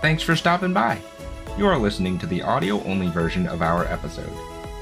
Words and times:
Thanks 0.00 0.22
for 0.22 0.36
stopping 0.36 0.72
by. 0.72 1.00
You 1.56 1.66
are 1.66 1.76
listening 1.76 2.20
to 2.20 2.26
the 2.26 2.42
audio 2.42 2.80
only 2.84 3.08
version 3.08 3.48
of 3.48 3.62
our 3.62 3.84
episode. 3.86 4.30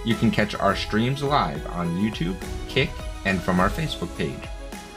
You 0.04 0.14
can 0.14 0.30
catch 0.30 0.54
our 0.54 0.76
streams 0.76 1.22
live 1.22 1.66
on 1.68 1.96
YouTube, 1.96 2.36
Kick, 2.68 2.90
and 3.24 3.40
from 3.40 3.58
our 3.58 3.70
Facebook 3.70 4.14
page. 4.18 4.46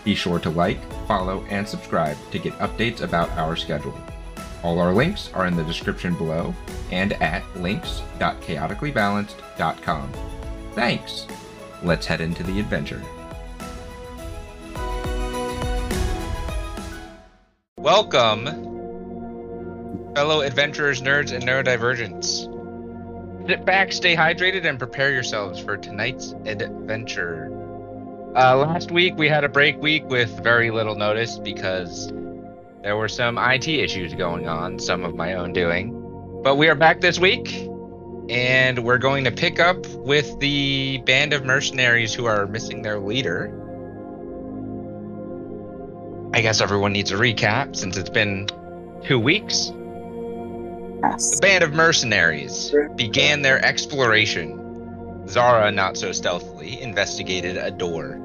Be 0.04 0.16
sure 0.16 0.40
to 0.40 0.50
like, 0.50 0.82
follow, 1.08 1.46
and 1.50 1.66
subscribe 1.66 2.18
to 2.32 2.40
get 2.40 2.52
updates 2.60 3.00
about 3.02 3.30
our 3.32 3.56
schedule. 3.56 3.98
All 4.62 4.80
our 4.80 4.94
links 4.94 5.30
are 5.34 5.48
in 5.48 5.56
the 5.56 5.64
description 5.64 6.14
below 6.16 6.54
and 6.92 7.14
at 7.14 7.46
links.chaoticallybalanced.com. 7.56 10.12
Thanks! 10.74 11.28
Let's 11.82 12.06
head 12.06 12.20
into 12.20 12.44
the 12.44 12.60
adventure. 12.60 13.02
Welcome, 17.78 18.69
fellow 20.16 20.42
adventurers, 20.42 21.02
nerds, 21.02 21.32
and 21.32 21.44
neurodivergents. 21.44 22.48
Sit 23.48 23.66
back, 23.66 23.92
stay 23.92 24.16
hydrated, 24.16 24.66
and 24.66 24.78
prepare 24.78 25.12
yourselves 25.12 25.60
for 25.60 25.78
tonight's 25.78 26.34
adventure. 26.46 27.50
Uh, 28.36 28.56
last 28.58 28.92
week 28.92 29.16
we 29.18 29.28
had 29.28 29.44
a 29.44 29.50
break 29.50 29.82
week 29.82 30.08
with 30.08 30.30
very 30.44 30.70
little 30.70 30.96
notice 30.96 31.40
because 31.40 32.12
there 32.84 32.96
were 32.96 33.08
some 33.08 33.38
IT 33.40 33.68
issues 33.68 34.14
going 34.14 34.48
on, 34.48 34.78
some 34.78 35.04
of 35.04 35.16
my 35.16 35.34
own 35.34 35.52
doing. 35.52 35.96
But 36.44 36.56
we 36.56 36.70
are 36.70 36.76
back 36.76 37.02
this 37.02 37.20
week, 37.20 37.52
and 38.30 38.84
we're 38.84 39.00
going 39.00 39.24
to 39.24 39.32
pick 39.32 39.60
up 39.60 39.86
with 39.88 40.40
the 40.40 41.00
band 41.00 41.34
of 41.34 41.44
mercenaries 41.44 42.14
who 42.14 42.26
are 42.26 42.46
missing 42.46 42.84
their 42.84 43.00
leader. 43.00 43.52
I 46.34 46.42
guess 46.42 46.62
everyone 46.62 46.94
needs 46.94 47.12
a 47.12 47.16
recap 47.16 47.76
since 47.76 47.98
it's 47.98 48.12
been 48.12 48.48
two 49.04 49.20
weeks. 49.20 49.72
Yes. 51.02 51.36
The 51.36 51.42
band 51.42 51.64
of 51.64 51.74
mercenaries 51.74 52.74
began 52.96 53.42
their 53.42 53.64
exploration. 53.64 55.28
Zara, 55.28 55.72
not 55.72 55.98
so 55.98 56.12
stealthily, 56.12 56.82
investigated 56.82 57.58
a 57.58 57.72
door. 57.72 58.20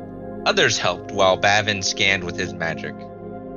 Others 0.47 0.79
helped 0.79 1.13
while 1.13 1.37
Bavin 1.37 1.83
scanned 1.83 2.25
with 2.25 2.37
his 2.37 2.53
magic. 2.53 2.95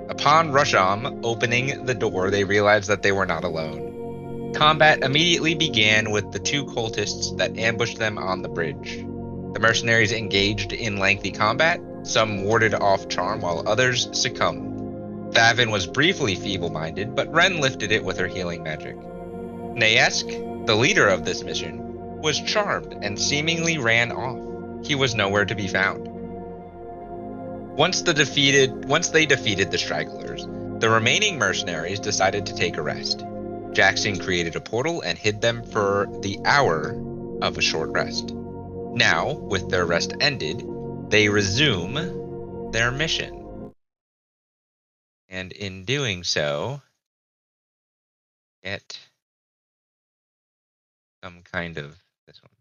Upon 0.10 0.52
Rusham 0.52 1.22
opening 1.23 1.86
the 1.86 1.94
door, 1.94 2.30
they 2.30 2.44
realized 2.44 2.88
that 2.90 3.02
they 3.02 3.12
were 3.12 3.26
not 3.26 3.44
alone. 3.44 4.54
Combat 4.54 5.04
immediately 5.04 5.56
began 5.56 6.12
with 6.12 6.32
the 6.32 6.40
two 6.40 6.66
cultists 6.66 7.36
that 7.38 7.58
ambushed 7.58 7.98
them 7.98 8.18
on 8.18 8.42
the 8.42 8.50
bridge. 8.50 8.98
The 9.54 9.60
mercenaries 9.60 10.12
engaged 10.12 10.73
in 10.73 10.98
lengthy 10.98 11.32
combat, 11.32 11.82
some 12.04 12.44
warded 12.44 12.73
off 12.73 13.10
charm 13.10 13.42
while 13.42 13.64
others 13.68 14.08
succumbed. 14.14 15.34
Bavin 15.34 15.72
was 15.72 15.88
briefly 15.88 16.36
feeble 16.36 16.70
minded, 16.70 17.16
but 17.16 17.32
Ren 17.34 17.60
lifted 17.60 17.92
it 17.92 18.04
with 18.04 18.18
her 18.18 18.28
healing 18.28 18.64
magic. 18.64 18.95
Naesk, 19.78 20.66
the 20.66 20.75
leader 20.75 21.08
of 21.08 21.23
this 21.23 21.44
mission, 21.44 22.20
was 22.20 22.42
charmed 22.42 22.97
and 23.03 23.20
seemingly 23.20 23.78
ran 23.78 24.11
off. 24.11 24.86
He 24.86 24.95
was 24.95 25.14
nowhere 25.14 25.45
to 25.45 25.53
be 25.53 25.67
found. 25.67 26.08
Once 27.78 28.02
the 28.02 28.14
defeated 28.16 28.86
once 28.86 29.09
they 29.09 29.28
defeated 29.28 29.70
the 29.70 29.78
stragglers, 29.78 30.48
the 30.80 30.89
remaining 30.89 31.38
mercenaries 31.38 32.00
decided 32.00 32.48
to 32.48 32.55
take 32.55 32.78
a 32.78 32.81
rest. 32.81 33.23
Jackson 33.72 34.17
created 34.17 34.55
a 34.55 34.61
portal 34.61 35.02
and 35.02 35.16
hid 35.16 35.42
them 35.42 35.64
for 35.64 36.08
the 36.22 36.39
hour 36.44 37.00
of 37.44 37.59
a 37.59 37.61
short 37.61 37.92
rest. 37.92 38.33
Now, 38.33 39.33
with 39.33 39.70
their 39.70 39.86
rest 39.86 40.16
ended, 40.20 40.67
they 41.09 41.30
resume 41.30 42.72
their 42.72 42.89
mission. 42.89 43.73
And 45.30 45.52
in 45.52 45.86
doing 45.86 46.23
so, 46.23 46.81
get 48.64 48.98
some 51.23 51.42
kind 51.52 51.78
of 51.78 51.98
this 52.26 52.42
one. 52.42 52.52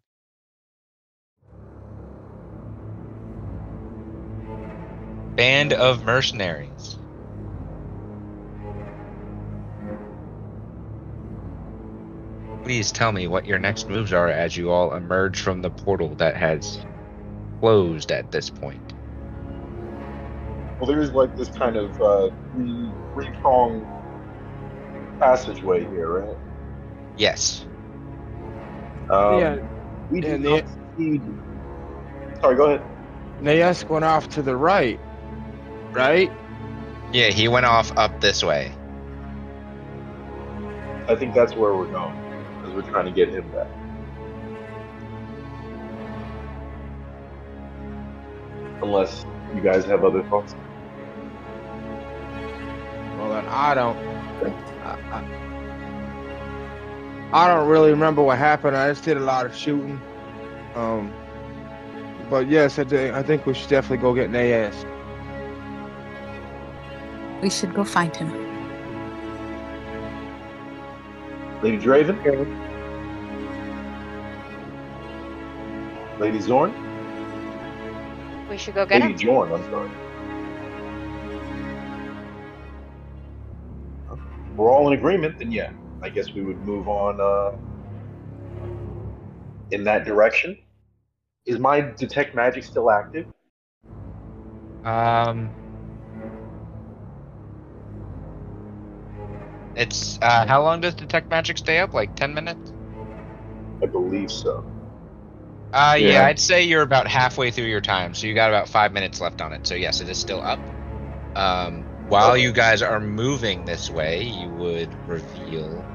Band 5.36 5.72
of 5.72 6.04
mercenaries. 6.04 6.96
Please 12.64 12.90
tell 12.90 13.12
me 13.12 13.28
what 13.28 13.46
your 13.46 13.58
next 13.58 13.88
moves 13.88 14.12
are 14.12 14.28
as 14.28 14.56
you 14.56 14.70
all 14.70 14.94
emerge 14.94 15.40
from 15.40 15.62
the 15.62 15.70
portal 15.70 16.14
that 16.16 16.36
has 16.36 16.84
closed 17.60 18.10
at 18.10 18.32
this 18.32 18.50
point. 18.50 18.94
Well, 20.78 20.86
there's 20.86 21.12
like 21.12 21.36
this 21.36 21.48
kind 21.50 21.76
of 21.76 22.00
uh, 22.00 22.30
three 22.54 23.30
prong 23.40 23.86
passageway 25.20 25.84
here, 25.86 26.20
right? 26.22 26.36
Yes. 27.16 27.64
Um, 29.10 29.38
Yeah, 29.40 29.56
We 30.10 30.20
do 30.20 30.28
and 30.34 30.42
not 30.42 30.64
see. 30.96 31.20
Sorry, 32.40 32.56
go 32.56 32.66
ahead. 32.66 32.82
Naesk 33.40 33.88
went 33.88 34.04
off 34.04 34.28
to 34.30 34.42
the 34.42 34.56
right, 34.56 35.00
right? 35.92 36.30
Yeah, 37.12 37.28
he 37.28 37.48
went 37.48 37.66
off 37.66 37.92
up 37.96 38.20
this 38.20 38.42
way. 38.42 38.72
I 41.08 41.14
think 41.14 41.34
that's 41.34 41.54
where 41.54 41.74
we're 41.74 41.86
going 41.90 42.16
because 42.58 42.74
we're 42.74 42.90
trying 42.90 43.06
to 43.06 43.12
get 43.12 43.28
him 43.28 43.48
back. 43.52 43.68
Unless 48.82 49.24
you 49.54 49.60
guys 49.60 49.84
have 49.86 50.04
other 50.04 50.22
thoughts. 50.24 50.54
Well, 53.16 53.30
then 53.30 53.46
I 53.48 53.74
don't. 53.74 53.96
I, 54.84 54.98
I, 55.10 55.45
I 57.32 57.48
don't 57.48 57.68
really 57.68 57.90
remember 57.90 58.22
what 58.22 58.38
happened. 58.38 58.76
I 58.76 58.88
just 58.90 59.04
did 59.04 59.16
a 59.16 59.20
lot 59.20 59.46
of 59.46 59.54
shooting. 59.54 60.00
Um, 60.74 61.12
but 62.30 62.48
yes, 62.48 62.78
I, 62.78 62.84
thi- 62.84 63.10
I 63.10 63.22
think 63.22 63.46
we 63.46 63.54
should 63.54 63.68
definitely 63.68 63.98
go 63.98 64.14
get 64.14 64.30
Naesk. 64.30 64.84
We 67.42 67.50
should 67.50 67.74
go 67.74 67.84
find 67.84 68.14
him. 68.14 68.30
Lady 71.62 71.78
Draven. 71.78 72.16
Lady 76.18 76.40
Zorn. 76.40 76.72
We 78.48 78.56
should 78.56 78.74
go 78.74 78.86
get 78.86 79.02
him. 79.02 79.12
Lady 79.12 79.24
him. 79.24 79.30
Jorn. 79.30 79.52
I'm 79.54 79.70
sorry. 79.70 79.90
We're 84.56 84.70
all 84.70 84.86
in 84.90 84.98
agreement, 84.98 85.38
then 85.38 85.52
yeah. 85.52 85.70
I 86.02 86.10
guess 86.10 86.34
we 86.34 86.42
would 86.44 86.62
move 86.62 86.88
on 86.88 87.20
uh, 87.20 87.56
in 89.70 89.84
that 89.84 90.04
direction. 90.04 90.56
Is 91.46 91.58
my 91.58 91.80
detect 91.80 92.34
magic 92.34 92.64
still 92.64 92.90
active? 92.90 93.26
Um 94.82 95.56
It's 99.76 100.18
uh 100.22 100.44
how 100.44 100.62
long 100.64 100.80
does 100.80 100.96
detect 100.96 101.30
magic 101.30 101.56
stay 101.58 101.78
up? 101.78 101.94
Like 101.94 102.16
10 102.16 102.34
minutes? 102.34 102.72
I 103.82 103.86
believe 103.86 104.30
so. 104.30 104.66
Uh 105.72 105.96
yeah. 105.98 106.22
Yeah. 106.22 106.24
I'd 106.24 106.40
say 106.40 106.62
you're 106.64 106.82
about 106.82 107.06
halfway 107.08 107.50
through 107.50 107.66
your 107.66 107.80
time, 107.80 108.14
so 108.14 108.26
you 108.26 108.34
got 108.34 108.50
about 108.50 108.68
5 108.68 108.92
minutes 108.92 109.20
left 109.20 109.40
on 109.40 109.52
it. 109.52 109.66
So 109.66 109.74
yes, 109.74 110.00
it 110.00 110.08
is 110.08 110.18
still 110.18 110.42
up. 110.42 110.70
Um 111.36 111.85
while 112.08 112.36
you 112.36 112.52
guys 112.52 112.82
are 112.82 113.00
moving 113.00 113.64
this 113.64 113.90
way, 113.90 114.22
you 114.24 114.50
would 114.52 114.94
reveal 115.08 115.88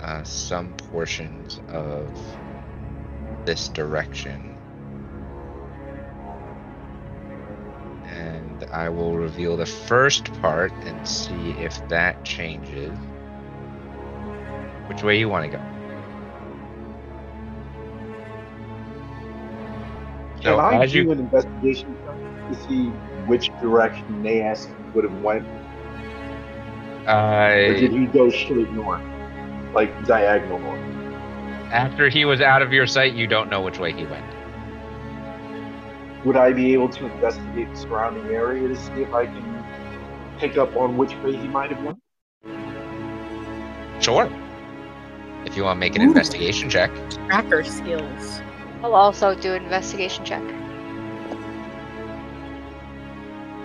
uh, 0.00 0.24
some 0.24 0.74
portions 0.74 1.60
of 1.68 2.38
this 3.44 3.68
direction. 3.68 4.60
And 8.04 8.64
I 8.72 8.90
will 8.90 9.16
reveal 9.16 9.56
the 9.56 9.66
first 9.66 10.32
part 10.34 10.72
and 10.84 11.06
see 11.06 11.52
if 11.52 11.86
that 11.88 12.24
changes. 12.24 12.98
Which 14.86 15.02
way 15.02 15.18
you 15.18 15.28
want 15.28 15.50
to 15.50 15.58
go? 15.58 15.64
Can 20.40 20.54
So 20.54 20.58
I 20.58 20.80
as 20.82 20.94
do 20.94 20.98
you 20.98 21.10
an 21.12 21.20
investigation 21.20 21.98
to 22.48 22.54
see 22.54 22.90
which 23.24 23.50
direction 23.60 24.22
Naesk 24.22 24.70
would 24.94 25.04
have 25.04 25.22
went, 25.22 25.46
or 27.08 27.74
did 27.74 27.92
he 27.92 28.06
go 28.06 28.30
straight 28.30 28.70
north, 28.72 29.02
like 29.74 30.06
diagonal 30.06 30.58
north? 30.58 30.92
after 31.72 32.08
he 32.10 32.24
was 32.24 32.40
out 32.40 32.62
of 32.62 32.72
your 32.72 32.86
sight, 32.86 33.14
you 33.14 33.26
don't 33.26 33.48
know 33.48 33.60
which 33.62 33.78
way 33.78 33.92
he 33.92 34.04
went. 34.04 34.24
Would 36.24 36.36
I 36.36 36.52
be 36.52 36.72
able 36.74 36.88
to 36.90 37.06
investigate 37.06 37.68
the 37.70 37.76
surrounding 37.76 38.26
area 38.26 38.68
to 38.68 38.76
see 38.76 38.92
if 39.02 39.12
I 39.12 39.26
can 39.26 39.64
pick 40.38 40.56
up 40.56 40.76
on 40.76 40.96
which 40.96 41.16
way 41.16 41.34
he 41.34 41.48
might 41.48 41.72
have 41.72 41.82
went? 41.82 41.98
Sure. 44.00 44.30
If 45.46 45.56
you 45.56 45.64
want 45.64 45.76
to 45.76 45.80
make 45.80 45.96
an 45.96 46.02
Ooh. 46.02 46.08
investigation 46.08 46.70
check. 46.70 46.90
Tracker 47.26 47.64
skills. 47.64 48.42
I'll 48.82 48.94
also 48.94 49.34
do 49.34 49.54
an 49.54 49.64
investigation 49.64 50.24
check. 50.24 50.42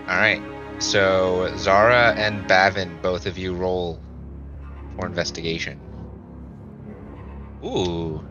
All 0.07 0.15
right. 0.15 0.41
So 0.79 1.53
Zara 1.57 2.13
and 2.15 2.47
Bavin, 2.47 2.99
both 3.01 3.25
of 3.25 3.37
you 3.37 3.53
roll 3.53 3.99
for 4.95 5.05
investigation. 5.05 5.79
Ooh. 7.63 8.23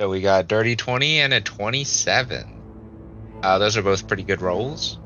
So 0.00 0.10
we 0.10 0.20
got 0.20 0.44
a 0.44 0.46
dirty 0.46 0.74
20 0.74 1.20
and 1.20 1.32
a 1.32 1.40
27. 1.40 2.60
Uh, 3.42 3.58
those 3.58 3.76
are 3.76 3.82
both 3.82 4.08
pretty 4.08 4.24
good 4.24 4.40
rolls. 4.40 4.98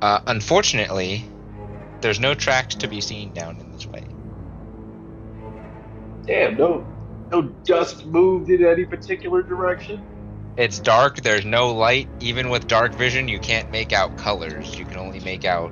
Uh, 0.00 0.20
unfortunately, 0.26 1.24
there's 2.02 2.20
no 2.20 2.34
tracks 2.34 2.76
to 2.76 2.86
be 2.86 3.00
seen 3.00 3.32
down 3.32 3.58
in 3.58 3.72
this 3.72 3.86
way. 3.86 4.04
Damn, 6.24 6.56
no, 6.56 6.86
no 7.32 7.42
dust 7.42 8.06
moved 8.06 8.50
in 8.50 8.64
any 8.64 8.84
particular 8.84 9.42
direction. 9.42 10.04
It's 10.56 10.78
dark, 10.78 11.20
there's 11.22 11.44
no 11.44 11.72
light. 11.72 12.08
Even 12.20 12.48
with 12.48 12.66
dark 12.66 12.94
vision, 12.94 13.28
you 13.28 13.38
can't 13.38 13.70
make 13.70 13.92
out 13.92 14.16
colors. 14.16 14.78
You 14.78 14.86
can 14.86 14.96
only 14.96 15.20
make 15.20 15.44
out 15.44 15.70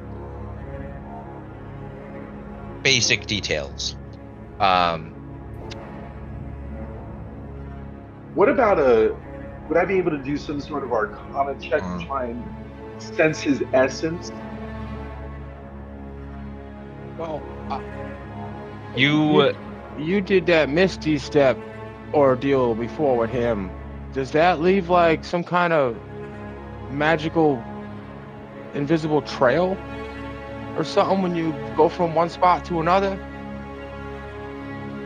basic 2.82 3.26
details. 3.26 3.96
Um, 4.60 5.10
What 8.34 8.48
about 8.48 8.78
a? 8.78 9.14
Would 9.68 9.78
I 9.78 9.84
be 9.84 9.96
able 9.96 10.10
to 10.10 10.18
do 10.18 10.36
some 10.36 10.60
sort 10.60 10.82
of 10.82 10.92
arcana 10.92 11.58
check 11.60 11.80
Mm. 11.82 12.00
to 12.00 12.06
try 12.06 12.24
and 12.26 12.44
sense 12.98 13.40
his 13.40 13.62
essence? 13.72 14.32
Well, 17.16 17.40
I, 17.70 17.80
you 18.96 19.54
you 19.98 20.20
did 20.20 20.46
that 20.46 20.68
Misty 20.68 21.16
Step 21.18 21.56
ordeal 22.12 22.74
before 22.74 23.16
with 23.16 23.30
him. 23.30 23.70
Does 24.14 24.30
that 24.30 24.60
leave 24.60 24.88
like 24.88 25.24
some 25.24 25.42
kind 25.42 25.72
of 25.72 25.96
magical 26.90 27.62
invisible 28.72 29.22
trail 29.22 29.76
or 30.76 30.84
something 30.84 31.20
when 31.22 31.34
you 31.34 31.52
go 31.76 31.88
from 31.88 32.14
one 32.14 32.30
spot 32.30 32.64
to 32.66 32.80
another? 32.80 33.18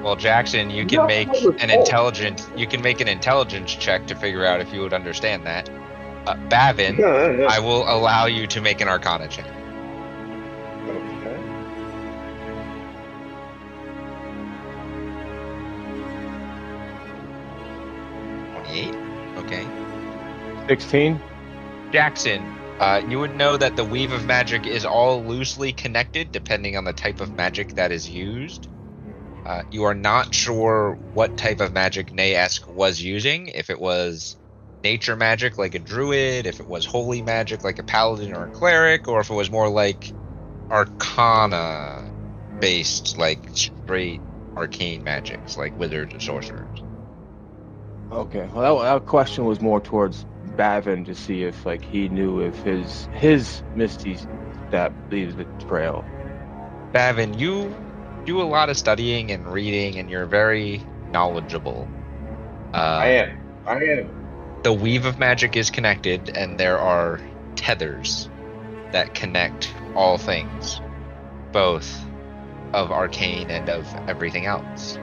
Well, 0.02 0.14
Jackson, 0.14 0.70
you 0.70 0.86
can 0.86 0.98
No, 1.00 1.06
make 1.06 1.28
an 1.28 1.34
hope. 1.42 1.60
intelligence. 1.70 2.48
You 2.54 2.66
can 2.66 2.82
make 2.82 3.00
an 3.00 3.08
intelligence 3.08 3.74
check 3.74 4.06
to 4.06 4.14
figure 4.14 4.44
out 4.44 4.60
if 4.60 4.72
you 4.72 4.80
would 4.82 4.92
understand 4.92 5.44
that. 5.46 5.68
Uh, 6.26 6.36
Bavin, 6.48 6.96
Yeah, 6.96 7.46
I 7.48 7.58
will 7.58 7.82
allow 7.90 8.26
you 8.26 8.46
to 8.46 8.60
make 8.60 8.80
an 8.80 8.88
Arcana 8.88 9.26
check. 9.28 9.46
16? 20.68 21.18
Jackson, 21.92 22.42
uh, 22.78 23.00
you 23.08 23.18
would 23.18 23.34
know 23.36 23.56
that 23.56 23.74
the 23.76 23.84
weave 23.84 24.12
of 24.12 24.26
magic 24.26 24.66
is 24.66 24.84
all 24.84 25.24
loosely 25.24 25.72
connected 25.72 26.30
depending 26.30 26.76
on 26.76 26.84
the 26.84 26.92
type 26.92 27.20
of 27.20 27.34
magic 27.34 27.74
that 27.74 27.90
is 27.90 28.08
used. 28.08 28.68
Uh, 29.46 29.62
you 29.72 29.84
are 29.84 29.94
not 29.94 30.34
sure 30.34 30.98
what 31.14 31.38
type 31.38 31.60
of 31.60 31.72
magic 31.72 32.12
Naesk 32.12 32.68
was 32.68 33.00
using, 33.00 33.48
if 33.48 33.70
it 33.70 33.80
was 33.80 34.36
nature 34.84 35.16
magic 35.16 35.56
like 35.56 35.74
a 35.74 35.78
druid, 35.78 36.46
if 36.46 36.60
it 36.60 36.68
was 36.68 36.84
holy 36.84 37.22
magic 37.22 37.64
like 37.64 37.78
a 37.78 37.82
paladin 37.82 38.34
or 38.34 38.44
a 38.44 38.50
cleric, 38.50 39.08
or 39.08 39.20
if 39.20 39.30
it 39.30 39.34
was 39.34 39.50
more 39.50 39.70
like 39.70 40.12
arcana 40.70 42.04
based, 42.60 43.16
like 43.16 43.40
straight 43.54 44.20
arcane 44.54 45.02
magics 45.02 45.56
like 45.56 45.78
wizards 45.78 46.14
or 46.14 46.20
sorcerers. 46.20 46.82
Okay. 48.12 48.48
Well, 48.54 48.78
that, 48.78 48.84
that 48.84 49.06
question 49.06 49.44
was 49.46 49.60
more 49.60 49.80
towards 49.80 50.26
Bavin 50.58 51.06
to 51.06 51.14
see 51.16 51.44
if 51.44 51.66
like 51.66 51.84
he 51.84 52.10
knew 52.10 52.40
if 52.42 52.56
his 52.64 53.08
his 53.14 53.62
Misty 53.76 54.18
Step 54.68 54.94
leaves 55.10 55.36
the 55.36 55.46
trail. 55.68 56.04
Bavin, 56.92 57.34
you 57.34 57.74
do 58.26 58.42
a 58.42 58.44
lot 58.44 58.70
of 58.70 58.78
studying 58.78 59.32
and 59.32 59.50
reading, 59.52 59.98
and 59.98 60.10
you're 60.10 60.26
very 60.26 60.82
knowledgeable. 61.12 61.88
Uh, 62.74 62.78
I 62.78 63.06
am. 63.08 63.40
I 63.66 63.84
am. 63.84 64.10
the 64.64 64.74
weave 64.74 65.06
of 65.06 65.18
magic 65.18 65.56
is 65.56 65.70
connected, 65.70 66.30
and 66.36 66.58
there 66.60 66.78
are 66.78 67.20
tethers 67.56 68.30
that 68.92 69.14
connect 69.14 69.74
all 69.96 70.18
things, 70.18 70.82
both 71.52 72.04
of 72.74 72.92
arcane 72.92 73.50
and 73.50 73.70
of 73.70 73.86
everything 74.08 74.46
else. 74.46 74.98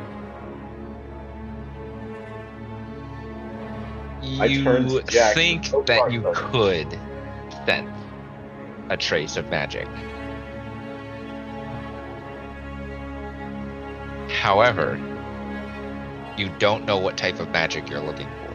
You 4.21 5.01
think 5.33 5.73
Oh, 5.73 5.83
that 5.83 6.11
you 6.11 6.31
could 6.33 6.99
sense 7.65 7.89
a 8.89 8.97
trace 8.97 9.37
of 9.37 9.49
magic. 9.49 9.87
However, 14.29 14.99
you 16.37 16.49
don't 16.59 16.85
know 16.85 16.97
what 16.97 17.17
type 17.17 17.39
of 17.39 17.49
magic 17.49 17.89
you're 17.89 18.01
looking 18.01 18.27
for. 18.27 18.45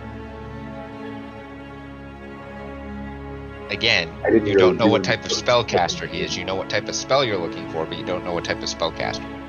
Again, 3.72 4.08
you 4.24 4.32
really 4.32 4.54
don't 4.54 4.76
know 4.76 4.86
do 4.86 4.90
what 4.90 5.04
type 5.04 5.24
of 5.24 5.30
spellcaster 5.30 6.08
he 6.08 6.22
is. 6.22 6.36
You 6.36 6.44
know 6.44 6.56
what 6.56 6.68
type 6.68 6.88
of 6.88 6.94
spell 6.94 7.24
you're 7.24 7.38
looking 7.38 7.68
for, 7.70 7.86
but 7.86 7.98
you 7.98 8.04
don't 8.04 8.24
know 8.24 8.32
what 8.32 8.44
type 8.44 8.58
of 8.58 8.64
spellcaster. 8.64 9.39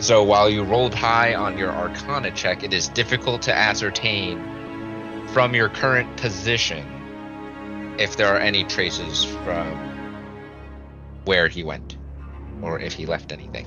So 0.00 0.22
while 0.22 0.48
you 0.48 0.62
rolled 0.62 0.94
high 0.94 1.34
on 1.34 1.58
your 1.58 1.70
Arcana 1.70 2.30
check, 2.30 2.64
it 2.64 2.72
is 2.72 2.88
difficult 2.88 3.42
to 3.42 3.54
ascertain 3.54 4.42
from 5.28 5.54
your 5.54 5.68
current 5.68 6.16
position 6.16 6.86
if 7.98 8.16
there 8.16 8.26
are 8.28 8.38
any 8.38 8.64
traces 8.64 9.24
from 9.24 9.76
where 11.26 11.48
he 11.48 11.62
went 11.62 11.98
or 12.62 12.80
if 12.80 12.94
he 12.94 13.04
left 13.04 13.30
anything. 13.30 13.66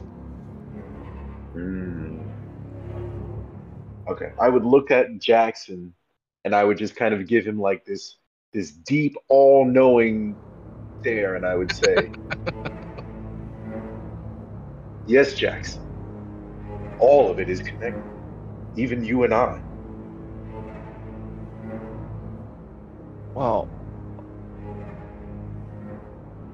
Mm. 1.56 2.27
Okay. 4.09 4.31
I 4.41 4.50
would 4.50 4.65
look 4.65 4.89
at 4.89 5.19
Jackson 5.19 5.94
and 6.44 6.56
I 6.56 6.63
would 6.63 6.79
just 6.79 6.95
kind 6.95 7.13
of 7.13 7.27
give 7.27 7.45
him 7.45 7.59
like 7.59 7.86
this 7.86 8.18
this 8.53 8.71
deep, 8.71 9.15
all 9.29 9.65
knowing 9.65 10.38
stare, 11.01 11.36
and 11.36 11.45
I 11.45 11.56
would 11.56 11.71
say 11.71 12.09
Yes, 15.06 15.36
Jackson. 15.36 15.93
All 17.03 17.29
of 17.29 17.38
it 17.38 17.50
is 17.50 17.59
connected. 17.59 18.01
Even 18.77 19.03
you 19.03 19.25
and 19.25 19.33
I. 19.33 19.59
Well, 23.35 23.67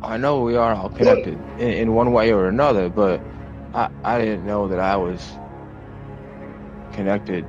I 0.02 0.18
know 0.18 0.42
we 0.42 0.56
are 0.56 0.74
all 0.74 0.90
connected 0.90 1.38
in, 1.60 1.70
in 1.70 1.94
one 1.94 2.14
way 2.14 2.34
or 2.34 2.48
another, 2.48 2.90
but 2.90 3.22
I, 3.76 3.90
I 4.04 4.18
didn't 4.18 4.48
know 4.48 4.68
that 4.70 4.80
I 4.80 4.96
was 4.96 5.24
connected 6.94 7.46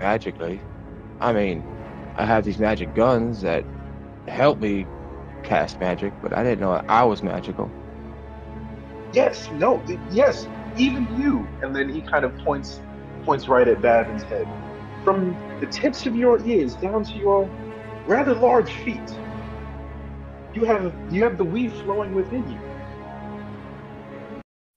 magically. 0.00 0.62
I 1.20 1.34
mean, 1.34 1.62
I 2.16 2.24
have 2.24 2.46
these 2.46 2.58
magic 2.58 2.94
guns 2.94 3.42
that 3.42 3.62
help 4.26 4.58
me 4.58 4.86
cast 5.42 5.78
magic, 5.80 6.14
but 6.22 6.32
I 6.32 6.42
didn't 6.42 6.60
know 6.60 6.82
I 6.88 7.04
was 7.04 7.22
magical. 7.22 7.70
Yes, 9.12 9.50
no, 9.52 9.82
yes, 10.10 10.46
even 10.76 11.06
you. 11.20 11.46
And 11.62 11.74
then 11.74 11.88
he 11.88 12.00
kind 12.02 12.24
of 12.24 12.36
points 12.38 12.80
points 13.24 13.48
right 13.48 13.68
at 13.68 13.80
Bavin's 13.80 14.22
head. 14.24 14.48
From 15.04 15.36
the 15.60 15.66
tips 15.66 16.06
of 16.06 16.16
your 16.16 16.44
ears 16.46 16.74
down 16.76 17.04
to 17.04 17.12
your 17.14 17.48
rather 18.06 18.34
large 18.34 18.72
feet. 18.84 19.00
You 20.54 20.64
have 20.64 20.92
you 21.10 21.22
have 21.22 21.38
the 21.38 21.44
weave 21.44 21.72
flowing 21.84 22.14
within 22.14 22.48
you. 22.50 22.58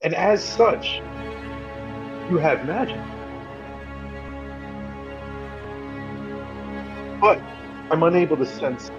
And 0.01 0.13
as 0.13 0.43
such, 0.43 1.01
you 2.29 2.37
have 2.37 2.65
magic. 2.65 2.99
But 7.19 7.39
I'm 7.91 8.03
unable 8.03 8.37
to 8.37 8.45
sense 8.45 8.89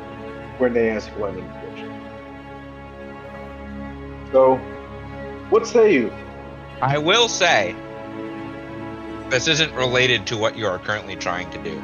where 0.58 0.70
Naesk 0.70 1.16
went, 1.18 1.38
unfortunately. 1.38 1.96
So, 4.32 4.56
what 5.50 5.66
say 5.66 5.94
you? 5.94 6.12
I 6.80 6.99
will 6.99 7.28
say, 7.28 7.75
this 9.30 9.49
isn't 9.49 9.75
related 9.75 10.26
to 10.28 10.37
what 10.37 10.56
you 10.56 10.66
are 10.66 10.78
currently 10.78 11.16
trying 11.16 11.50
to 11.50 11.59
do, 11.62 11.83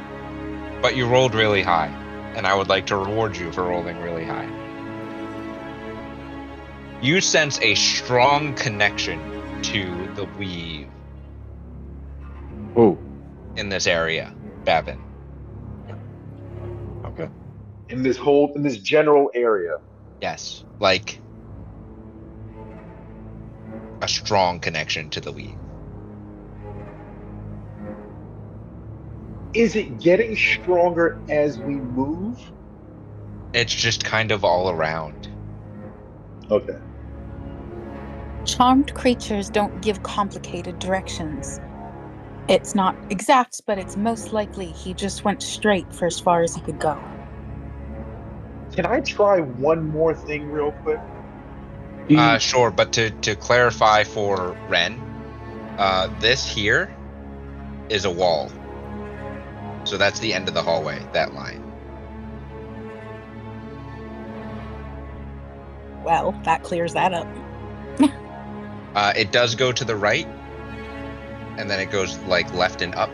but 0.83 0.97
you 0.97 1.09
rolled 1.09 1.35
really 1.35 1.63
high, 1.63 1.89
and 2.37 2.47
I 2.47 2.55
would 2.55 2.69
like 2.69 2.87
to 2.89 2.97
reward 2.97 3.37
you 3.37 3.53
for 3.53 3.65
rolling 3.65 3.99
really 4.01 4.25
high. 4.25 4.49
You 7.01 7.21
sense 7.21 7.61
a 7.61 7.75
strong 7.75 8.55
connection 8.55 9.21
to 9.63 10.13
the 10.15 10.25
weave 10.39 10.89
Ooh, 12.79 12.99
in 13.57 13.69
this 13.71 13.87
area, 13.87 14.35
Bavin. 14.65 15.01
okay. 17.07 17.31
in 17.89 18.03
this 18.03 18.17
whole 18.19 18.53
in 18.55 18.63
this 18.63 18.79
general 18.79 19.31
area. 19.35 19.79
Yes, 20.21 20.65
like 20.81 21.21
a 24.03 24.09
strong 24.09 24.61
connection 24.61 25.11
to 25.11 25.23
the 25.23 25.33
weave. 25.33 25.61
Is 29.55 29.77
it 29.77 30.01
getting 30.01 30.37
stronger 30.37 31.23
as 31.29 31.61
we 31.61 31.81
move? 31.81 32.39
It's 33.55 33.75
just 33.75 34.05
kind 34.05 34.33
of 34.33 34.45
all 34.45 34.71
around. 34.71 35.31
Okay. 36.51 36.79
Charmed 38.47 38.95
creatures 38.95 39.51
don't 39.51 39.81
give 39.83 40.03
complicated 40.03 40.79
directions. 40.79 41.61
It's 42.49 42.75
not 42.75 42.99
exact, 43.11 43.63
but 43.67 43.79
it's 43.79 43.97
most 43.97 44.33
likely 44.33 44.73
he 44.73 44.95
just 44.95 45.25
went 45.25 45.43
straight 45.43 45.93
for 45.95 46.07
as 46.07 46.21
far 46.21 46.43
as 46.43 46.55
he 46.55 46.63
could 46.63 46.79
go. 46.79 47.09
Can 48.75 48.87
I 48.87 49.01
try 49.01 49.41
one 49.41 49.85
more 49.85 50.15
thing 50.15 50.51
real 50.51 50.73
quick? 50.73 51.03
Do 52.09 52.15
you- 52.15 52.21
Uh, 52.21 52.39
sure, 52.39 52.71
but 52.71 52.93
to, 52.95 53.11
to 53.11 53.35
clarify 53.37 54.05
for 54.05 54.57
Ren, 54.69 55.01
uh, 55.79 56.09
this 56.21 56.47
here 56.47 56.95
is 57.89 58.05
a 58.05 58.11
wall. 58.11 58.51
So 59.85 59.97
that's 59.97 60.21
the 60.21 60.33
end 60.35 60.49
of 60.49 60.55
the 60.55 60.63
hallway, 60.63 61.01
that 61.13 61.35
line. 61.35 61.63
Well, 66.05 66.33
that 66.45 66.63
clears 66.63 66.93
that 66.95 67.13
up. 67.13 67.27
Uh, 68.95 69.11
it 69.17 69.33
does 69.33 69.55
go 69.55 69.73
to 69.73 69.85
the 69.87 69.97
right, 69.97 70.29
and 71.57 71.71
then 71.71 71.81
it 71.81 71.91
goes 71.91 72.19
like 72.25 72.53
left 72.53 72.83
and 72.83 72.95
up 72.95 73.09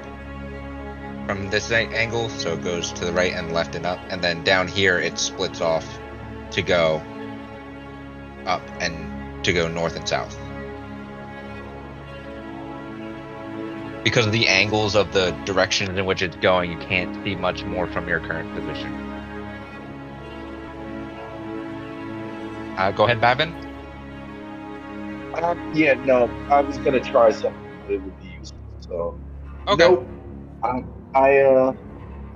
from 1.25 1.49
this 1.51 1.71
angle. 1.71 2.29
So 2.31 2.55
it 2.55 2.65
goes 2.65 2.91
to 2.95 3.05
the 3.05 3.13
right 3.13 3.33
and 3.33 3.53
left 3.53 3.77
and 3.77 3.87
up, 3.87 4.01
and 4.11 4.21
then 4.21 4.43
down 4.43 4.67
here 4.67 4.99
it 4.99 5.21
splits 5.21 5.61
off 5.61 5.87
to 6.51 6.63
go 6.63 7.01
up 8.47 8.63
and 8.81 9.45
to 9.45 9.53
go 9.53 9.69
north 9.69 9.97
and 9.97 10.09
south. 10.09 10.37
Because 14.05 14.27
of 14.27 14.33
the 14.33 14.49
angles 14.49 14.95
of 14.97 15.13
the 15.13 15.33
directions 15.45 15.99
in 15.99 16.07
which 16.07 16.23
it's 16.23 16.37
going, 16.37 16.73
you 16.73 16.79
can't 16.79 17.23
see 17.25 17.35
much 17.35 17.65
more 17.65 17.87
from 17.89 18.09
your 18.09 18.21
current 18.21 18.55
position. 18.55 18.93
Uh, 22.79 22.93
go 22.93 23.05
ahead, 23.05 23.21
Bavin. 23.21 23.53
Uh, 25.35 25.55
yeah, 25.75 25.95
no, 25.95 26.31
I 26.51 26.61
was 26.63 26.79
gonna 26.79 27.01
try 27.01 27.31
something, 27.31 27.61
it 27.89 28.03
would 28.03 28.17
be 28.19 28.27
useful. 28.27 28.59
So 28.81 29.21
Okay. 29.69 29.85
Nope. 29.85 30.09
I, 30.63 30.83
I, 31.15 31.39
uh, 31.41 31.75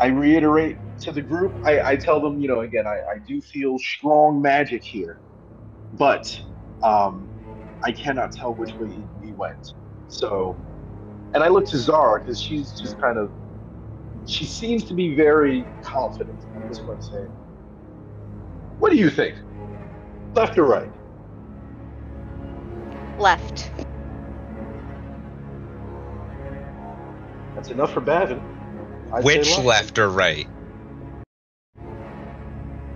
I 0.00 0.06
reiterate 0.08 0.78
to 1.02 1.12
the 1.12 1.22
group. 1.22 1.56
I, 1.64 1.80
I 1.82 1.96
tell 1.96 2.20
them, 2.20 2.40
you 2.40 2.48
know, 2.48 2.60
again, 2.60 2.86
I, 2.86 2.98
I 3.14 3.18
do 3.26 3.40
feel 3.40 3.78
strong 3.78 4.42
magic 4.42 4.84
here, 4.84 5.20
but 5.94 6.40
um, 6.82 7.28
I 7.84 7.92
cannot 7.92 8.32
tell 8.32 8.54
which 8.54 8.78
way 8.78 8.88
he, 8.88 9.06
he 9.20 9.32
went. 9.32 9.72
So, 10.08 10.56
and 11.34 11.42
I 11.42 11.48
look 11.48 11.66
to 11.66 11.78
Zara 11.78 12.20
because 12.20 12.40
she's 12.40 12.72
just 12.72 13.00
kind 13.00 13.18
of, 13.18 13.30
she 14.26 14.44
seems 14.44 14.84
to 14.84 14.94
be 14.94 15.14
very 15.14 15.66
confident. 15.82 16.38
I'm 16.56 16.68
just 16.68 16.86
going 16.86 16.98
to 16.98 17.04
say, 17.04 17.26
what 18.78 18.90
do 18.90 18.96
you 18.98 19.10
think? 19.10 19.34
Left 20.34 20.58
or 20.58 20.64
right? 20.64 20.90
Left. 23.18 23.70
That's 27.54 27.70
enough 27.70 27.92
for 27.92 28.00
Bavin. 28.00 28.42
I'd 29.14 29.22
say 29.24 29.38
Which 29.38 29.58
left 29.58 29.98
or 29.98 30.08
right? 30.08 30.46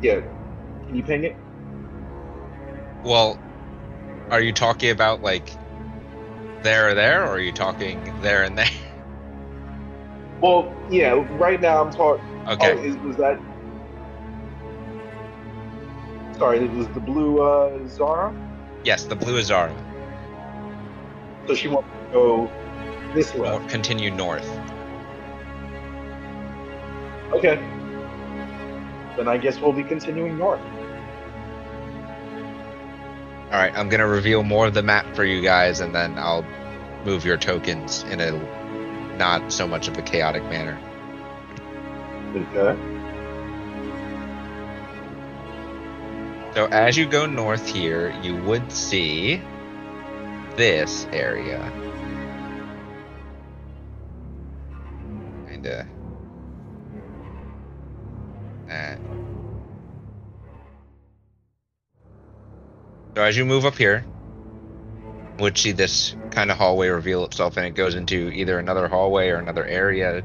Yeah. 0.01 0.21
Can 0.87 0.97
you 0.97 1.03
ping 1.03 1.25
it? 1.25 1.37
Well, 3.03 3.39
are 4.31 4.41
you 4.41 4.53
talking 4.53 4.91
about 4.91 5.23
like 5.23 5.51
there 6.63 6.91
or 6.91 6.95
there, 6.95 7.23
or 7.23 7.29
are 7.29 7.41
you 7.41 7.53
talking 7.53 8.13
there 8.23 8.43
and 8.43 8.57
there? 8.59 8.69
Well, 10.41 10.71
yeah. 10.91 11.27
Right 11.39 11.61
now, 11.61 11.83
I'm 11.83 11.91
talking. 11.91 12.23
Okay. 12.47 12.73
Oh, 12.73 12.83
is, 12.83 12.97
was 12.99 13.17
that? 13.17 13.41
Sorry, 16.37 16.59
it 16.59 16.71
was 16.73 16.87
the 16.89 17.01
blue 17.01 17.41
uh, 17.41 17.89
Zara. 17.89 18.35
Yes, 18.85 19.05
the 19.05 19.17
blue 19.17 19.39
is 19.39 19.47
Zara. 19.47 19.75
So 21.47 21.55
she 21.55 21.69
wants 21.69 21.89
to 21.89 22.13
go 22.13 22.51
this 23.15 23.35
way. 23.35 23.59
Continue 23.69 24.11
north. 24.11 24.47
Okay. 27.33 27.57
Then 29.17 29.29
I 29.29 29.39
guess 29.39 29.59
we'll 29.59 29.73
be 29.73 29.83
continuing 29.83 30.37
north. 30.37 30.61
All 33.47 33.53
right, 33.53 33.73
I'm 33.77 33.89
gonna 33.89 34.09
reveal 34.09 34.43
more 34.43 34.67
of 34.67 34.75
the 34.75 34.83
map 34.83 35.15
for 35.15 35.25
you 35.25 35.41
guys, 35.41 35.81
and 35.81 35.95
then 35.95 36.19
I'll 36.19 36.45
move 37.05 37.25
your 37.25 37.37
tokens 37.37 38.03
in 38.05 38.21
a 38.21 38.33
not 39.17 39.53
so 39.53 39.67
much 39.69 39.87
of 39.89 39.97
a 39.97 40.03
chaotic 40.03 40.43
manner. 40.45 40.79
Okay. 42.35 42.77
So 46.55 46.67
as 46.67 46.97
you 46.97 47.07
go 47.07 47.27
north 47.27 47.67
here, 47.67 48.19
you 48.23 48.35
would 48.43 48.73
see 48.73 49.43
this 50.57 51.07
area. 51.13 51.71
Kinda. 55.49 55.87
That. 58.69 58.99
So 63.17 63.23
as 63.23 63.37
you 63.37 63.45
move 63.45 63.65
up 63.65 63.77
here, 63.77 64.05
would 65.41 65.59
see 65.59 65.73
this 65.73 66.15
kind 66.31 66.53
of 66.53 66.59
hallway 66.59 66.89
reveal 66.89 67.25
itself, 67.25 67.57
and 67.57 67.67
it 67.67 67.75
goes 67.75 67.97
into 67.97 68.31
either 68.31 68.59
another 68.59 68.87
hallway 68.87 69.31
or 69.31 69.37
another 69.37 69.65
area, 69.65 70.23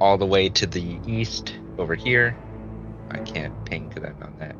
all 0.00 0.18
the 0.18 0.26
way 0.26 0.50
to 0.50 0.66
the 0.66 0.98
east 1.06 1.54
over 1.78 1.94
here. 1.94 2.36
I 3.10 3.18
can't 3.18 3.64
ping 3.64 3.88
to 3.90 4.00
them 4.00 4.16
on 4.20 4.36
that 4.40 4.56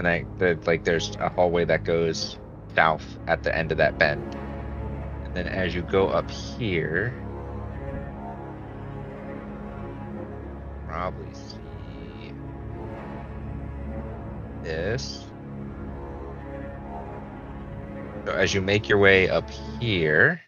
and 0.00 0.08
I 0.08 0.24
like 0.66 0.84
there's 0.84 1.14
a 1.16 1.28
hallway 1.28 1.66
that 1.66 1.84
goes 1.84 2.38
south 2.74 3.04
at 3.26 3.42
the 3.42 3.54
end 3.54 3.72
of 3.72 3.78
that 3.78 3.98
bend. 3.98 4.34
And 5.24 5.34
then 5.34 5.46
as 5.46 5.74
you 5.74 5.82
go 5.82 6.08
up 6.08 6.30
here, 6.30 7.12
probably 10.86 11.34
see 11.34 12.32
this. 14.62 15.29
So 18.26 18.32
as 18.32 18.52
you 18.52 18.60
make 18.60 18.88
your 18.88 18.98
way 18.98 19.28
up 19.28 19.48
here, 19.80 20.40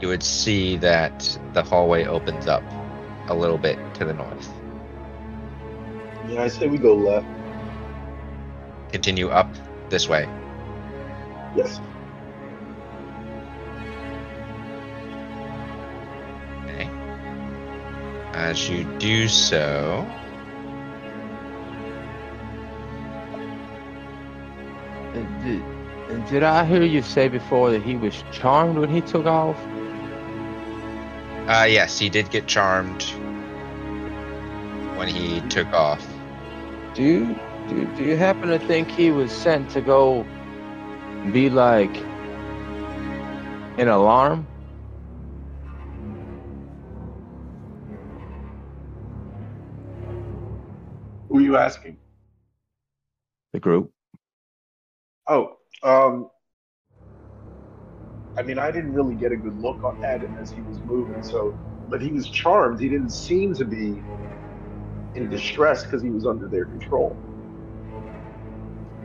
you 0.00 0.08
would 0.08 0.22
see 0.22 0.76
that 0.76 1.38
the 1.52 1.62
hallway 1.62 2.04
opens 2.04 2.46
up 2.46 2.62
a 3.28 3.34
little 3.34 3.58
bit 3.58 3.78
to 3.94 4.04
the 4.04 4.14
north. 4.14 4.52
Yeah, 6.28 6.42
I 6.42 6.48
say 6.48 6.68
we 6.68 6.78
go 6.78 6.94
left. 6.94 7.26
Continue 8.92 9.28
up 9.28 9.48
this 9.88 10.08
way. 10.08 10.28
Yes. 11.56 11.80
Okay. 16.64 16.88
As 18.34 18.68
you 18.68 18.84
do 18.98 19.28
so, 19.28 20.06
And 25.16 25.42
did, 25.42 25.62
and 26.10 26.28
did 26.28 26.42
I 26.42 26.66
hear 26.66 26.82
you 26.82 27.00
say 27.00 27.28
before 27.28 27.70
that 27.70 27.82
he 27.82 27.96
was 27.96 28.22
charmed 28.32 28.78
when 28.78 28.90
he 28.90 29.00
took 29.00 29.24
off? 29.24 29.56
uh, 31.48 31.66
yes, 31.68 31.98
he 31.98 32.10
did 32.10 32.30
get 32.30 32.46
charmed 32.46 33.02
when 34.98 35.08
he 35.08 35.40
took 35.48 35.68
off. 35.72 36.06
Do 36.94 37.02
you, 37.02 37.40
do, 37.68 37.86
do 37.96 38.04
you 38.04 38.16
happen 38.16 38.48
to 38.50 38.58
think 38.58 38.90
he 38.90 39.10
was 39.10 39.32
sent 39.32 39.70
to 39.70 39.80
go 39.80 40.26
be 41.32 41.48
like 41.50 41.96
an 43.78 43.88
alarm? 43.88 44.46
Who 51.30 51.38
are 51.38 51.42
you 51.42 51.56
asking? 51.56 51.96
The 53.54 53.60
group. 53.60 53.92
Oh, 55.28 55.56
um, 55.82 56.30
I 58.38 58.42
mean, 58.42 58.58
I 58.58 58.70
didn't 58.70 58.94
really 58.94 59.16
get 59.16 59.32
a 59.32 59.36
good 59.36 59.56
look 59.56 59.82
on 59.84 59.98
at 60.04 60.22
him 60.22 60.36
as 60.40 60.50
he 60.50 60.62
was 60.62 60.80
moving. 60.84 61.22
So, 61.22 61.54
but 61.88 62.02
he 62.02 62.12
was 62.12 62.28
charmed. 62.28 62.80
He 62.80 62.88
didn't 62.88 63.12
seem 63.12 63.54
to 63.54 63.64
be 63.64 64.02
in 65.14 65.28
distress 65.30 65.84
because 65.84 66.02
he 66.02 66.10
was 66.10 66.26
under 66.26 66.48
their 66.48 66.66
control. 66.66 67.18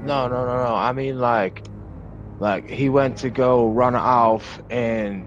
No, 0.01 0.27
no, 0.27 0.45
no, 0.45 0.57
no. 0.57 0.75
I 0.75 0.93
mean 0.93 1.19
like 1.19 1.63
like 2.39 2.69
he 2.69 2.89
went 2.89 3.17
to 3.19 3.29
go 3.29 3.71
run 3.71 3.95
off 3.95 4.61
and 4.69 5.25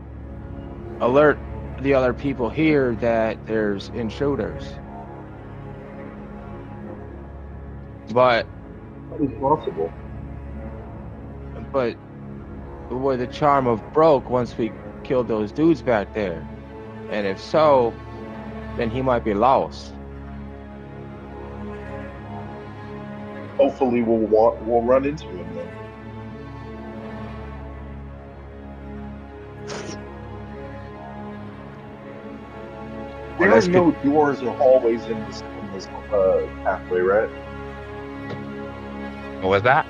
alert 1.01 1.39
the 1.83 1.95
other 1.95 2.15
people 2.15 2.51
here 2.51 2.95
that 2.97 3.47
there's 3.47 3.89
intruders. 3.91 4.65
But 8.13 8.49
That 9.11 9.25
is 9.25 9.33
possible 9.41 9.93
but 11.75 11.97
were 12.89 13.17
the 13.17 13.27
charm 13.27 13.67
of 13.67 13.83
broke 13.93 14.31
once 14.31 14.57
we 14.57 14.73
killed 15.03 15.27
those 15.27 15.51
dudes 15.51 15.83
back 15.83 16.15
there? 16.15 16.47
And 17.11 17.27
if 17.27 17.41
so, 17.41 17.93
then 18.77 18.89
he 18.89 19.03
might 19.03 19.25
be 19.25 19.35
lost. 19.35 19.93
Hopefully, 23.57 24.03
we'll 24.03 24.19
want 24.19 24.63
we'll 24.63 24.83
run 24.83 25.05
into 25.05 25.27
him 25.27 25.55
then. 25.55 25.69
There 33.39 33.53
are 33.53 33.69
no 33.69 33.91
doors 34.05 34.41
or 34.43 34.55
hallways 34.55 35.05
in 35.07 35.19
this, 35.27 35.41
in 35.41 35.73
this 35.73 35.87
uh, 35.87 36.47
pathway, 36.63 37.01
right? 37.01 37.29
What 39.43 39.51
was 39.51 39.63
that? 39.65 39.85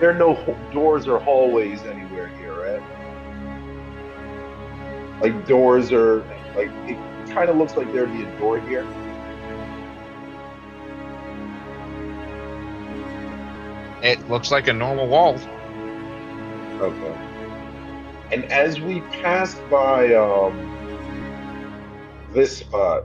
There 0.00 0.10
are 0.10 0.14
no 0.14 0.34
doors 0.72 1.08
or 1.08 1.18
hallways 1.18 1.82
anywhere 1.82 2.28
here, 2.28 2.52
right? 2.52 2.82
Like 5.22 5.46
doors 5.46 5.90
are 5.92 6.18
like 6.54 6.70
it 6.86 6.98
kind 7.30 7.48
of 7.48 7.56
looks 7.56 7.76
like 7.76 7.90
there'd 7.92 8.12
be 8.12 8.22
a 8.22 8.38
door 8.38 8.60
here. 8.60 8.86
It 14.02 14.28
looks 14.28 14.50
like 14.50 14.68
a 14.68 14.72
normal 14.72 15.08
wall. 15.08 15.38
Okay. 16.80 17.18
And 18.32 18.44
as 18.46 18.80
we 18.80 19.00
passed 19.22 19.58
by 19.70 20.14
um 20.14 20.74
this 22.34 22.58
spot, 22.58 23.04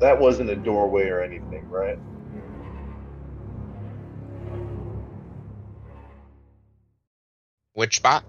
that 0.00 0.18
wasn't 0.18 0.48
a 0.48 0.56
doorway 0.56 1.08
or 1.08 1.20
anything, 1.20 1.68
right? 1.68 1.98
Which 7.74 7.96
spot? 7.96 8.24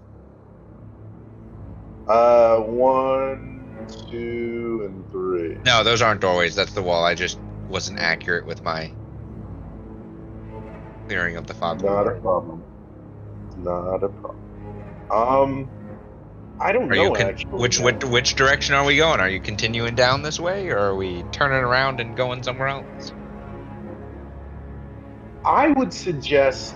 Uh, 2.08 2.58
one, 2.60 3.86
two, 4.10 4.82
and 4.86 5.10
three. 5.10 5.58
No, 5.64 5.84
those 5.84 6.00
aren't 6.00 6.20
doorways. 6.20 6.54
That's 6.54 6.72
the 6.72 6.82
wall. 6.82 7.04
I 7.04 7.14
just 7.14 7.38
wasn't 7.68 7.98
accurate 7.98 8.46
with 8.46 8.62
my 8.62 8.90
clearing 11.06 11.36
of 11.36 11.46
the 11.46 11.54
fog. 11.54 11.82
Not 11.82 12.06
a 12.06 12.12
problem. 12.20 12.62
Not 13.58 14.02
a 14.02 14.08
problem. 14.08 14.40
Um, 15.10 15.70
I 16.58 16.72
don't 16.72 16.90
Are 16.90 16.94
know 16.96 17.12
con- 17.12 17.26
actually. 17.26 17.58
which, 17.58 17.78
which 17.80 18.04
which 18.04 18.34
direction 18.36 18.74
are 18.74 18.84
we 18.84 18.96
going? 18.96 19.20
Are 19.20 19.28
you 19.28 19.40
continuing 19.40 19.94
down 19.94 20.22
this 20.22 20.40
way, 20.40 20.68
or 20.70 20.78
are 20.78 20.94
we 20.94 21.22
turning 21.32 21.58
around 21.62 22.00
and 22.00 22.16
going 22.16 22.42
somewhere 22.42 22.68
else? 22.68 23.12
I 25.44 25.68
would 25.68 25.92
suggest. 25.92 26.74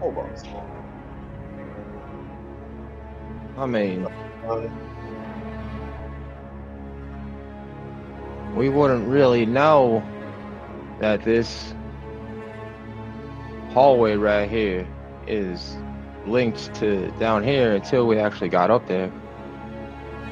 Hold 0.00 0.18
on. 0.18 0.30
I 3.58 3.66
mean, 3.66 4.06
we 8.54 8.68
wouldn't 8.68 9.08
really 9.08 9.46
know 9.46 10.02
that 11.00 11.22
this 11.24 11.74
hallway 13.70 14.16
right 14.16 14.48
here 14.48 14.86
is 15.26 15.76
linked 16.26 16.74
to 16.74 17.10
down 17.18 17.42
here 17.44 17.74
until 17.74 18.06
we 18.06 18.18
actually 18.18 18.48
got 18.48 18.70
up 18.70 18.86
there. 18.86 19.12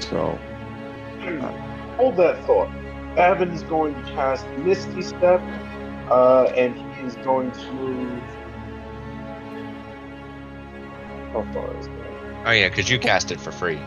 So, 0.00 0.38
hold 1.97 2.16
that 2.16 2.42
thought. 2.44 2.68
Bavin 3.14 3.50
is 3.50 3.62
going 3.62 3.94
to 3.94 4.02
cast 4.12 4.47
Misty 4.59 5.02
Step, 5.02 5.40
uh, 6.11 6.52
and 6.56 6.75
he 6.75 7.06
is 7.06 7.14
going 7.16 7.52
to 7.52 7.73
move. 7.73 8.23
How 11.35 11.43
far 11.53 11.76
is 11.79 11.87
that? 11.88 12.47
Oh 12.47 12.53
yeah, 12.53 12.69
because 12.69 12.88
you 12.88 12.99
cast 12.99 13.31
it 13.33 13.41
for 13.41 13.50
free. 13.53 13.81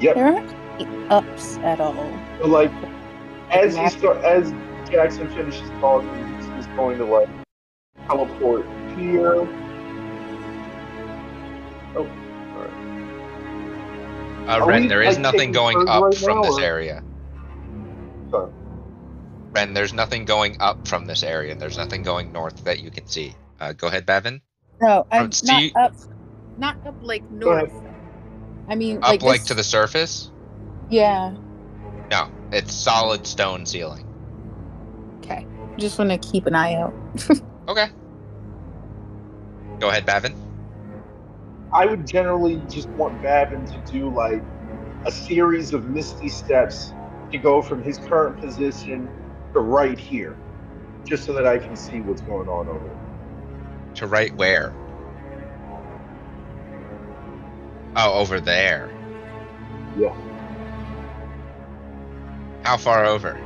Yep. 0.00 0.14
There 0.14 0.26
aren't 0.26 0.54
any 0.78 1.06
ups 1.08 1.56
at 1.58 1.80
all. 1.80 1.94
So, 2.38 2.46
like 2.46 2.70
as 3.50 3.74
he 3.74 3.88
start 3.88 4.18
as 4.18 4.52
Jackson 4.90 5.28
finishes 5.34 5.68
talking, 5.80 6.08
he's 6.56 6.66
going 6.76 6.98
to 6.98 7.04
like 7.06 7.28
teleport 8.06 8.66
here. 8.98 9.48
Oh, 11.96 12.06
alright. 12.52 12.70
Uh, 14.48 14.62
Are 14.62 14.68
Ren, 14.68 14.82
we, 14.82 14.88
there 14.88 15.02
is 15.02 15.14
like, 15.14 15.22
nothing 15.22 15.52
going 15.52 15.88
up 15.88 16.02
right 16.04 16.14
from 16.14 16.36
now, 16.36 16.42
this 16.42 16.58
or- 16.58 16.62
area. 16.62 17.02
Sorry. 18.30 18.52
Ren, 19.52 19.72
there's 19.72 19.94
nothing 19.94 20.26
going 20.26 20.58
up 20.60 20.86
from 20.86 21.06
this 21.06 21.22
area, 21.22 21.52
and 21.52 21.60
there's 21.62 21.78
nothing 21.78 22.02
going 22.02 22.30
north 22.32 22.62
that 22.64 22.80
you 22.80 22.90
can 22.90 23.06
see. 23.06 23.34
Uh, 23.58 23.72
go 23.72 23.86
ahead, 23.86 24.04
Bavin. 24.04 24.42
No, 24.82 25.06
I'm 25.10 25.30
Don't 25.30 25.44
not 25.44 25.60
see- 25.60 25.72
up, 25.74 25.94
not 26.58 26.76
up 26.86 26.94
like 27.02 27.22
Go 27.38 27.50
ahead. 27.52 27.72
north. 27.72 27.82
I 28.68 28.74
mean, 28.74 28.98
Up 28.98 29.10
like, 29.10 29.22
like 29.22 29.40
this- 29.40 29.48
to 29.48 29.54
the 29.54 29.64
surface? 29.64 30.30
Yeah. 30.90 31.34
No, 32.10 32.28
it's 32.52 32.72
solid 32.74 33.26
stone 33.26 33.66
ceiling. 33.66 34.04
Okay. 35.18 35.46
Just 35.78 35.98
want 35.98 36.10
to 36.10 36.18
keep 36.18 36.46
an 36.46 36.54
eye 36.54 36.74
out. 36.74 36.94
Okay. 37.68 37.88
Go 39.80 39.88
ahead, 39.88 40.06
Bavin. 40.06 40.32
I 41.72 41.84
would 41.84 42.06
generally 42.06 42.62
just 42.70 42.88
want 42.90 43.20
Bavin 43.22 43.66
to 43.66 43.92
do 43.92 44.08
like 44.08 44.40
a 45.04 45.10
series 45.10 45.74
of 45.74 45.90
misty 45.90 46.28
steps 46.28 46.92
to 47.32 47.38
go 47.38 47.60
from 47.60 47.82
his 47.82 47.98
current 47.98 48.40
position 48.40 49.08
to 49.52 49.58
right 49.58 49.98
here, 49.98 50.36
just 51.04 51.24
so 51.24 51.32
that 51.32 51.44
I 51.44 51.58
can 51.58 51.74
see 51.74 52.00
what's 52.00 52.20
going 52.22 52.48
on 52.48 52.68
over 52.68 52.78
there. 52.78 53.94
To 53.96 54.06
right 54.06 54.32
where? 54.36 54.72
Oh, 57.96 58.12
over 58.20 58.40
there. 58.40 58.90
Yeah. 59.98 60.14
How 62.62 62.76
far 62.76 63.04
over? 63.06 63.40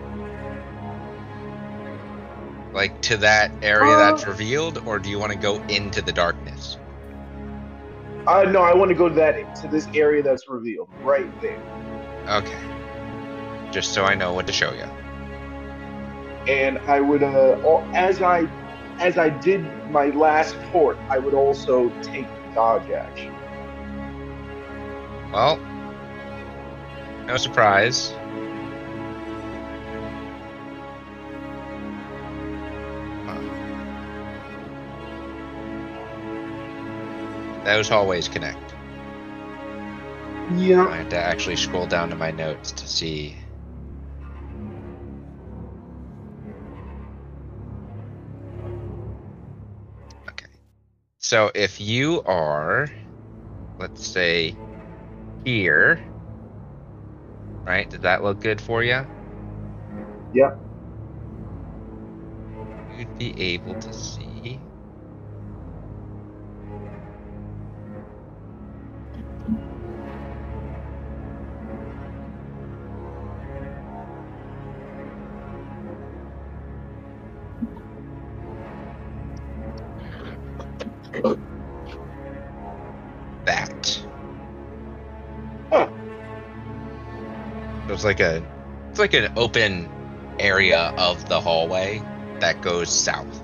Like 2.72 3.00
to 3.02 3.16
that 3.18 3.52
area 3.62 3.92
Uh, 3.92 3.98
that's 4.12 4.26
revealed, 4.26 4.78
or 4.86 4.98
do 4.98 5.08
you 5.10 5.18
want 5.18 5.32
to 5.32 5.38
go 5.38 5.62
into 5.68 6.02
the 6.02 6.12
darkness? 6.12 6.78
Uh, 8.26 8.42
no, 8.44 8.62
I 8.62 8.74
want 8.74 8.90
to 8.90 8.94
go 8.94 9.08
to 9.08 9.14
that 9.16 9.54
to 9.56 9.68
this 9.68 9.86
area 9.94 10.22
that's 10.22 10.48
revealed 10.48 10.88
right 11.02 11.30
there, 11.40 11.58
Okay. 12.28 12.58
Just 13.72 13.92
so 13.92 14.04
I 14.04 14.14
know 14.14 14.32
what 14.32 14.46
to 14.46 14.52
show 14.52 14.72
you. 14.72 14.84
and 16.48 16.78
I 16.78 17.00
would 17.00 17.22
uh, 17.22 17.58
as 17.94 18.20
I 18.22 18.46
as 18.98 19.16
I 19.18 19.28
did 19.30 19.62
my 19.90 20.06
last 20.06 20.56
port, 20.72 20.98
I 21.08 21.18
would 21.18 21.34
also 21.34 21.90
take 22.02 22.26
dodge 22.54 22.90
action. 22.90 23.34
Well, 25.32 25.58
no 27.26 27.36
surprise. 27.36 28.12
Those 37.64 37.88
hallways 37.88 38.26
connect. 38.26 38.58
Yeah. 40.56 40.86
I 40.88 40.96
have 40.96 41.08
to 41.10 41.16
actually 41.16 41.56
scroll 41.56 41.86
down 41.86 42.10
to 42.10 42.16
my 42.16 42.30
notes 42.30 42.72
to 42.72 42.86
see. 42.88 43.36
Okay. 50.28 50.46
So 51.18 51.52
if 51.54 51.80
you 51.80 52.22
are, 52.24 52.90
let's 53.78 54.04
say, 54.04 54.56
here, 55.44 56.02
right? 57.66 57.88
Does 57.90 58.00
that 58.02 58.22
look 58.22 58.40
good 58.40 58.60
for 58.60 58.82
you? 58.84 59.08
Yep. 60.32 60.60
You'd 62.88 63.14
be 63.16 63.38
able 63.40 63.76
to 63.76 63.92
see. 63.92 64.29
It's 88.00 88.04
like 88.06 88.20
a 88.20 88.42
it's 88.88 88.98
like 88.98 89.12
an 89.12 89.30
open 89.36 89.86
area 90.38 90.94
of 90.96 91.28
the 91.28 91.38
hallway 91.38 92.02
that 92.40 92.62
goes 92.62 92.88
south. 92.88 93.42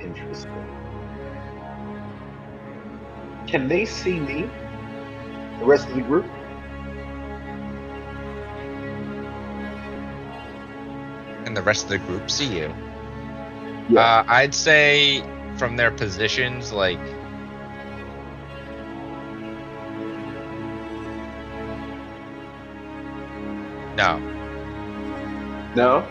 Interesting. 0.00 0.52
Can 3.48 3.66
they 3.66 3.84
see 3.86 4.20
me? 4.20 4.48
The 5.58 5.64
rest 5.64 5.88
of 5.88 5.96
the 5.96 6.02
group? 6.02 6.26
And 11.44 11.56
the 11.56 11.62
rest 11.62 11.86
of 11.86 11.90
the 11.90 11.98
group 11.98 12.30
see 12.30 12.56
you. 12.56 12.72
Yeah. 13.88 14.00
Uh, 14.00 14.24
I'd 14.28 14.54
say 14.54 15.24
from 15.56 15.76
their 15.76 15.90
positions, 15.90 16.72
like 16.72 17.00
no, 23.98 24.20
No. 25.74 26.06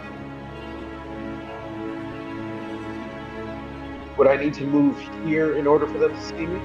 Would 4.18 4.28
I 4.28 4.36
need 4.38 4.54
to 4.56 4.66
move 4.66 4.98
here 5.26 5.58
in 5.58 5.68
order 5.68 5.88
for 5.88 5.98
them 5.98 6.12
to 6.14 6.22
see 6.22 6.46
me? 6.46 6.60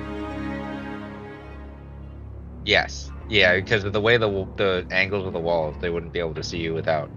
Yes. 2.65 3.11
Yeah, 3.29 3.57
because 3.57 3.85
of 3.85 3.93
the 3.93 4.01
way 4.01 4.17
the 4.17 4.29
the 4.57 4.87
angles 4.91 5.27
of 5.27 5.33
the 5.33 5.41
walls, 5.41 5.77
they 5.81 5.91
wouldn't 5.91 6.13
be 6.13 6.19
able 6.19 6.35
to 6.35 6.43
see 6.43 6.59
you 6.59 6.75
without 6.75 7.11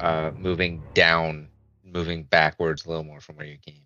uh, 0.00 0.32
moving 0.36 0.82
down, 0.94 1.48
moving 1.84 2.24
backwards 2.24 2.84
a 2.84 2.88
little 2.88 3.04
more 3.04 3.20
from 3.20 3.36
where 3.36 3.46
you 3.46 3.58
came. 3.58 3.84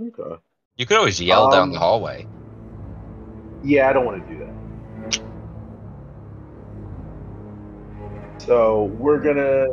Okay. 0.00 0.40
You 0.76 0.86
could 0.86 0.96
always 0.96 1.20
yell 1.20 1.48
down 1.48 1.64
Um, 1.64 1.72
the 1.72 1.78
hallway. 1.78 2.26
Yeah, 3.62 3.88
I 3.88 3.92
don't 3.92 4.06
want 4.06 4.26
to 4.26 4.32
do 4.32 4.38
that. 4.40 4.59
So 8.46 8.84
we're 8.98 9.20
gonna 9.20 9.66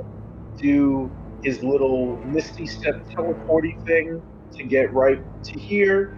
do 0.60 1.13
his 1.43 1.63
little 1.63 2.21
misty 2.25 2.67
step 2.67 2.95
teleporting 3.15 3.80
thing 3.88 4.23
to 4.58 4.65
get 4.65 4.93
right 4.93 5.19
to 5.45 5.60
here, 5.60 6.17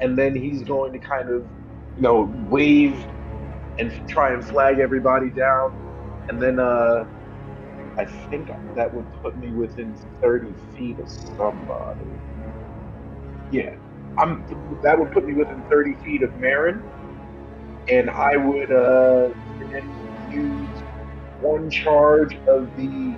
and 0.00 0.18
then 0.18 0.34
he's 0.34 0.64
going 0.64 0.92
to 0.94 1.00
kind 1.00 1.30
of, 1.30 1.46
you 1.96 2.02
know, 2.02 2.32
wave 2.48 3.06
and 3.78 3.92
try 4.08 4.32
and 4.34 4.44
flag 4.44 4.80
everybody 4.80 5.30
down, 5.30 5.70
and 6.28 6.42
then 6.42 6.60
uh, 6.60 7.04
I 7.98 8.06
think 8.30 8.50
that 8.76 8.94
would 8.94 9.06
put 9.22 9.36
me 9.38 9.52
within 9.52 9.96
thirty 10.22 10.54
feet 10.76 11.00
of 11.00 11.08
somebody. 11.10 12.22
Yeah, 13.50 13.76
I'm. 14.18 14.46
That 14.82 14.98
would 14.98 15.12
put 15.12 15.26
me 15.26 15.34
within 15.34 15.64
thirty 15.70 15.94
feet 16.04 16.22
of 16.22 16.36
Marin 16.36 16.84
and 17.88 18.10
I 18.10 18.36
would 18.36 18.72
uh, 18.72 19.30
use 20.28 20.83
one 21.40 21.70
charge 21.70 22.36
of 22.46 22.74
the. 22.76 23.16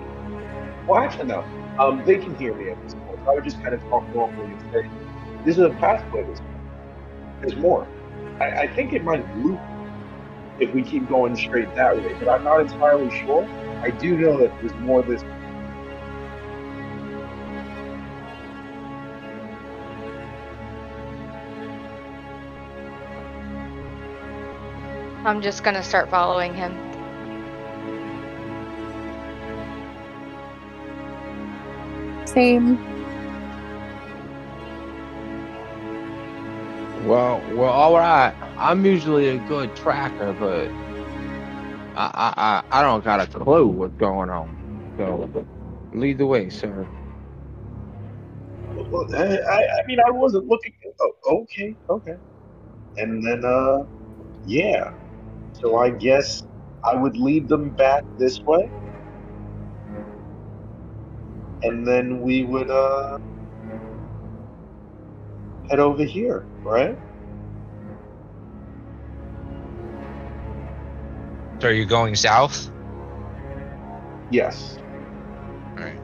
Well, 0.87 0.99
actually, 0.99 1.25
no. 1.25 1.43
Um, 1.79 2.03
they 2.05 2.17
can 2.17 2.35
hear 2.35 2.53
me 2.55 2.69
at 2.69 2.81
this 2.83 2.93
point. 2.93 3.19
I 3.27 3.33
would 3.33 3.43
just 3.43 3.61
kind 3.61 3.73
of 3.73 3.81
talk 3.89 4.07
normally 4.15 4.51
and 4.51 4.61
say, 4.71 4.89
"This 5.45 5.57
is 5.57 5.63
a 5.63 5.69
pathway. 5.69 6.23
This 6.23 6.41
There's 7.41 7.55
more." 7.55 7.87
I, 8.39 8.61
I 8.61 8.67
think 8.67 8.93
it 8.93 9.03
might 9.03 9.25
loop 9.37 9.59
if 10.59 10.73
we 10.73 10.81
keep 10.81 11.07
going 11.07 11.35
straight 11.35 11.73
that 11.75 11.95
way, 11.95 12.15
but 12.19 12.29
I'm 12.29 12.43
not 12.43 12.61
entirely 12.61 13.09
sure. 13.19 13.47
I 13.81 13.91
do 13.91 14.17
know 14.17 14.37
that 14.39 14.51
there's 14.59 14.73
more 14.75 15.01
this. 15.03 15.23
I'm 25.25 25.41
just 25.41 25.63
gonna 25.63 25.83
start 25.83 26.09
following 26.09 26.53
him. 26.53 26.86
Same. 32.37 32.77
Well, 37.07 37.41
well, 37.55 37.71
all 37.71 37.97
right. 37.97 38.35
I'm 38.59 38.85
usually 38.85 39.29
a 39.29 39.39
good 39.47 39.75
tracker, 39.75 40.33
but 40.33 40.69
I, 41.97 42.11
I, 42.13 42.33
I, 42.37 42.79
I 42.79 42.83
don't 42.83 43.03
got 43.03 43.21
a 43.21 43.25
clue 43.25 43.65
what's 43.65 43.95
going 43.95 44.29
on. 44.29 44.93
So, 44.97 45.47
lead 45.93 46.19
the 46.19 46.27
way, 46.27 46.51
sir. 46.51 46.87
Well, 48.91 49.07
I, 49.15 49.39
I 49.39 49.57
I 49.57 49.87
mean, 49.87 49.97
I 50.07 50.11
wasn't 50.11 50.45
looking. 50.45 50.73
Oh, 51.01 51.13
okay, 51.41 51.75
okay. 51.89 52.17
And 52.97 53.25
then, 53.25 53.43
uh, 53.43 53.79
yeah. 54.45 54.91
So 55.53 55.77
I 55.77 55.89
guess 55.89 56.43
I 56.83 56.97
would 56.97 57.17
lead 57.17 57.49
them 57.49 57.71
back 57.71 58.03
this 58.19 58.39
way. 58.45 58.71
And 61.63 61.85
then 61.85 62.21
we 62.21 62.43
would, 62.43 62.69
uh, 62.69 63.17
head 65.69 65.79
over 65.79 66.03
here, 66.03 66.45
right? 66.63 66.97
So 71.59 71.69
are 71.69 71.73
you 71.73 71.85
going 71.85 72.15
south? 72.15 72.69
Yes. 74.29 74.77
Alright. 75.77 75.99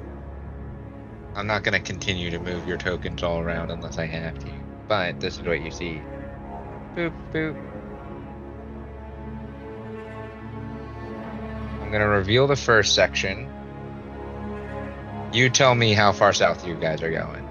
I'm 1.35 1.45
not 1.45 1.63
gonna 1.63 1.79
continue 1.79 2.31
to 2.31 2.39
move 2.39 2.67
your 2.67 2.77
tokens 2.77 3.21
all 3.21 3.39
around 3.39 3.69
unless 3.69 3.97
I 3.97 4.05
have 4.07 4.39
to. 4.39 4.51
But 4.87 5.19
this 5.19 5.37
is 5.37 5.43
what 5.43 5.61
you 5.61 5.71
see. 5.71 6.01
Boop 6.95 7.13
boop. 7.31 7.55
I'm 11.81 11.91
gonna 11.91 12.07
reveal 12.07 12.47
the 12.47 12.55
first 12.55 12.95
section. 12.95 13.52
You 15.33 15.49
tell 15.49 15.73
me 15.73 15.93
how 15.93 16.11
far 16.11 16.31
south 16.31 16.65
you 16.67 16.75
guys 16.75 17.01
are 17.01 17.09
going. 17.09 17.47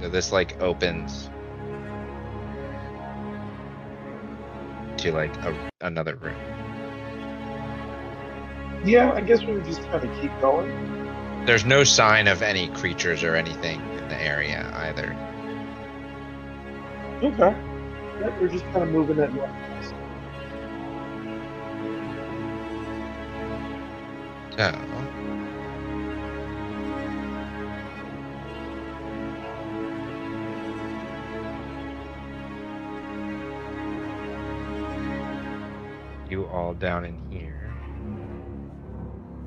So 0.00 0.08
this 0.08 0.32
like 0.32 0.60
opens 0.60 1.30
to 4.96 5.12
like 5.12 5.36
a, 5.44 5.56
another 5.82 6.16
room. 6.16 6.34
Yeah, 8.84 9.12
I 9.12 9.20
guess 9.20 9.40
we 9.42 9.52
would 9.52 9.64
just 9.64 9.82
kind 9.82 10.02
of 10.02 10.20
keep 10.20 10.32
going. 10.40 11.46
There's 11.46 11.64
no 11.64 11.84
sign 11.84 12.26
of 12.26 12.42
any 12.42 12.68
creatures 12.70 13.22
or 13.22 13.36
anything 13.36 13.80
in 13.98 14.08
the 14.08 14.20
area 14.20 14.68
either. 14.74 15.16
Okay. 17.22 17.56
Yeah, 18.20 18.40
we're 18.40 18.48
just 18.48 18.64
kind 18.72 18.82
of 18.82 18.88
moving 18.88 19.20
it. 19.20 19.32
north. 19.32 19.50
So. 24.56 24.72
You 36.28 36.46
all 36.46 36.74
down 36.74 37.04
in 37.04 37.18
here. 37.30 37.72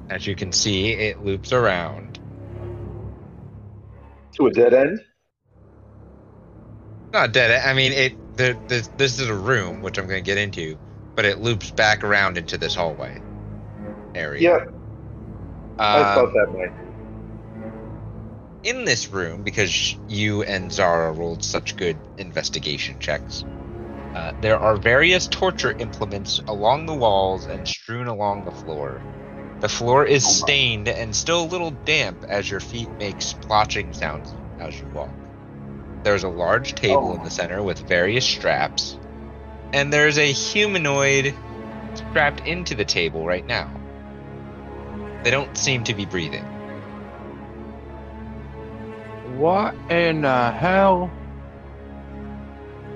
As 0.09 0.27
you 0.27 0.35
can 0.35 0.51
see, 0.51 0.91
it 0.91 1.23
loops 1.23 1.53
around. 1.53 2.19
To 4.33 4.47
a 4.47 4.51
dead 4.51 4.73
end? 4.73 4.99
Not 7.13 7.31
dead. 7.31 7.51
end. 7.51 7.63
I 7.65 7.73
mean, 7.73 7.93
it. 7.93 8.17
The, 8.35 8.57
this, 8.67 8.89
this 8.97 9.19
is 9.19 9.29
a 9.29 9.35
room, 9.35 9.81
which 9.83 9.99
I'm 9.99 10.07
going 10.07 10.23
to 10.23 10.25
get 10.25 10.39
into, 10.39 10.77
but 11.15 11.23
it 11.23 11.39
loops 11.39 11.69
back 11.69 12.03
around 12.03 12.37
into 12.37 12.57
this 12.57 12.73
hallway 12.73 13.21
area. 14.15 14.41
Yeah, 14.41 14.65
I 15.79 16.15
thought 16.15 16.25
Um, 16.25 16.33
that 16.33 16.47
might. 16.53 16.71
in 18.63 18.85
this 18.85 19.11
room, 19.11 19.43
because 19.43 19.95
you 20.07 20.43
and 20.43 20.71
Zara 20.71 21.11
rolled 21.11 21.43
such 21.43 21.75
good 21.77 21.97
investigation 22.17 22.99
checks, 22.99 23.43
uh, 24.15 24.31
there 24.41 24.59
are 24.59 24.77
various 24.77 25.27
torture 25.27 25.75
implements 25.79 26.39
along 26.47 26.85
the 26.85 26.93
walls 26.93 27.45
and 27.45 27.67
strewn 27.67 28.07
along 28.07 28.45
the 28.45 28.51
floor. 28.51 29.01
The 29.59 29.69
floor 29.69 30.05
is 30.05 30.25
Oh 30.25 30.29
stained 30.29 30.87
and 30.87 31.15
still 31.15 31.43
a 31.43 31.51
little 31.51 31.71
damp 31.71 32.23
as 32.29 32.49
your 32.49 32.59
feet 32.59 32.89
make 32.99 33.17
splotching 33.21 33.93
sounds 33.95 34.33
as 34.59 34.79
you 34.79 34.87
walk. 34.93 35.09
There's 36.03 36.23
a 36.23 36.29
large 36.29 36.75
table 36.75 37.11
Oh. 37.11 37.15
in 37.15 37.23
the 37.23 37.31
center 37.31 37.63
with 37.63 37.79
various 37.87 38.25
straps, 38.25 38.97
and 39.73 39.91
there's 39.91 40.17
a 40.17 40.31
humanoid 40.31 41.33
strapped 41.95 42.45
into 42.47 42.75
the 42.75 42.85
table 42.85 43.25
right 43.25 43.45
now. 43.47 43.82
They 45.23 45.31
don't 45.31 45.57
seem 45.57 45.83
to 45.85 45.93
be 45.93 46.05
breathing. 46.05 46.43
What 49.37 49.73
in 49.89 50.21
the 50.21 50.51
hell? 50.51 51.09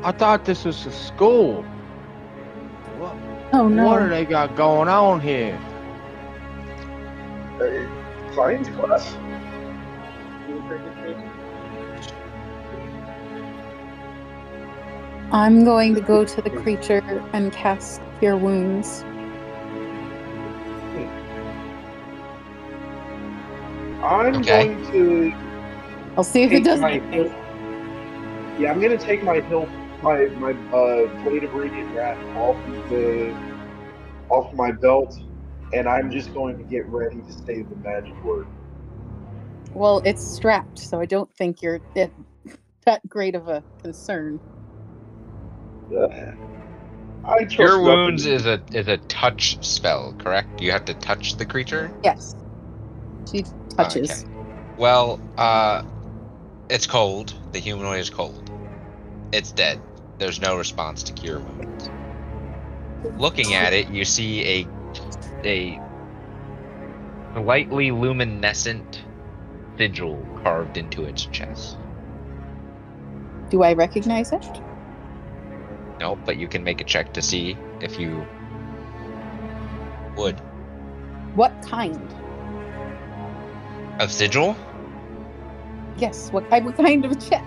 I 0.03 0.11
thought 0.11 0.45
this 0.45 0.65
was 0.65 0.85
a 0.85 0.91
school. 0.91 1.63
What, 2.97 3.15
Oh 3.53 3.67
no. 3.69 3.85
what 3.85 3.99
do 3.99 4.09
they 4.09 4.25
got 4.25 4.55
going 4.55 4.89
on 4.89 5.21
here? 5.21 5.57
Uh, 7.59 8.35
science 8.35 8.67
class? 8.69 9.15
I'm 15.31 15.63
going 15.65 15.95
to 15.95 16.01
go 16.01 16.23
to 16.23 16.41
the 16.41 16.49
creature 16.49 17.01
and 17.33 17.51
cast 17.51 18.01
Cure 18.19 18.37
Wounds. 18.37 19.03
I'm 24.03 24.43
Okay. 24.43 24.45
going 24.45 24.83
to 24.91 25.33
I'll 26.17 26.23
see 26.25 26.43
if 26.43 26.53
it 26.53 26.63
does 26.63 26.81
my 26.81 27.01
anything. 27.11 27.33
Yeah, 28.59 28.71
I'm 28.71 28.81
gonna 28.81 28.97
take 28.97 29.23
my 29.23 29.41
hilt, 29.41 29.69
my 30.03 30.27
my 30.37 30.51
uh, 30.75 31.23
blade 31.23 31.43
of 31.43 31.53
radiant 31.55 31.95
wrath 31.95 32.19
off 32.37 32.57
the 32.89 33.35
off 34.29 34.53
my 34.53 34.71
belt, 34.71 35.15
and 35.73 35.87
I'm 35.89 36.11
just 36.11 36.33
going 36.33 36.57
to 36.57 36.63
get 36.63 36.87
ready 36.89 37.21
to 37.21 37.33
say 37.33 37.63
the 37.63 37.75
magic 37.77 38.21
word. 38.23 38.47
Well, 39.73 40.01
it's 40.05 40.23
strapped, 40.23 40.79
so 40.79 40.99
I 41.01 41.05
don't 41.05 41.33
think 41.33 41.61
you're 41.61 41.81
that, 41.95 42.13
that 42.85 43.07
great 43.09 43.35
of 43.35 43.47
a 43.49 43.65
concern. 43.81 44.41
Uh, 45.95 46.07
I 47.25 47.45
trust 47.45 47.59
Your 47.59 47.81
nothing. 47.83 48.15
wounds 48.15 48.25
is 48.25 48.45
a 48.45 48.63
is 48.73 48.87
a 48.87 48.97
touch 48.97 49.57
spell, 49.65 50.15
correct? 50.17 50.61
You 50.61 50.71
have 50.71 50.85
to 50.85 50.95
touch 50.95 51.37
the 51.37 51.45
creature. 51.45 51.93
Yes. 52.03 52.35
She 53.31 53.45
touches. 53.69 54.11
Okay. 54.11 54.31
Well, 54.77 55.19
uh, 55.37 55.83
it's 56.69 56.87
cold. 56.87 57.33
The 57.51 57.59
humanoid 57.59 57.99
is 57.99 58.09
cold. 58.09 58.51
It's 59.31 59.51
dead. 59.51 59.81
There's 60.17 60.39
no 60.39 60.57
response 60.57 61.03
to 61.03 61.13
cure 61.13 61.39
wounds. 61.39 61.89
Looking 63.17 63.53
at 63.53 63.73
it, 63.73 63.89
you 63.89 64.05
see 64.05 64.45
a 64.45 64.67
a 65.45 65.79
lightly 67.39 67.91
luminescent 67.91 69.03
sigil 69.77 70.17
carved 70.43 70.77
into 70.77 71.05
its 71.05 71.25
chest. 71.25 71.77
Do 73.49 73.63
I 73.63 73.73
recognize 73.73 74.31
it? 74.31 74.45
No, 75.99 76.15
but 76.15 76.37
you 76.37 76.47
can 76.47 76.63
make 76.63 76.81
a 76.81 76.83
check 76.83 77.13
to 77.13 77.21
see 77.21 77.57
if 77.81 77.99
you 77.99 78.25
would. 80.15 80.39
What 81.35 81.53
kind? 81.61 82.13
Of 83.99 84.11
sigil? 84.11 84.55
Yes. 85.97 86.31
What 86.31 86.49
kind? 86.49 86.65
What 86.65 86.77
kind 86.77 87.03
of 87.05 87.19
check? 87.29 87.43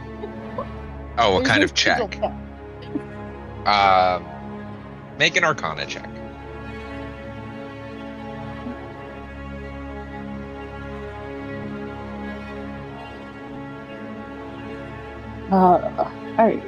Oh, 1.18 1.34
what 1.34 1.44
There's 1.44 1.48
kind 1.48 1.60
no 1.60 1.64
of 1.64 1.74
check? 1.74 1.98
sigil 1.98 2.32
Um, 3.66 4.24
make 5.18 5.36
an 5.36 5.44
Arcana 5.44 5.86
check. 5.86 6.08
Uh, 15.50 16.10
alright. 16.38 16.62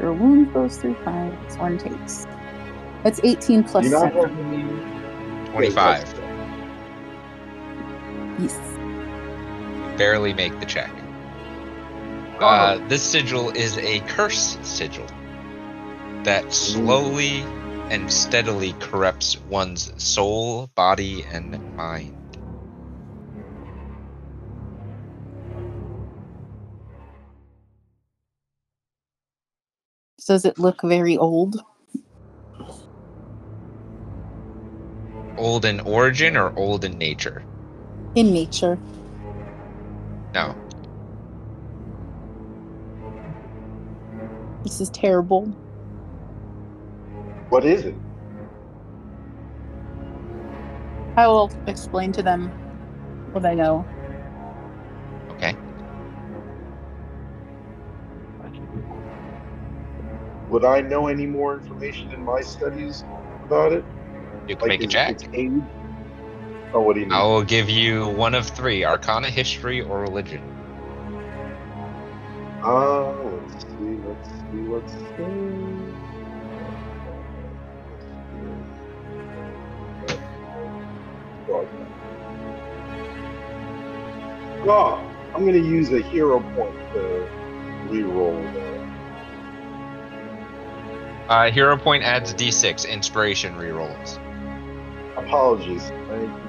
Your 0.00 0.12
wound 0.12 0.52
goes 0.52 0.76
through 0.76 0.94
five. 1.04 1.32
This 1.46 1.56
one 1.56 1.78
takes. 1.78 2.26
That's 3.02 3.20
18 3.24 3.64
plus 3.64 3.84
you 3.84 3.90
not 3.92 4.12
7. 4.12 5.46
Twenty-five. 5.52 6.15
Yes. 8.38 8.56
Barely 9.98 10.34
make 10.34 10.58
the 10.60 10.66
check. 10.66 10.90
Oh. 12.38 12.46
Uh, 12.46 12.88
this 12.88 13.02
sigil 13.02 13.50
is 13.50 13.78
a 13.78 14.00
curse 14.00 14.58
sigil 14.62 15.06
that 16.24 16.52
slowly 16.52 17.44
and 17.88 18.12
steadily 18.12 18.74
corrupts 18.80 19.38
one's 19.48 19.92
soul, 20.02 20.68
body, 20.74 21.24
and 21.32 21.76
mind. 21.76 22.14
Does 30.26 30.44
it 30.44 30.58
look 30.58 30.82
very 30.82 31.16
old? 31.16 31.62
Old 35.36 35.64
in 35.64 35.78
origin 35.80 36.36
or 36.36 36.52
old 36.58 36.84
in 36.84 36.98
nature? 36.98 37.44
In 38.16 38.32
nature. 38.32 38.78
No. 40.34 40.56
This 44.64 44.80
is 44.80 44.88
terrible. 44.88 45.44
What 47.50 47.64
is 47.66 47.84
it? 47.84 47.94
I 51.18 51.26
will 51.28 51.52
explain 51.66 52.10
to 52.12 52.22
them 52.22 52.48
what 53.32 53.44
I 53.44 53.52
know. 53.54 53.86
Okay. 55.32 55.54
Would 60.48 60.64
I 60.64 60.80
know 60.80 61.08
any 61.08 61.26
more 61.26 61.58
information 61.58 62.12
in 62.12 62.24
my 62.24 62.40
studies 62.40 63.04
about 63.44 63.72
it? 63.72 63.84
You 64.48 64.56
can 64.56 64.68
make 64.68 64.80
a 64.80 64.84
its- 64.84 64.92
check. 64.92 65.18
age? 65.34 65.52
Oh, 66.72 66.80
what 66.82 66.94
do 66.94 67.00
you 67.00 67.06
mean? 67.06 67.14
I 67.14 67.22
will 67.22 67.44
give 67.44 67.70
you 67.70 68.08
one 68.08 68.34
of 68.34 68.48
three 68.48 68.84
Arcana, 68.84 69.30
History, 69.30 69.82
or 69.82 70.00
Religion. 70.00 70.42
Uh, 72.62 73.12
let's 73.12 73.62
see, 73.62 73.96
let's 74.04 74.28
see, 74.28 74.58
let's 74.68 74.92
see. 74.92 75.76
Oh, 84.68 85.00
I'm 85.32 85.46
gonna 85.46 85.58
use 85.58 85.92
a 85.92 86.02
hero 86.02 86.40
point 86.40 86.74
to 86.94 87.28
re-roll 87.88 88.32
that. 88.32 88.76
Uh, 91.28 91.50
Hero 91.50 91.76
Point 91.76 92.02
adds 92.04 92.34
D6 92.34 92.88
Inspiration 92.88 93.54
rerolls. 93.54 94.18
Apologies. 95.16 95.82
Thank 96.08 96.45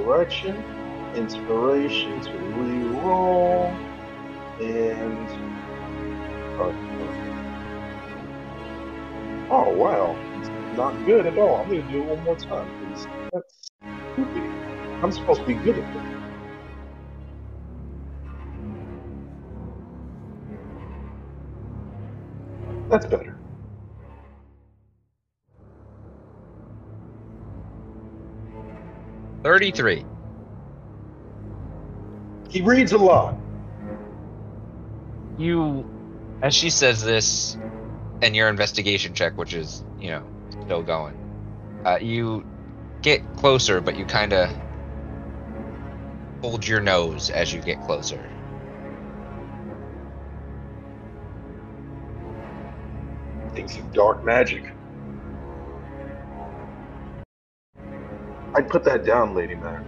the. 0.00 0.64
Inspiration 1.14 2.20
to 2.22 2.38
re-roll. 2.38 3.80
And. 4.60 5.30
Oh, 6.58 6.76
oh, 7.00 7.18
oh, 9.50 9.70
wow. 9.70 10.20
It's 10.34 10.50
not 10.72 11.04
good 11.04 11.26
at 11.26 11.38
all. 11.38 11.56
I'm 11.62 11.68
to 11.86 11.88
do 11.92 12.02
it 12.02 12.06
one 12.06 12.20
more 12.24 12.36
time, 12.36 12.70
please. 12.78 13.08
That's 13.32 13.70
stupid. 14.14 14.50
I'm 15.02 15.12
supposed 15.12 15.42
to 15.42 15.46
be 15.46 15.54
good 15.54 15.78
at 15.78 15.92
this. 15.92 16.04
That's 22.90 23.06
better. 23.06 23.39
Thirty-three. 29.42 30.04
He 32.50 32.60
reads 32.60 32.92
a 32.92 32.98
lot. 32.98 33.36
You, 35.38 35.86
as 36.42 36.54
she 36.54 36.68
says 36.68 37.02
this, 37.02 37.56
and 38.22 38.36
your 38.36 38.48
investigation 38.48 39.14
check, 39.14 39.38
which 39.38 39.54
is 39.54 39.82
you 39.98 40.10
know 40.10 40.26
still 40.64 40.82
going, 40.82 41.14
uh, 41.84 41.98
you 42.00 42.44
get 43.02 43.22
closer, 43.36 43.80
but 43.80 43.96
you 43.96 44.04
kind 44.04 44.32
of 44.32 44.50
hold 46.42 46.66
your 46.66 46.80
nose 46.80 47.30
as 47.30 47.52
you 47.52 47.60
get 47.60 47.80
closer. 47.82 48.22
Thinks 53.54 53.76
of 53.76 53.92
dark 53.92 54.24
magic. 54.24 54.64
I'd 58.54 58.68
put 58.68 58.84
that 58.84 59.04
down, 59.04 59.34
Lady 59.34 59.54
Mac. 59.54 59.82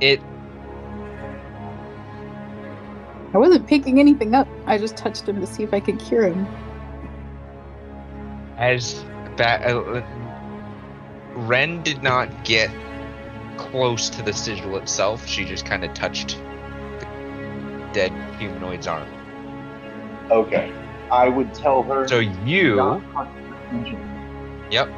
It 0.00 0.20
I 3.34 3.38
wasn't 3.38 3.66
picking 3.66 4.00
anything 4.00 4.34
up. 4.34 4.48
I 4.66 4.78
just 4.78 4.96
touched 4.96 5.28
him 5.28 5.40
to 5.40 5.46
see 5.46 5.62
if 5.62 5.74
I 5.74 5.80
could 5.80 5.98
cure 5.98 6.28
him. 6.28 6.46
as 8.56 9.04
that, 9.36 9.66
uh, 9.66 10.02
Ren 11.34 11.82
did 11.82 12.02
not 12.02 12.44
get 12.44 12.70
close 13.58 14.08
to 14.10 14.22
the 14.22 14.32
sigil 14.32 14.76
itself. 14.78 15.26
She 15.26 15.44
just 15.44 15.66
kind 15.66 15.84
of 15.84 15.92
touched 15.92 16.38
the 16.98 17.06
dead 17.92 18.12
humanoid's 18.38 18.86
arm. 18.86 19.06
Okay. 20.30 20.72
I 21.10 21.28
would 21.28 21.52
tell 21.52 21.82
her. 21.82 22.08
So 22.08 22.20
you, 22.20 22.76
yep, 24.70 24.88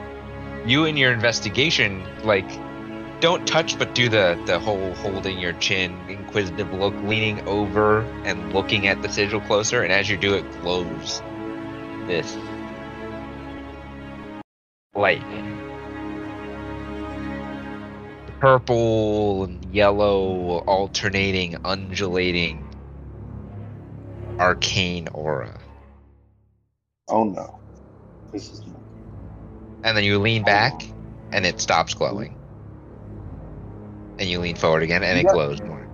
you 0.66 0.84
and 0.84 0.98
your 0.98 1.12
investigation, 1.12 2.04
like, 2.24 2.48
don't 3.20 3.46
touch, 3.46 3.78
but 3.78 3.94
do 3.94 4.08
the 4.08 4.40
the 4.46 4.58
whole 4.58 4.94
holding 4.94 5.38
your 5.38 5.52
chin, 5.54 5.98
inquisitive 6.08 6.72
look, 6.72 6.94
leaning 7.02 7.46
over 7.48 8.02
and 8.24 8.52
looking 8.52 8.86
at 8.86 9.02
the 9.02 9.08
sigil 9.08 9.40
closer. 9.40 9.82
And 9.82 9.92
as 9.92 10.08
you 10.08 10.16
do 10.16 10.34
it, 10.34 10.44
glows 10.62 11.20
this 12.06 12.36
light. 14.94 15.22
Purple 18.38 19.44
and 19.44 19.64
yellow, 19.74 20.58
alternating, 20.60 21.56
undulating, 21.64 22.64
arcane 24.38 25.08
aura. 25.08 25.58
Oh 27.08 27.24
no. 27.24 27.58
This 28.32 28.52
is. 28.52 28.62
And 29.84 29.96
then 29.96 30.04
you 30.04 30.18
lean 30.18 30.44
oh. 30.44 30.44
back, 30.44 30.94
and 31.32 31.46
it 31.46 31.60
stops 31.60 31.94
glowing. 31.94 32.36
And 34.18 34.28
you 34.30 34.40
lean 34.40 34.56
forward 34.56 34.82
again, 34.82 35.04
and 35.04 35.18
it 35.18 35.26
Yep. 35.26 35.28
glows 35.28 35.62
more. 35.62 35.88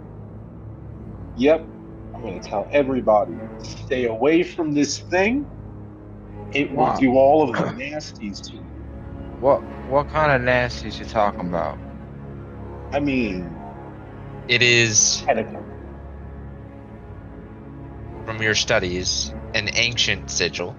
Yep. 1.37 1.70
I'm 2.14 2.23
going 2.23 2.40
to 2.40 2.49
tell 2.49 2.68
everybody 2.73 3.42
stay 3.62 4.05
away 4.07 4.42
from 4.44 4.73
this 4.75 5.01
thing. 5.01 5.49
It 6.53 6.73
will 6.75 6.87
Wow. 6.87 6.99
do 6.99 7.14
all 7.16 7.49
of 7.51 7.57
the 7.59 7.66
nasties 7.66 8.40
to 8.51 8.57
you. 8.57 8.87
What 9.40 9.62
what 9.90 10.09
kind 10.09 10.33
of 10.33 10.42
nasties 10.42 10.99
you 10.99 11.07
talking 11.07 11.49
about? 11.49 11.79
I 12.92 13.01
mean, 13.01 13.62
It 14.49 14.62
is, 14.62 15.25
tentacle. 15.27 15.66
from 18.27 18.42
your 18.42 18.55
studies, 18.55 19.33
an 19.55 19.70
ancient 19.75 20.31
sigil, 20.31 20.73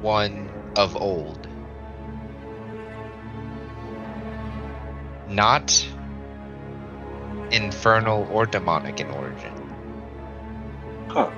one 0.00 0.45
of 0.76 0.96
old. 0.96 1.46
not 5.28 5.86
infernal 7.50 8.28
or 8.32 8.46
demonic 8.46 9.00
in 9.00 9.10
origin. 9.10 9.52
Huh. 11.08 11.30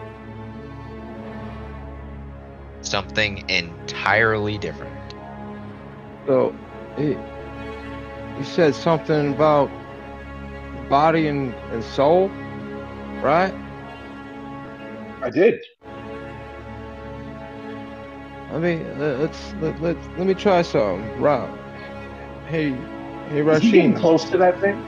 Something 2.82 3.48
entirely 3.48 4.58
different. 4.58 4.94
So, 6.26 6.54
he, 6.96 7.16
he 8.36 8.44
said 8.44 8.74
something 8.74 9.34
about 9.34 9.70
body 10.88 11.26
and, 11.26 11.54
and 11.72 11.82
soul, 11.82 12.28
right? 13.22 13.54
I 15.22 15.30
did. 15.30 15.60
Let 18.52 18.62
me 18.62 18.84
let, 18.98 19.20
let's 19.20 19.54
let, 19.60 19.80
let 19.82 19.96
let 20.18 20.26
me 20.26 20.34
try 20.34 20.62
something. 20.62 21.10
Rob, 21.20 21.50
hey, 22.46 22.70
hey 23.28 23.42
Is 23.48 23.60
he 23.60 23.72
getting 23.72 23.94
Rashim, 23.94 23.94
close 23.94 24.30
to 24.30 24.38
that 24.38 24.60
thing? 24.60 24.84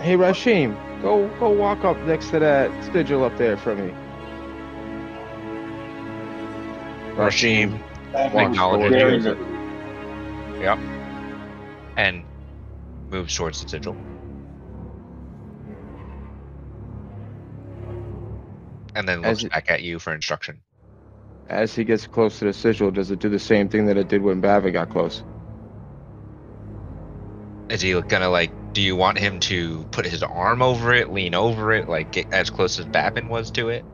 hey 0.00 0.16
Rashim, 0.16 0.80
go 1.02 1.28
go 1.40 1.50
walk 1.50 1.84
up 1.84 1.98
next 2.04 2.30
to 2.30 2.40
that 2.40 2.70
sigil 2.92 3.24
up 3.24 3.36
there 3.38 3.56
for 3.56 3.76
me. 3.76 3.94
Rashim 7.16 7.82
That 8.12 8.32
Well, 8.32 8.44
was 8.70 8.84
acknowledge 8.84 8.90
very 8.90 9.18
it. 9.18 9.22
good. 9.22 9.38
and 11.96 12.26
moves 13.10 13.34
towards 13.34 13.60
the 13.60 13.66
sigil. 13.68 14.00
And 18.94 19.08
then 19.08 19.24
looks 19.24 19.44
it- 19.44 19.52
back 19.52 19.70
at 19.70 19.82
you 19.82 19.98
for 19.98 20.14
instruction. 20.14 20.62
As 21.48 21.74
he 21.74 21.84
gets 21.84 22.06
close 22.06 22.38
to 22.40 22.46
the 22.46 22.52
sigil, 22.52 22.90
does 22.90 23.10
it 23.10 23.20
do 23.20 23.28
the 23.28 23.38
same 23.38 23.68
thing 23.68 23.86
that 23.86 23.96
it 23.96 24.08
did 24.08 24.22
when 24.22 24.40
Bavin 24.40 24.72
got 24.72 24.90
close? 24.90 25.22
Is 27.70 27.80
he 27.82 28.00
gonna 28.02 28.28
like? 28.28 28.52
Do 28.74 28.80
you 28.82 28.96
want 28.96 29.18
him 29.18 29.40
to 29.40 29.84
put 29.86 30.06
his 30.06 30.22
arm 30.22 30.62
over 30.62 30.92
it, 30.94 31.12
lean 31.12 31.34
over 31.34 31.72
it, 31.72 31.88
like 31.88 32.12
get 32.12 32.32
as 32.32 32.50
close 32.50 32.78
as 32.78 32.86
Babin 32.86 33.28
was 33.28 33.50
to 33.52 33.68
it? 33.70 33.84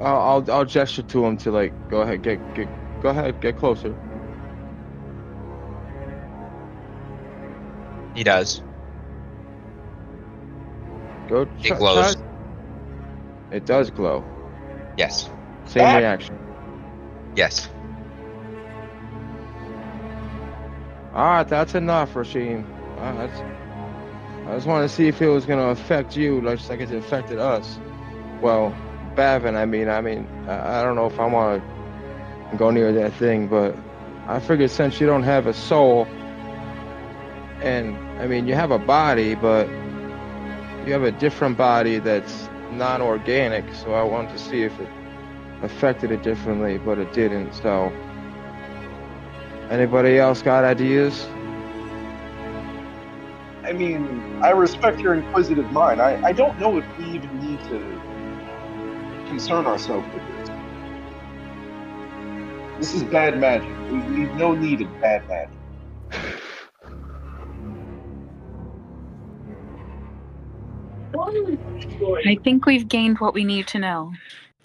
I'll 0.00 0.16
I'll, 0.16 0.52
I'll 0.52 0.64
gesture 0.64 1.02
to 1.02 1.24
him 1.26 1.36
to 1.38 1.50
like 1.50 1.74
go 1.88 2.02
ahead, 2.02 2.22
get 2.22 2.40
get 2.54 2.68
go 3.02 3.10
ahead, 3.10 3.40
get 3.40 3.56
closer. 3.56 3.94
He 8.14 8.24
does. 8.24 8.62
Go. 11.28 11.46
It 11.62 11.78
glows. 11.78 12.16
It 13.50 13.66
does 13.66 13.90
glow. 13.90 14.35
Yes. 14.96 15.28
Same 15.66 15.82
That- 15.82 15.98
reaction. 15.98 16.38
Yes. 17.34 17.68
All 21.14 21.24
right, 21.24 21.48
that's 21.48 21.74
enough, 21.74 22.12
Rashim. 22.14 22.64
Uh, 22.98 23.28
I 24.50 24.54
just 24.54 24.66
want 24.66 24.88
to 24.88 24.94
see 24.94 25.08
if 25.08 25.20
it 25.22 25.28
was 25.28 25.46
gonna 25.46 25.68
affect 25.68 26.16
you, 26.16 26.40
like 26.40 26.58
just 26.58 26.70
like 26.70 26.80
it 26.80 26.92
affected 26.92 27.38
us. 27.38 27.78
Well, 28.40 28.74
Bavin, 29.14 29.56
I 29.56 29.64
mean, 29.64 29.88
I 29.88 30.00
mean, 30.02 30.26
I, 30.46 30.80
I 30.80 30.82
don't 30.84 30.94
know 30.94 31.06
if 31.06 31.18
I 31.18 31.26
want 31.26 31.62
to 32.50 32.56
go 32.56 32.70
near 32.70 32.92
that 32.92 33.14
thing, 33.14 33.48
but 33.48 33.74
I 34.28 34.38
figured 34.40 34.70
since 34.70 35.00
you 35.00 35.06
don't 35.06 35.22
have 35.22 35.46
a 35.46 35.54
soul, 35.54 36.06
and 37.62 37.96
I 38.20 38.26
mean, 38.26 38.46
you 38.46 38.54
have 38.54 38.70
a 38.70 38.78
body, 38.78 39.34
but 39.34 39.68
you 40.86 40.92
have 40.92 41.02
a 41.02 41.12
different 41.12 41.56
body 41.56 41.98
that's 41.98 42.48
non-organic. 42.76 43.64
So 43.74 43.94
I 43.94 44.02
wanted 44.02 44.32
to 44.32 44.38
see 44.38 44.62
if 44.62 44.78
it 44.80 44.88
affected 45.62 46.10
it 46.10 46.22
differently, 46.22 46.78
but 46.78 46.98
it 46.98 47.12
didn't. 47.12 47.52
So. 47.54 47.92
Anybody 49.70 50.18
else 50.18 50.42
got 50.42 50.62
ideas? 50.64 51.26
I 53.64 53.72
mean, 53.72 54.40
I 54.40 54.50
respect 54.50 55.00
your 55.00 55.14
inquisitive 55.14 55.72
mind. 55.72 56.00
I, 56.00 56.22
I 56.22 56.30
don't 56.30 56.56
know 56.60 56.78
if 56.78 56.84
we 56.98 57.04
even 57.06 57.40
need 57.40 57.58
to 57.64 57.80
concern 59.28 59.66
ourselves 59.66 60.06
with 60.14 60.22
this. 60.38 60.50
This 62.78 62.94
is 62.94 63.02
bad 63.02 63.40
magic. 63.40 63.68
We, 63.90 63.98
we've 64.16 64.34
no 64.36 64.54
need 64.54 64.82
of 64.82 65.00
bad 65.00 65.26
magic. 65.26 66.40
I 71.18 72.36
think 72.42 72.66
we've 72.66 72.88
gained 72.88 73.18
what 73.18 73.34
we 73.34 73.44
need 73.44 73.66
to 73.68 73.78
know. 73.78 74.12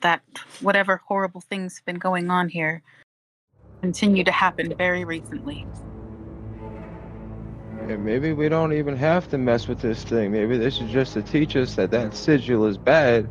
That 0.02 0.22
whatever 0.62 1.02
horrible 1.08 1.42
things 1.42 1.78
have 1.78 1.86
been 1.86 2.00
going 2.00 2.32
on 2.32 2.50
here 2.50 2.82
continue 3.82 4.24
to 4.24 4.32
happen 4.32 4.74
very 4.78 5.06
recently. 5.06 5.68
Yeah, 7.88 7.98
maybe 7.98 8.34
we 8.34 8.50
don't 8.50 8.74
even 8.74 8.96
have 8.96 9.30
to 9.30 9.38
mess 9.38 9.68
with 9.68 9.80
this 9.80 10.04
thing. 10.04 10.32
Maybe 10.32 10.58
this 10.58 10.80
is 10.80 10.92
just 10.92 11.14
to 11.14 11.22
teach 11.22 11.56
us 11.56 11.76
that 11.76 11.92
that 11.92 12.16
sigil 12.16 12.66
is 12.66 12.78
bad, 12.78 13.30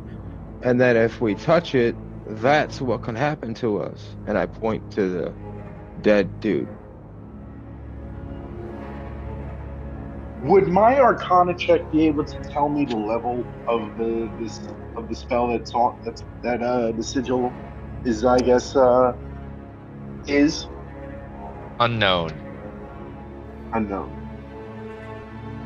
and 0.61 0.79
that 0.79 0.95
if 0.95 1.21
we 1.21 1.35
touch 1.35 1.75
it, 1.75 1.95
that's 2.27 2.81
what 2.81 3.03
can 3.03 3.15
happen 3.15 3.53
to 3.55 3.81
us. 3.81 4.15
And 4.27 4.37
I 4.37 4.45
point 4.45 4.91
to 4.93 5.09
the 5.09 5.33
dead 6.01 6.39
dude. 6.39 6.67
Would 10.43 10.67
my 10.67 10.99
Arcana 10.99 11.53
check 11.55 11.91
be 11.91 12.07
able 12.07 12.25
to 12.25 12.39
tell 12.49 12.67
me 12.67 12.85
the 12.85 12.95
level 12.97 13.45
of 13.67 13.95
the 13.97 14.31
this 14.39 14.59
of 14.95 15.07
the 15.07 15.15
spell 15.15 15.47
that's 15.49 15.73
on 15.73 16.01
that's 16.03 16.23
that 16.41 16.63
uh 16.63 16.91
the 16.93 17.03
sigil 17.03 17.53
is 18.03 18.25
I 18.25 18.39
guess 18.39 18.75
uh 18.75 19.13
is 20.27 20.67
Unknown. 21.79 22.31
unknown. 23.73 24.17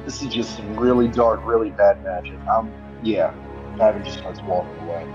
This 0.05 0.21
is 0.21 0.33
just 0.33 0.55
some 0.55 0.77
really 0.77 1.07
dark, 1.07 1.41
really 1.45 1.71
bad 1.71 2.03
magic. 2.03 2.39
Um 2.47 2.71
yeah. 3.01 3.33
Gavin 3.77 4.03
just 4.03 4.19
starts 4.19 4.41
walking 4.41 4.77
away. 4.79 5.05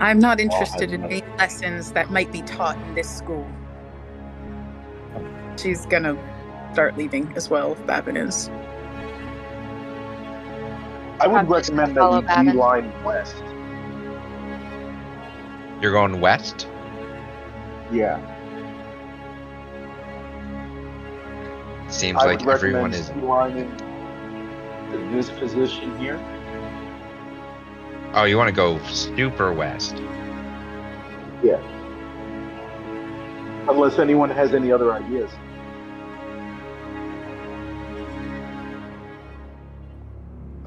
I'm 0.00 0.18
not 0.18 0.40
interested 0.40 0.92
in 0.92 1.04
any 1.04 1.22
lessons 1.38 1.92
that 1.92 2.10
might 2.10 2.30
be 2.32 2.42
taught 2.42 2.76
in 2.82 2.94
this 2.94 3.08
school. 3.14 3.46
She's 5.56 5.86
gonna 5.86 6.18
start 6.76 6.98
leaving 6.98 7.32
as 7.36 7.48
well, 7.48 7.72
if 7.72 7.86
Babin 7.86 8.18
is. 8.18 8.50
I 11.18 11.26
would 11.26 11.32
Probably 11.46 11.56
recommend 11.56 11.96
that 11.96 12.00
follow 12.00 12.20
you 12.20 12.26
Babin. 12.26 12.52
beeline 12.52 13.02
west. 13.02 13.42
You're 15.80 15.92
going 15.92 16.20
west? 16.20 16.68
Yeah. 17.90 18.20
Seems 21.88 22.18
I 22.18 22.26
like 22.26 22.40
would 22.40 22.48
everyone 22.50 22.90
recommend 22.90 22.94
is. 22.94 23.08
beelining 23.08 23.78
to 24.90 25.16
this 25.16 25.30
position 25.30 25.98
here. 25.98 26.20
Oh, 28.12 28.24
you 28.24 28.36
want 28.36 28.48
to 28.48 28.54
go 28.54 28.78
super 28.88 29.50
west? 29.50 29.96
Yeah. 31.42 31.56
Unless 33.66 33.98
anyone 33.98 34.28
has 34.28 34.52
any 34.52 34.70
other 34.70 34.92
ideas. 34.92 35.30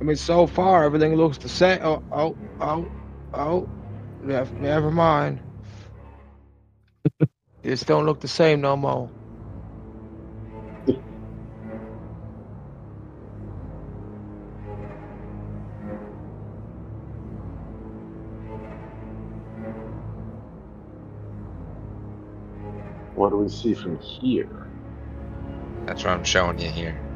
I 0.01 0.05
mean, 0.05 0.17
so 0.17 0.47
far 0.47 0.85
everything 0.85 1.15
looks 1.15 1.39
the 1.39 1.49
same. 1.49 1.79
Oh, 1.83 2.03
oh, 2.11 2.37
oh, 2.59 2.91
oh. 3.33 3.71
Never, 4.21 4.55
never 4.55 4.91
mind. 4.91 5.41
This 7.63 7.83
don't 7.83 8.05
look 8.05 8.21
the 8.21 8.27
same 8.29 8.61
no 8.61 8.77
more. 8.77 9.13
What 23.13 23.31
do 23.31 23.37
we 23.37 23.49
see 23.49 23.75
from 23.75 23.99
here? 23.99 24.71
That's 25.87 26.03
what 26.05 26.13
I'm 26.13 26.23
showing 26.23 26.59
you 26.59 26.69
here. 26.71 27.08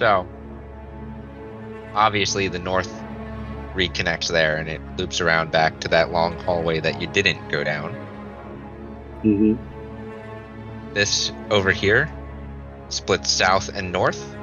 So, 0.00 0.26
obviously, 1.92 2.48
the 2.48 2.58
north 2.58 2.90
reconnects 3.74 4.28
there 4.28 4.56
and 4.56 4.66
it 4.66 4.80
loops 4.96 5.20
around 5.20 5.52
back 5.52 5.78
to 5.80 5.88
that 5.88 6.10
long 6.10 6.38
hallway 6.38 6.80
that 6.80 7.02
you 7.02 7.06
didn't 7.06 7.50
go 7.50 7.62
down. 7.62 7.92
Mm-hmm. 9.22 10.94
This 10.94 11.32
over 11.50 11.70
here 11.70 12.10
splits 12.88 13.30
south 13.30 13.68
and 13.68 13.92
north, 13.92 14.34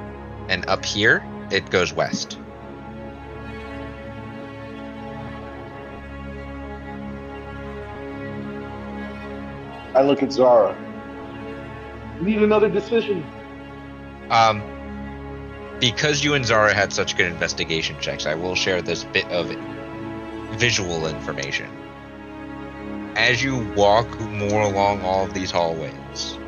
and 0.48 0.64
up 0.66 0.84
here 0.84 1.26
it 1.50 1.68
goes 1.70 1.92
west. 1.92 2.38
I 9.96 10.02
look 10.02 10.22
at 10.22 10.32
Zara. 10.32 10.76
Need 12.20 12.44
another 12.44 12.68
decision. 12.68 13.26
Um, 14.30 14.62
because 15.80 16.24
you 16.24 16.34
and 16.34 16.44
Zara 16.44 16.74
had 16.74 16.92
such 16.92 17.16
good 17.16 17.26
investigation 17.26 17.96
checks, 18.00 18.26
I 18.26 18.34
will 18.34 18.54
share 18.54 18.82
this 18.82 19.04
bit 19.04 19.26
of 19.30 19.48
visual 20.58 21.06
information. 21.06 21.70
As 23.16 23.42
you 23.42 23.58
walk 23.74 24.20
more 24.20 24.62
along 24.62 25.02
all 25.02 25.24
of 25.24 25.34
these 25.34 25.50
hallways, 25.50 26.38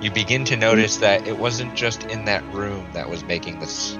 you 0.00 0.10
begin 0.10 0.44
to 0.46 0.56
notice 0.56 0.96
that 0.96 1.26
it 1.28 1.38
wasn't 1.38 1.74
just 1.76 2.04
in 2.04 2.24
that 2.24 2.42
room 2.52 2.88
that 2.92 3.08
was 3.08 3.22
making 3.24 3.60
this, 3.60 3.96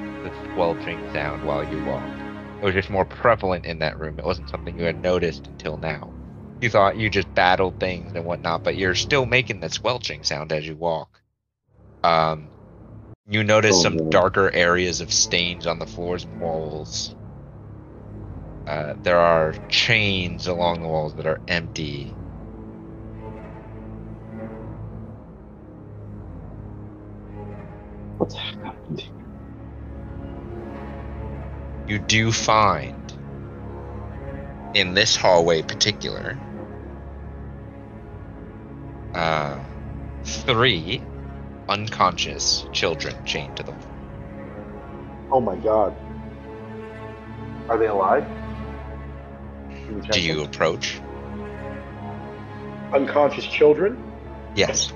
squelching 0.51 0.99
sound 1.12 1.45
while 1.45 1.64
you 1.64 1.85
walked. 1.85 2.20
It 2.61 2.64
was 2.64 2.74
just 2.74 2.91
more 2.91 3.05
prevalent 3.05 3.64
in 3.64 3.78
that 3.80 3.99
room. 3.99 4.18
It 4.18 4.24
wasn't 4.24 4.51
something 4.51 4.78
you 4.78 4.85
had 4.85 5.03
noticed 5.03 5.47
until 5.47 5.76
now. 5.76 6.12
You 6.61 6.70
thought 6.70 6.97
you 6.97 7.11
just 7.11 7.33
battled 7.35 7.80
things 7.80 8.12
and 8.14 8.24
whatnot, 8.24 8.62
but 8.62 8.76
you're 8.76 8.95
still 8.95 9.26
making 9.26 9.61
the 9.61 9.68
squelching 9.68 10.22
sound 10.22 10.53
as 10.53 10.66
you 10.66 10.76
walk. 10.76 11.20
Um, 12.05 12.49
you 13.27 13.43
notice 13.43 13.77
Oh, 13.77 13.81
some 13.81 13.97
no. 13.97 14.11
darker 14.11 14.51
areas 14.55 15.01
of 15.01 15.12
stains 15.12 15.66
on 15.66 15.79
the 15.79 15.87
floors 15.87 16.25
and 16.25 16.39
walls. 16.39 17.16
Uh, 18.66 18.95
there 18.99 19.18
are 19.20 19.55
chains 19.68 20.47
along 20.49 20.83
the 20.83 20.89
walls 20.89 21.14
that 21.14 21.27
are 21.27 21.41
empty. 21.47 22.18
What's 28.16 28.35
happened? 28.62 29.03
You 31.87 32.01
do 32.01 32.33
find 32.33 33.16
in 34.75 34.93
this 34.93 35.16
hallway 35.16 35.62
particular 35.62 36.43
uh, 39.14 39.62
three 40.25 41.07
unconscious 41.69 42.67
children 42.73 43.15
chained 43.25 43.57
to 43.57 43.63
the 43.63 43.73
wall. 43.73 43.81
Oh 45.31 45.41
my 45.41 45.57
god. 45.57 45.95
Are 47.69 47.79
they 47.79 47.87
alive? 47.87 48.25
Can 49.71 49.97
we 49.97 50.03
check 50.03 50.13
Do 50.13 50.21
you 50.21 50.35
them? 50.37 50.47
approach? 50.47 51.01
unconscious 52.93 53.47
children? 53.47 53.97
Yes. 54.55 54.93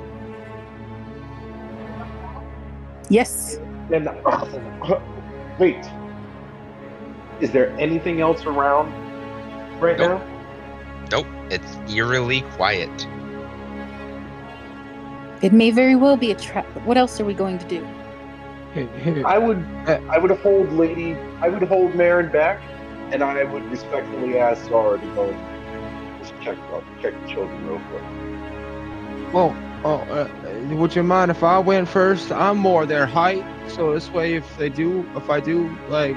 Yes. 3.09 3.59
And 3.93 4.09
uh, 4.09 5.01
wait, 5.59 5.79
is 7.41 7.53
there 7.53 7.71
anything 7.79 8.21
else 8.21 8.45
around 8.45 8.93
right 9.81 9.97
Nope. 9.97 10.21
now? 10.21 11.07
Nope. 11.11 11.27
It's 11.51 11.77
eerily 11.95 12.43
quiet. 12.43 12.91
It 15.47 15.53
may 15.53 15.71
very 15.71 15.95
well 15.95 16.17
be 16.17 16.33
a 16.33 16.35
trap, 16.35 16.67
but 16.75 16.85
what 16.85 16.99
else 16.99 17.21
are 17.21 17.25
we 17.25 17.33
going 17.33 17.59
to 17.59 17.67
do? 17.67 17.87
Here, 18.75 18.89
here. 18.99 19.25
I 19.25 19.39
would, 19.39 19.65
Uh, 19.87 20.01
I 20.11 20.19
would 20.19 20.33
hold 20.33 20.73
Lady, 20.73 21.15
I 21.41 21.49
would 21.49 21.63
hold 21.63 21.95
Marin 21.95 22.33
back, 22.33 22.61
and 23.13 23.23
I 23.23 23.45
would 23.45 23.65
respectfully 23.71 24.41
ask 24.41 24.69
Zara 24.69 24.99
to 24.99 25.07
go 25.15 25.29
and 25.29 26.19
just 26.19 26.35
check 26.43 26.59
out, 26.73 26.83
check 27.01 27.15
the 27.23 27.29
children 27.29 27.65
real 27.69 27.81
quick. 27.91 28.03
Well, 29.33 29.57
oh, 29.85 29.99
uh, 30.11 30.75
would 30.75 30.97
you 30.97 31.05
mind 31.05 31.31
if 31.31 31.45
I 31.45 31.61
went 31.61 31.89
first? 31.89 32.33
I'm 32.33 32.57
more 32.57 32.85
their 32.85 33.07
height, 33.07 33.45
so 33.69 33.95
this 33.95 34.11
way, 34.11 34.35
if 34.35 34.59
they 34.59 34.69
do, 34.69 35.09
if 35.15 35.31
I 35.31 35.39
do, 35.39 35.71
like, 35.89 36.17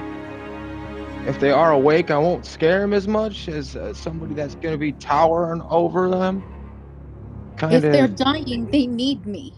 if 1.28 1.38
they 1.38 1.52
are 1.52 1.70
awake, 1.70 2.10
I 2.10 2.18
won't 2.18 2.44
scare 2.44 2.80
them 2.80 2.92
as 2.92 3.06
much 3.06 3.46
as 3.46 3.76
uh, 3.76 3.94
somebody 3.94 4.34
that's 4.34 4.56
gonna 4.56 4.76
be 4.76 4.90
towering 4.90 5.62
over 5.70 6.08
them. 6.08 6.42
Kind 7.60 7.74
If 7.74 7.82
they're 7.82 8.08
dying, 8.08 8.70
they 8.70 8.86
need 8.86 9.26
me. 9.26 9.52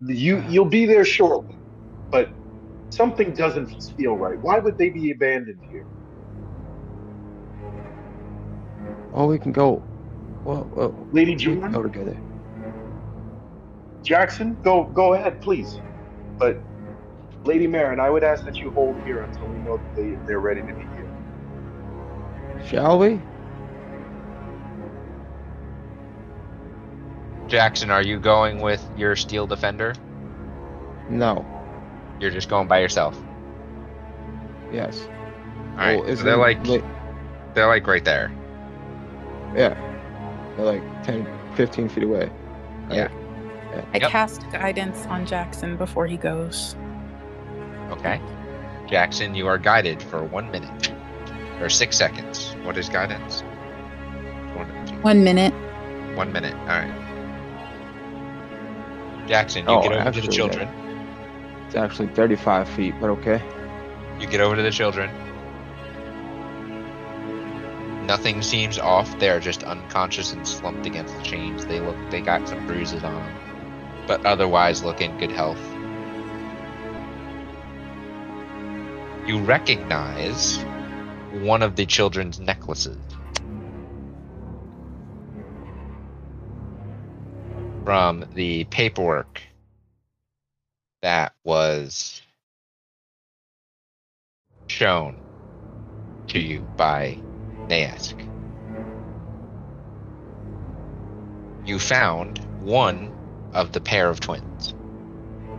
You, 0.00 0.44
you'll 0.48 0.64
be 0.64 0.86
there 0.86 1.04
shortly, 1.04 1.56
but 2.12 2.30
something 2.90 3.34
doesn't 3.34 3.82
feel 3.96 4.16
right. 4.16 4.40
Why 4.40 4.60
would 4.60 4.78
they 4.78 4.90
be 4.90 5.10
abandoned 5.10 5.60
here? 5.72 5.84
Oh, 9.12 9.26
we 9.26 9.40
can 9.40 9.50
go. 9.50 9.82
Well, 10.44 10.70
well 10.76 11.08
Lady 11.10 11.34
we 11.34 11.56
can 11.56 11.72
go 11.72 11.82
together. 11.82 12.16
Jackson, 14.04 14.56
go, 14.62 14.84
go 14.84 15.14
ahead, 15.14 15.40
please. 15.40 15.80
But 16.38 16.62
Lady 17.42 17.66
Marin, 17.66 17.98
I 17.98 18.08
would 18.08 18.22
ask 18.22 18.44
that 18.44 18.54
you 18.58 18.70
hold 18.70 18.96
here 19.02 19.24
until 19.24 19.48
we 19.48 19.58
know 19.64 19.78
that 19.78 19.96
they, 19.96 20.16
they're 20.28 20.38
ready 20.38 20.60
to 20.60 20.66
be 20.68 20.84
here. 20.94 21.10
Shall 22.64 23.00
we? 23.00 23.20
Jackson, 27.48 27.90
are 27.90 28.02
you 28.02 28.18
going 28.18 28.60
with 28.60 28.84
your 28.96 29.14
steel 29.16 29.46
defender? 29.46 29.94
No. 31.08 31.44
You're 32.20 32.30
just 32.32 32.48
going 32.48 32.66
by 32.66 32.80
yourself. 32.80 33.16
Yes. 34.72 35.06
All 35.72 35.76
right. 35.76 35.96
Well, 35.96 36.04
so 36.06 36.10
isn't 36.12 36.26
they're 36.26 36.36
like 36.36 36.66
li- 36.66 36.82
they're 37.54 37.68
like 37.68 37.86
right 37.86 38.04
there. 38.04 38.32
yeah. 39.54 39.74
They're 40.56 40.66
like 40.66 41.02
10, 41.04 41.26
15 41.54 41.88
feet 41.90 42.04
away. 42.04 42.30
Yeah. 42.90 43.08
I 43.92 43.98
Yep. 43.98 44.10
cast 44.10 44.50
guidance 44.50 45.04
on 45.06 45.26
Jackson 45.26 45.76
before 45.76 46.06
he 46.06 46.16
goes. 46.16 46.74
Okay. 47.90 48.20
Jackson, 48.88 49.34
you 49.34 49.46
are 49.48 49.58
guided 49.58 50.02
for 50.02 50.22
one 50.24 50.50
minute 50.50 50.92
or 51.60 51.68
six 51.68 51.96
seconds. 51.96 52.54
What 52.64 52.78
is 52.78 52.88
guidance? 52.88 53.42
One, 54.54 54.86
two, 54.86 54.94
One 55.02 55.22
minute. 55.22 55.52
one 56.16 56.32
minute. 56.32 56.54
All 56.54 56.66
right. 56.68 56.92
Jackson, 59.26 59.68
you 59.68 59.76
Oh, 59.76 59.82
get 59.82 59.92
over 59.92 60.10
to 60.12 60.20
the 60.20 60.28
actually, 60.28 60.28
children. 60.28 60.68
It's 61.66 61.74
actually 61.76 62.08
35 62.08 62.68
feet, 62.68 62.94
but 63.00 63.10
okay. 63.10 63.42
You 64.18 64.26
get 64.26 64.40
over 64.40 64.56
to 64.56 64.62
the 64.62 64.70
children. 64.70 65.10
Nothing 68.06 68.40
seems 68.42 68.78
off. 68.78 69.18
They're 69.18 69.40
just 69.40 69.64
unconscious 69.64 70.32
and 70.32 70.46
slumped 70.46 70.86
against 70.86 71.16
the 71.16 71.22
chains. 71.22 71.66
They 71.66 71.80
look. 71.80 71.96
They 72.10 72.20
got 72.20 72.48
some 72.48 72.66
bruises 72.66 73.02
on 73.02 73.14
them, 73.14 74.04
but 74.06 74.24
otherwise 74.24 74.84
look 74.84 75.00
in 75.00 75.18
good 75.18 75.32
health. 75.32 75.60
You 79.26 79.40
recognize 79.40 80.58
one 81.32 81.62
of 81.62 81.74
the 81.74 81.84
children's 81.84 82.38
necklaces 82.38 82.96
from 87.86 88.24
the 88.34 88.64
paperwork 88.64 89.40
that 91.02 91.32
was 91.44 92.20
shown 94.66 95.14
to 96.26 96.40
you 96.40 96.66
by 96.76 97.16
Naesk. 97.70 98.14
You 101.64 101.78
found 101.78 102.40
one 102.64 103.12
of 103.54 103.70
the 103.70 103.80
pair 103.80 104.10
of 104.10 104.18
twins, 104.18 104.74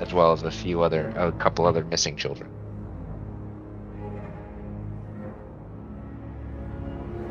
as 0.01 0.11
well 0.11 0.33
as 0.33 0.43
a 0.43 0.51
few 0.51 0.81
other, 0.81 1.09
a 1.15 1.31
couple 1.31 1.65
other 1.65 1.85
missing 1.85 2.17
children. 2.17 2.49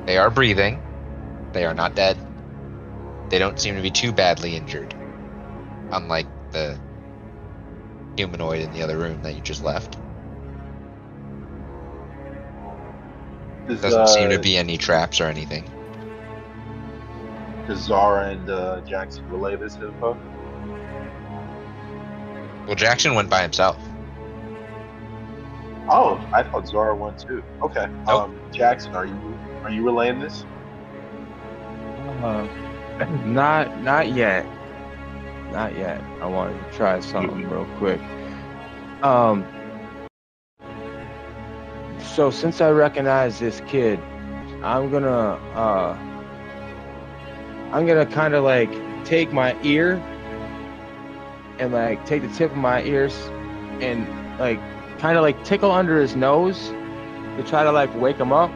They 0.07 0.17
are 0.17 0.31
breathing. 0.31 0.81
They 1.53 1.67
are 1.67 1.75
not 1.75 1.95
dead. 1.95 2.17
They 3.29 3.39
don't 3.39 3.59
seem 3.59 3.77
to 3.77 3.83
be 3.83 3.91
too 3.91 4.13
badly 4.13 4.57
injured, 4.57 4.95
unlike 5.91 6.27
the 6.53 6.79
humanoid 8.17 8.61
in 8.61 8.73
the 8.73 8.83
other 8.83 8.97
room 8.97 9.23
that 9.23 9.35
you 9.35 9.41
just 9.41 9.63
left. 9.63 9.99
Does, 13.67 13.81
Doesn't 13.83 14.09
seem 14.09 14.31
to 14.31 14.39
uh, 14.39 14.43
be 14.43 14.57
any 14.57 14.79
traps 14.79 15.21
or 15.21 15.25
anything. 15.25 15.65
Does 17.67 17.81
Zara 17.81 18.31
and 18.31 18.49
uh, 18.49 18.81
Jackson 18.83 19.29
relay 19.29 19.57
this 19.57 19.75
info? 19.75 20.17
Well, 22.67 22.77
Jackson 22.77 23.15
went 23.15 23.29
by 23.29 23.43
himself. 23.43 23.77
Oh, 25.89 26.21
I 26.33 26.43
thought 26.43 26.69
Zara 26.69 26.95
went 26.95 27.19
too. 27.19 27.43
Okay. 27.63 27.87
Nope. 28.07 28.23
Um, 28.23 28.41
Jackson, 28.53 28.95
are 28.95 29.07
you 29.07 29.39
are 29.63 29.71
you 29.71 29.85
relaying 29.85 30.21
this? 30.21 30.45
Uh, 32.23 32.47
not 33.27 33.83
not 33.83 34.13
yet. 34.13 34.47
Not 35.53 35.77
yet. 35.77 36.03
I 36.21 36.27
wanted 36.27 36.59
to 36.59 36.77
try 36.77 36.99
something 37.01 37.49
real 37.49 37.67
quick. 37.77 38.01
Um 39.03 39.45
so 42.01 42.31
since 42.31 42.63
I 42.63 42.71
recognize 42.71 43.39
this 43.39 43.61
kid, 43.67 44.01
I'm 44.63 44.91
gonna 44.91 45.35
uh 45.55 45.95
I'm 47.73 47.87
gonna 47.87 48.07
kinda 48.07 48.41
like 48.41 48.73
take 49.05 49.31
my 49.31 49.55
ear 49.63 49.97
and 51.59 51.75
like 51.75 52.07
take 52.07 52.23
the 52.23 52.29
tip 52.29 52.51
of 52.51 52.57
my 52.57 52.83
ears 52.83 53.15
and 53.83 54.09
like 54.39 54.59
kinda 54.99 55.21
like 55.21 55.45
tickle 55.45 55.71
under 55.71 56.01
his 56.01 56.17
nose 56.17 56.69
to 57.37 57.45
try 57.47 57.63
to 57.63 57.73
like 57.73 57.95
wake 58.01 58.17
him 58.17 58.33
up. 58.33 58.51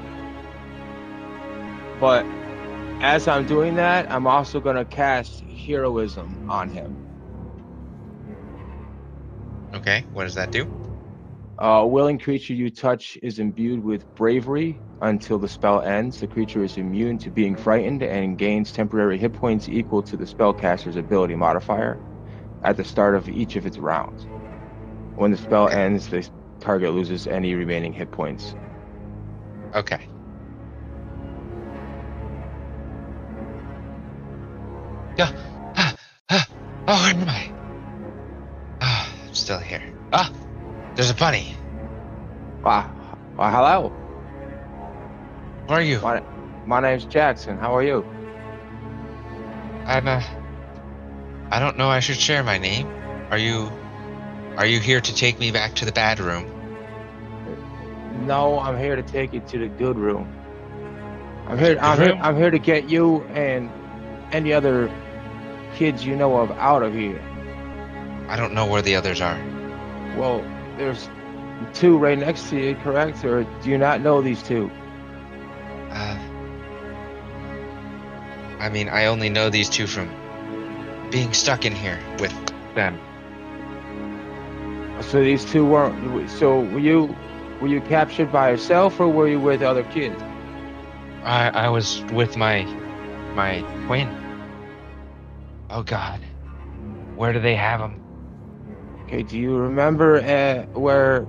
But 2.00 2.24
as 3.00 3.26
I'm 3.28 3.44
doing 3.46 3.76
that, 3.76 4.12
I'm 4.12 4.26
also 4.26 4.60
gonna 4.60 4.84
cast 4.84 5.42
heroism 5.66 6.40
on 6.48 6.68
him. 6.70 6.98
Okay, 9.74 10.06
what 10.12 10.24
does 10.24 10.34
that 10.34 10.50
do? 10.52 10.68
A 11.58 11.86
willing 11.86 12.18
creature 12.18 12.54
you 12.54 12.70
touch 12.70 13.18
is 13.22 13.38
imbued 13.38 13.82
with 13.84 14.12
bravery 14.14 14.82
until 15.00 15.38
the 15.38 15.48
spell 15.48 15.80
ends. 15.82 16.18
The 16.20 16.28
creature 16.28 16.64
is 16.64 16.76
immune 16.76 17.18
to 17.18 17.30
being 17.30 17.56
frightened 17.56 18.02
and 18.02 18.38
gains 18.38 18.72
temporary 18.72 19.18
hit 19.18 19.32
points 19.34 19.68
equal 19.68 20.02
to 20.04 20.16
the 20.16 20.26
spellcaster's 20.26 20.96
ability 20.96 21.36
modifier 21.36 22.02
at 22.62 22.76
the 22.76 22.84
start 22.84 23.14
of 23.14 23.28
each 23.28 23.56
of 23.56 23.66
its 23.66 23.78
rounds. 23.78 24.26
When 25.14 25.30
the 25.30 25.36
spell 25.38 25.68
ends, 25.68 26.08
the 26.08 26.28
target 26.60 26.92
loses 26.94 27.26
any 27.26 27.54
remaining 27.54 27.92
hit 27.92 28.10
points. 28.10 28.56
Okay. 29.74 30.00
Yeah. 35.20 35.32
Ah, 35.76 35.96
ah, 36.30 36.48
oh, 36.88 37.02
where 37.04 37.22
am 37.22 37.28
I? 37.28 37.52
Ah, 38.80 39.14
I'm 39.26 39.34
still 39.34 39.58
here. 39.58 39.82
Ah, 40.14 40.32
there's 40.94 41.10
a 41.10 41.14
bunny. 41.14 41.54
Ah, 42.64 42.90
ah, 43.38 43.50
hello. 43.50 43.90
Where 45.66 45.80
are 45.80 45.82
you? 45.82 46.00
My, 46.00 46.22
my 46.64 46.80
name's 46.80 47.04
Jackson. 47.04 47.58
How 47.58 47.76
are 47.76 47.82
you? 47.82 48.02
I'm 49.84 50.08
uh 50.08 50.22
I 51.50 51.58
don't 51.58 51.76
know 51.76 51.90
I 51.90 52.00
should 52.00 52.16
share 52.16 52.42
my 52.42 52.56
name. 52.56 52.86
Are 53.30 53.36
you 53.36 53.70
are 54.56 54.64
you 54.64 54.80
here 54.80 55.02
to 55.02 55.14
take 55.14 55.38
me 55.38 55.50
back 55.50 55.74
to 55.74 55.84
the 55.84 55.92
bad 55.92 56.18
room? 56.18 56.46
No, 58.24 58.58
I'm 58.58 58.78
here 58.78 58.96
to 58.96 59.02
take 59.02 59.34
you 59.34 59.40
to 59.40 59.58
the 59.58 59.68
good 59.68 59.98
room. 59.98 60.32
I'm 61.46 61.58
here. 61.58 61.76
I'm 61.78 61.98
here. 61.98 62.08
room? 62.12 62.20
I'm 62.22 62.36
here 62.38 62.50
to 62.50 62.58
get 62.58 62.88
you 62.88 63.20
and 63.34 63.70
any 64.32 64.52
other 64.52 64.90
kids 65.74 66.04
you 66.04 66.16
know 66.16 66.36
of 66.38 66.50
out 66.52 66.82
of 66.82 66.94
here. 66.94 67.20
I 68.28 68.36
don't 68.36 68.54
know 68.54 68.66
where 68.66 68.82
the 68.82 68.94
others 68.96 69.20
are. 69.20 69.38
Well, 70.16 70.42
there's 70.76 71.08
two 71.74 71.98
right 71.98 72.18
next 72.18 72.48
to 72.50 72.56
you, 72.58 72.74
correct? 72.76 73.24
Or 73.24 73.44
do 73.44 73.70
you 73.70 73.78
not 73.78 74.00
know 74.00 74.20
these 74.22 74.42
two? 74.42 74.70
Uh 75.90 76.18
I 78.58 78.68
mean, 78.68 78.88
I 78.88 79.06
only 79.06 79.30
know 79.30 79.48
these 79.48 79.68
two 79.70 79.86
from 79.86 80.08
being 81.10 81.32
stuck 81.32 81.64
in 81.64 81.74
here 81.74 81.98
with 82.18 82.34
them. 82.74 82.98
So 85.00 85.22
these 85.22 85.44
two 85.44 85.64
weren't. 85.66 86.30
So 86.30 86.60
were 86.60 86.78
you 86.78 87.16
were 87.60 87.68
you 87.68 87.80
captured 87.80 88.30
by 88.30 88.50
yourself 88.50 89.00
or 89.00 89.08
were 89.08 89.28
you 89.28 89.40
with 89.40 89.62
other 89.62 89.82
kids? 89.84 90.22
I 91.24 91.48
I 91.50 91.68
was 91.68 92.02
with 92.12 92.36
my 92.36 92.64
my 93.34 93.62
twin. 93.86 94.08
Oh 95.70 95.84
God, 95.84 96.22
where 97.14 97.32
do 97.34 97.40
they 97.40 97.56
have 97.56 97.80
them? 97.80 98.02
Okay. 99.08 99.22
Do 99.24 99.38
you 99.38 99.56
remember 99.56 100.16
uh, 100.18 100.66
where? 100.80 101.28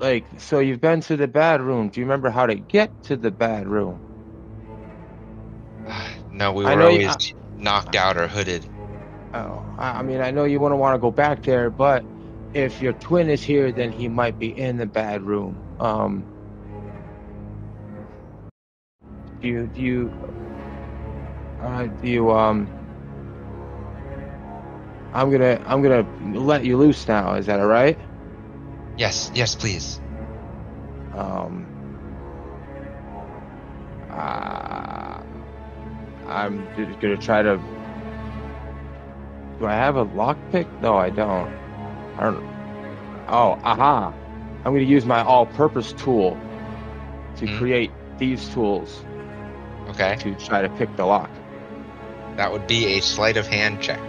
Like, 0.00 0.28
so 0.38 0.60
you've 0.60 0.80
been 0.80 1.00
to 1.02 1.16
the 1.16 1.28
bad 1.28 1.62
room. 1.62 1.88
Do 1.90 2.00
you 2.00 2.06
remember 2.06 2.30
how 2.30 2.46
to 2.46 2.56
get 2.56 2.94
to 3.04 3.16
the 3.16 3.30
bad 3.30 3.68
room? 3.68 4.02
No, 6.30 6.52
we 6.52 6.66
were 6.66 6.76
know 6.76 6.88
you- 6.88 7.00
always 7.00 7.18
knocked 7.56 7.96
out 7.96 8.16
or 8.18 8.28
hooded. 8.28 8.70
Oh, 9.34 9.64
I 9.78 10.00
I 10.00 10.02
mean, 10.02 10.20
I 10.20 10.30
know 10.32 10.44
you 10.44 10.60
wouldn't 10.60 10.80
want 10.80 10.96
to 10.96 11.00
go 11.00 11.10
back 11.12 11.42
there, 11.44 11.70
but 11.70 12.06
if 12.52 12.82
your 12.82 12.94
twin 12.94 13.30
is 13.30 13.44
here, 13.44 13.72
then 13.72 13.92
he 13.92 14.08
might 14.08 14.38
be 14.38 14.48
in 14.56 14.76
the 14.78 14.86
bad 14.86 15.22
room. 15.22 15.62
Um, 15.78 16.28
do 19.40 19.48
you, 19.48 19.68
do 19.68 19.82
you, 19.82 20.14
uh, 21.60 21.88
do 21.88 22.08
you, 22.08 22.30
um, 22.32 22.72
I'm 25.12 25.30
gonna, 25.30 25.60
I'm 25.66 25.82
gonna 25.82 26.06
let 26.38 26.64
you 26.64 26.76
loose 26.76 27.06
now. 27.08 27.34
Is 27.34 27.46
that 27.46 27.60
all 27.60 27.66
right? 27.66 27.98
Yes, 28.96 29.30
yes, 29.34 29.54
please. 29.54 30.00
Um, 31.14 31.66
uh, 34.10 35.22
I'm 36.26 36.66
just 36.76 37.00
gonna 37.00 37.16
try 37.16 37.42
to. 37.42 37.58
Do 39.58 39.66
I 39.66 39.72
have 39.74 39.96
a 39.96 40.04
lockpick? 40.06 40.66
No, 40.80 40.96
I 40.96 41.10
don't. 41.10 41.52
I 42.16 42.24
don't. 42.24 42.44
Oh, 43.28 43.58
aha! 43.62 44.12
I'm 44.64 44.72
gonna 44.72 44.80
use 44.84 45.04
my 45.06 45.22
all-purpose 45.22 45.92
tool 45.92 46.38
to 47.36 47.46
Hmm. 47.46 47.58
create 47.58 47.90
these 48.18 48.48
tools 48.48 49.04
Okay, 49.90 50.16
to 50.18 50.34
try 50.34 50.62
to 50.62 50.68
pick 50.70 50.94
the 50.96 51.04
lock. 51.04 51.30
that 52.36 52.50
would 52.52 52.66
be 52.66 52.96
a 52.96 53.00
sleight 53.00 53.36
of 53.36 53.46
hand 53.46 53.80
check. 53.80 54.00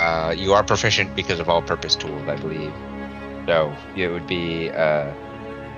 Uh, 0.00 0.34
you 0.36 0.54
are 0.54 0.64
proficient 0.64 1.14
because 1.14 1.38
of 1.40 1.48
all-purpose 1.50 1.94
tools, 1.94 2.26
I 2.26 2.36
believe. 2.36 2.72
So 3.46 3.74
it 3.96 4.08
would 4.08 4.26
be 4.26 4.70
uh, 4.70 5.12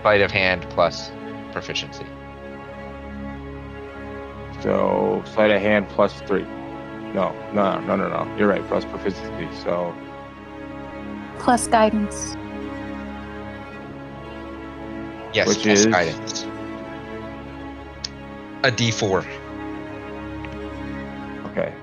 sleight 0.03 0.21
of 0.21 0.31
hand 0.31 0.65
plus 0.71 1.11
proficiency. 1.51 2.07
So 4.61 5.23
sleight 5.35 5.51
of 5.51 5.61
hand 5.61 5.89
plus 5.89 6.21
three. 6.23 6.45
No, 7.13 7.35
no, 7.53 7.81
no, 7.81 7.97
no, 7.97 8.09
no. 8.09 8.37
You're 8.39 8.49
right. 8.49 8.65
Plus 8.69 8.85
proficiency. 8.85 9.49
So 9.65 9.93
Plus 11.41 11.67
guidance. 11.67 12.37
Yes, 15.35 15.49
Which 15.49 15.63
plus 15.65 15.79
is? 15.81 15.87
guidance. 15.87 16.43
A 18.63 18.71
D4. 18.71 19.27
Okay. 21.51 21.75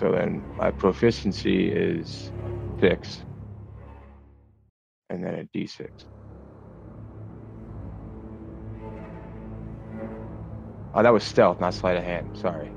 So 0.00 0.10
then 0.10 0.42
my 0.56 0.70
proficiency 0.70 1.70
is 1.70 2.32
six. 2.80 3.22
And 5.10 5.22
then 5.22 5.34
a 5.34 5.58
d6. 5.58 5.90
Oh, 10.94 11.02
that 11.02 11.12
was 11.12 11.22
stealth, 11.22 11.60
not 11.60 11.74
sleight 11.74 11.98
of 11.98 12.02
hand. 12.02 12.34
Sorry. 12.38 12.70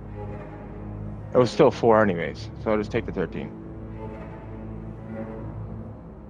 It 1.34 1.38
was 1.38 1.50
still 1.50 1.72
four, 1.72 2.02
anyways. 2.02 2.50
So 2.62 2.72
I'll 2.72 2.78
just 2.78 2.92
take 2.92 3.06
the 3.06 3.14
13. 3.14 3.50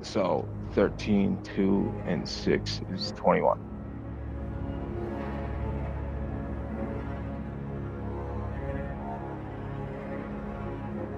So 0.04 0.48
13, 0.74 1.39
2, 1.44 2.04
and 2.06 2.30
6 2.30 2.82
is 2.94 3.14
21. 3.14 3.72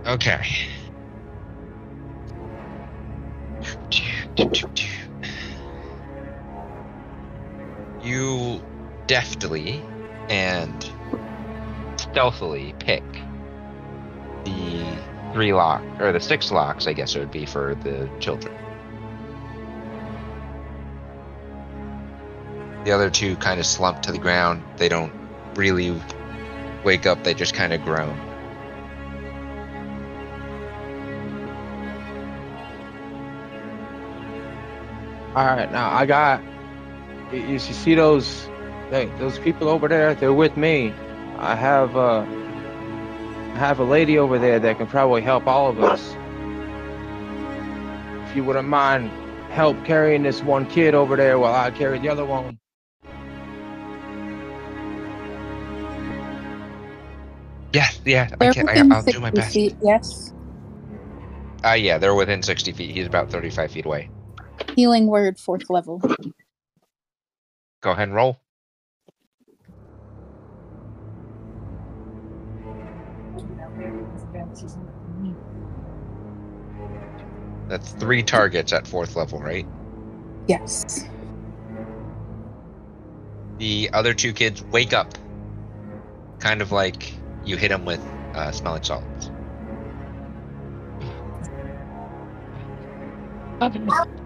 Okay. 0.06 0.46
You 8.04 8.62
deftly 9.08 9.82
and 10.30 10.92
stealthily 11.98 12.76
pick 12.78 13.04
the 14.44 14.98
three 15.34 15.54
lock 15.54 15.82
or 16.00 16.12
the 16.12 16.20
six 16.20 16.52
locks, 16.52 16.86
I 16.86 16.94
guess 16.94 17.16
it 17.16 17.20
would 17.20 17.32
be 17.32 17.48
for 17.48 17.74
the 17.74 18.08
children. 18.20 18.54
The 22.84 22.92
other 22.92 23.10
two 23.10 23.36
kind 23.38 23.60
of 23.60 23.66
slump 23.66 24.04
to 24.04 24.12
the 24.12 24.20
ground. 24.20 24.62
They 24.78 24.88
don't 24.88 25.12
really 25.56 26.00
wake 26.84 27.08
up, 27.08 27.24
they 27.24 27.34
just 27.34 27.56
kind 27.56 27.74
of 27.74 27.84
groan. 27.84 28.25
All 35.36 35.46
right, 35.46 35.70
now 35.72 35.92
I 35.92 36.06
got. 36.06 36.42
You, 37.34 37.40
you 37.40 37.60
see 37.60 37.94
those, 37.96 38.48
they, 38.90 39.08
those 39.20 39.38
people 39.40 39.68
over 39.68 39.90
there? 39.90 40.16
They're 40.16 40.32
with 40.34 40.56
me. 40.56 40.94
I 41.38 41.56
have 41.56 41.98
uh, 41.98 42.22
I 42.22 43.58
have 43.58 43.80
a 43.80 43.84
lady 43.84 44.18
over 44.18 44.40
there 44.40 44.60
that 44.60 44.78
can 44.78 44.88
probably 44.88 45.22
help 45.22 45.46
all 45.46 45.70
of 45.70 45.84
us. 45.84 46.16
If 48.30 48.36
you 48.36 48.46
wouldn't 48.46 48.68
mind, 48.70 49.12
help 49.52 49.84
carrying 49.86 50.24
this 50.24 50.42
one 50.42 50.66
kid 50.70 50.96
over 50.96 51.18
there 51.18 51.38
while 51.38 51.54
I 51.54 51.72
carry 51.72 52.00
the 52.00 52.10
other 52.10 52.26
one. 52.26 52.58
Yeah, 57.74 57.90
yeah, 58.06 58.30
I 58.40 58.48
They're 58.48 58.54
can, 58.54 58.70
I, 58.70 58.74
within 58.74 58.92
I'll 58.92 59.04
do 59.04 59.20
my 59.20 59.32
60 59.32 59.32
best. 59.32 59.54
feet, 59.54 59.76
yes. 59.82 60.34
Uh, 61.66 61.74
yeah, 61.74 61.98
they're 61.98 62.16
within 62.16 62.42
60 62.42 62.72
feet. 62.72 62.92
He's 62.92 63.08
about 63.08 63.30
35 63.32 63.72
feet 63.72 63.86
away. 63.86 64.10
Healing 64.76 65.08
word, 65.08 65.40
fourth 65.40 65.70
level. 65.70 66.02
Go 67.82 67.92
ahead 67.92 68.08
and 68.10 68.16
roll. 68.16 68.40
That's 77.68 77.92
three 77.94 78.24
targets 78.24 78.74
at 78.74 78.88
fourth 78.88 79.16
level, 79.16 79.40
right? 79.40 79.68
Yes. 80.48 81.06
The 83.58 83.90
other 83.94 84.14
two 84.14 84.34
kids 84.34 84.64
wake 84.64 84.94
up, 84.94 85.18
kind 86.40 86.62
of 86.62 86.72
like 86.72 87.14
you 87.46 87.58
hit 87.58 87.70
them 87.70 87.86
with 87.86 88.02
uh, 88.34 88.52
smelling 88.52 88.84
salts. 88.84 89.32
Okay. 93.62 93.82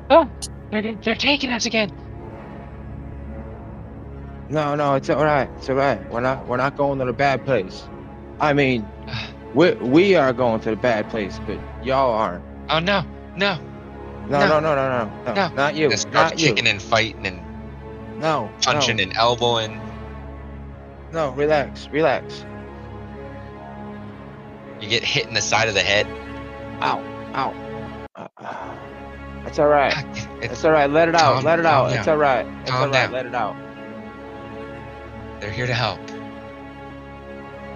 Oh, 0.09 0.29
they're, 0.71 0.95
they're 0.95 1.15
taking 1.15 1.51
us 1.51 1.65
again. 1.65 1.91
No, 4.49 4.73
no, 4.75 4.95
it's 4.95 5.09
all 5.09 5.23
right. 5.23 5.49
It's 5.57 5.69
all 5.69 5.75
right. 5.75 5.99
We're 6.11 6.21
not 6.21 6.47
we're 6.47 6.57
not 6.57 6.75
going 6.75 6.97
to 6.99 7.05
the 7.05 7.13
bad 7.13 7.45
place. 7.45 7.83
I 8.39 8.53
mean, 8.53 8.87
we 9.53 9.73
we 9.73 10.15
are 10.15 10.33
going 10.33 10.59
to 10.61 10.71
the 10.71 10.75
bad 10.75 11.09
place, 11.09 11.39
but 11.45 11.59
y'all 11.83 12.11
aren't. 12.13 12.43
Oh 12.69 12.79
no, 12.79 13.03
no. 13.35 13.57
No, 14.27 14.39
No. 14.39 14.47
no, 14.47 14.59
no, 14.59 14.75
no, 14.75 15.05
no, 15.05 15.11
no, 15.25 15.33
No. 15.33 15.55
not 15.55 15.75
you, 15.75 15.89
They 15.89 15.95
start 15.95 16.13
not 16.13 16.39
you. 16.39 16.47
kicking 16.49 16.67
and 16.67 16.81
fighting 16.81 17.25
and 17.25 17.39
No, 18.19 18.49
punching 18.61 18.97
no, 18.97 19.03
and 19.03 19.13
elbowing. 19.17 19.79
no, 21.11 21.31
relax, 21.31 21.87
relax. 21.91 22.45
You 24.79 24.87
get 24.87 25.03
hit 25.03 25.27
in 25.27 25.33
the 25.33 25.41
side 25.41 25.67
of 25.67 25.73
the 25.73 25.81
head. 25.81 26.05
Ow, 26.81 26.99
ow. 27.33 27.53
That's 29.49 29.57
all 29.57 29.67
right. 29.67 29.95
It's, 30.41 30.63
all 30.63 30.71
right. 30.71 30.89
Let 30.89 31.09
it 31.09 31.15
out. 31.15 31.43
Let 31.43 31.59
it 31.59 31.65
out. 31.65 31.91
It's 31.91 32.07
all 32.07 32.15
right. 32.15 32.45
It's 32.61 32.69
Calm 32.71 32.83
all 32.83 32.87
right. 32.87 32.93
down. 32.93 33.11
Let 33.11 33.25
it 33.25 33.35
out. 33.35 33.57
they're 35.41 35.51
here 35.51 35.67
to 35.67 35.73
help. 35.73 35.99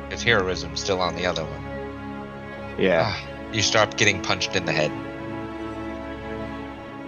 It's 0.10 0.24
heroism 0.24 0.78
still 0.78 1.02
on 1.02 1.16
the 1.16 1.26
other 1.26 1.44
one. 1.44 2.80
Yeah. 2.80 3.04
Ah, 3.06 3.52
you 3.52 3.62
stop 3.62 3.98
getting 3.98 4.22
punched 4.22 4.56
in 4.56 4.66
the 4.66 4.72
head. 4.72 4.92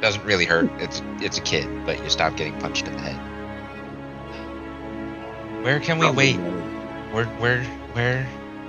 Doesn't 0.02 0.26
really 0.26 0.44
hurt. 0.44 0.70
It's 0.82 1.02
it's 1.22 1.38
a 1.38 1.42
kid, 1.42 1.86
but 1.86 2.04
you 2.04 2.10
stop 2.10 2.36
getting 2.36 2.60
punched 2.60 2.86
in 2.88 2.94
the 2.98 3.02
head. 3.02 3.20
Where 5.64 5.80
can 5.80 6.00
we 6.00 6.10
wait? 6.10 6.36
Where 7.14 7.26
where 7.40 7.64
where 7.94 8.26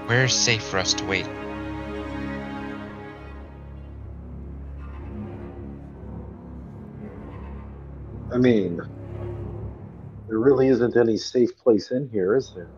where's 0.07 0.37
safe 0.37 0.63
for 0.63 0.79
us 0.79 0.95
to 0.95 1.05
wait? 1.05 1.27
I 8.37 8.39
mean, 8.39 8.77
there 10.29 10.39
really 10.39 10.69
isn't 10.69 10.95
any 10.95 11.17
safe 11.17 11.57
place 11.57 11.91
in 11.91 12.11
here, 12.11 12.37
is 12.37 12.53
there? 12.55 12.69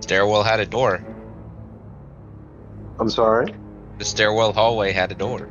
Stairwell 0.00 0.42
had 0.42 0.58
a 0.58 0.66
door. 0.66 1.00
I'm 2.98 3.08
sorry. 3.08 3.54
The 3.98 4.04
stairwell 4.04 4.52
hallway 4.52 4.90
had 4.90 5.12
a 5.12 5.14
door. 5.14 5.48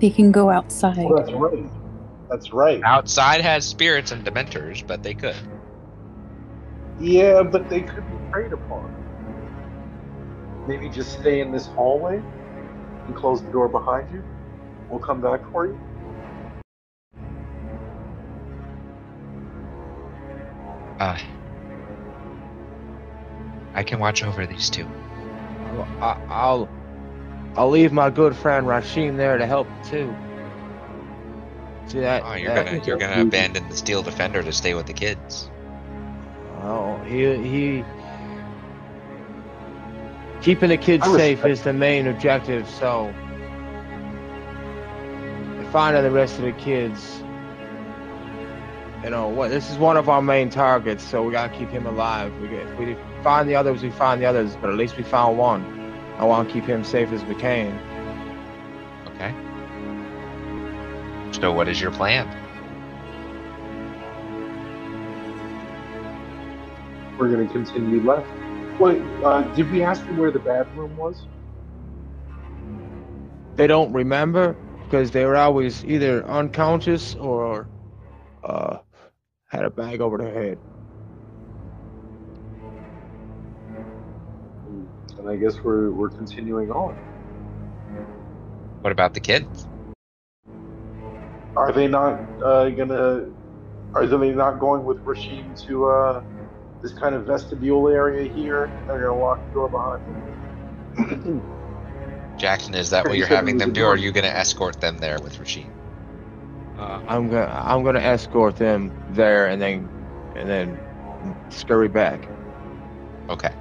They 0.00 0.08
can 0.08 0.32
go 0.32 0.48
outside. 0.48 0.96
Oh, 1.00 1.14
that's 1.14 1.32
right. 1.32 1.70
That's 2.30 2.52
right. 2.54 2.80
Outside 2.82 3.42
has 3.42 3.66
spirits 3.66 4.12
and 4.12 4.24
dementors, 4.24 4.82
but 4.86 5.02
they 5.02 5.12
could. 5.12 5.36
Yeah, 6.98 7.42
but 7.42 7.68
they 7.68 7.82
could 7.82 8.08
be 8.10 8.16
preyed 8.30 8.54
upon. 8.54 8.94
Maybe 10.66 10.88
just 10.88 11.20
stay 11.20 11.42
in 11.42 11.52
this 11.52 11.66
hallway 11.66 12.16
and 12.16 13.14
close 13.14 13.42
the 13.42 13.52
door 13.52 13.68
behind 13.68 14.10
you. 14.10 14.24
We'll 14.94 15.02
come 15.02 15.20
back 15.20 15.40
for 15.50 15.66
you. 15.66 15.76
Uh, 21.00 21.18
I 23.74 23.82
can 23.82 23.98
watch 23.98 24.22
over 24.22 24.46
these 24.46 24.70
two. 24.70 24.86
I, 26.00 26.16
I'll 26.28 26.68
I'll 27.56 27.70
leave 27.70 27.92
my 27.92 28.08
good 28.08 28.36
friend 28.36 28.68
Rashim 28.68 29.16
there 29.16 29.36
to 29.36 29.46
help 29.46 29.66
too. 29.84 30.14
See 31.88 31.98
that? 31.98 32.22
Oh, 32.24 32.34
you're 32.34 32.54
that- 32.54 32.66
gonna 32.66 32.84
you're 32.84 32.96
gonna 32.96 33.22
abandon 33.22 33.68
the 33.68 33.76
steel 33.76 34.04
defender 34.04 34.44
to 34.44 34.52
stay 34.52 34.74
with 34.74 34.86
the 34.86 34.92
kids. 34.92 35.50
Oh, 36.62 36.98
he 36.98 37.34
he. 37.38 37.84
Keeping 40.40 40.68
the 40.68 40.76
kids 40.76 41.04
safe 41.06 41.44
is 41.44 41.62
the 41.62 41.72
main 41.72 42.06
objective. 42.06 42.68
So, 42.68 43.12
finding 45.74 46.04
the 46.04 46.10
rest 46.12 46.38
of 46.38 46.42
the 46.44 46.52
kids. 46.52 47.20
You 49.02 49.10
know 49.10 49.26
what? 49.26 49.50
This 49.50 49.72
is 49.72 49.76
one 49.76 49.96
of 49.96 50.08
our 50.08 50.22
main 50.22 50.48
targets, 50.48 51.02
so 51.02 51.20
we 51.24 51.32
gotta 51.32 51.52
keep 51.52 51.68
him 51.68 51.84
alive. 51.84 52.32
We 52.40 52.46
get, 52.46 52.64
if 52.68 52.78
we 52.78 52.96
find 53.24 53.48
the 53.48 53.56
others, 53.56 53.82
we 53.82 53.90
find 53.90 54.22
the 54.22 54.26
others, 54.26 54.54
but 54.60 54.70
at 54.70 54.76
least 54.76 54.96
we 54.96 55.02
found 55.02 55.36
one. 55.36 55.64
I 56.16 56.26
want 56.26 56.46
to 56.46 56.54
keep 56.54 56.62
him 56.62 56.84
safe 56.84 57.10
as 57.10 57.24
we 57.24 57.34
can. 57.34 57.76
Okay. 59.08 59.34
So 61.32 61.52
what 61.52 61.66
is 61.66 61.80
your 61.80 61.90
plan? 61.90 62.28
We're 67.18 67.32
going 67.32 67.48
to 67.48 67.52
continue 67.52 68.00
left. 68.00 68.28
Wait, 68.78 69.02
uh, 69.24 69.42
did 69.56 69.68
we 69.72 69.82
ask 69.82 70.06
them 70.06 70.18
where 70.18 70.30
the 70.30 70.38
bathroom 70.38 70.96
was? 70.96 71.26
They 73.56 73.66
don't 73.66 73.92
remember 73.92 74.56
because 74.94 75.10
they 75.10 75.24
were 75.24 75.36
always 75.36 75.84
either 75.84 76.24
unconscious 76.26 77.16
or 77.16 77.66
uh, 78.44 78.78
had 79.48 79.64
a 79.64 79.70
bag 79.70 80.00
over 80.00 80.18
their 80.18 80.32
head. 80.32 80.58
And 85.18 85.28
I 85.28 85.34
guess 85.34 85.56
we're 85.64 85.90
we're 85.90 86.10
continuing 86.10 86.70
on. 86.70 86.94
What 88.82 88.92
about 88.92 89.14
the 89.14 89.20
kids? 89.20 89.66
Are 91.56 91.72
they 91.72 91.88
not 91.88 92.20
uh, 92.44 92.68
gonna? 92.68 93.30
Are 93.94 94.06
they 94.06 94.30
not 94.30 94.60
going 94.60 94.84
with 94.84 94.98
Rashim 95.04 95.60
to 95.66 95.86
uh, 95.86 96.22
this 96.84 96.92
kind 96.92 97.16
of 97.16 97.26
vestibule 97.26 97.88
area 97.88 98.32
here? 98.32 98.70
They're 98.86 99.08
gonna 99.08 99.20
lock 99.20 99.44
the 99.44 99.54
door 99.54 99.68
behind 99.68 100.02
them. 101.26 101.42
Jackson, 102.36 102.74
is 102.74 102.90
that 102.90 103.04
what 103.04 103.14
you 103.14 103.20
you're 103.20 103.28
having 103.28 103.58
them 103.58 103.72
do, 103.72 103.84
or 103.84 103.92
are 103.92 103.96
you 103.96 104.12
gonna 104.12 104.26
escort 104.28 104.80
them 104.80 104.98
there 104.98 105.18
with 105.20 105.38
Rashim? 105.38 105.70
Uh, 106.78 107.00
I'm 107.06 107.28
gonna 107.28 107.62
I'm 107.64 107.84
gonna 107.84 108.00
escort 108.00 108.56
them 108.56 108.92
there 109.10 109.46
and 109.46 109.62
then 109.62 109.88
and 110.34 110.48
then 110.48 110.78
scurry 111.50 111.88
back. 111.88 112.28
Okay. 113.28 113.52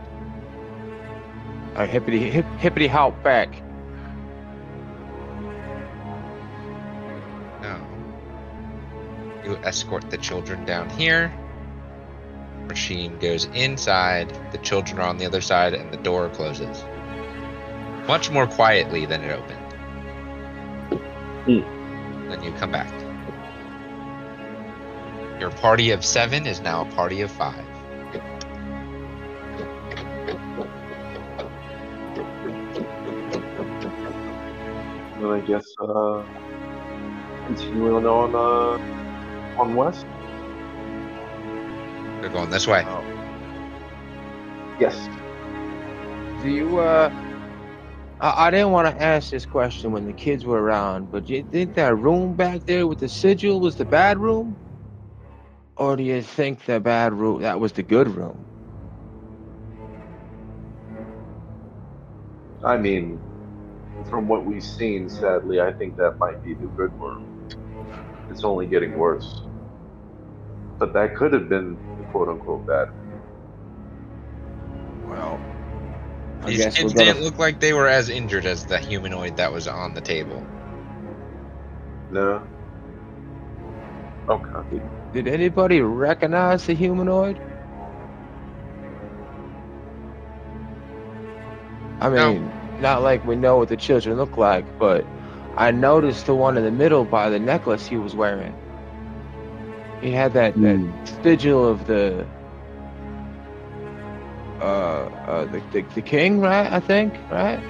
Uh, 1.75 1.85
hippity 1.85 2.29
hip, 2.29 2.45
hippity 2.57 2.87
hop 2.87 3.23
back. 3.23 3.49
No. 7.61 7.79
You 9.45 9.57
escort 9.57 10.09
the 10.09 10.17
children 10.17 10.65
down 10.65 10.89
here. 10.89 11.33
Rashim 12.67 13.19
goes 13.19 13.45
inside. 13.53 14.35
The 14.51 14.57
children 14.59 14.99
are 14.99 15.07
on 15.07 15.17
the 15.17 15.25
other 15.25 15.41
side, 15.41 15.73
and 15.73 15.91
the 15.91 15.97
door 15.97 16.29
closes. 16.29 16.83
Much 18.07 18.29
more 18.29 18.45
quietly 18.45 19.05
than 19.05 19.23
it 19.23 19.31
opened. 19.31 19.59
Then 22.29 22.43
you 22.43 22.51
come 22.53 22.71
back. 22.71 22.91
Your 25.39 25.51
party 25.51 25.91
of 25.91 26.03
seven 26.03 26.45
is 26.45 26.59
now 26.61 26.81
a 26.81 26.85
party 26.95 27.21
of 27.21 27.31
five. 27.31 27.65
And 35.17 35.27
I 35.27 35.39
guess 35.45 35.65
uh, 35.79 36.23
continuing 37.47 38.05
on 38.05 38.35
uh, 38.35 39.59
on 39.61 39.75
west. 39.75 40.05
They're 42.19 42.29
going 42.29 42.49
this 42.49 42.67
way. 42.67 42.83
Yes. 44.79 45.09
Do 46.41 46.49
you 46.49 46.79
uh? 46.79 47.09
I, 48.23 48.47
I 48.47 48.51
didn't 48.51 48.71
want 48.73 48.95
to 48.95 49.03
ask 49.03 49.31
this 49.31 49.45
question 49.47 49.93
when 49.93 50.05
the 50.05 50.15
kids 50.15 50.45
were 50.45 50.61
around, 50.63 51.11
but 51.11 51.25
do 51.27 51.35
you 51.35 51.43
think 51.45 51.75
that 51.75 51.97
room 51.97 52.35
back 52.35 52.65
there 52.65 52.87
with 52.87 52.99
the 53.01 53.09
sigil 53.09 53.61
was 53.61 53.77
the 53.77 53.85
bad 53.85 54.19
room, 54.19 54.59
or 55.77 55.97
do 55.97 56.03
you 56.03 56.21
think 56.23 56.65
the 56.65 56.79
bad 56.79 57.13
room 57.13 57.41
that 57.43 57.59
was 57.59 57.73
the 57.73 57.83
good 57.83 58.09
room? 58.09 58.47
I 62.63 62.77
mean, 62.77 63.23
from 64.09 64.27
what 64.27 64.45
we've 64.45 64.63
seen, 64.63 65.09
sadly, 65.09 65.61
I 65.61 65.73
think 65.73 65.97
that 65.97 66.17
might 66.19 66.43
be 66.43 66.55
the 66.55 66.71
good 66.77 66.91
room. 66.99 67.23
It's 68.29 68.45
only 68.45 68.67
getting 68.67 68.95
worse. 68.95 69.47
But 70.79 70.93
that 70.93 71.15
could 71.15 71.33
have 71.33 71.49
been 71.49 71.79
the 71.97 72.03
quote 72.05 72.29
unquote 72.29 72.67
bad. 72.67 72.87
Well, 75.03 75.52
I 76.43 76.51
These 76.51 76.65
guess 76.65 76.79
we're 76.81 76.89
kids 76.89 76.93
gonna 76.93 77.15
didn't 77.15 77.21
look 77.21 77.39
like 77.39 77.59
they 77.59 77.73
were 77.73 77.87
as 77.87 78.09
injured 78.09 78.45
as 78.45 78.65
the 78.65 78.79
humanoid 78.79 79.37
that 79.37 79.53
was 79.53 79.67
on 79.67 79.93
the 79.93 80.01
table. 80.01 80.47
No? 82.09 82.43
Okay. 84.29 84.61
Did 85.13 85.27
anybody 85.27 85.81
recognize 85.81 86.65
the 86.65 86.75
humanoid? 86.75 87.39
I 92.01 92.09
No. 92.15 92.35
mean, 92.35 92.51
not 92.79 93.03
like 93.03 93.25
we 93.25 93.35
know 93.35 93.57
what 93.57 93.69
the 93.69 93.77
children 93.77 94.17
look 94.17 94.37
like, 94.37 94.65
but 94.79 95.07
I 95.57 95.71
noticed 95.71 96.27
the 96.27 96.35
one 96.35 96.57
in 96.57 96.63
the 96.63 96.71
middle 96.71 97.05
by 97.05 97.29
the 97.29 97.39
necklace 97.39 97.87
he 97.87 97.97
was 97.97 98.15
wearing. 98.15 98.55
He 100.01 100.11
had 100.11 100.33
that, 100.33 100.55
Hmm. 100.55 100.61
that 100.61 100.81
sigil 101.23 101.67
of 101.67 101.85
the 101.87 102.27
uh, 104.59 104.63
uh 104.63 105.45
the, 105.45 105.61
the 105.71 105.81
the 105.95 106.01
king, 106.01 106.39
right? 106.39 106.71
I 106.71 106.79
think, 106.79 107.13
right? 107.31 107.61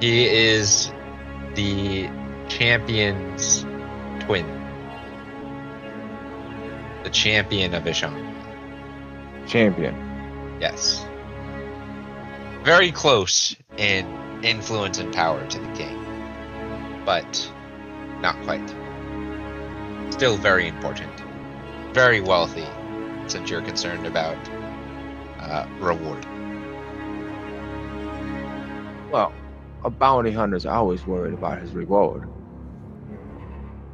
He 0.00 0.26
is 0.26 0.92
the 1.54 2.08
champion's 2.48 3.64
twin. 4.20 4.46
The 7.04 7.10
champion 7.10 7.74
of 7.74 7.86
Ishan. 7.86 8.12
Champion. 9.46 9.94
Yes. 10.60 11.04
Very 12.62 12.92
close 12.92 13.56
in 13.76 14.06
influence 14.42 14.98
and 14.98 15.12
power 15.14 15.46
to 15.46 15.58
the 15.58 15.72
king. 15.72 17.02
But 17.04 17.50
not 18.20 18.40
quite. 18.44 18.68
Still 20.10 20.36
very 20.36 20.66
important. 20.66 21.12
Very 21.92 22.20
wealthy, 22.20 22.66
since 23.26 23.50
you're 23.50 23.62
concerned 23.62 24.06
about 24.06 24.38
uh, 25.44 25.68
reward. 25.80 26.24
Well, 29.12 29.32
a 29.84 29.90
bounty 29.90 30.32
hunter's 30.32 30.66
always 30.66 31.06
worried 31.06 31.34
about 31.34 31.60
his 31.60 31.72
reward. 31.72 32.28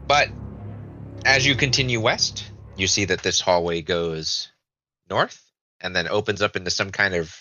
But 0.06 0.28
as 1.24 1.46
you 1.46 1.54
continue 1.54 2.00
west, 2.00 2.50
you 2.76 2.86
see 2.86 3.04
that 3.06 3.22
this 3.22 3.40
hallway 3.40 3.82
goes 3.82 4.50
north 5.08 5.42
and 5.80 5.94
then 5.94 6.08
opens 6.08 6.42
up 6.42 6.56
into 6.56 6.70
some 6.70 6.90
kind 6.90 7.14
of 7.14 7.34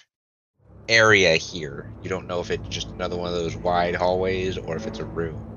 area 0.87 1.37
here. 1.37 1.87
You 2.01 2.09
don't 2.09 2.27
know 2.27 2.41
if 2.41 2.51
it's 2.51 2.67
just 2.67 2.91
another 2.91 3.15
one 3.15 3.29
of 3.29 3.35
those 3.35 3.55
wide 3.55 3.95
hallways 3.95 4.57
or 4.57 4.75
if 4.75 4.87
it's 4.87 4.99
a 4.99 5.05
room. 5.05 5.48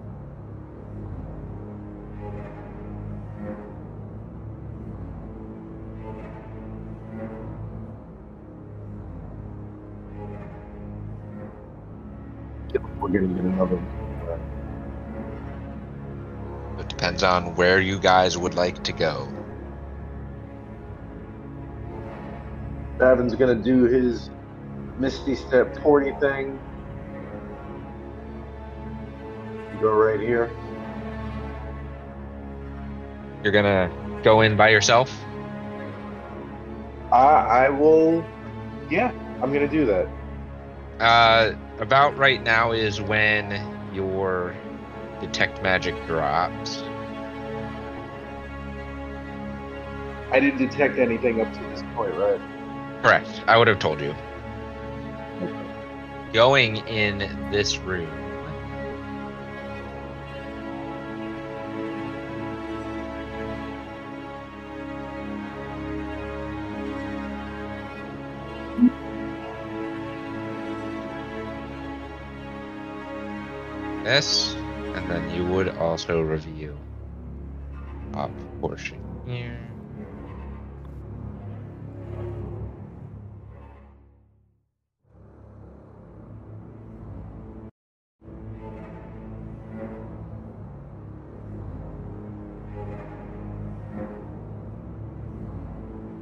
We're 13.13 13.21
gonna 13.21 13.35
get 13.35 13.45
another. 13.45 13.83
It 16.79 16.89
depends 16.89 17.23
on 17.23 17.55
where 17.57 17.79
you 17.79 17.99
guys 17.99 18.39
would 18.39 18.55
like 18.55 18.83
to 18.85 18.93
go. 18.93 19.29
Davin's 22.99 23.35
gonna 23.35 23.55
do 23.55 23.85
his 23.85 24.31
Misty 24.99 25.35
Step 25.35 25.77
porty 25.77 26.19
thing. 26.21 26.59
Go 29.83 29.93
right 29.93 30.21
here. 30.21 30.51
You're 33.43 33.53
gonna 33.53 33.91
go 34.23 34.41
in 34.41 34.57
by 34.57 34.71
yourself? 34.71 35.13
I 37.13 37.67
I 37.67 37.69
will. 37.69 38.25
Yeah, 38.89 39.13
I'm 39.43 39.53
gonna 39.53 39.69
do 39.69 39.85
that. 39.85 40.09
Uh, 40.99 41.53
about 41.83 42.17
right 42.17 42.41
now 42.45 42.71
is 42.71 43.03
when 43.03 43.61
your 43.93 44.55
detect 45.21 45.61
magic 45.63 45.95
drops. 46.07 46.81
I 50.31 50.39
didn't 50.39 50.59
detect 50.59 50.99
anything 50.99 51.41
up 51.41 51.53
to 51.53 51.59
this 51.65 51.83
point, 51.95 52.15
right? 52.15 52.41
Correct. 53.03 53.43
I 53.49 53.59
would 53.59 53.67
have 53.67 53.81
told 53.81 54.01
you. 54.01 54.15
Going 56.33 56.77
in 56.87 57.19
this 57.51 57.77
room. 57.79 58.22
And 74.95 75.11
then 75.11 75.35
you 75.35 75.45
would 75.53 75.69
also 75.69 76.21
review 76.21 76.79
top 78.13 78.31
portion 78.61 79.01
here. 79.27 79.59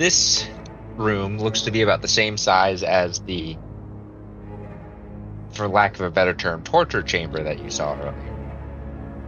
This 0.01 0.49
room 0.97 1.39
looks 1.39 1.61
to 1.63 1.71
be 1.71 1.83
about 1.83 2.01
the 2.01 2.09
same 2.09 2.39
size 2.39 2.83
as 2.83 3.19
the, 3.21 3.59
for 5.61 5.69
lack 5.69 5.95
of 5.97 6.01
a 6.01 6.11
better 6.11 6.33
term, 6.33 6.63
torture 6.63 7.03
chamber 7.03 7.43
that 7.43 7.63
you 7.63 7.69
saw 7.69 7.95
earlier. 7.95 8.15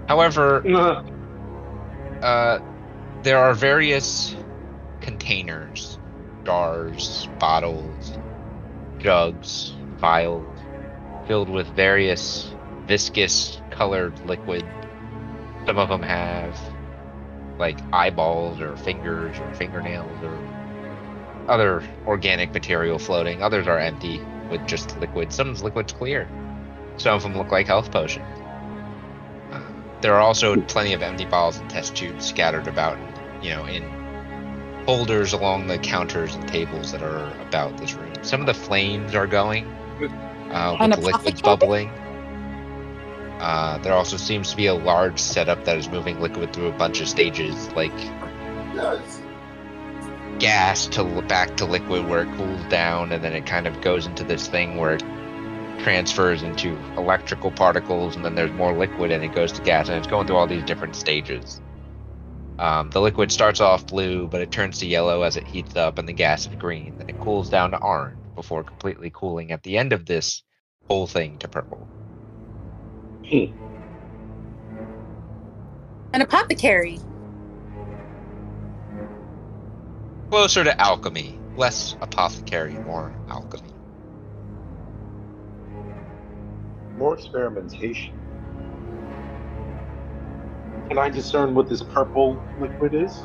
However, 0.08 0.66
uh, 2.22 2.58
there 3.22 3.36
are 3.36 3.52
various 3.52 4.34
containers, 5.02 5.98
jars, 6.46 7.28
bottles, 7.38 8.16
jugs, 8.98 9.74
vials, 9.98 10.58
filled 11.26 11.50
with 11.50 11.66
various 11.76 12.54
viscous 12.86 13.60
colored 13.70 14.18
liquid. 14.24 14.64
Some 15.66 15.76
of 15.76 15.90
them 15.90 16.02
have 16.02 16.58
like 17.58 17.78
eyeballs 17.92 18.58
or 18.58 18.74
fingers 18.78 19.38
or 19.38 19.54
fingernails 19.54 20.24
or 20.24 20.38
other 21.46 21.86
organic 22.06 22.54
material 22.54 22.98
floating. 22.98 23.42
Others 23.42 23.66
are 23.66 23.78
empty 23.78 24.22
with 24.52 24.64
just 24.68 24.96
liquid. 25.00 25.32
Some's 25.32 25.62
liquid's 25.62 25.92
clear. 25.92 26.28
Some 26.98 27.16
of 27.16 27.22
them 27.22 27.36
look 27.36 27.50
like 27.50 27.66
health 27.66 27.90
potions. 27.90 28.24
There 30.02 30.14
are 30.14 30.20
also 30.20 30.60
plenty 30.62 30.92
of 30.92 31.02
empty 31.02 31.24
bottles 31.24 31.58
and 31.58 31.68
test 31.70 31.96
tubes 31.96 32.26
scattered 32.26 32.68
about, 32.68 32.98
you 33.42 33.50
know, 33.50 33.64
in 33.66 33.82
holders 34.84 35.32
along 35.32 35.68
the 35.68 35.78
counters 35.78 36.34
and 36.34 36.46
tables 36.48 36.92
that 36.92 37.02
are 37.02 37.32
about 37.46 37.76
this 37.78 37.94
room. 37.94 38.12
Some 38.22 38.40
of 38.40 38.46
the 38.46 38.54
flames 38.54 39.14
are 39.14 39.26
going, 39.26 39.64
uh, 40.50 40.76
with 40.80 40.90
the 40.90 41.00
liquids 41.00 41.40
bubbling. 41.40 41.88
Uh, 43.40 43.78
there 43.78 43.92
also 43.92 44.16
seems 44.16 44.50
to 44.50 44.56
be 44.56 44.66
a 44.66 44.74
large 44.74 45.18
setup 45.18 45.64
that 45.64 45.76
is 45.76 45.88
moving 45.88 46.20
liquid 46.20 46.52
through 46.52 46.66
a 46.68 46.72
bunch 46.72 47.00
of 47.00 47.08
stages, 47.08 47.72
like 47.72 47.92
gas 50.42 50.88
to 50.88 51.02
l- 51.02 51.22
back 51.22 51.56
to 51.56 51.64
liquid 51.64 52.04
where 52.08 52.22
it 52.24 52.36
cools 52.36 52.60
down, 52.68 53.12
and 53.12 53.22
then 53.22 53.32
it 53.32 53.46
kind 53.46 53.68
of 53.68 53.80
goes 53.80 54.06
into 54.06 54.24
this 54.24 54.48
thing 54.48 54.76
where 54.76 54.94
it 54.94 55.04
transfers 55.84 56.42
into 56.42 56.76
electrical 56.96 57.52
particles, 57.52 58.16
and 58.16 58.24
then 58.24 58.34
there's 58.34 58.50
more 58.50 58.76
liquid, 58.76 59.12
and 59.12 59.22
it 59.22 59.32
goes 59.32 59.52
to 59.52 59.62
gas, 59.62 59.88
and 59.88 59.96
it's 59.96 60.08
going 60.08 60.26
through 60.26 60.34
all 60.34 60.48
these 60.48 60.64
different 60.64 60.96
stages. 60.96 61.60
Um, 62.58 62.90
the 62.90 63.00
liquid 63.00 63.30
starts 63.30 63.60
off 63.60 63.86
blue, 63.86 64.26
but 64.26 64.40
it 64.40 64.50
turns 64.50 64.78
to 64.78 64.86
yellow 64.86 65.22
as 65.22 65.36
it 65.36 65.46
heats 65.46 65.76
up, 65.76 65.98
and 65.98 66.08
the 66.08 66.12
gas 66.12 66.44
is 66.48 66.54
green. 66.56 66.98
Then 66.98 67.08
it 67.08 67.20
cools 67.20 67.48
down 67.48 67.70
to 67.70 67.80
orange 67.80 68.18
before 68.34 68.64
completely 68.64 69.12
cooling 69.14 69.52
at 69.52 69.62
the 69.62 69.78
end 69.78 69.92
of 69.92 70.06
this 70.06 70.42
whole 70.88 71.06
thing 71.06 71.38
to 71.38 71.46
purple. 71.46 71.86
An 76.12 76.20
apothecary. 76.20 76.98
Closer 80.32 80.64
to 80.64 80.80
alchemy, 80.80 81.38
less 81.58 81.94
apothecary, 82.00 82.72
more 82.72 83.12
alchemy. 83.28 83.68
More 86.96 87.18
experimentation. 87.18 88.18
Can 90.88 90.96
I 90.96 91.10
discern 91.10 91.54
what 91.54 91.68
this 91.68 91.82
purple 91.82 92.42
liquid 92.58 92.94
is? 92.94 93.20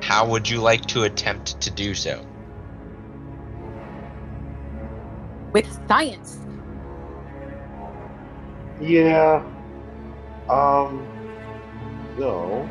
How 0.00 0.28
would 0.28 0.48
you 0.48 0.60
like 0.60 0.86
to 0.86 1.02
attempt 1.02 1.60
to 1.60 1.72
do 1.72 1.92
so? 1.92 2.24
With 5.52 5.66
science. 5.88 6.38
Yeah. 8.80 9.42
Um. 10.48 11.04
No. 12.16 12.70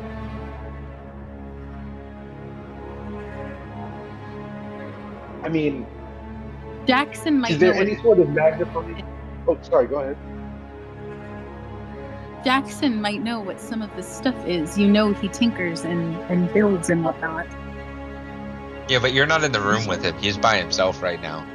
I 5.42 5.48
mean, 5.48 5.86
Jackson 6.86 7.40
might 7.40 7.52
is 7.52 7.58
there 7.58 7.74
know 7.74 7.80
any 7.80 7.94
what 7.94 8.02
sort 8.02 8.18
of 8.20 8.30
magnifying? 8.30 9.04
Oh, 9.46 9.58
sorry. 9.62 9.86
Go 9.86 10.00
ahead. 10.00 10.16
Jackson 12.44 13.00
might 13.00 13.22
know 13.22 13.40
what 13.40 13.60
some 13.60 13.82
of 13.82 13.94
this 13.96 14.08
stuff 14.08 14.46
is. 14.46 14.78
You 14.78 14.88
know 14.88 15.12
he 15.12 15.28
tinkers 15.28 15.84
and, 15.84 16.14
and 16.30 16.52
builds 16.52 16.88
and 16.88 17.04
whatnot. 17.04 17.46
Yeah, 18.88 19.00
but 19.00 19.12
you're 19.12 19.26
not 19.26 19.44
in 19.44 19.52
the 19.52 19.60
room 19.60 19.86
with 19.86 20.02
him. 20.02 20.16
He's 20.18 20.38
by 20.38 20.56
himself 20.56 21.02
right 21.02 21.20
now. 21.20 21.46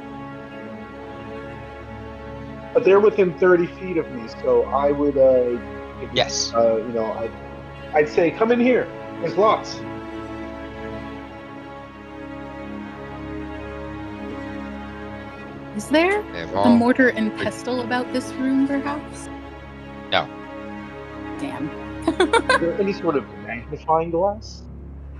But 2.72 2.84
they're 2.84 3.00
within 3.00 3.36
30 3.38 3.66
feet 3.66 3.96
of 3.96 4.10
me, 4.12 4.28
so 4.42 4.64
I 4.64 4.90
would, 4.92 5.16
uh, 5.16 5.58
Yes. 6.12 6.52
uh, 6.54 6.76
you 6.76 6.92
know, 6.92 7.12
I'd, 7.12 7.30
I'd 7.94 8.08
say, 8.08 8.30
come 8.32 8.52
in 8.52 8.60
here. 8.60 8.86
There's 9.20 9.36
lots. 9.36 9.80
Is 15.76 15.88
there 15.88 16.22
They 16.32 16.42
a 16.42 16.70
mortar 16.70 17.08
and 17.08 17.36
pestle 17.36 17.80
about 17.80 18.12
this 18.12 18.32
room, 18.34 18.68
perhaps? 18.68 19.28
No. 20.10 20.28
Damn. 21.40 21.68
Is 22.06 22.60
there 22.60 22.74
any 22.80 22.92
sort 22.92 23.16
of 23.16 23.24
magnifying 23.40 24.10
glass? 24.10 24.62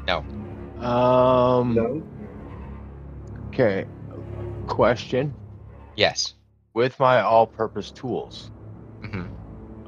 No. 0.06 0.18
Um. 0.80 1.74
No. 1.74 2.02
Okay. 3.48 3.84
Question. 4.66 5.34
Yes. 5.96 6.34
With 6.72 6.98
my 6.98 7.20
all-purpose 7.20 7.90
tools, 7.90 8.50
hmm 9.02 9.26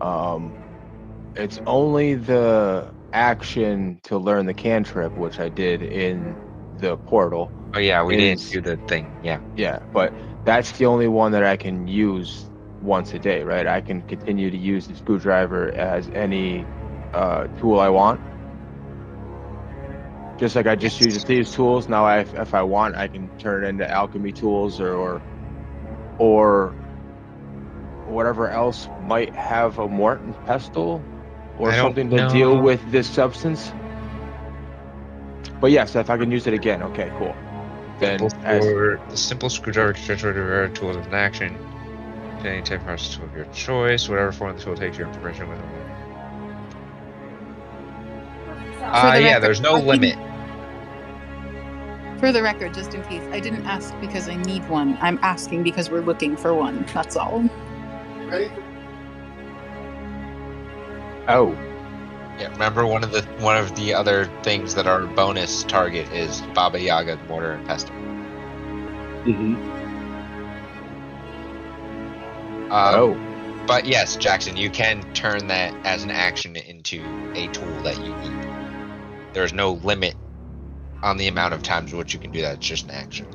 um, 0.00 0.52
it's 1.36 1.58
only 1.66 2.14
the 2.14 2.92
action 3.12 4.00
to 4.04 4.18
learn 4.18 4.46
the 4.46 4.54
cantrip, 4.54 5.16
which 5.16 5.40
I 5.40 5.48
did 5.48 5.82
in 5.82 6.36
the 6.78 6.96
portal. 6.96 7.50
Oh 7.74 7.78
yeah, 7.78 8.02
we 8.02 8.16
didn't 8.16 8.48
do 8.50 8.60
the 8.60 8.76
thing. 8.88 9.10
Yeah. 9.22 9.40
Yeah, 9.56 9.80
but 9.92 10.12
that's 10.46 10.70
the 10.78 10.86
only 10.86 11.08
one 11.08 11.32
that 11.32 11.44
I 11.44 11.56
can 11.56 11.88
use 11.88 12.46
once 12.80 13.12
a 13.12 13.18
day, 13.18 13.42
right? 13.42 13.66
I 13.66 13.80
can 13.80 14.00
continue 14.02 14.50
to 14.50 14.56
use 14.56 14.86
the 14.86 14.94
screwdriver 14.94 15.72
as 15.72 16.08
any 16.10 16.64
uh, 17.12 17.48
tool 17.58 17.80
I 17.80 17.88
want. 17.88 18.20
Just 20.38 20.54
like 20.54 20.66
I 20.66 20.76
just 20.76 21.00
use 21.00 21.24
these 21.24 21.50
tools, 21.50 21.88
now 21.88 22.04
I, 22.04 22.20
if 22.20 22.54
I 22.54 22.62
want, 22.62 22.94
I 22.94 23.08
can 23.08 23.28
turn 23.38 23.64
it 23.64 23.68
into 23.68 23.90
alchemy 23.90 24.32
tools 24.32 24.80
or, 24.80 24.94
or, 24.94 25.22
or 26.18 26.70
whatever 28.06 28.48
else 28.48 28.88
might 29.02 29.34
have 29.34 29.78
a 29.78 29.88
Morton 29.88 30.34
pestle 30.46 31.02
or 31.58 31.72
something 31.72 32.10
to 32.10 32.28
deal 32.28 32.60
with 32.60 32.80
this 32.92 33.08
substance. 33.08 33.72
But 35.60 35.72
yes, 35.72 35.96
if 35.96 36.10
I 36.10 36.18
can 36.18 36.30
use 36.30 36.46
it 36.46 36.54
again, 36.54 36.82
okay, 36.82 37.10
cool. 37.18 37.34
Then 37.98 38.18
Simple 38.18 38.46
as, 38.46 38.64
the 39.10 39.16
simple 39.16 39.48
screwdriver 39.48 39.92
can 39.94 40.04
transfer 40.04 40.32
to 40.32 40.40
rare 40.42 40.68
tools 40.68 40.96
as 40.96 41.06
an 41.06 41.14
action. 41.14 41.56
To 42.42 42.50
any 42.50 42.62
type 42.62 42.80
of 42.80 42.86
process 42.86 43.16
tool 43.16 43.24
of 43.24 43.34
your 43.34 43.46
choice, 43.46 44.08
whatever 44.08 44.30
form 44.32 44.56
the 44.56 44.62
tool 44.62 44.76
takes 44.76 44.98
your 44.98 45.08
information 45.08 45.48
with. 45.48 45.58
Uh, 48.82 49.14
the 49.14 49.22
yeah, 49.22 49.26
record, 49.28 49.42
there's 49.42 49.60
no 49.60 49.76
I 49.76 49.78
can- 49.80 49.88
limit. 49.88 50.18
For 52.20 52.32
the 52.32 52.42
record, 52.42 52.72
just 52.72 52.94
in 52.94 53.02
case, 53.04 53.22
I 53.30 53.40
didn't 53.40 53.66
ask 53.66 53.94
because 54.00 54.28
I 54.28 54.36
need 54.36 54.66
one. 54.70 54.96
I'm 55.00 55.18
asking 55.22 55.62
because 55.62 55.90
we're 55.90 56.00
looking 56.00 56.34
for 56.36 56.54
one. 56.54 56.86
That's 56.94 57.14
all. 57.16 57.42
Ready? 58.28 58.50
oh, 61.28 61.54
Yeah, 62.38 62.50
remember 62.50 62.86
one 62.86 63.02
of 63.02 63.12
the 63.12 63.22
one 63.40 63.56
of 63.56 63.74
the 63.76 63.94
other 63.94 64.30
things 64.42 64.74
that 64.74 64.86
our 64.86 65.06
bonus 65.06 65.62
target 65.64 66.06
is 66.12 66.42
Baba 66.54 66.80
Yaga, 66.80 67.18
mortar 67.28 67.52
and 67.52 67.66
pestle. 67.66 67.90
Mm-hmm. 69.24 69.54
Um, 72.70 72.94
oh. 72.94 73.64
But 73.66 73.86
yes, 73.86 74.16
Jackson, 74.16 74.56
you 74.56 74.70
can 74.70 75.02
turn 75.12 75.48
that 75.48 75.74
as 75.84 76.04
an 76.04 76.10
action 76.10 76.56
into 76.56 77.02
a 77.34 77.48
tool 77.48 77.82
that 77.82 77.96
you 77.96 78.14
need. 78.16 78.48
There's 79.32 79.52
no 79.52 79.72
limit 79.72 80.14
on 81.02 81.16
the 81.16 81.28
amount 81.28 81.54
of 81.54 81.62
times 81.62 81.92
which 81.92 82.14
you 82.14 82.20
can 82.20 82.30
do 82.30 82.42
that. 82.42 82.56
It's 82.56 82.66
just 82.66 82.84
an 82.84 82.92
action. 82.92 83.26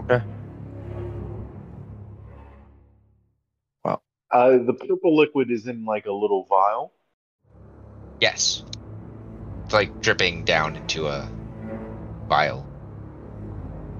Okay. 0.00 0.22
Wow. 3.84 4.02
Uh, 4.30 4.58
the 4.58 4.74
purple 4.74 5.16
liquid 5.16 5.50
is 5.50 5.66
in 5.66 5.84
like 5.84 6.06
a 6.06 6.12
little 6.12 6.44
vial. 6.44 6.92
Yes. 8.24 8.64
It's 9.66 9.74
like 9.74 10.00
dripping 10.00 10.44
down 10.44 10.76
into 10.76 11.08
a 11.08 11.34
vial. 12.28 12.70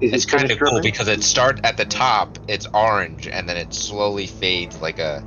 Is 0.01 0.15
It's 0.15 0.25
it 0.25 0.27
kind 0.27 0.47
of 0.47 0.53
finished 0.53 0.59
cool 0.59 0.81
because 0.81 1.09
it 1.09 1.23
start 1.23 1.61
at 1.63 1.77
the 1.77 1.85
top, 1.85 2.39
it's 2.49 2.67
orange, 2.73 3.29
and 3.29 3.47
then 3.47 3.59
it 3.59 3.75
slowly 3.75 4.27
fades 4.27 4.81
like 4.81 4.99
a 4.99 5.27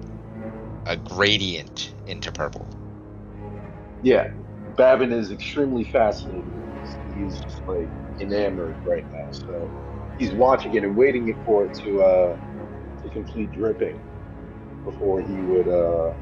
a 0.86 0.98
gradient 0.98 1.94
into 2.06 2.32
purple. 2.32 2.72
Yeah, 4.02 4.28
Babin 4.78 5.12
is 5.12 5.32
extremely 5.32 5.84
fascinated. 5.84 6.54
He's, 6.72 6.98
he's 7.06 7.40
just 7.42 7.62
like 7.68 7.94
enamored 8.20 8.80
right 8.86 9.06
now. 9.12 9.32
So 9.32 9.74
he's 10.18 10.34
watching 10.34 10.74
it 10.76 10.84
and 10.84 10.96
waiting 10.96 11.34
for 11.46 11.66
it 11.66 11.74
to 11.84 12.02
uh 12.02 12.38
to 13.04 13.10
complete 13.12 13.52
dripping 13.54 14.04
before 14.86 15.22
he 15.22 15.44
would 15.44 15.68
uh 15.68 16.14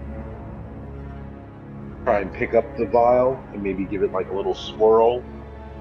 try 2.06 2.20
and 2.20 2.32
pick 2.32 2.54
up 2.54 2.78
the 2.78 2.86
vial 2.86 3.44
and 3.52 3.64
maybe 3.64 3.84
give 3.84 4.04
it 4.04 4.12
like 4.12 4.30
a 4.30 4.34
little 4.34 4.54
swirl. 4.54 5.24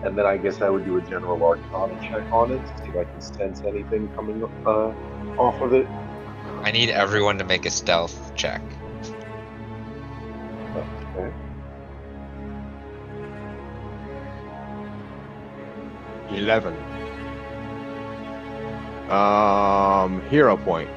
And 0.02 0.16
then 0.18 0.24
I 0.24 0.38
guess 0.38 0.62
I 0.62 0.70
would 0.70 0.84
do 0.86 0.96
a 0.96 1.02
general 1.02 1.42
arcana 1.44 2.00
check 2.00 2.24
on 2.32 2.50
it 2.50 2.58
to 2.58 2.78
see 2.78 2.88
if 2.88 2.96
I 2.96 3.04
can 3.04 3.20
sense 3.20 3.60
anything 3.60 4.08
coming 4.16 4.42
uh, 4.66 4.92
off 5.38 5.60
of 5.60 5.74
it. 5.74 5.86
I 6.62 6.70
need 6.70 6.88
everyone 6.88 7.38
to 7.38 7.44
make 7.44 7.66
a 7.66 7.70
stealth 7.70 8.34
check. 8.34 8.62
Okay. 11.14 11.32
Eleven. 16.30 16.74
Um, 19.10 20.22
hero 20.30 20.56
point. 20.56 20.88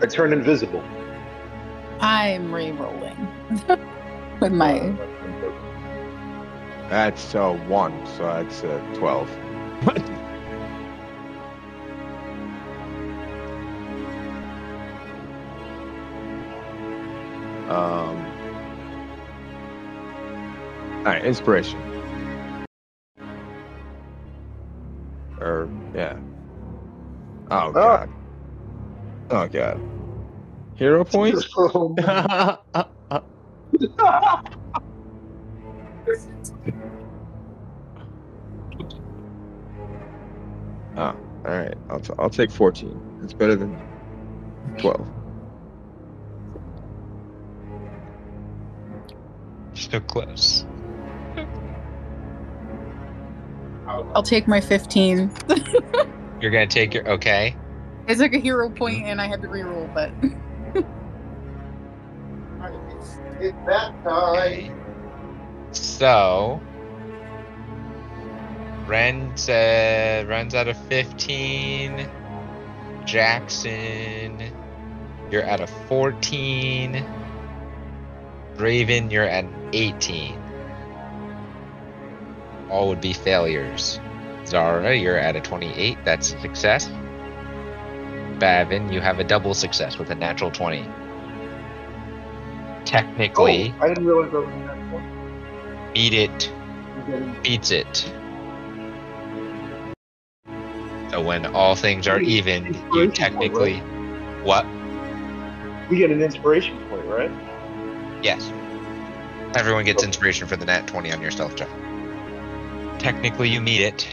I 0.00 0.06
turn 0.06 0.32
invisible. 0.32 0.82
I'm 2.02 2.52
re-rolling 2.52 3.28
with 4.40 4.52
my. 4.52 4.92
That's 6.90 7.34
uh, 7.34 7.52
one, 7.68 8.06
so 8.18 8.24
that's 8.24 8.64
uh, 8.64 8.78
twelve. 8.94 9.30
um. 17.70 18.26
All 20.98 21.04
right, 21.04 21.24
inspiration. 21.24 21.78
Or 25.40 25.70
yeah. 25.94 26.18
Oh 27.52 27.70
god. 27.70 28.10
Oh 29.30 29.46
god. 29.46 29.80
Hero 30.82 31.00
oh, 31.00 31.04
points. 31.04 31.46
Ah, 40.94 41.16
oh, 41.16 41.48
all 41.48 41.56
right. 41.56 41.74
I'll, 41.88 42.00
t- 42.00 42.12
I'll 42.18 42.28
take 42.28 42.50
14. 42.50 43.20
It's 43.22 43.32
better 43.32 43.54
than 43.56 43.74
12. 44.78 45.08
So 49.74 50.00
close. 50.00 50.66
I'll 53.86 54.22
take 54.22 54.46
my 54.48 54.60
15. 54.60 55.30
You're 56.40 56.50
gonna 56.50 56.66
take 56.66 56.92
your 56.92 57.08
okay. 57.08 57.56
It's 58.08 58.20
like 58.20 58.34
a 58.34 58.38
hero 58.38 58.68
point, 58.68 59.06
and 59.06 59.20
I 59.20 59.28
had 59.28 59.40
to 59.42 59.48
re-roll, 59.48 59.88
but 59.94 60.12
So 65.72 66.60
Ren 68.86 69.36
said 69.36 70.28
Ren's 70.28 70.54
at 70.54 70.68
a 70.68 70.74
15. 70.74 72.08
Jackson, 73.04 74.40
you're 75.30 75.42
at 75.42 75.60
a 75.60 75.66
14. 75.66 77.04
Raven, 78.56 79.10
you're 79.10 79.24
at 79.24 79.46
18. 79.72 80.38
All 82.70 82.88
would 82.88 83.00
be 83.00 83.12
failures. 83.12 83.98
Zara, 84.46 84.94
you're 84.94 85.18
at 85.18 85.36
a 85.36 85.40
28. 85.40 85.98
That's 86.04 86.32
a 86.32 86.40
success. 86.40 86.88
Bavin, 88.38 88.92
you 88.92 89.00
have 89.00 89.18
a 89.18 89.24
double 89.24 89.54
success 89.54 89.98
with 89.98 90.10
a 90.10 90.14
natural 90.14 90.50
20. 90.50 90.86
Technically, 92.84 93.72
Oh, 93.78 93.84
I 93.84 93.88
didn't 93.88 94.06
realize 94.06 94.32
I 94.32 94.38
was 94.38 94.48
that 94.48 95.94
beat 95.94 96.14
it 96.14 96.52
beats 97.42 97.70
it. 97.70 98.10
So 101.10 101.20
when 101.20 101.46
all 101.54 101.74
things 101.74 102.08
are 102.08 102.20
even, 102.20 102.74
you 102.94 103.10
technically 103.10 103.74
what? 104.44 104.64
We 105.90 105.98
get 105.98 106.10
an 106.10 106.22
inspiration 106.22 106.78
point, 106.88 107.04
right? 107.06 107.30
Yes. 108.22 108.50
Everyone 109.54 109.84
gets 109.84 110.02
inspiration 110.02 110.46
for 110.48 110.56
the 110.56 110.64
nat 110.64 110.86
20 110.86 111.12
on 111.12 111.20
your 111.20 111.30
stealth 111.30 111.56
check. 111.56 111.68
Technically 112.98 113.48
you 113.48 113.60
meet 113.60 113.80
it 113.82 114.08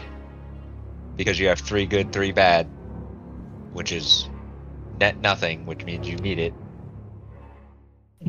because 1.16 1.38
you 1.38 1.48
have 1.48 1.60
3 1.60 1.86
good, 1.86 2.12
3 2.12 2.32
bad, 2.32 2.66
which 3.72 3.92
is 3.92 4.28
net 4.98 5.18
nothing, 5.22 5.64
which 5.64 5.84
means 5.84 6.08
you 6.08 6.18
meet 6.18 6.38
it. 6.38 6.52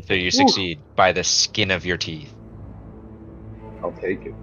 So 0.06 0.14
you 0.14 0.30
succeed 0.30 0.80
by 0.96 1.12
the 1.12 1.24
skin 1.24 1.70
of 1.70 1.84
your 1.84 1.98
teeth. 1.98 2.32
I'll 3.82 3.92
take 3.92 4.26
it. 4.26 4.34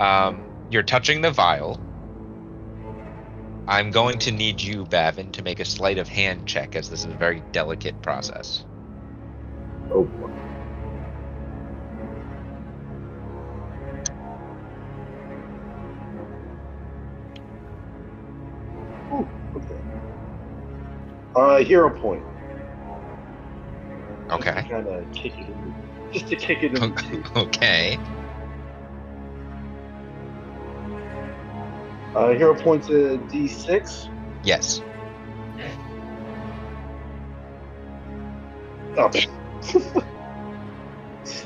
Um, 0.00 0.44
you're 0.70 0.82
touching 0.84 1.20
the 1.20 1.30
vial. 1.30 1.80
I'm 3.66 3.90
going 3.90 4.18
to 4.20 4.32
need 4.32 4.62
you, 4.62 4.86
Bavin, 4.86 5.32
to 5.32 5.42
make 5.42 5.60
a 5.60 5.64
sleight 5.64 5.98
of 5.98 6.08
hand 6.08 6.46
check, 6.46 6.76
as 6.76 6.88
this 6.88 7.00
is 7.00 7.12
a 7.12 7.16
very 7.16 7.42
delicate 7.52 8.00
process. 8.00 8.64
Oh 9.92 10.04
boy. 10.04 10.47
Uh, 21.38 21.58
hero 21.58 21.88
point. 21.88 22.24
Okay. 24.28 24.66
Kind 24.68 24.88
of 24.88 25.12
kick 25.12 25.38
it 25.38 25.46
in. 25.46 25.74
Just 26.12 26.26
to 26.28 26.36
kick 26.36 26.64
it 26.64 26.76
in. 26.76 27.24
okay. 27.36 27.96
Uh, 32.16 32.30
hero 32.30 32.56
point 32.60 32.82
to 32.88 33.20
D6. 33.30 34.12
Yes. 34.42 34.82
Oh. 38.96 39.12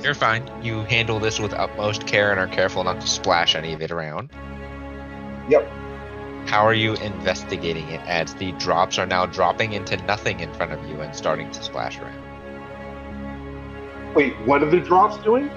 You're 0.03 0.14
fine. 0.14 0.51
You 0.62 0.84
handle 0.84 1.20
this 1.20 1.38
with 1.38 1.53
utmost 1.53 2.07
care 2.07 2.30
and 2.30 2.40
are 2.40 2.49
careful 2.49 2.82
not 2.82 3.03
to 3.03 3.07
splash 3.07 3.55
any 3.55 3.74
of 3.74 3.82
it 3.82 3.90
around. 3.90 4.30
Yep. 5.51 5.70
How 6.47 6.66
are 6.66 6.74
you 6.74 6.95
investigating 6.95 7.88
it 7.88 8.01
as 8.07 8.34
the 8.34 8.53
drops 8.53 8.99
are 8.99 9.07
now 9.07 9.26
dropping 9.26 9.72
into 9.72 9.97
nothing 10.05 10.40
in 10.40 10.53
front 10.53 10.72
of 10.72 10.86
you 10.88 11.01
and 11.01 11.14
starting 11.14 11.51
to 11.51 11.62
splash 11.62 11.99
around? 11.99 12.20
Wait, 14.14 14.34
what 14.47 14.62
are 14.62 14.70
the 14.70 14.80
drops 14.80 15.16
doing? 15.24 15.51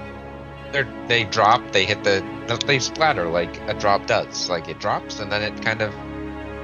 They're, 0.72 0.88
they 1.06 1.24
drop, 1.24 1.72
they 1.72 1.84
hit 1.84 2.02
the, 2.04 2.24
they 2.66 2.78
splatter 2.78 3.28
like 3.28 3.60
a 3.68 3.74
drop 3.74 4.06
does. 4.06 4.48
Like 4.48 4.68
it 4.68 4.80
drops 4.80 5.20
and 5.20 5.30
then 5.30 5.42
it 5.42 5.62
kind 5.62 5.82
of 5.82 5.94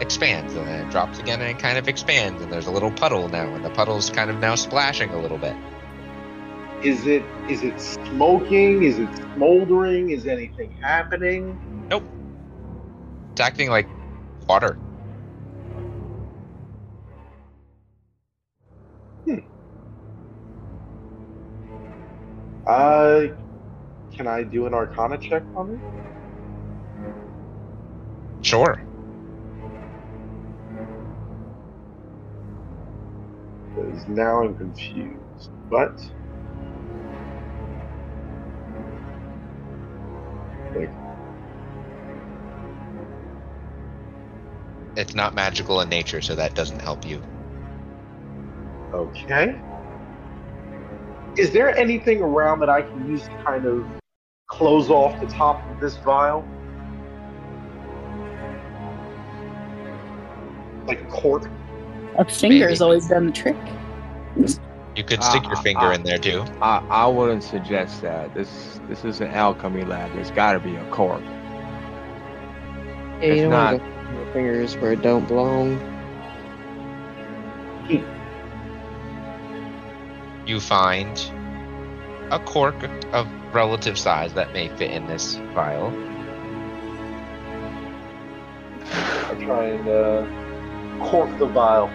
expands 0.00 0.54
and 0.54 0.66
then 0.66 0.86
it 0.86 0.90
drops 0.90 1.18
again 1.18 1.40
and 1.40 1.50
it 1.50 1.58
kind 1.58 1.78
of 1.78 1.88
expands 1.88 2.42
and 2.42 2.52
there's 2.52 2.66
a 2.66 2.72
little 2.72 2.90
puddle 2.90 3.28
now 3.28 3.54
and 3.54 3.64
the 3.64 3.70
puddle's 3.70 4.10
kind 4.10 4.30
of 4.30 4.38
now 4.38 4.54
splashing 4.54 5.10
a 5.10 5.18
little 5.20 5.38
bit. 5.38 5.54
Is 6.82 7.06
it 7.06 7.22
is 7.48 7.62
it 7.62 7.80
smoking? 7.80 8.82
Is 8.82 8.98
it 8.98 9.08
smoldering? 9.34 10.10
Is 10.10 10.26
anything 10.26 10.72
happening? 10.80 11.86
Nope 11.88 12.04
it's 13.32 13.40
acting 13.40 13.70
like 13.70 13.88
water. 14.52 14.78
Uh, 22.66 23.26
can 24.16 24.26
I 24.26 24.44
do 24.44 24.66
an 24.66 24.74
Arcana 24.74 25.18
check 25.18 25.44
on 25.54 25.70
it? 25.72 25.80
Sure. 28.42 28.84
Because 33.74 34.06
now 34.08 34.42
I'm 34.44 34.54
confused. 34.56 35.50
But 35.68 36.00
like, 40.74 41.01
It's 44.96 45.14
not 45.14 45.34
magical 45.34 45.80
in 45.80 45.88
nature, 45.88 46.20
so 46.20 46.34
that 46.34 46.54
doesn't 46.54 46.80
help 46.80 47.06
you. 47.06 47.22
okay. 48.92 49.58
Is 51.38 51.50
there 51.50 51.74
anything 51.78 52.20
around 52.20 52.60
that 52.60 52.68
I 52.68 52.82
can 52.82 53.08
use 53.08 53.22
to 53.22 53.42
kind 53.42 53.64
of 53.64 53.86
close 54.48 54.90
off 54.90 55.18
the 55.18 55.26
top 55.28 55.62
of 55.70 55.80
this 55.80 55.96
vial? 55.98 56.46
Like 60.86 61.00
a 61.00 61.04
cork? 61.06 61.48
A 62.18 62.24
finger's 62.26 62.80
Maybe. 62.80 62.84
always 62.84 63.08
done 63.08 63.24
the 63.26 63.32
trick. 63.32 63.56
You 64.94 65.04
could 65.04 65.22
stick 65.22 65.42
your 65.44 65.56
Ah, 65.56 65.62
finger 65.62 65.92
in 65.92 66.02
there 66.02 66.18
too. 66.18 66.44
I, 66.60 66.84
I 66.90 67.06
wouldn't 67.06 67.42
suggest 67.42 68.02
that. 68.02 68.34
This 68.34 68.78
this 68.88 69.06
is 69.06 69.22
an 69.22 69.28
alchemy 69.28 69.84
lab. 69.84 70.12
There's 70.12 70.30
got 70.32 70.52
to 70.52 70.60
be 70.60 70.76
a 70.76 70.84
cork. 70.90 71.22
Yeah, 71.22 73.22
you 73.22 73.32
It's 73.32 73.40
don't 73.42 73.50
not- 73.50 73.72
want 73.72 73.82
to 73.84 73.88
go 73.88 73.91
your 74.14 74.32
fingers 74.32 74.76
where 74.76 74.92
it 74.92 75.02
don't 75.02 75.26
belong. 75.26 75.80
You 80.46 80.60
find 80.60 81.18
a 82.30 82.38
cork 82.40 82.74
of 83.12 83.28
relative 83.54 83.98
size 83.98 84.34
that 84.34 84.52
may 84.52 84.68
fit 84.68 84.90
in 84.90 85.06
this 85.06 85.36
vial. 85.54 85.88
I 88.84 89.34
try 89.44 89.64
and 89.66 89.88
uh, 89.88 91.08
cork 91.08 91.38
the 91.38 91.46
vial. 91.46 91.90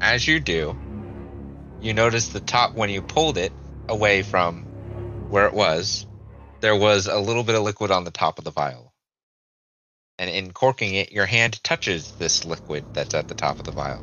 As 0.00 0.28
you 0.28 0.38
do, 0.38 0.76
you 1.84 1.92
notice 1.92 2.28
the 2.28 2.40
top 2.40 2.74
when 2.74 2.88
you 2.88 3.02
pulled 3.02 3.36
it 3.36 3.52
away 3.88 4.22
from 4.22 4.62
where 5.28 5.46
it 5.46 5.52
was, 5.52 6.06
there 6.60 6.74
was 6.74 7.06
a 7.06 7.18
little 7.18 7.42
bit 7.42 7.54
of 7.54 7.62
liquid 7.62 7.90
on 7.90 8.04
the 8.04 8.10
top 8.10 8.38
of 8.38 8.44
the 8.44 8.50
vial. 8.50 8.92
And 10.18 10.30
in 10.30 10.52
corking 10.52 10.94
it, 10.94 11.12
your 11.12 11.26
hand 11.26 11.62
touches 11.62 12.12
this 12.12 12.46
liquid 12.46 12.84
that's 12.94 13.14
at 13.14 13.28
the 13.28 13.34
top 13.34 13.58
of 13.58 13.66
the 13.66 13.72
vial. 13.72 14.02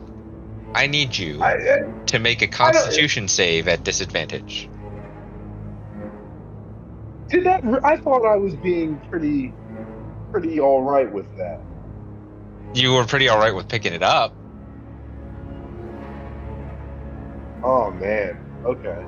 I 0.75 0.88
need 0.88 1.17
you 1.17 1.41
I, 1.41 1.53
I, 1.53 2.05
to 2.07 2.19
make 2.19 2.41
a 2.41 2.47
constitution 2.47 3.27
save 3.27 3.67
at 3.67 3.84
disadvantage. 3.84 4.69
did 7.29 7.45
that? 7.45 7.63
I 7.84 7.97
thought 7.97 8.25
I 8.25 8.36
was 8.36 8.53
being 8.55 8.99
pretty, 9.09 9.53
pretty 10.32 10.59
all 10.59 10.84
right 10.84 11.11
with 11.11 11.25
that. 11.38 11.59
You 12.75 12.93
were 12.93 13.05
pretty 13.05 13.29
alright 13.29 13.55
with 13.55 13.67
picking 13.67 13.93
it 13.93 14.03
up. 14.03 14.36
Oh 17.64 17.91
man. 17.91 18.38
Okay. 18.66 19.05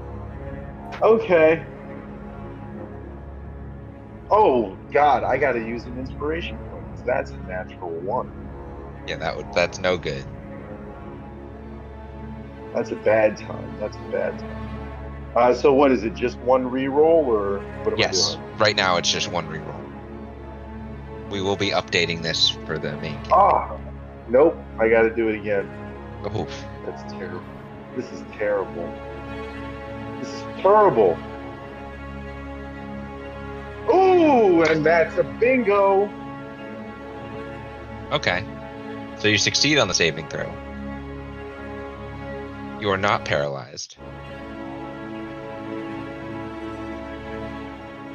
Okay. 1.02 1.66
Oh 4.30 4.78
God, 4.92 5.24
I 5.24 5.38
gotta 5.38 5.60
use 5.60 5.84
an 5.86 6.00
inspiration 6.00 6.58
point 6.70 6.84
that's 7.06 7.32
a 7.32 7.38
natural 7.48 7.90
one. 7.90 8.32
Yeah, 9.08 9.18
that 9.18 9.36
would 9.36 9.52
that's 9.54 9.80
no 9.80 9.98
good. 9.98 10.26
That's 12.74 12.92
a 12.92 12.96
bad 12.96 13.38
time. 13.38 13.76
That's 13.80 13.96
a 13.98 14.12
bad 14.12 14.40
time. 14.40 15.34
Uh, 15.36 15.54
so 15.54 15.74
what 15.74 15.92
is 15.92 16.04
it? 16.04 16.16
Just 16.16 16.38
one 16.40 16.64
reroll, 16.64 17.26
or 17.26 17.60
what 17.84 17.98
Yes, 18.00 18.38
right 18.58 18.76
now 18.76 18.98
it's 18.98 19.12
just 19.12 19.32
one 19.32 19.48
reroll. 19.48 19.80
We 21.30 21.42
will 21.42 21.56
be 21.56 21.72
updating 21.72 22.22
this 22.22 22.50
for 22.66 22.78
the 22.78 22.96
main 22.98 23.22
game. 23.24 23.32
Ah, 23.32 23.76
nope. 24.30 24.58
I 24.80 24.90
gotta 24.90 25.14
do 25.14 25.30
it 25.30 25.40
again. 25.40 25.70
Oof. 26.36 26.66
That's 26.86 27.12
terrible. 27.14 27.53
This 27.96 28.12
is 28.12 28.24
terrible. 28.38 28.88
This 30.20 30.30
is 30.30 30.42
terrible. 30.62 31.18
Ooh, 33.90 34.64
and 34.64 34.86
that's 34.86 35.18
a 35.18 35.24
bingo. 35.24 36.10
Okay. 38.12 38.44
So 39.18 39.28
you 39.28 39.38
succeed 39.38 39.78
on 39.78 39.88
the 39.88 39.94
saving 39.94 40.28
throw. 40.28 40.52
You 42.80 42.90
are 42.90 42.98
not 42.98 43.26
paralyzed. 43.26 43.98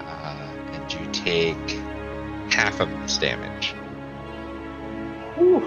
Uh, 0.01 0.51
and 0.72 0.93
you 0.93 1.07
take 1.12 1.79
half 2.53 2.81
of 2.81 2.91
this 3.03 3.16
damage. 3.18 3.74
Whew. 5.37 5.61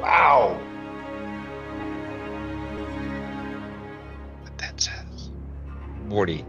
Wow. 0.00 0.60
40. 6.08 6.44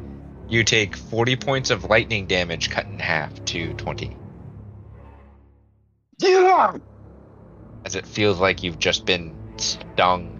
You 0.47 0.63
take 0.63 0.95
40 0.95 1.35
points 1.35 1.69
of 1.69 1.85
lightning 1.85 2.25
damage 2.25 2.69
cut 2.69 2.85
in 2.85 2.99
half 2.99 3.43
to 3.45 3.73
20. 3.73 4.15
Yeah. 6.19 6.77
As 7.85 7.95
it 7.95 8.05
feels 8.05 8.39
like 8.39 8.63
you've 8.63 8.79
just 8.79 9.05
been 9.05 9.35
stung 9.57 10.35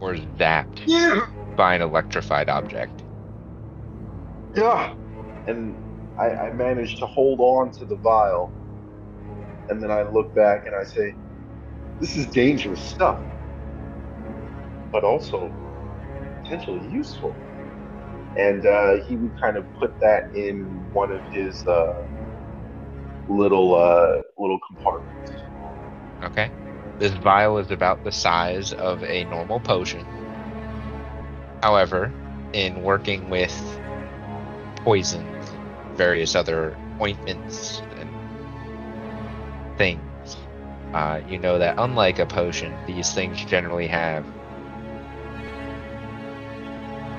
or 0.00 0.14
zapped 0.14 0.82
Yeah. 0.86 1.26
by 1.56 1.74
an 1.74 1.82
electrified 1.82 2.48
object. 2.48 3.02
Yeah. 4.54 4.94
And 5.46 5.74
I, 6.18 6.30
I 6.30 6.52
managed 6.52 6.98
to 6.98 7.06
hold 7.06 7.40
on 7.40 7.70
to 7.72 7.84
the 7.84 7.96
vial. 7.96 8.52
And 9.68 9.82
then 9.82 9.90
I 9.90 10.02
look 10.02 10.34
back 10.34 10.66
and 10.66 10.74
I 10.74 10.84
say, 10.84 11.14
this 12.00 12.16
is 12.16 12.26
dangerous 12.26 12.80
stuff. 12.80 13.20
But 14.92 15.04
also 15.04 15.52
potentially 16.50 16.86
useful. 16.88 17.36
And 18.36 18.64
uh, 18.66 18.96
he 19.06 19.16
would 19.16 19.32
kind 19.40 19.56
of 19.56 19.64
put 19.78 19.90
that 20.00 20.24
in 20.34 20.88
one 20.92 21.10
of 21.12 21.20
his 21.30 21.64
uh, 21.66 21.92
little 23.28 23.74
uh, 23.74 24.22
little 24.38 24.58
compartments. 24.66 25.32
Okay. 26.24 26.50
This 26.98 27.12
vial 27.12 27.58
is 27.58 27.70
about 27.70 28.04
the 28.04 28.12
size 28.12 28.72
of 28.72 29.02
a 29.04 29.24
normal 29.24 29.60
potion. 29.60 30.04
However, 31.62 32.12
in 32.52 32.82
working 32.82 33.30
with 33.30 33.54
poisons, 34.76 35.50
various 35.94 36.34
other 36.34 36.76
ointments, 37.00 37.80
and 37.96 38.08
things, 39.76 40.36
uh, 40.92 41.20
you 41.28 41.38
know 41.38 41.58
that 41.58 41.74
unlike 41.78 42.18
a 42.18 42.26
potion, 42.26 42.74
these 42.86 43.12
things 43.12 43.44
generally 43.44 43.86
have 43.86 44.24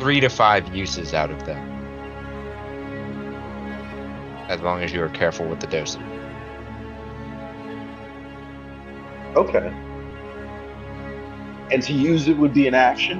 three 0.02 0.20
to 0.20 0.30
five 0.30 0.76
uses 0.76 1.14
out 1.14 1.30
of 1.30 1.46
them. 1.46 1.60
As 4.50 4.60
long 4.62 4.82
as 4.82 4.92
you 4.92 5.04
are 5.04 5.10
careful 5.10 5.46
with 5.46 5.60
the 5.60 5.68
dosage. 5.68 6.02
Okay. 9.36 9.72
And 11.72 11.84
to 11.84 11.94
use 11.94 12.28
it 12.28 12.36
would 12.36 12.52
be 12.52 12.68
an 12.68 12.74
action. 12.74 13.20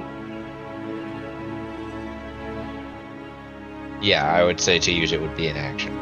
Yeah, 4.02 4.28
I 4.28 4.42
would 4.42 4.60
say 4.60 4.80
to 4.80 4.90
use 4.90 5.12
it 5.12 5.20
would 5.20 5.36
be 5.36 5.46
an 5.46 5.56
action. 5.56 5.96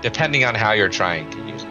Depending 0.00 0.46
on 0.46 0.54
how 0.54 0.72
you're 0.72 0.88
trying 0.88 1.28
to 1.32 1.38
use 1.46 1.64
it. 1.64 1.69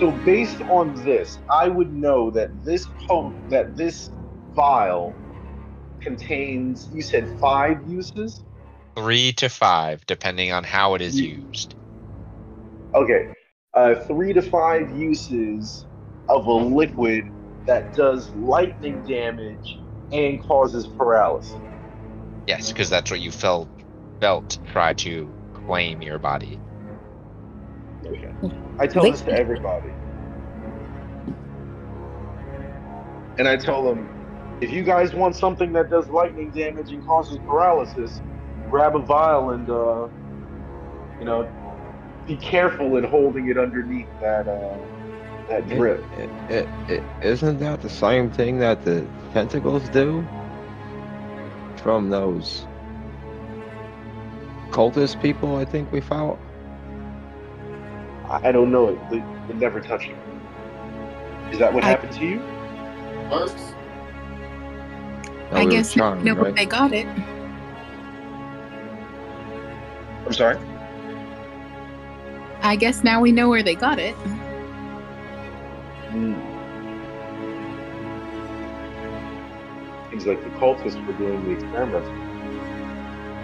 So 0.00 0.12
based 0.12 0.60
on 0.68 0.94
this, 1.04 1.38
I 1.50 1.68
would 1.68 1.92
know 1.92 2.30
that 2.30 2.50
this 2.64 2.86
po- 3.08 3.36
that 3.48 3.76
this 3.76 4.10
vial 4.54 5.18
contains. 6.02 6.88
You 6.90 7.02
said 7.02 7.28
five 7.40 7.86
uses. 7.86 8.42
Three 8.96 9.32
to 9.34 9.48
five, 9.48 10.06
depending 10.06 10.52
on 10.52 10.64
how 10.64 10.94
it 10.94 11.02
is 11.02 11.20
used. 11.20 11.74
Okay, 12.94 13.26
uh, 13.74 13.94
three 14.06 14.32
to 14.32 14.42
five 14.42 14.90
uses 14.90 15.86
of 16.28 16.46
a 16.46 16.52
liquid 16.52 17.24
that 17.66 17.94
does 17.94 18.32
lightning 18.34 19.04
damage 19.06 19.78
and 20.10 20.42
causes 20.42 20.86
paralysis. 20.86 21.60
Yes, 22.46 22.72
because 22.72 22.88
that's 22.90 23.10
what 23.10 23.20
you 23.20 23.30
felt 23.30 23.70
felt 24.20 24.58
try 24.64 24.94
to 24.94 25.34
claim 25.52 26.02
your 26.02 26.18
body. 26.18 26.60
Okay. 28.06 28.34
I 28.78 28.86
tell 28.86 29.02
this 29.02 29.22
to 29.22 29.32
everybody. 29.32 29.90
And 33.38 33.48
I 33.48 33.56
tell 33.56 33.82
them, 33.84 34.08
if 34.60 34.70
you 34.72 34.82
guys 34.82 35.14
want 35.14 35.36
something 35.36 35.72
that 35.72 35.90
does 35.90 36.08
lightning 36.08 36.50
damage 36.50 36.90
and 36.90 37.04
causes 37.06 37.38
paralysis, 37.46 38.20
grab 38.70 38.96
a 38.96 39.00
vial 39.00 39.50
and, 39.50 39.68
uh, 39.70 40.08
you 41.18 41.24
know, 41.24 41.48
be 42.26 42.36
careful 42.36 42.96
in 42.96 43.04
holding 43.04 43.48
it 43.48 43.56
underneath 43.56 44.08
that, 44.20 44.48
uh, 44.48 44.76
that 45.48 45.68
drip. 45.68 46.04
It, 46.18 46.30
it, 46.50 46.68
it, 46.88 47.02
isn't 47.22 47.58
that 47.60 47.80
the 47.80 47.88
same 47.88 48.30
thing 48.30 48.58
that 48.58 48.84
the 48.84 49.06
tentacles 49.32 49.88
do? 49.90 50.26
From 51.76 52.10
those 52.10 52.66
cultist 54.70 55.22
people, 55.22 55.56
I 55.56 55.64
think 55.64 55.90
we 55.92 56.00
fought. 56.00 56.38
I 58.30 58.48
I 58.48 58.52
don't 58.52 58.70
know 58.70 58.88
it. 58.88 58.98
It, 59.12 59.22
it 59.50 59.56
never 59.56 59.80
touched 59.80 60.08
me. 60.08 60.14
Is 61.50 61.58
that 61.58 61.72
what 61.72 61.84
I- 61.84 61.88
happened 61.88 62.12
to 62.12 62.24
you? 62.24 62.40
Works. 63.30 63.74
I 65.52 65.64
we 65.64 65.70
guess 65.70 65.96
now 65.96 66.10
charmed, 66.10 66.24
know 66.24 66.34
where 66.34 66.44
right? 66.44 66.56
they 66.56 66.66
got 66.66 66.92
it. 66.92 67.06
I'm 70.26 70.32
sorry? 70.32 70.58
I 72.62 72.76
guess 72.76 73.02
now 73.02 73.20
we 73.20 73.32
know 73.32 73.48
where 73.48 73.62
they 73.62 73.74
got 73.74 73.98
it. 73.98 74.14
Hmm. 76.10 76.34
Seems 80.10 80.26
like 80.26 80.42
the 80.42 80.50
cultists 80.58 81.04
were 81.06 81.12
doing 81.14 81.44
the 81.44 81.50
experiment. 81.52 82.04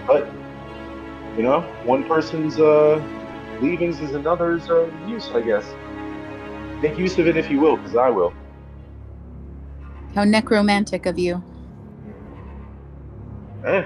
But, 0.06 0.26
you 1.36 1.42
know, 1.42 1.60
one 1.84 2.04
person's 2.04 2.58
uh, 2.60 3.00
leavings 3.64 4.00
is 4.00 4.12
another's 4.14 4.68
uh, 4.70 4.90
use, 5.06 5.28
I 5.34 5.40
guess. 5.40 5.64
Make 6.82 6.98
use 6.98 7.18
of 7.18 7.26
it 7.26 7.36
if 7.36 7.50
you 7.50 7.60
will, 7.60 7.76
because 7.76 7.96
I 7.96 8.10
will. 8.10 8.32
How 10.14 10.24
necromantic 10.24 11.06
of 11.06 11.18
you. 11.18 11.42
Eh. 13.64 13.84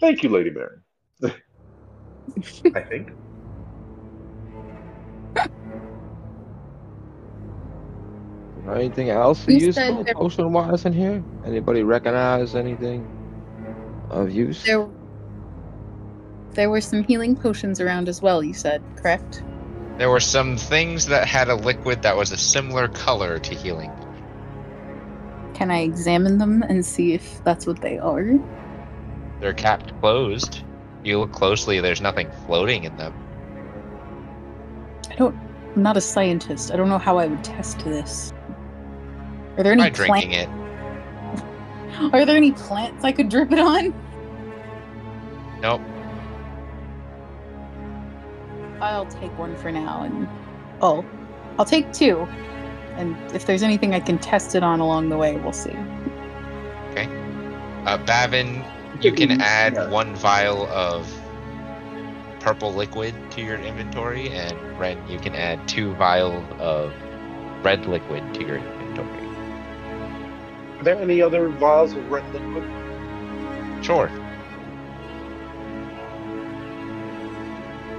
Thank 0.00 0.22
you, 0.22 0.28
Lady 0.30 0.50
Mary. 0.50 0.78
I 2.74 2.80
think. 2.82 3.12
Anything 8.68 9.10
else 9.10 9.46
You 9.46 9.56
useful 9.56 9.72
said 9.98 10.06
there- 10.06 10.14
potion 10.14 10.52
wise 10.52 10.84
in 10.86 10.92
here? 10.92 11.22
Anybody 11.44 11.82
recognize 11.82 12.54
anything 12.54 13.06
of 14.10 14.30
use? 14.30 14.64
There, 14.64 14.88
there 16.54 16.70
were 16.70 16.80
some 16.80 17.02
healing 17.04 17.36
potions 17.36 17.80
around 17.80 18.08
as 18.08 18.22
well. 18.22 18.42
You 18.42 18.54
said 18.54 18.82
correct? 18.96 19.42
There 19.98 20.10
were 20.10 20.20
some 20.20 20.56
things 20.56 21.06
that 21.06 21.26
had 21.26 21.48
a 21.48 21.54
liquid 21.54 22.02
that 22.02 22.16
was 22.16 22.32
a 22.32 22.36
similar 22.36 22.88
color 22.88 23.38
to 23.38 23.54
healing. 23.54 23.92
Can 25.54 25.70
I 25.70 25.82
examine 25.82 26.38
them 26.38 26.62
and 26.62 26.84
see 26.84 27.12
if 27.12 27.42
that's 27.44 27.66
what 27.66 27.80
they 27.80 27.98
are? 27.98 28.34
They're 29.40 29.52
capped 29.52 29.98
closed. 30.00 30.62
You 31.04 31.20
look 31.20 31.32
closely, 31.32 31.80
there's 31.80 32.00
nothing 32.00 32.30
floating 32.46 32.84
in 32.84 32.96
them. 32.96 33.14
I 35.10 35.14
don't. 35.14 35.36
I'm 35.76 35.82
not 35.82 35.96
a 35.96 36.00
scientist. 36.00 36.72
I 36.72 36.76
don't 36.76 36.88
know 36.88 36.98
how 36.98 37.18
I 37.18 37.26
would 37.26 37.44
test 37.44 37.80
this. 37.80 38.32
Are 39.56 39.62
there 39.62 39.72
any 39.72 39.82
Try 39.90 39.90
drinking 39.90 40.30
plants? 40.30 41.42
it. 41.92 42.12
Are 42.14 42.24
there 42.24 42.36
any 42.36 42.52
plants 42.52 43.04
I 43.04 43.12
could 43.12 43.28
drip 43.28 43.52
it 43.52 43.58
on? 43.58 43.94
Nope. 45.60 45.80
I'll 48.90 49.06
take 49.06 49.36
one 49.38 49.56
for 49.56 49.70
now, 49.72 50.02
and 50.02 50.28
oh, 50.80 51.04
I'll 51.58 51.64
take 51.64 51.92
two. 51.92 52.26
And 52.96 53.16
if 53.34 53.46
there's 53.46 53.62
anything 53.62 53.94
I 53.94 54.00
can 54.00 54.18
test 54.18 54.54
it 54.54 54.62
on 54.62 54.80
along 54.80 55.08
the 55.08 55.16
way, 55.16 55.36
we'll 55.36 55.52
see. 55.52 55.76
Uh, 57.86 57.98
Bavin, 57.98 58.64
you 59.02 59.12
can 59.12 59.42
add 59.42 59.74
Yeah. 59.74 59.90
one 59.90 60.14
vial 60.14 60.66
of 60.68 61.06
purple 62.40 62.72
liquid 62.72 63.14
to 63.32 63.42
your 63.42 63.58
inventory, 63.58 64.30
and 64.30 64.56
Ren, 64.78 64.98
you 65.08 65.18
can 65.18 65.34
add 65.34 65.68
two 65.68 65.92
vials 65.94 66.44
of 66.58 66.94
red 67.62 67.84
liquid 67.86 68.22
to 68.34 68.40
your 68.40 68.56
inventory. 68.56 69.28
Are 70.78 70.84
there 70.84 70.96
any 70.96 71.20
other 71.20 71.48
vials 71.48 71.92
of 71.92 72.10
red 72.10 72.24
liquid? 72.32 72.64
Sure. 73.84 74.10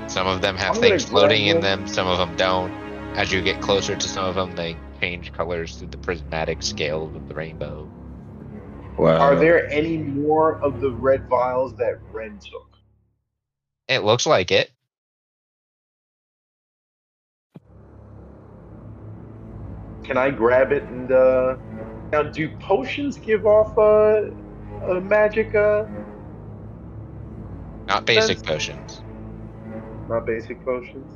Some 0.07 0.27
of 0.27 0.41
them 0.41 0.55
have 0.55 0.75
I'm 0.75 0.81
things 0.81 1.05
floating 1.05 1.47
in 1.47 1.61
them, 1.61 1.87
some 1.87 2.07
of 2.07 2.17
them 2.17 2.35
don't. 2.37 2.71
As 3.17 3.31
you 3.31 3.41
get 3.41 3.61
closer 3.61 3.95
to 3.95 4.07
some 4.07 4.25
of 4.25 4.35
them, 4.35 4.55
they 4.55 4.77
change 5.01 5.31
colors 5.33 5.75
through 5.77 5.87
the 5.87 5.97
prismatic 5.97 6.61
scales 6.63 7.15
of 7.15 7.27
the 7.27 7.33
rainbow. 7.33 7.89
well, 8.97 9.21
Are 9.21 9.35
there 9.35 9.69
any 9.71 9.97
more 9.97 10.61
of 10.61 10.79
the 10.81 10.91
red 10.91 11.27
vials 11.27 11.75
that 11.77 11.99
Ren 12.11 12.39
took? 12.39 12.77
It 13.87 14.03
looks 14.03 14.25
like 14.25 14.51
it. 14.51 14.71
Can 20.03 20.17
I 20.17 20.29
grab 20.29 20.71
it 20.71 20.83
and 20.83 21.11
uh 21.11 21.55
now 22.11 22.23
do 22.23 22.49
potions 22.59 23.17
give 23.17 23.45
off 23.45 23.75
uh, 23.77 24.29
a 24.87 25.01
magic 25.01 25.55
uh 25.55 25.85
Not 27.87 28.05
basic 28.05 28.37
That's- 28.39 28.41
potions. 28.43 29.01
Not 30.07 30.25
basic 30.25 30.63
potions? 30.63 31.11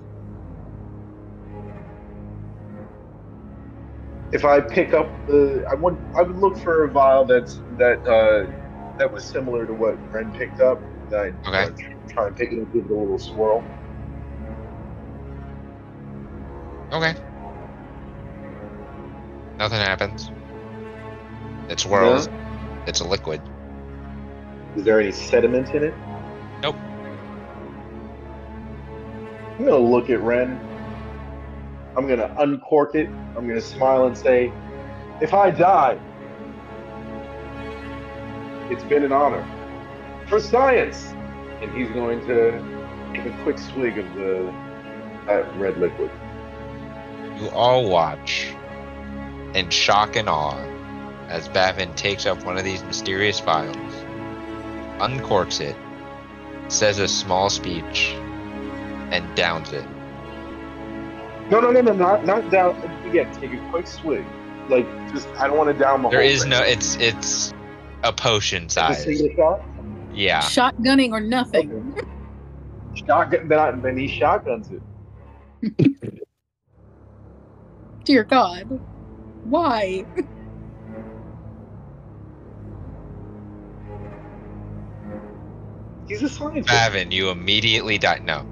If 4.32 4.45
I 4.45 4.61
pick 4.61 4.94
up 4.94 5.26
the 5.28 5.66
I 5.72 5.76
would 5.76 5.98
I 6.18 6.22
would 6.22 6.38
look 6.38 6.57
for 6.60 6.86
a 6.86 6.91
vial 6.91 7.26
that's 7.26 7.60
that 7.78 8.06
uh 8.07 8.52
that 8.98 9.11
was 9.11 9.26
similar 9.26 9.66
to 9.66 9.74
what 9.74 9.98
Ren 10.11 10.32
picked 10.32 10.60
up. 10.60 10.82
That 11.10 11.34
I 11.45 11.49
Okay. 11.49 11.64
uh, 11.64 11.70
tr- 11.70 12.14
try 12.14 12.28
and 12.28 12.36
pick 12.36 12.52
it 12.52 12.61
up, 12.61 12.72
give 12.74 12.86
it 12.86 12.91
a 12.91 12.94
little 12.94 13.18
swirl. 13.18 13.64
Okay. 16.91 17.16
Nothing 19.57 19.80
happens. 19.80 20.32
It 21.70 21.80
swirls. 21.80 22.30
It's 22.88 22.99
a 23.02 23.06
liquid. 23.06 23.41
Is 24.76 24.84
there 24.86 24.99
any 24.99 25.11
sediment 25.11 25.70
in 25.74 25.84
it? 25.84 25.94
Nope. 26.61 26.76
I'm 29.60 29.65
gonna 29.65 29.77
look 29.77 30.10
at 30.10 30.19
Ren. 30.22 30.60
I'm 31.95 32.07
gonna 32.07 32.34
uncork 32.40 32.95
it. 32.95 33.10
I'm 33.38 33.48
gonna 33.48 33.61
smile 33.61 34.06
and 34.06 34.18
say, 34.18 34.52
"If 35.22 35.36
I 35.36 35.52
die, 35.52 35.99
it's 38.72 38.84
been 38.86 39.03
an 39.03 39.11
honor 39.11 39.45
for 40.27 40.40
science." 40.40 41.14
And 41.61 41.69
he's 41.72 41.90
going 41.90 42.26
to 42.27 42.57
Take 43.14 43.26
a 43.26 43.44
quick 43.44 43.57
swig 43.57 43.98
of 43.98 44.14
the 44.14 44.53
that 45.26 45.56
red 45.57 45.77
liquid. 45.77 46.11
You 47.40 47.49
all 47.49 47.90
watch 47.90 48.53
in 49.56 49.69
shock 49.69 50.15
and 50.15 50.30
awe 50.30 50.57
as 51.27 51.48
Bavin 51.48 51.94
takes 51.95 52.26
up 52.27 52.44
one 52.45 52.57
of 52.57 52.64
these 52.64 52.84
mysterious 52.84 53.40
vials, 53.40 53.76
uncorks 54.99 55.60
it, 55.60 55.76
says 56.68 56.99
a 56.99 57.07
small 57.07 57.49
speech, 57.49 58.15
and 59.11 59.36
downs 59.36 59.72
it. 59.73 59.86
No, 61.49 61.60
no, 61.60 61.72
no, 61.72 61.81
no, 61.81 61.94
not 61.94 62.26
not 62.26 62.49
down. 62.52 62.76
Again, 63.07 63.31
take 63.34 63.52
a 63.53 63.69
quick 63.72 63.88
swig. 63.88 64.26
Like, 64.69 64.86
just 65.14 65.27
I 65.40 65.48
don't 65.48 65.57
want 65.57 65.76
to 65.76 65.77
down 65.84 66.03
the 66.03 66.10
There 66.10 66.22
whole 66.22 66.30
is 66.30 66.41
thing. 66.41 66.49
no. 66.52 66.61
It's 66.61 66.95
it's 66.98 67.52
a 68.03 68.14
potion 68.14 68.64
Just 68.64 68.76
size. 68.76 68.99
a 69.07 69.15
single 69.15 69.36
shot. 69.36 69.61
Yeah. 70.14 70.41
Shotgunning 70.41 71.11
or 71.11 71.19
nothing. 71.22 71.95
Shotgun. 72.94 73.48
Then, 73.48 73.60
I, 73.60 73.72
then 73.72 73.98
he 73.98 74.07
shotguns 74.07 74.69
it. 74.72 74.84
Dear 78.06 78.23
God. 78.23 78.80
Why? 79.44 80.06
He's 86.07 86.23
a 86.23 86.30
scientist, 86.30 86.68
Bavin, 86.68 87.11
you 87.11 87.30
immediately 87.30 87.98
die. 87.99 88.19
No. 88.23 88.44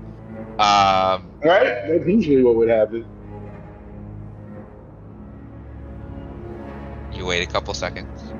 Um. 0.59 1.29
right? 1.43 1.83
That's 1.87 2.07
usually 2.07 2.43
what 2.43 2.55
would 2.55 2.69
happen. 2.69 3.05
You 7.13 7.25
wait 7.25 7.47
a 7.47 7.51
couple 7.51 7.73
seconds. 7.73 8.33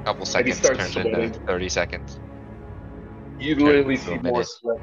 A 0.00 0.04
Couple 0.04 0.26
seconds 0.26 0.60
turns 0.60 0.92
sweating. 0.92 1.14
into 1.20 1.40
thirty 1.40 1.68
seconds. 1.68 2.20
You 3.38 3.56
literally 3.56 3.96
see 3.96 4.16
more 4.18 4.44
sweat. 4.44 4.78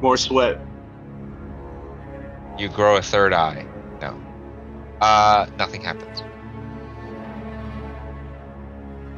More 0.00 0.16
sweat. 0.16 0.60
You 2.58 2.68
grow 2.68 2.96
a 2.96 3.02
third 3.02 3.32
eye. 3.32 3.66
No. 4.00 4.18
Uh, 5.00 5.46
nothing 5.58 5.82
happens. 5.82 6.20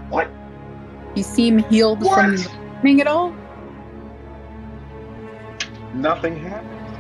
What? 0.09 0.31
You 1.15 1.23
seem 1.23 1.59
healed 1.59 1.99
from 2.01 2.09
What? 2.37 2.47
lightning 2.75 3.01
at 3.01 3.07
all? 3.07 3.35
Nothing 5.97 6.39
happens. 6.39 6.99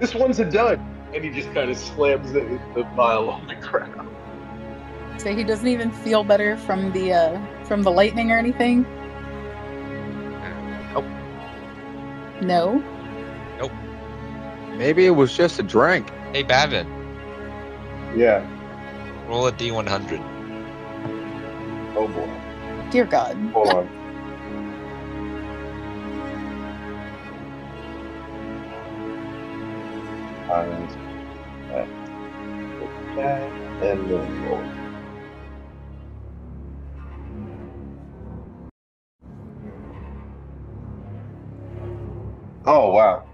This 0.00 0.14
one's 0.14 0.38
a 0.38 0.44
dud. 0.44 0.80
And 1.14 1.24
he 1.24 1.30
just 1.30 1.52
kind 1.54 1.70
of 1.70 1.76
slams 1.76 2.32
the, 2.32 2.40
the 2.74 2.82
vial 2.94 3.30
on 3.30 3.46
the 3.46 3.54
ground. 3.56 4.08
So 5.18 5.34
he 5.34 5.44
doesn't 5.44 5.66
even 5.66 5.90
feel 5.90 6.22
better 6.24 6.56
from 6.58 6.92
the 6.92 7.12
uh 7.12 7.64
from 7.64 7.82
the 7.82 7.90
lightning 7.90 8.30
or 8.30 8.38
anything? 8.38 8.82
Nope. 10.92 11.04
No. 12.42 12.82
Nope. 13.58 13.72
Maybe 14.76 15.06
it 15.06 15.10
was 15.10 15.34
just 15.34 15.58
a 15.58 15.62
drink. 15.62 16.10
Hey, 16.32 16.42
Bavin, 16.42 16.86
Yeah. 18.14 18.46
roll 19.26 19.46
a 19.46 19.52
d100. 19.52 20.20
Oh 21.96 22.06
boy. 22.08 22.90
Dear 22.90 23.06
God. 23.06 23.36
Hold 23.54 23.68
on. 23.68 24.05
That. 30.48 31.88
Put 32.78 32.90
and. 33.82 34.12
Uh, 34.12 34.62
oh 42.64 42.90
wow. 42.92 43.24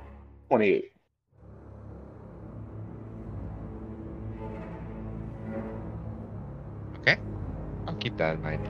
28. 0.51 0.93
Okay. 6.99 7.17
I'll 7.87 7.95
keep 7.97 8.17
that 8.19 8.35
in 8.37 8.43
mind. 8.43 8.69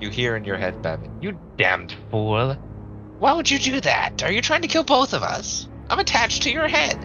You 0.00 0.08
hear 0.10 0.36
in 0.36 0.44
your 0.44 0.56
head, 0.56 0.80
Bavin, 0.82 1.10
you 1.20 1.38
damned 1.58 1.94
fool. 2.10 2.56
Why 3.20 3.34
would 3.34 3.50
you 3.50 3.58
do 3.58 3.82
that? 3.82 4.22
Are 4.22 4.32
you 4.32 4.40
trying 4.40 4.62
to 4.62 4.68
kill 4.68 4.82
both 4.82 5.12
of 5.12 5.22
us? 5.22 5.68
I'm 5.90 5.98
attached 5.98 6.42
to 6.44 6.50
your 6.50 6.68
head. 6.68 6.96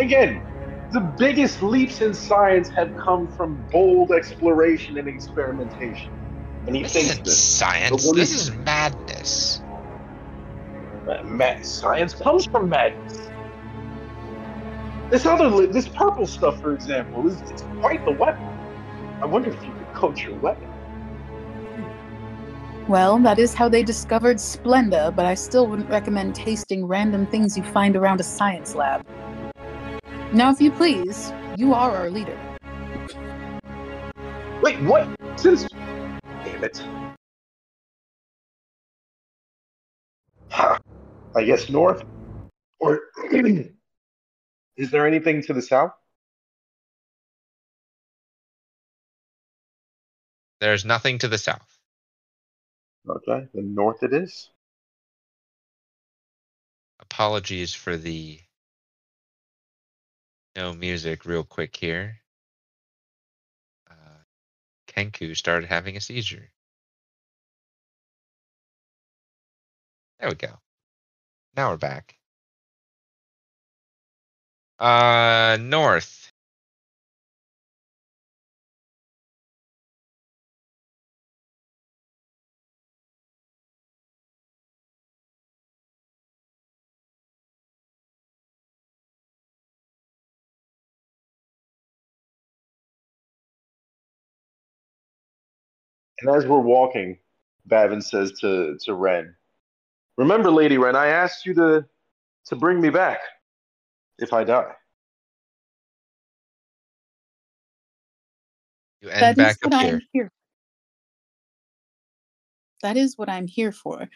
Again, 0.00 0.42
the 0.92 1.00
biggest 1.18 1.62
leaps 1.62 2.00
in 2.00 2.14
science 2.14 2.70
have 2.70 2.96
come 2.96 3.28
from 3.28 3.62
bold 3.70 4.12
exploration 4.12 4.96
and 4.96 5.06
experimentation. 5.06 6.10
And 6.66 6.74
he 6.74 6.84
This 6.84 6.94
thinks 6.94 7.10
isn't 7.10 7.24
this. 7.26 7.38
science. 7.38 8.12
This 8.12 8.48
is- 8.48 8.56
madness. 8.64 9.60
Mad 11.26 11.66
science 11.66 12.14
comes 12.14 12.46
from 12.46 12.70
madness. 12.70 13.28
This 15.10 15.26
other, 15.26 15.48
li- 15.48 15.66
this 15.66 15.86
purple 15.86 16.26
stuff, 16.26 16.58
for 16.62 16.72
example, 16.72 17.26
is 17.28 17.42
it's 17.42 17.62
quite 17.82 18.02
the 18.06 18.12
weapon. 18.12 18.46
I 19.22 19.26
wonder 19.26 19.50
if 19.50 19.62
you 19.66 19.72
could 19.74 19.92
coach 19.94 20.24
your 20.24 20.38
weapon. 20.38 20.73
Well, 22.86 23.18
that 23.20 23.38
is 23.38 23.54
how 23.54 23.70
they 23.70 23.82
discovered 23.82 24.36
Splenda, 24.36 25.14
but 25.16 25.24
I 25.24 25.32
still 25.32 25.66
wouldn't 25.66 25.88
recommend 25.88 26.34
tasting 26.34 26.84
random 26.84 27.26
things 27.26 27.56
you 27.56 27.62
find 27.62 27.96
around 27.96 28.20
a 28.20 28.22
science 28.22 28.74
lab. 28.74 29.06
Now, 30.34 30.50
if 30.50 30.60
you 30.60 30.70
please, 30.70 31.32
you 31.56 31.72
are 31.72 31.96
our 31.96 32.10
leader. 32.10 32.38
Wait, 34.60 34.78
what? 34.82 35.08
Since, 35.36 35.66
damn 36.44 36.62
it. 36.62 36.82
Huh. 40.50 40.78
I 41.34 41.44
guess 41.44 41.70
north, 41.70 42.04
or 42.80 43.00
is 44.76 44.90
there 44.90 45.06
anything 45.06 45.42
to 45.44 45.54
the 45.54 45.62
south? 45.62 45.92
There's 50.60 50.84
nothing 50.84 51.16
to 51.18 51.28
the 51.28 51.38
south. 51.38 51.73
Okay, 53.08 53.46
the 53.52 53.62
north 53.62 54.02
it 54.02 54.14
is. 54.14 54.50
Apologies 57.00 57.74
for 57.74 57.96
the 57.96 58.40
no 60.56 60.72
music 60.72 61.26
real 61.26 61.44
quick 61.44 61.76
here. 61.76 62.20
Uh, 63.90 64.22
Kenku 64.86 65.36
started 65.36 65.68
having 65.68 65.96
a 65.96 66.00
seizure. 66.00 66.50
There 70.20 70.28
we 70.30 70.36
go. 70.36 70.60
Now 71.56 71.70
we're 71.70 71.76
back. 71.76 72.16
Uh, 74.78 75.58
north. 75.60 76.32
And 96.20 96.30
as 96.36 96.46
we're 96.46 96.60
walking, 96.60 97.18
Bavin 97.66 98.02
says 98.02 98.32
to, 98.40 98.78
to 98.84 98.94
Ren, 98.94 99.34
Remember, 100.16 100.50
Lady 100.50 100.78
Ren, 100.78 100.96
I 100.96 101.08
asked 101.08 101.44
you 101.46 101.54
to, 101.54 101.84
to 102.46 102.56
bring 102.56 102.80
me 102.80 102.90
back 102.90 103.18
if 104.18 104.32
I 104.32 104.44
die. 104.44 104.72
You 109.00 109.10
end 109.10 109.20
That 109.20 109.38
is 109.38 109.38
back 109.38 109.58
what 109.62 109.74
up 109.74 109.80
I'm 109.80 109.86
here. 109.86 110.02
here. 110.12 110.30
That 112.82 112.96
is 112.96 113.18
what 113.18 113.28
I'm 113.28 113.46
here 113.46 113.72
for. 113.72 114.08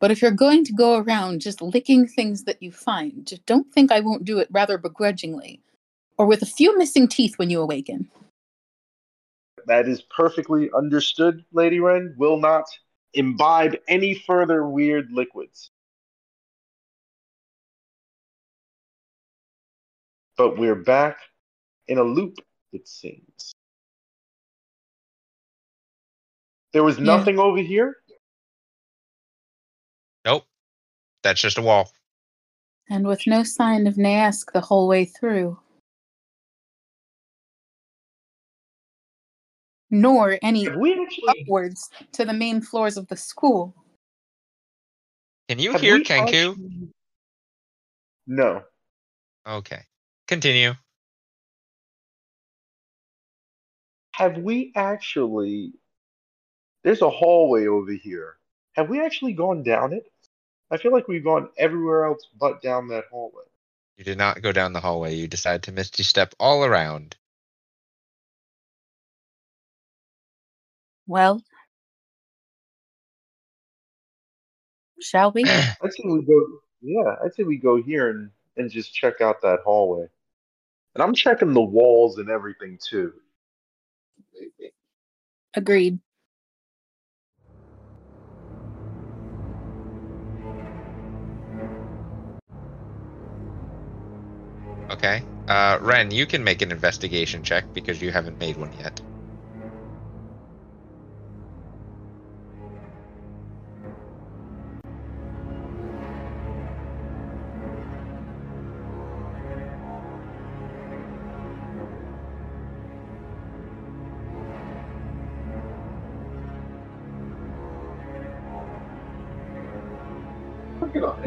But 0.00 0.10
if 0.10 0.22
you're 0.22 0.30
going 0.30 0.64
to 0.64 0.72
go 0.72 0.96
around 0.98 1.40
just 1.40 1.62
licking 1.62 2.06
things 2.06 2.44
that 2.44 2.62
you 2.62 2.72
find, 2.72 3.26
just 3.26 3.44
don't 3.46 3.72
think 3.72 3.92
I 3.92 4.00
won't 4.00 4.24
do 4.24 4.38
it 4.38 4.48
rather 4.50 4.78
begrudgingly, 4.78 5.60
or 6.18 6.26
with 6.26 6.42
a 6.42 6.46
few 6.46 6.76
missing 6.78 7.08
teeth 7.08 7.38
when 7.38 7.50
you 7.50 7.60
awaken. 7.60 8.08
That 9.66 9.88
is 9.88 10.02
perfectly 10.02 10.70
understood, 10.76 11.44
Lady 11.52 11.80
Ren. 11.80 12.14
Will 12.18 12.38
not 12.38 12.64
imbibe 13.14 13.76
any 13.88 14.14
further 14.14 14.66
weird 14.66 15.10
liquids. 15.10 15.70
But 20.36 20.58
we're 20.58 20.74
back 20.74 21.18
in 21.86 21.98
a 21.98 22.02
loop, 22.02 22.38
it 22.72 22.88
seems. 22.88 23.54
There 26.72 26.82
was 26.82 26.98
Yeah. 26.98 27.04
nothing 27.04 27.38
over 27.38 27.58
here. 27.58 27.96
Nope. 30.24 30.46
That's 31.22 31.40
just 31.40 31.58
a 31.58 31.62
wall. 31.62 31.92
And 32.90 33.06
with 33.06 33.26
no 33.26 33.44
sign 33.44 33.86
of 33.86 33.94
Naesk 33.94 34.52
the 34.52 34.60
whole 34.60 34.88
way 34.88 35.04
through. 35.04 35.58
Nor 39.90 40.38
any 40.42 40.68
we 40.68 41.00
actually? 41.02 41.42
upwards 41.42 41.90
to 42.12 42.24
the 42.24 42.32
main 42.32 42.60
floors 42.60 42.96
of 42.96 43.06
the 43.08 43.16
school. 43.16 43.74
Can 45.48 45.58
you 45.58 45.72
have 45.72 45.80
hear 45.80 45.96
we 45.96 46.04
Kenku? 46.04 46.50
actually- 46.50 46.88
No. 48.26 48.62
Okay. 49.46 49.82
Continue. 50.26 50.72
Have 54.12 54.38
we 54.38 54.72
actually? 54.74 55.72
There's 56.82 57.02
a 57.02 57.10
hallway 57.10 57.66
over 57.66 57.92
here. 57.92 58.36
Have 58.74 58.88
we 58.88 59.00
actually 59.04 59.32
gone 59.32 59.62
down 59.62 59.92
it? 59.92 60.10
I 60.70 60.76
feel 60.76 60.92
like 60.92 61.08
we've 61.08 61.24
gone 61.24 61.48
everywhere 61.58 62.04
else 62.04 62.26
but 62.38 62.62
down 62.62 62.88
that 62.88 63.04
hallway. 63.10 63.44
You 63.96 64.04
did 64.04 64.18
not 64.18 64.42
go 64.42 64.50
down 64.50 64.72
the 64.72 64.80
hallway. 64.80 65.14
You 65.14 65.28
decided 65.28 65.62
to 65.64 65.72
misty 65.72 66.02
step 66.02 66.34
all 66.40 66.64
around. 66.64 67.16
Well, 71.06 71.42
shall 75.00 75.32
we? 75.32 75.44
I'd 75.44 75.92
say 75.92 76.02
we 76.04 76.22
go. 76.22 76.46
Yeah, 76.80 77.14
I'd 77.24 77.34
say 77.34 77.44
we 77.44 77.58
go 77.58 77.82
here 77.82 78.10
and 78.10 78.30
and 78.56 78.70
just 78.70 78.94
check 78.94 79.20
out 79.20 79.42
that 79.42 79.60
hallway. 79.64 80.06
And 80.94 81.02
I'm 81.02 81.14
checking 81.14 81.52
the 81.52 81.60
walls 81.62 82.18
and 82.18 82.30
everything 82.30 82.78
too. 82.82 83.12
Agreed. 85.54 85.98
Okay. 94.90 95.22
Uh, 95.48 95.78
Ren, 95.80 96.10
you 96.10 96.26
can 96.26 96.44
make 96.44 96.62
an 96.62 96.70
investigation 96.70 97.42
check 97.42 97.72
because 97.74 98.00
you 98.00 98.10
haven't 98.10 98.38
made 98.38 98.56
one 98.56 98.72
yet. 98.78 99.00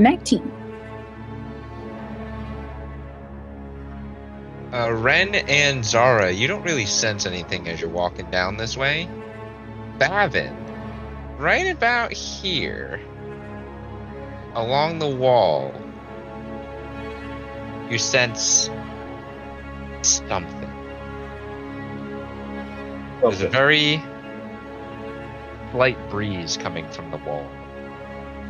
Nineteen. 0.08 0.50
Uh, 4.72 4.94
Ren 4.94 5.36
and 5.36 5.84
Zara, 5.84 6.32
you 6.32 6.48
don't 6.48 6.64
really 6.64 6.86
sense 6.86 7.26
anything 7.26 7.68
as 7.68 7.82
you're 7.82 7.90
walking 7.90 8.32
down 8.32 8.56
this 8.56 8.78
way. 8.78 9.10
Bavin, 9.98 10.56
right 11.38 11.68
about 11.76 12.14
here, 12.14 13.02
along 14.54 15.00
the 15.00 15.10
wall, 15.14 15.74
you 17.90 17.98
sense 17.98 18.70
something. 20.04 20.72
There's 23.20 23.42
a 23.42 23.50
very 23.50 24.02
slight 25.74 25.98
breeze 26.10 26.56
coming 26.56 26.88
from 26.92 27.12
the 27.12 27.18
wall, 27.18 27.46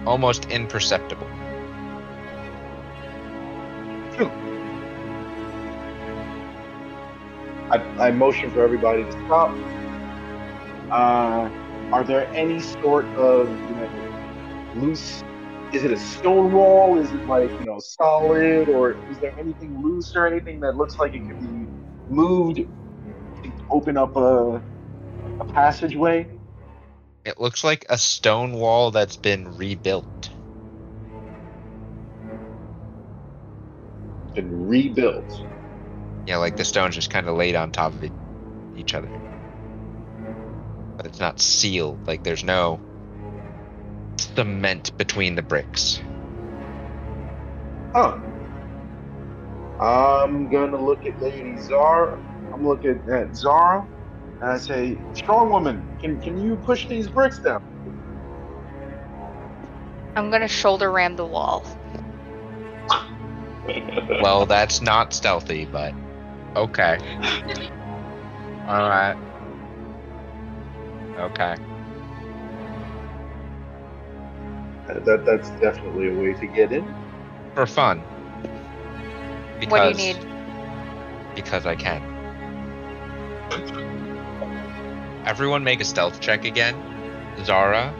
almost 0.06 0.46
imperceptible. 0.52 1.28
I, 7.70 7.78
I 8.00 8.12
motion 8.12 8.50
for 8.52 8.64
everybody 8.64 9.04
to 9.04 9.12
stop. 9.12 9.52
Uh, 10.92 11.50
are 11.92 12.04
there 12.04 12.28
any 12.34 12.60
sort 12.60 13.06
of 13.18 13.48
you 13.50 13.76
know, 13.76 14.74
loose? 14.76 15.24
Is 15.74 15.84
it 15.84 15.92
a 15.92 15.98
stone 15.98 16.54
wall? 16.54 16.98
Is 16.98 17.12
it 17.12 17.28
like 17.28 17.52
you 17.52 17.66
know 17.66 17.80
solid, 17.80 18.70
or 18.70 18.96
is 19.10 19.20
there 19.20 19.34
anything 19.38 19.82
loose 19.84 20.16
or 20.16 20.26
anything 20.26 20.62
that 20.62 20.76
looks 20.78 20.98
like 20.98 21.14
it 21.14 21.28
could 21.28 21.40
be 21.40 21.68
moved 22.10 22.62
to 23.44 23.54
open 23.70 23.98
up 23.98 24.16
a 24.16 24.64
a 25.40 25.46
passageway? 25.54 26.28
It 27.26 27.40
looks 27.40 27.64
like 27.64 27.86
a 27.90 27.98
stone 27.98 28.54
wall 28.54 28.92
that's 28.92 29.18
been 29.18 29.58
rebuilt. 29.58 30.27
Been 34.38 34.68
rebuilt. 34.68 35.42
Yeah, 36.28 36.38
like 36.38 36.58
the 36.58 36.64
stones 36.64 36.94
just 36.94 37.10
kind 37.10 37.28
of 37.28 37.36
laid 37.36 37.56
on 37.56 37.72
top 37.72 37.92
of 37.92 38.04
it, 38.04 38.12
each 38.78 38.94
other. 38.94 39.10
But 40.96 41.08
it's 41.08 41.20
not 41.20 41.40
sealed. 41.40 42.06
Like 42.06 42.24
there's 42.24 42.44
no 42.44 42.80
cement 44.20 44.96
between 44.96 45.34
the 45.34 45.42
bricks. 45.42 46.00
Huh. 47.96 48.16
I'm 49.82 50.52
gonna 50.52 50.80
look 50.80 51.04
at 51.08 51.20
Lady 51.20 51.58
Zara. 51.64 52.20
I'm 52.54 52.68
looking 52.68 53.02
at 53.12 53.36
Zara, 53.36 53.88
and 54.42 54.52
I 54.52 54.60
say, 54.60 55.00
"Strong 55.16 55.50
woman, 55.50 55.98
can 56.00 56.22
can 56.22 56.40
you 56.40 56.58
push 56.58 56.88
these 56.88 57.08
bricks 57.08 57.40
down?" 57.40 57.64
I'm 60.16 60.30
gonna 60.30 60.48
shoulder 60.48 60.92
ram 60.92 61.16
the 61.16 61.26
wall. 61.26 61.66
Well, 64.22 64.46
that's 64.46 64.82
not 64.82 65.14
stealthy, 65.14 65.66
but 65.66 65.94
okay. 66.56 66.98
All 68.68 68.90
right. 68.90 69.18
Okay. 71.20 71.56
that 74.88 75.26
that's 75.26 75.50
definitely 75.62 76.10
a 76.10 76.20
way 76.20 76.34
to 76.34 76.48
get 76.48 76.72
in. 76.72 76.86
For 77.54 77.66
fun. 77.66 78.02
Because, 79.60 79.72
What 79.72 79.98
do 79.98 80.04
you 80.04 80.14
need? 80.14 80.26
Because 81.36 81.66
I 81.66 81.76
can. 81.76 82.02
Everyone 85.26 85.64
make 85.64 85.82
a 85.82 85.86
stealth 85.86 86.20
check 86.20 86.46
again. 86.46 86.76
Zara, 87.44 87.94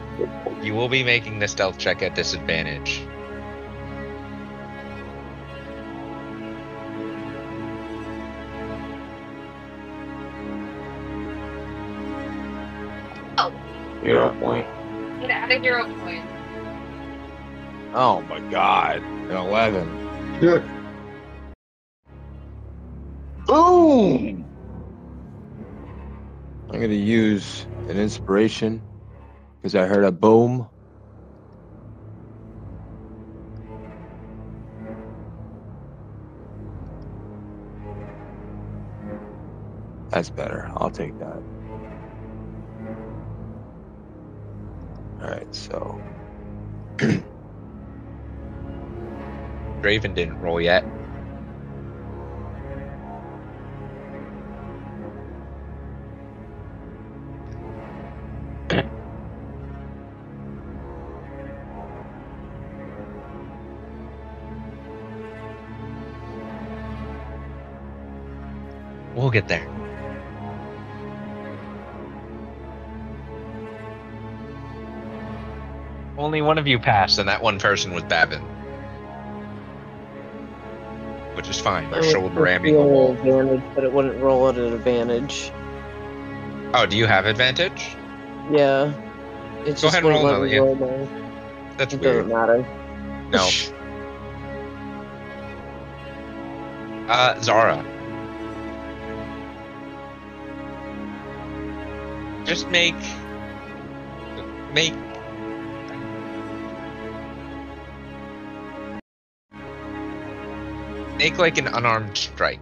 you 0.62 0.74
will 0.74 0.88
be 0.88 1.04
making 1.04 1.38
the 1.38 1.48
stealth 1.48 1.78
check 1.78 2.02
at 2.02 2.14
disadvantage. 2.14 3.02
Hero 14.08 14.34
point. 14.40 14.66
Get 15.20 15.30
out 15.30 15.52
of 15.52 15.60
hero 15.60 15.84
point. 15.84 16.24
Oh 17.92 18.22
my 18.22 18.40
god. 18.50 19.02
An 19.02 19.32
11. 19.32 19.86
Boom! 23.46 24.46
I'm 26.70 26.80
gonna 26.80 26.94
use 26.94 27.66
an 27.90 27.98
inspiration 27.98 28.80
because 29.60 29.74
I 29.74 29.84
heard 29.84 30.04
a 30.04 30.10
boom. 30.10 30.66
That's 40.08 40.30
better. 40.30 40.66
I'll 40.76 40.90
take 40.90 41.18
that. 41.18 41.57
Alright, 45.20 45.54
so. 45.54 46.00
Draven 49.80 50.14
didn't 50.14 50.38
roll 50.40 50.60
yet. 50.60 50.84
We'll 69.14 69.30
get 69.30 69.48
there. 69.48 69.77
Only 76.18 76.42
one 76.42 76.58
of 76.58 76.66
you 76.66 76.78
passed, 76.78 77.18
and 77.18 77.28
that 77.28 77.40
one 77.42 77.58
person 77.60 77.94
was 77.94 78.02
Bavin. 78.04 78.42
Which 81.36 81.48
is 81.48 81.60
fine. 81.60 81.88
You're 81.90 82.02
shoulder 82.02 82.40
ramming 82.42 82.74
advantage, 82.74 83.62
but 83.76 83.84
it 83.84 83.92
wouldn't 83.92 84.20
roll 84.20 84.48
at 84.48 84.56
an 84.58 84.72
advantage. 84.72 85.52
Oh, 86.74 86.84
do 86.84 86.96
you 86.96 87.06
have 87.06 87.24
advantage? 87.26 87.94
Yeah. 88.50 88.92
It's 89.64 89.80
Go 89.82 89.88
just 89.88 89.94
ahead 89.96 90.04
and 90.04 90.12
roll 90.24 90.46
yeah. 90.46 90.58
roll 90.58 90.74
my- 90.74 91.08
That's 91.76 91.94
It 91.94 92.00
weird. 92.00 92.28
doesn't 92.28 92.36
matter. 92.36 92.66
No. 93.30 93.48
Uh, 97.08 97.40
Zara. 97.40 97.84
Just 102.44 102.68
make 102.68 102.94
make 104.74 104.94
make 111.18 111.36
like 111.36 111.58
an 111.58 111.66
unarmed 111.66 112.16
strike. 112.16 112.60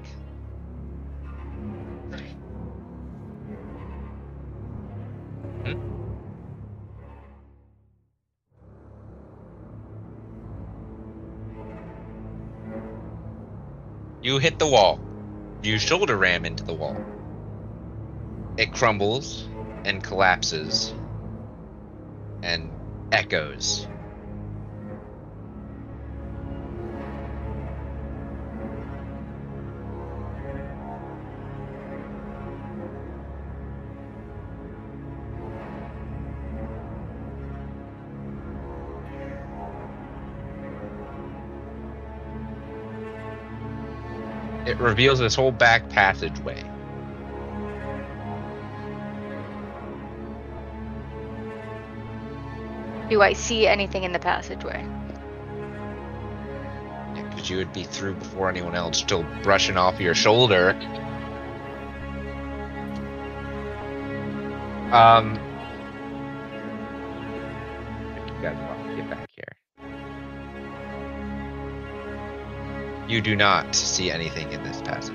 Hmm? 5.63 5.73
You 14.23 14.39
hit 14.39 14.59
the 14.59 14.67
wall. 14.67 14.99
You 15.63 15.79
shoulder 15.79 16.17
ram 16.17 16.47
into 16.47 16.65
the 16.65 16.73
wall. 16.73 16.97
It 18.57 18.73
crumbles 18.73 19.45
and 19.85 20.03
collapses 20.03 20.95
and 22.43 22.71
echoes. 23.13 23.87
It 44.77 44.83
reveals 44.83 45.19
this 45.19 45.35
whole 45.35 45.53
back 45.53 45.89
passageway. 45.89 46.63
Do 53.09 53.23
I 53.23 53.33
see 53.33 53.67
anything 53.67 54.05
in 54.05 54.13
the 54.13 54.19
passageway? 54.19 54.87
Because 57.15 57.49
you 57.49 57.57
would 57.57 57.73
be 57.73 57.85
through 57.85 58.17
before 58.17 58.51
anyone 58.51 58.75
else, 58.75 58.99
still 58.99 59.25
brushing 59.43 59.79
off 59.79 59.99
your 59.99 60.15
shoulder. 60.15 60.71
Um. 64.93 65.39
You 68.27 68.43
guys 68.43 68.76
You 73.09 73.21
do 73.21 73.37
not 73.37 73.73
see 73.73 74.11
anything 74.11 74.51
in 74.51 74.65
this 74.65 74.83
passage. 74.83 75.15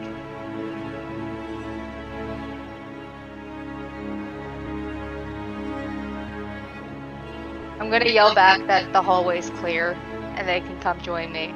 I'm 7.80 7.90
gonna 7.90 8.10
yell 8.10 8.34
back 8.34 8.66
that 8.68 8.94
the 8.94 9.02
hallway's 9.02 9.50
clear 9.50 9.92
and 10.38 10.48
they 10.48 10.62
can 10.62 10.80
come 10.80 11.02
join 11.02 11.34
me. 11.34 11.54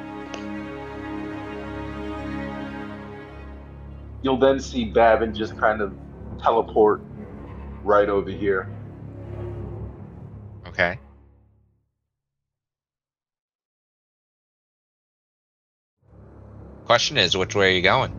You'll 4.22 4.40
then 4.40 4.60
see 4.60 4.86
Bavin 4.86 5.34
just 5.34 5.57
kind 5.57 5.80
of 5.80 5.94
teleport 6.41 7.02
right 7.84 8.10
over 8.10 8.30
here. 8.30 8.74
Question 16.86 17.18
is, 17.18 17.36
which 17.36 17.56
way 17.56 17.72
are 17.74 17.76
you 17.76 17.82
going? 17.82 18.12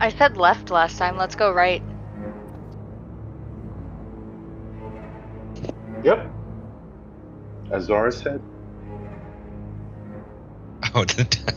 I 0.00 0.10
said 0.10 0.36
left 0.36 0.70
last 0.70 0.98
time, 0.98 1.16
let's 1.16 1.36
go 1.36 1.52
right. 1.52 1.82
Yep. 6.02 6.30
As 7.72 7.84
Zara 7.84 8.12
said. 8.12 8.40
Oh, 10.94 11.04
the- 11.04 11.56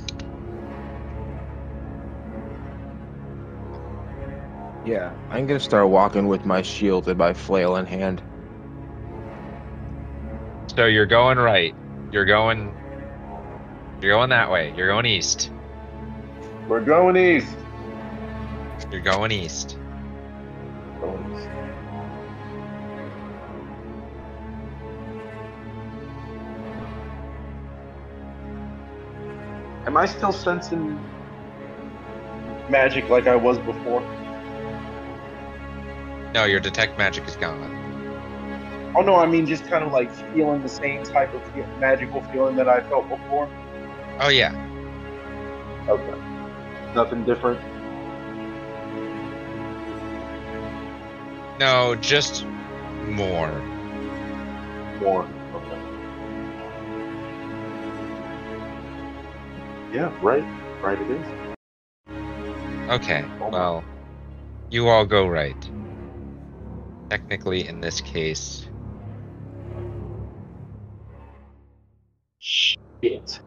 Yeah, 4.86 5.14
I'm 5.30 5.46
gonna 5.46 5.60
start 5.60 5.88
walking 5.90 6.28
with 6.28 6.46
my 6.46 6.62
shield 6.62 7.08
and 7.08 7.18
my 7.18 7.34
flail 7.34 7.76
in 7.78 7.86
hand. 7.86 8.22
so 10.76 10.86
you're 10.86 11.06
going 11.06 11.38
right. 11.38 11.76
You're 12.12 12.26
going. 12.26 12.74
You're 14.02 14.16
going 14.16 14.30
that 14.30 14.50
way. 14.50 14.74
You're 14.78 14.88
going 14.88 15.06
east. 15.06 15.52
We're 16.70 16.80
going 16.80 17.18
east. 17.18 17.54
You're 18.92 19.02
going 19.02 19.32
east. 19.32 19.78
Going 21.02 21.36
east. 21.36 21.50
Am 29.86 29.98
I 29.98 30.06
still 30.06 30.32
sensing 30.32 30.98
magic 32.70 33.10
like 33.10 33.28
I 33.28 33.36
was 33.36 33.58
before? 33.58 34.02
No, 36.34 36.46
your 36.46 36.62
detect 36.62 36.98
magic 36.98 37.28
is 37.28 37.36
gone. 37.36 37.76
Oh 38.96 39.02
no, 39.02 39.18
I 39.18 39.26
mean 39.26 39.46
just 39.46 39.66
kind 39.68 39.84
of 39.84 39.92
like 39.92 40.10
feeling 40.34 40.62
the 40.62 40.70
same 40.70 41.04
type 41.04 41.34
of 41.34 41.42
magical 41.80 42.22
feeling 42.32 42.56
that 42.56 42.70
I 42.70 42.82
felt 42.88 43.10
before. 43.10 43.50
Oh 44.20 44.30
yeah. 44.30 44.52
Okay. 45.88 46.20
Nothing 46.94 47.24
different. 47.26 47.60
No, 51.60 51.96
just 51.96 52.46
more. 53.06 53.52
More. 55.00 55.24
Okay. 55.54 55.80
Yeah, 59.94 60.12
right. 60.22 60.44
Right 60.82 61.00
it 61.00 61.12
is. 61.12 61.26
Okay. 62.90 63.26
Well, 63.40 63.84
you 64.70 64.90
all 64.90 65.06
go 65.06 65.28
right. 65.28 65.70
Technically, 67.10 67.68
in 67.68 67.82
this 67.82 68.02
case, 68.02 68.70
Shit. 72.40 73.42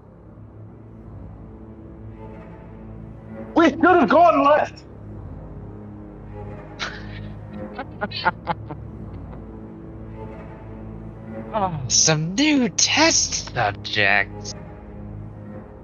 We 3.83 3.89
should 3.89 4.01
have 4.01 4.09
gone 4.11 4.45
left. 4.45 4.85
Oh, 11.55 11.83
some 11.89 12.35
new 12.35 12.71
test 12.71 13.53
subjects. 13.53 14.55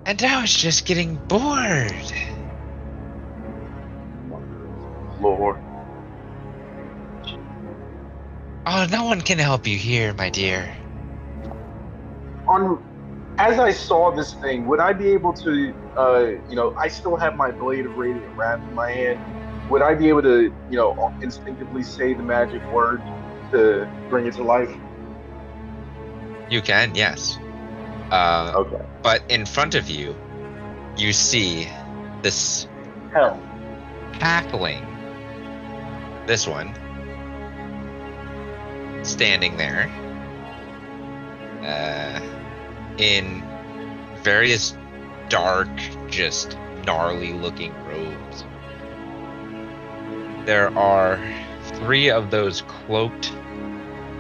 And 0.07 0.23
I 0.23 0.41
was 0.41 0.55
just 0.55 0.87
getting 0.87 1.16
bored. 1.29 1.93
Lord. 5.20 5.59
Oh, 8.66 8.87
no 8.91 9.05
one 9.05 9.20
can 9.20 9.39
help 9.39 9.66
you 9.66 9.77
here, 9.77 10.15
my 10.15 10.31
dear. 10.31 10.75
On 12.49 12.83
as 13.39 13.59
I 13.59 13.70
saw 13.70 14.15
this 14.15 14.35
thing, 14.35 14.66
would 14.66 14.81
I 14.81 14.93
be 14.93 15.09
able 15.10 15.35
to 15.44 15.74
uh 15.97 16.24
you 16.48 16.56
know, 16.56 16.73
I 16.82 16.89
still 16.89 17.16
have 17.16 17.35
my 17.36 17.51
blade 17.52 17.86
of 17.86 17.93
radiant 17.97 18.32
wrath 18.36 18.60
in 18.69 18.74
my 18.74 18.90
hand. 18.90 19.20
Would 19.69 19.82
I 19.82 19.94
be 19.94 20.09
able 20.09 20.23
to, 20.23 20.51
you 20.69 20.77
know, 20.77 20.94
instinctively 21.20 21.82
say 21.82 22.15
the 22.15 22.23
magic 22.23 22.62
word 22.70 23.05
to 23.52 23.86
bring 24.09 24.27
it 24.27 24.35
to 24.36 24.44
life? 24.44 24.70
You 26.48 26.62
can, 26.62 26.94
yes. 26.94 27.39
Uh, 28.10 28.55
Okay. 28.55 28.85
but 29.02 29.23
in 29.28 29.44
front 29.47 29.74
of 29.74 29.89
you, 29.89 30.16
you 30.97 31.12
see 31.12 31.69
this 32.23 32.66
Hell. 33.12 33.43
halfling. 34.12 34.85
This 36.27 36.47
one. 36.47 36.74
Standing 39.02 39.56
there. 39.56 39.89
Uh, 41.62 42.20
in 42.99 43.43
various 44.23 44.77
dark, 45.29 45.69
just 46.09 46.57
gnarly 46.85 47.33
looking 47.33 47.73
robes. 47.87 48.45
There 50.47 50.77
are 50.77 51.20
three 51.75 52.11
of 52.11 52.31
those 52.31 52.62
cloaked 52.62 53.33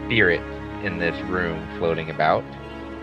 spirits 0.06 0.44
in 0.84 0.98
this 0.98 1.18
room 1.22 1.66
floating 1.78 2.10
about. 2.10 2.44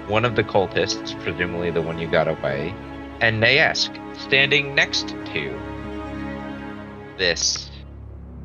One 0.07 0.23
of 0.23 0.35
the 0.35 0.43
cultists, 0.43 1.19
presumably 1.23 1.71
the 1.71 1.81
one 1.81 1.97
you 1.97 2.07
got 2.07 2.27
away, 2.27 2.73
and 3.21 3.41
Naesk 3.41 3.89
standing 4.19 4.75
next 4.75 5.07
to 5.09 5.59
this 7.17 7.71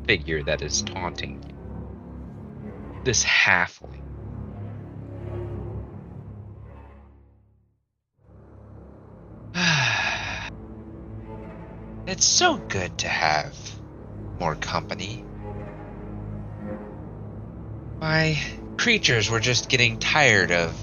figure 0.05 0.43
that 0.43 0.61
is 0.61 0.81
taunting 0.81 1.43
you. 1.47 3.01
This 3.03 3.23
halfling. 3.23 4.00
It's 12.11 12.25
so 12.25 12.57
good 12.57 12.97
to 12.97 13.07
have 13.07 13.55
more 14.37 14.55
company. 14.55 15.23
My 18.01 18.37
creatures 18.75 19.29
were 19.29 19.39
just 19.39 19.69
getting 19.69 19.97
tired 19.97 20.51
of 20.51 20.75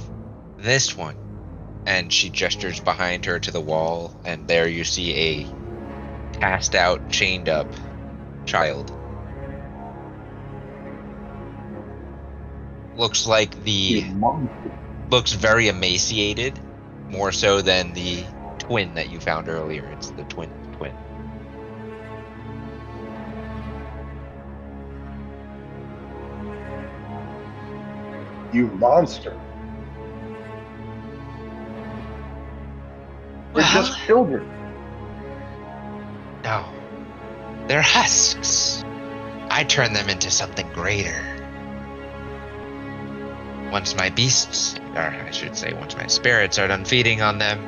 this 0.57 0.97
one. 0.97 1.17
And 1.85 2.11
she 2.11 2.31
gestures 2.31 2.81
behind 2.81 3.27
her 3.27 3.39
to 3.41 3.51
the 3.51 3.61
wall, 3.61 4.19
and 4.25 4.49
there 4.49 4.67
you 4.69 4.85
see 4.85 5.15
a 5.15 6.39
cast 6.39 6.75
out, 6.75 7.11
chained 7.11 7.51
up 7.51 7.71
child. 8.47 8.91
Looks 12.97 13.27
like 13.27 13.65
the 13.65 14.03
looks 15.11 15.33
very 15.33 15.69
emaciated, 15.69 16.59
more 17.11 17.33
so 17.33 17.61
than 17.61 17.93
the 17.93 18.25
twin 18.59 18.95
that 18.95 19.11
you 19.11 19.21
found 19.21 19.49
earlier. 19.49 19.85
It's 19.93 20.11
the 20.11 20.25
twin 20.25 20.58
You 28.53 28.67
monster. 28.69 29.39
We're 33.53 33.63
Well- 33.63 33.73
just 33.73 33.99
children. 34.07 34.49
No. 36.45 36.65
They're 37.67 37.83
husks. 37.83 38.85
I 39.51 39.65
turn 39.65 39.93
them 39.93 40.09
into 40.09 40.31
something 40.31 40.69
greater. 40.73 41.23
Once 43.71 43.95
my 43.95 44.09
beasts, 44.09 44.77
or 44.95 45.03
I 45.03 45.31
should 45.31 45.57
say, 45.57 45.75
once 45.75 45.95
my 45.97 46.07
spirits 46.07 46.59
are 46.59 46.69
done 46.69 46.85
feeding 46.87 47.21
on 47.21 47.39
them, 47.39 47.59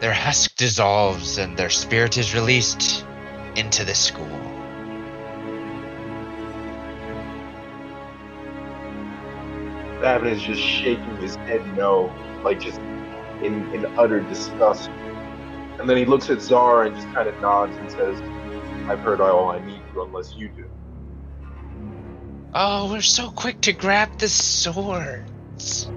their 0.00 0.12
husk 0.12 0.56
dissolves 0.56 1.38
and 1.38 1.56
their 1.56 1.70
spirit 1.70 2.18
is 2.18 2.34
released 2.34 3.04
into 3.56 3.84
the 3.84 3.94
school. 3.94 4.49
Davin 10.00 10.32
is 10.32 10.42
just 10.42 10.60
shaking 10.60 11.16
his 11.16 11.36
head 11.36 11.64
no, 11.76 12.12
like 12.42 12.58
just 12.58 12.80
in, 13.42 13.72
in 13.74 13.84
utter 13.98 14.20
disgust. 14.20 14.88
And 15.78 15.88
then 15.88 15.96
he 15.96 16.04
looks 16.04 16.30
at 16.30 16.40
Zara 16.40 16.86
and 16.86 16.96
just 16.96 17.06
kind 17.14 17.28
of 17.28 17.38
nods 17.40 17.76
and 17.76 17.90
says, 17.90 18.20
I've 18.88 19.00
heard 19.00 19.20
all 19.20 19.50
I 19.50 19.64
need 19.64 19.80
to 19.92 20.02
unless 20.02 20.34
you 20.36 20.48
do. 20.48 20.64
Oh, 22.54 22.90
we're 22.90 23.02
so 23.02 23.30
quick 23.30 23.60
to 23.62 23.72
grab 23.72 24.18
the 24.18 24.28
swords. 24.28 25.88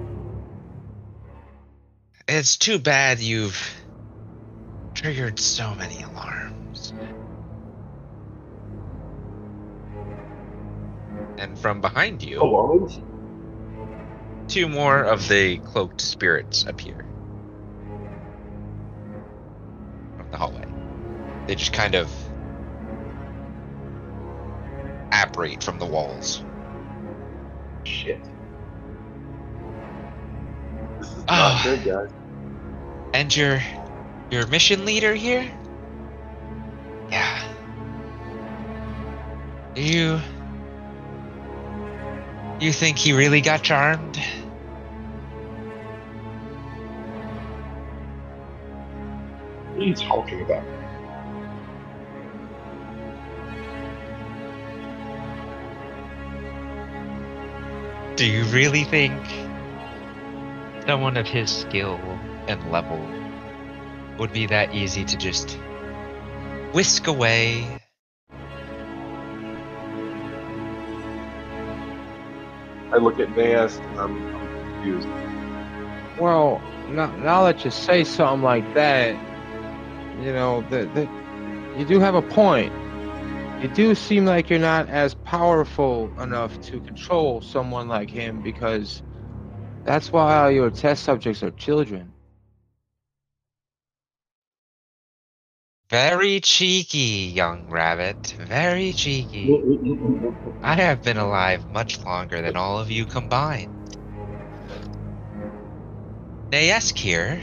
It's 2.28 2.56
too 2.56 2.78
bad 2.78 3.20
you've 3.20 3.74
triggered 4.94 5.38
so 5.38 5.74
many 5.74 6.02
alarms. 6.02 6.92
And 11.38 11.58
from 11.58 11.80
behind 11.80 12.22
you, 12.22 12.38
oh, 12.38 12.48
Alarms? 12.48 13.00
Two 14.48 14.68
more 14.68 15.02
of 15.02 15.28
the 15.28 15.58
cloaked 15.58 16.00
spirits 16.00 16.64
appear 16.64 17.06
from 20.16 20.30
the 20.30 20.36
hallway. 20.36 20.64
They 21.46 21.54
just 21.54 21.72
kind 21.72 21.94
of 21.94 22.10
apparate 25.12 25.62
from 25.62 25.78
the 25.78 25.86
walls. 25.86 26.44
Shit. 27.84 28.22
This 31.00 31.08
is 31.10 31.16
not 31.18 31.26
ah. 31.28 31.60
good, 31.64 31.84
guys. 31.84 32.10
And 33.12 33.34
your 33.34 33.62
your 34.30 34.46
mission 34.46 34.84
leader 34.84 35.14
here? 35.14 35.50
Yeah. 37.10 37.42
You 39.76 40.20
You 42.60 42.72
think 42.72 42.98
he 42.98 43.12
really 43.12 43.40
got 43.40 43.62
charmed? 43.62 44.16
What 49.74 49.82
are 49.82 49.84
you 49.84 49.94
talking 49.94 50.40
about? 50.42 50.64
Do 58.16 58.24
you 58.24 58.44
really 58.44 58.84
think 58.84 59.12
someone 60.86 61.16
of 61.16 61.26
his 61.26 61.50
skill 61.50 61.98
and 62.46 62.70
level 62.70 63.04
would 64.18 64.32
be 64.32 64.46
that 64.46 64.72
easy 64.72 65.04
to 65.04 65.16
just 65.16 65.58
whisk 66.72 67.08
away? 67.08 67.83
I 72.94 72.98
look 72.98 73.18
at 73.18 73.28
Naesk 73.30 73.80
and 73.90 74.00
I'm, 74.00 74.36
I'm 74.36 74.74
confused. 74.74 75.08
Well, 76.20 76.62
now, 76.90 77.10
now 77.16 77.42
that 77.42 77.64
you 77.64 77.72
say 77.72 78.04
something 78.04 78.44
like 78.44 78.72
that, 78.74 79.16
you 80.22 80.32
know, 80.32 80.64
that 80.70 81.08
you 81.76 81.84
do 81.84 81.98
have 81.98 82.14
a 82.14 82.22
point. 82.22 82.72
You 83.60 83.68
do 83.74 83.96
seem 83.96 84.26
like 84.26 84.48
you're 84.48 84.60
not 84.60 84.88
as 84.90 85.14
powerful 85.14 86.08
enough 86.20 86.60
to 86.62 86.80
control 86.80 87.40
someone 87.40 87.88
like 87.88 88.10
him 88.10 88.42
because 88.42 89.02
that's 89.84 90.12
why 90.12 90.36
all 90.36 90.50
your 90.52 90.70
test 90.70 91.02
subjects 91.02 91.42
are 91.42 91.50
children. 91.50 92.13
Very 95.90 96.40
cheeky, 96.40 97.30
young 97.34 97.68
rabbit. 97.68 98.34
Very 98.38 98.92
cheeky. 98.92 99.54
I 100.62 100.76
have 100.76 101.02
been 101.02 101.18
alive 101.18 101.70
much 101.70 102.02
longer 102.04 102.40
than 102.40 102.56
all 102.56 102.78
of 102.78 102.90
you 102.90 103.04
combined. 103.04 103.96
Naesk 106.50 106.96
here 106.96 107.40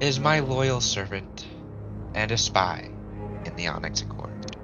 is 0.00 0.18
my 0.18 0.40
loyal 0.40 0.80
servant 0.80 1.46
and 2.14 2.32
a 2.32 2.38
spy 2.38 2.88
in 3.44 3.54
the 3.56 3.68
Onyx 3.68 4.02
Accord. 4.02 4.56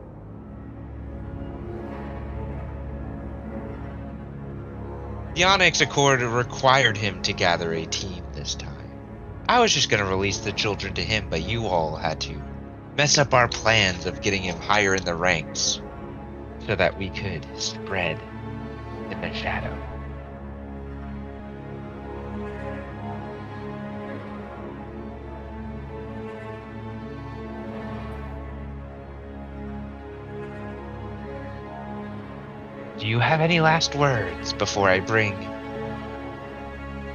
The 5.35 5.45
Onyx 5.45 5.81
Accord 5.81 6.23
required 6.23 6.97
him 6.97 7.21
to 7.23 7.33
gather 7.33 7.73
a 7.75 7.85
team 7.85 8.25
this 8.33 8.55
time. 8.55 8.74
I 9.47 9.61
was 9.61 9.75
just 9.75 9.91
gonna 9.91 10.07
release 10.07 10.39
the 10.39 10.53
children 10.53 10.95
to 10.95 11.03
him, 11.03 11.29
but 11.29 11.43
you 11.43 11.67
all 11.67 11.97
had 11.97 12.21
to 12.23 12.43
mess 12.97 13.19
up 13.19 13.35
our 13.35 13.47
plans 13.47 14.07
of 14.07 14.23
getting 14.23 14.43
him 14.43 14.59
higher 14.59 14.95
in 14.95 15.05
the 15.05 15.15
ranks 15.15 15.83
so 16.67 16.75
that 16.75 16.99
we 16.99 17.11
could 17.11 17.47
spread 17.59 18.19
in 19.11 19.21
the 19.21 19.35
shadow. 19.35 19.77
Do 32.99 33.07
you 33.07 33.19
have 33.19 33.43
any 33.43 33.61
last 33.61 33.95
words 33.95 34.55
before 34.55 34.89
I 34.89 35.01
bring 35.01 35.35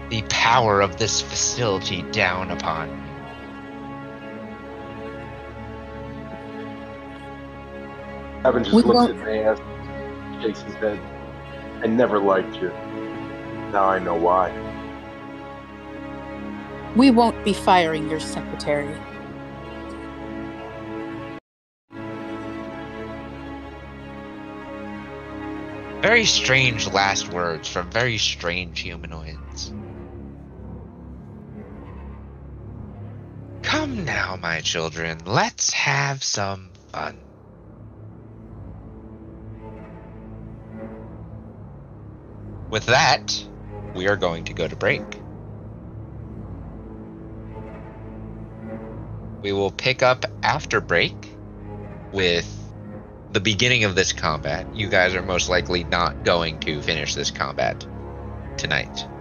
the 0.09 0.23
power 0.29 0.81
of 0.81 0.97
this 0.97 1.21
facility 1.21 2.01
down 2.11 2.51
upon 2.51 2.89
you? 2.89 2.95
Davin 8.43 8.63
just 8.63 8.73
We 8.75 8.81
looks 8.83 8.95
won't- 8.95 9.19
at 9.19 9.25
Naesk, 9.27 10.41
shakes 10.41 10.61
his 10.61 10.75
head. 10.75 10.99
I 11.83 11.87
never 11.87 12.19
liked 12.19 12.55
you. 12.55 12.69
Now 13.71 13.85
I 13.85 13.99
know 13.99 14.15
why. 14.15 14.51
We 16.95 17.11
won't 17.11 17.43
be 17.45 17.53
firing 17.53 18.09
your 18.09 18.19
secretary. 18.19 18.95
Very 26.01 26.25
strange 26.25 26.87
last 26.87 27.29
words 27.33 27.67
from 27.67 27.89
very 27.91 28.17
strange 28.17 28.79
humanoids. 28.79 29.73
Now, 34.09 34.35
my 34.41 34.59
children, 34.61 35.19
let's 35.27 35.71
have 35.71 36.23
some 36.23 36.71
fun. 36.91 37.15
With 42.71 42.87
that, 42.87 43.43
we 43.93 44.07
are 44.07 44.15
going 44.15 44.45
to 44.45 44.53
go 44.53 44.67
to 44.67 44.75
break. 44.75 45.03
We 49.43 49.51
will 49.51 49.69
pick 49.69 50.01
up 50.01 50.25
after 50.41 50.81
break 50.81 51.13
with 52.11 52.47
the 53.31 53.39
beginning 53.39 53.83
of 53.83 53.93
this 53.93 54.11
combat. 54.11 54.65
You 54.73 54.89
guys 54.89 55.13
are 55.13 55.21
most 55.21 55.49
likely 55.49 55.83
not 55.83 56.23
going 56.23 56.59
to 56.61 56.81
finish 56.81 57.13
this 57.13 57.29
combat 57.29 57.85
tonight. 58.57 59.18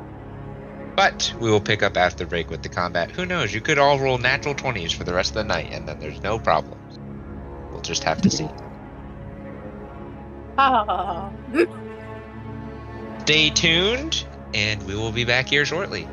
But 0.99 1.33
we 1.39 1.49
will 1.49 1.61
pick 1.61 1.85
up 1.85 1.97
after 1.97 2.27
break 2.27 2.51
with 2.51 2.65
the 2.65 2.69
combat. 2.69 3.12
Who 3.12 3.25
knows? 3.25 3.55
You 3.55 3.61
could 3.61 3.79
all 3.79 4.01
roll 4.01 4.19
natural 4.19 4.53
20s 4.53 4.93
for 4.93 5.05
the 5.05 5.15
rest 5.15 5.31
of 5.31 5.35
the 5.37 5.45
night, 5.45 5.69
and 5.70 5.87
then 5.87 6.01
there's 6.01 6.20
no 6.25 6.41
problems. 6.41 6.99
We'll 7.70 7.83
just 7.83 8.03
have 8.03 8.20
to 8.23 8.29
see. 8.29 8.49
Ah. 10.59 11.31
Stay 13.20 13.51
tuned, 13.51 14.27
and 14.55 14.85
we 14.89 14.97
will 14.97 15.12
be 15.12 15.25
back 15.25 15.47
here 15.47 15.65
shortly. 15.65 16.09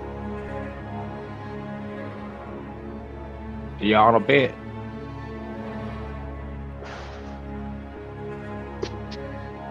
Y'all 3.79 4.15
a 4.15 4.19
bit. 4.19 4.53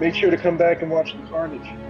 Make 0.00 0.16
sure 0.16 0.32
to 0.32 0.36
come 0.36 0.56
back 0.56 0.82
and 0.82 0.90
watch 0.90 1.12
the 1.12 1.24
carnage. 1.28 1.83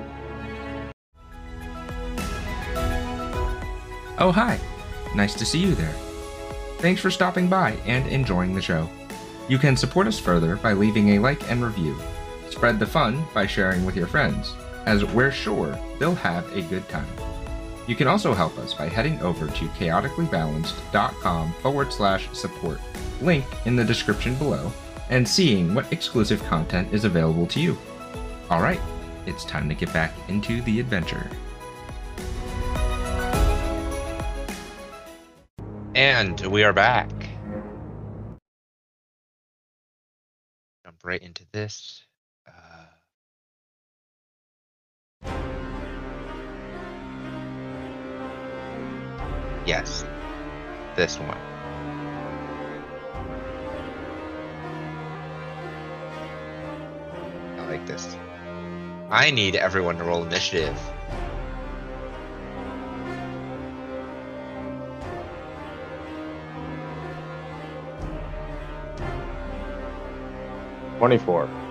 Oh, 4.19 4.31
hi. 4.31 4.61
Nice 5.15 5.35
to 5.35 5.45
see 5.45 5.59
you 5.59 5.75
there. 5.75 5.95
Thanks 6.79 7.01
for 7.01 7.11
stopping 7.11 7.49
by 7.49 7.73
and 7.87 8.07
enjoying 8.07 8.55
the 8.55 8.63
show. 8.63 8.89
You 9.49 9.59
can 9.59 9.77
support 9.77 10.07
us 10.07 10.19
further 10.19 10.57
by 10.57 10.73
leaving 10.73 11.11
a 11.11 11.19
like 11.19 11.51
and 11.51 11.65
review. 11.65 11.97
Spread 12.49 12.79
the 12.79 12.87
fun 12.87 13.25
by 13.35 13.47
sharing 13.47 13.85
with 13.85 13.97
your 13.97 14.07
friends, 14.07 14.55
as 14.87 15.05
we're 15.05 15.33
sure 15.33 15.79
they'll 15.99 16.15
have 16.15 16.51
a 16.57 16.63
good 16.63 16.89
time. 16.89 17.09
You 17.89 17.97
can 17.97 18.07
also 18.07 18.33
help 18.33 18.57
us 18.59 18.73
by 18.73 18.89
heading 18.89 19.21
over 19.21 19.47
to 19.47 19.65
chaoticallybalanced.com 19.69 21.53
forward 21.55 21.93
slash 21.93 22.29
support, 22.33 22.81
link 23.21 23.45
in 23.67 23.77
the 23.77 23.85
description 23.85 24.37
below, 24.37 24.73
and 25.11 25.29
seeing 25.29 25.75
what 25.75 25.93
exclusive 25.93 26.43
content 26.45 26.93
is 26.93 27.05
available 27.05 27.47
to 27.49 27.61
you. 27.61 27.77
Alright, 28.51 28.81
it's 29.27 29.45
time 29.45 29.69
to 29.69 29.75
get 29.75 29.93
back 29.93 30.13
into 30.29 30.63
the 30.63 30.81
adventure. 30.81 31.29
And 36.05 36.39
we 36.49 36.65
are 36.65 36.75
back. 36.75 37.09
Jump 40.85 40.99
right 41.03 41.23
into 41.23 41.47
this. 41.51 42.03
Uh, 42.47 42.85
yes, 49.65 50.05
this 50.95 51.19
one. 51.19 51.39
I 57.59 57.67
like 57.67 57.87
this. 57.87 58.15
I 59.09 59.31
need 59.31 59.57
everyone 59.57 59.97
to 59.97 60.05
roll 60.05 60.23
initiative. 60.23 60.79
24 70.99 71.64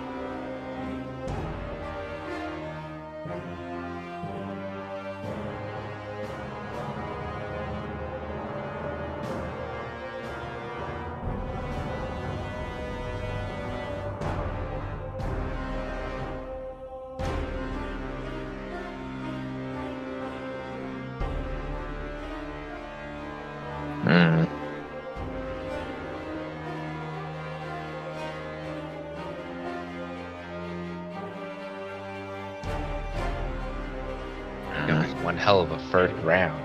first 35.94 36.24
round. 36.24 36.60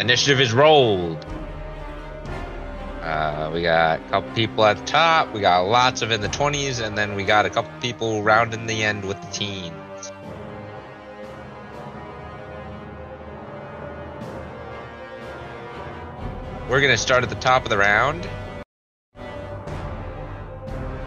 Initiative 0.00 0.40
is 0.40 0.52
rolled. 0.52 1.26
Uh, 3.02 3.50
we 3.52 3.62
got 3.62 3.98
a 3.98 4.02
couple 4.10 4.30
people 4.34 4.64
at 4.64 4.76
the 4.76 4.84
top. 4.84 5.34
We 5.34 5.40
got 5.40 5.62
lots 5.62 6.02
of 6.02 6.12
in 6.12 6.20
the 6.20 6.28
20s, 6.28 6.80
and 6.80 6.96
then 6.96 7.16
we 7.16 7.24
got 7.24 7.46
a 7.46 7.50
couple 7.50 7.72
people 7.80 8.22
rounding 8.22 8.66
the 8.66 8.84
end 8.84 9.04
with 9.04 9.20
the 9.20 9.26
teens. 9.32 9.74
We're 16.68 16.80
gonna 16.80 16.96
start 16.96 17.24
at 17.24 17.28
the 17.28 17.34
top 17.34 17.64
of 17.64 17.70
the 17.70 17.78
round. 17.78 18.28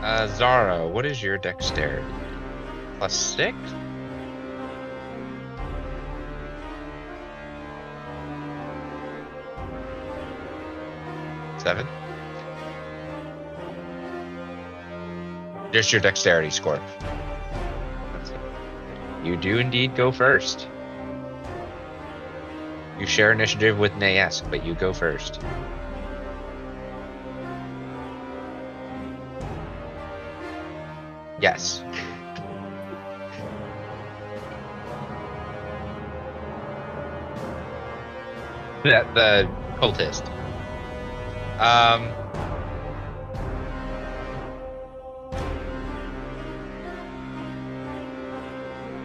Uh, 0.02 0.28
Zara, 0.36 0.86
what 0.86 1.06
is 1.06 1.24
your 1.24 1.38
dexterity? 1.38 2.06
Plus 2.98 3.14
six? 3.14 3.56
Seven. 11.64 11.88
Just 15.72 15.94
your 15.94 16.02
dexterity 16.02 16.50
score. 16.50 16.82
You 19.24 19.38
do 19.38 19.60
indeed 19.60 19.96
go 19.96 20.12
first. 20.12 20.68
You 23.00 23.06
share 23.06 23.32
initiative 23.32 23.80
with 23.80 23.94
Naesk, 23.94 24.52
but 24.52 24.66
you 24.66 24.76
go 24.76 24.92
first. 24.92 25.42
Yes. 31.40 31.80
the, 38.84 39.08
the 39.14 39.50
cultist. 39.80 40.33
Um. 41.60 42.12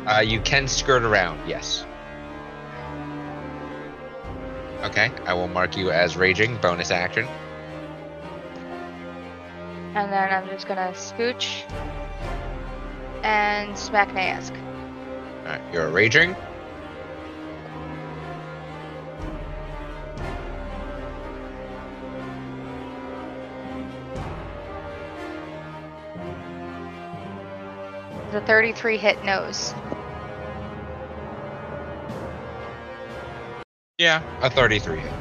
Uh, 0.08 0.20
you 0.20 0.40
can 0.40 0.66
skirt 0.66 1.02
around, 1.02 1.38
yes. 1.46 1.84
Okay, 4.82 5.10
I 5.26 5.34
will 5.34 5.48
mark 5.48 5.76
you 5.76 5.90
as 5.90 6.16
raging, 6.16 6.56
bonus 6.58 6.90
action. 6.90 7.26
And 9.94 10.10
then 10.10 10.32
I'm 10.32 10.48
just 10.48 10.66
gonna 10.66 10.92
scooch 10.92 11.64
and 13.22 13.76
smack 13.76 14.08
Naesk. 14.10 14.56
Alright, 15.44 15.60
you're 15.74 15.90
raging. 15.90 16.34
33 28.48 28.96
hit 28.96 29.22
nose. 29.26 29.74
Yeah, 33.98 34.22
a 34.40 34.48
33 34.48 35.00
hits. 35.00 35.14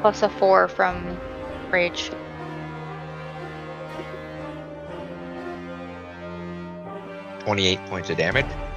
Plus 0.00 0.22
a 0.22 0.28
4 0.28 0.66
from 0.66 1.20
Rage. 1.70 2.10
Twenty-eight 7.38 7.78
points 7.86 8.10
of 8.10 8.16
damage. 8.16 8.69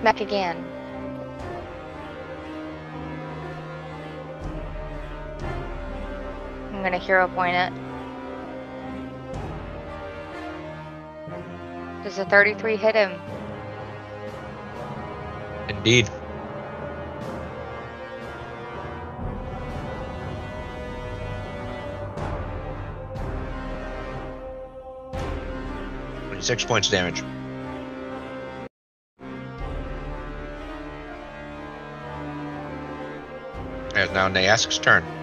Smack 0.00 0.20
again. 0.20 0.64
I'm 6.72 6.82
gonna 6.84 6.98
hero 6.98 7.26
point 7.28 7.56
it. 7.56 7.72
Does 12.04 12.18
a 12.18 12.24
33 12.26 12.76
hit 12.76 12.94
him? 12.94 13.20
Indeed. 15.68 16.08
Twenty-six 26.28 26.64
points 26.64 26.88
damage. 26.88 27.22
Now 34.18 34.28
Naesk's 34.28 34.78
turn. 34.78 35.17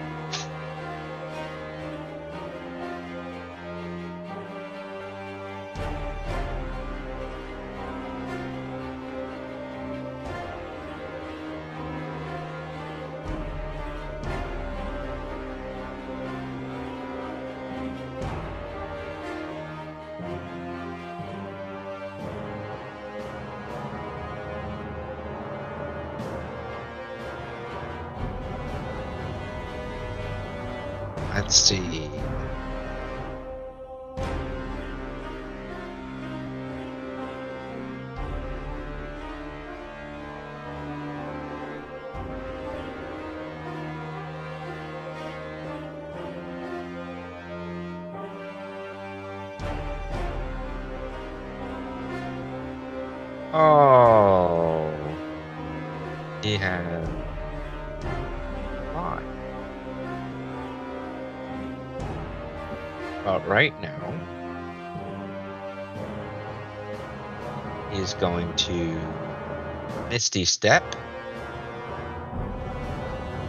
60 70.26 70.44
step. 70.44 70.82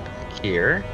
Back 0.06 0.44
here. 0.44 0.86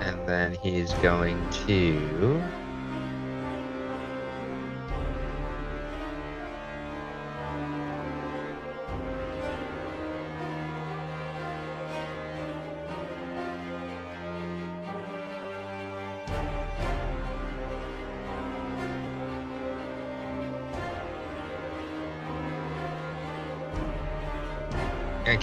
And 0.00 0.26
then 0.26 0.54
he's 0.54 0.94
going 0.94 1.38
to... 1.66 2.42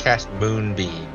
cast 0.06 0.30
Moonbeam. 0.34 1.12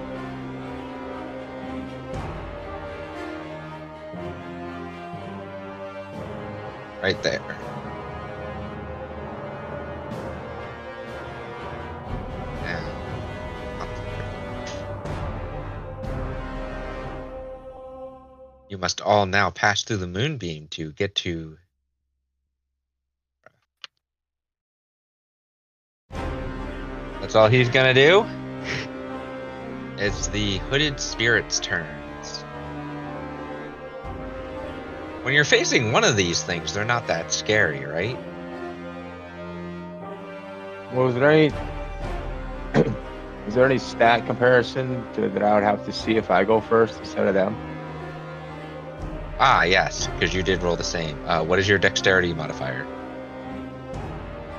Right 7.00 7.22
there. 7.22 7.40
You 18.68 18.78
must 18.78 19.00
all 19.00 19.26
now 19.26 19.50
pass 19.50 19.84
through 19.84 19.98
the 19.98 20.08
moonbeam 20.08 20.66
to 20.70 20.90
get 20.90 21.14
to. 21.16 21.58
That's 26.10 27.36
all 27.36 27.48
he's 27.48 27.68
gonna 27.68 27.94
do. 27.94 28.26
It's 30.00 30.28
the 30.28 30.56
hooded 30.70 30.98
spirit's 30.98 31.60
turns. 31.60 32.40
When 35.20 35.34
you're 35.34 35.44
facing 35.44 35.92
one 35.92 36.04
of 36.04 36.16
these 36.16 36.42
things, 36.42 36.72
they're 36.72 36.86
not 36.86 37.06
that 37.08 37.30
scary, 37.30 37.84
right? 37.84 38.18
Was 40.94 41.14
there 41.14 41.30
any? 41.30 41.54
is 43.46 43.54
there 43.54 43.66
any 43.66 43.76
stat 43.76 44.24
comparison 44.24 45.06
to, 45.12 45.28
that 45.28 45.42
I 45.42 45.52
would 45.52 45.64
have 45.64 45.84
to 45.84 45.92
see 45.92 46.16
if 46.16 46.30
I 46.30 46.44
go 46.44 46.62
first 46.62 46.98
instead 46.98 47.26
of 47.26 47.34
them? 47.34 47.54
Ah, 49.38 49.64
yes, 49.64 50.06
because 50.06 50.32
you 50.32 50.42
did 50.42 50.62
roll 50.62 50.76
the 50.76 50.82
same. 50.82 51.22
Uh, 51.26 51.44
what 51.44 51.58
is 51.58 51.68
your 51.68 51.78
dexterity 51.78 52.32
modifier? 52.32 52.86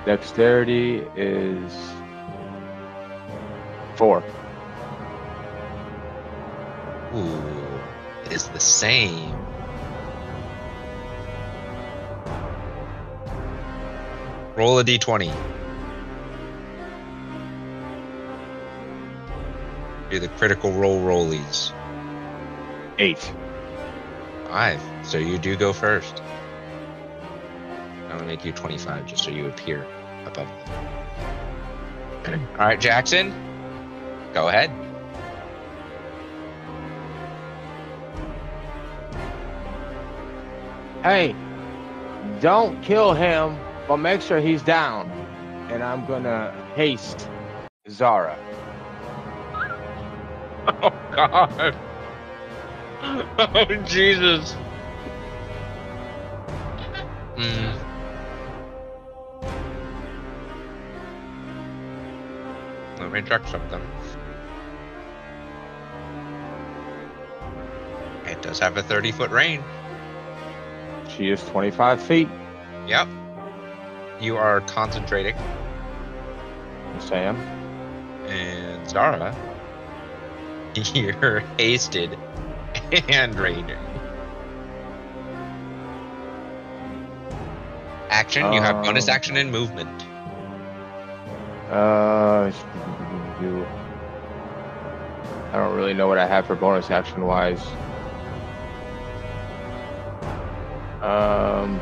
Dexterity 0.06 1.00
is 1.16 1.74
four. 3.96 4.24
Same. 8.82 9.32
Roll 14.56 14.80
a 14.80 14.84
d20. 14.84 15.32
Do 20.10 20.20
the 20.20 20.30
critical 20.30 20.72
roll 20.72 21.00
rollies. 21.02 21.72
Eight. 22.98 23.32
Five. 24.48 24.82
So 25.04 25.20
you 25.20 25.38
do 25.38 25.56
go 25.56 25.74
first. 25.74 26.24
I'm 28.10 28.18
gonna 28.18 28.26
make 28.26 28.44
you 28.44 28.52
25 28.52 29.06
just 29.06 29.24
so 29.24 29.30
you 29.30 29.46
appear 29.46 29.86
above 30.26 30.48
them. 32.26 32.48
All 32.58 32.66
right, 32.66 32.82
Jackson. 32.82 33.32
Go 34.34 34.48
ahead. 34.48 34.81
Hey, 41.04 41.36
don't 42.42 42.80
kill 42.84 43.14
him, 43.14 43.58
but 43.88 43.98
make 43.98 44.22
sure 44.22 44.40
he's 44.40 44.62
down. 44.62 45.10
And 45.72 45.82
I'm 45.82 46.06
gonna 46.06 46.54
haste 46.76 47.28
Zara. 47.90 48.38
Oh 50.84 50.94
God. 51.16 51.76
Oh 53.40 53.76
Jesus. 53.86 54.54
Hmm. 57.36 57.72
Let 63.00 63.12
me 63.12 63.22
check 63.24 63.48
something. 63.48 63.82
It 68.26 68.42
does 68.44 68.60
have 68.60 68.78
a 68.78 68.84
30 68.84 69.12
foot 69.14 69.32
range. 69.32 69.64
She 71.16 71.30
is 71.30 71.44
25 71.46 72.02
feet. 72.02 72.28
Yep. 72.88 73.08
You 74.20 74.38
are 74.38 74.62
concentrating, 74.62 75.36
Sam. 77.00 77.36
and 78.28 78.88
Zara, 78.90 79.36
you're 80.94 81.40
hasted 81.58 82.18
and 83.10 83.36
raging. 83.36 83.78
Action, 88.10 88.54
you 88.54 88.62
have 88.62 88.84
bonus 88.84 89.08
Um, 89.10 89.16
action 89.16 89.38
and 89.38 89.52
movement. 89.52 90.06
Uh, 91.72 92.52
I 95.52 95.58
don't 95.58 95.76
really 95.76 95.94
know 95.94 96.08
what 96.08 96.18
I 96.20 96.28
have 96.28 96.46
for 96.46 96.56
bonus 96.56 96.92
action 96.92 97.26
wise. 97.26 97.62
Um, 101.62 101.80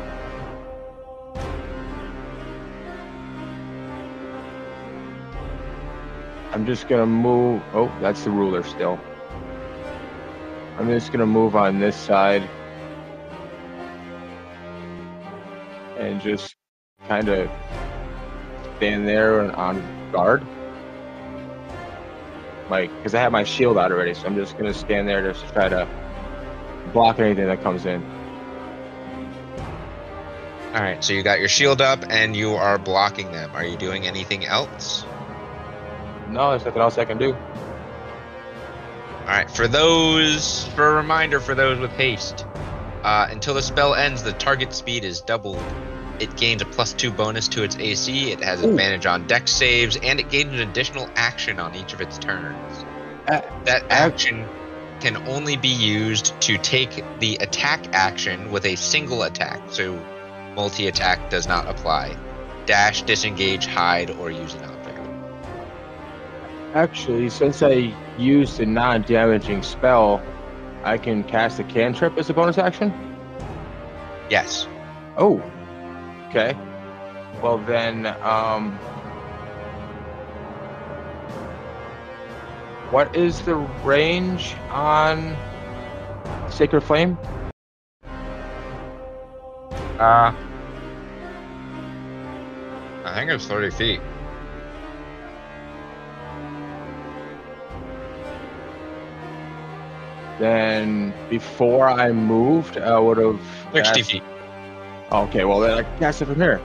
I'm 6.52 6.66
just 6.66 6.86
gonna 6.86 7.06
move. 7.06 7.62
Oh, 7.72 7.90
that's 8.00 8.24
the 8.24 8.30
ruler 8.30 8.62
still. 8.62 9.00
I'm 10.76 10.88
just 10.88 11.12
gonna 11.12 11.24
move 11.24 11.56
on 11.56 11.80
this 11.80 11.96
side 11.96 12.42
and 15.98 16.20
just 16.20 16.54
kind 17.08 17.28
of 17.30 17.50
stand 18.76 19.08
there 19.08 19.40
and 19.40 19.52
on 19.52 19.82
guard. 20.12 20.42
Like, 22.68 22.94
because 22.96 23.14
I 23.14 23.20
have 23.20 23.32
my 23.32 23.44
shield 23.44 23.78
out 23.78 23.92
already, 23.92 24.12
so 24.12 24.26
I'm 24.26 24.36
just 24.36 24.58
gonna 24.58 24.74
stand 24.74 25.08
there 25.08 25.22
just 25.22 25.46
to 25.46 25.52
try 25.52 25.68
to 25.70 25.88
block 26.92 27.18
anything 27.18 27.46
that 27.46 27.62
comes 27.62 27.86
in. 27.86 28.19
All 30.72 30.80
right, 30.80 31.02
so 31.02 31.12
you 31.12 31.22
got 31.24 31.40
your 31.40 31.48
shield 31.48 31.80
up 31.80 32.04
and 32.10 32.36
you 32.36 32.54
are 32.54 32.78
blocking 32.78 33.32
them. 33.32 33.50
Are 33.54 33.64
you 33.64 33.76
doing 33.76 34.06
anything 34.06 34.44
else? 34.44 35.04
No, 36.28 36.50
there's 36.50 36.64
nothing 36.64 36.80
else 36.80 36.96
I 36.96 37.04
can 37.04 37.18
do. 37.18 37.32
All 37.32 39.26
right, 39.26 39.50
for 39.50 39.66
those, 39.66 40.64
for 40.68 40.92
a 40.92 40.94
reminder 40.94 41.40
for 41.40 41.56
those 41.56 41.78
with 41.78 41.90
haste, 41.92 42.44
uh, 43.02 43.26
until 43.30 43.54
the 43.54 43.62
spell 43.62 43.96
ends, 43.96 44.22
the 44.22 44.32
target 44.32 44.72
speed 44.72 45.04
is 45.04 45.20
doubled. 45.20 45.62
It 46.20 46.36
gains 46.36 46.62
a 46.62 46.66
plus 46.66 46.92
two 46.92 47.10
bonus 47.10 47.48
to 47.48 47.64
its 47.64 47.76
AC. 47.76 48.30
It 48.30 48.44
has 48.44 48.62
Ooh. 48.62 48.70
advantage 48.70 49.06
on 49.06 49.26
dex 49.26 49.50
saves, 49.50 49.96
and 49.96 50.20
it 50.20 50.30
gains 50.30 50.52
an 50.52 50.60
additional 50.60 51.08
action 51.16 51.58
on 51.58 51.74
each 51.74 51.92
of 51.94 52.00
its 52.00 52.16
turns. 52.18 52.84
Uh, 53.26 53.40
that 53.64 53.82
action 53.90 54.46
can 55.00 55.16
only 55.28 55.56
be 55.56 55.68
used 55.68 56.40
to 56.42 56.58
take 56.58 57.02
the 57.18 57.36
attack 57.36 57.92
action 57.92 58.52
with 58.52 58.66
a 58.66 58.76
single 58.76 59.22
attack, 59.22 59.60
so 59.70 59.98
multi 60.54 60.88
attack 60.88 61.30
does 61.30 61.46
not 61.46 61.68
apply. 61.68 62.16
Dash, 62.66 63.02
disengage, 63.02 63.66
hide, 63.66 64.10
or 64.10 64.30
use 64.30 64.54
an 64.54 64.64
object. 64.64 64.98
Actually, 66.74 67.30
since 67.30 67.62
I 67.62 67.94
used 68.16 68.60
a 68.60 68.66
non-damaging 68.66 69.62
spell, 69.62 70.22
I 70.84 70.98
can 70.98 71.24
cast 71.24 71.58
a 71.58 71.64
cantrip 71.64 72.16
as 72.16 72.30
a 72.30 72.34
bonus 72.34 72.58
action? 72.58 72.92
Yes. 74.30 74.68
Oh. 75.16 75.42
Okay. 76.28 76.56
Well 77.42 77.58
then, 77.58 78.06
um 78.22 78.78
What 82.90 83.14
is 83.14 83.40
the 83.42 83.54
range 83.54 84.56
on 84.68 85.36
Sacred 86.50 86.80
Flame? 86.80 87.16
Uh, 90.00 90.32
I 93.04 93.14
think 93.14 93.30
it's 93.30 93.46
30 93.46 93.70
feet. 93.70 94.00
Then 100.38 101.12
before 101.28 101.88
I 101.88 102.12
moved, 102.12 102.78
I 102.78 102.98
would 102.98 103.18
have 103.18 103.40
60 103.74 104.00
cast- 104.00 104.10
feet. 104.10 104.22
Okay, 105.12 105.44
well 105.44 105.60
then 105.60 105.72
I 105.78 105.82
can 105.82 105.98
cast 105.98 106.22
it 106.22 106.26
from 106.26 106.36
here. 106.36 106.60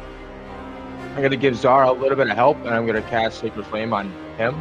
I'm 1.15 1.21
gonna 1.21 1.35
give 1.35 1.55
Zara 1.55 1.89
a 1.89 1.93
little 1.93 2.15
bit 2.15 2.29
of 2.29 2.35
help, 2.35 2.57
and 2.65 2.69
I'm 2.69 2.85
gonna 2.85 3.01
cast 3.01 3.39
Sacred 3.39 3.65
Flame 3.65 3.93
on 3.93 4.11
him. 4.37 4.55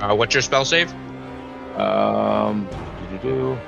Uh, 0.00 0.14
what's 0.14 0.34
your 0.34 0.42
spell 0.42 0.64
save? 0.64 0.90
Um, 1.76 2.66
do-do-do. 3.10 3.58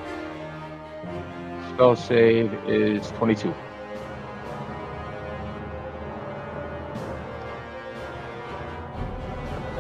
Spell 1.83 1.97
save 1.97 2.55
is 2.69 3.11
22. 3.13 3.53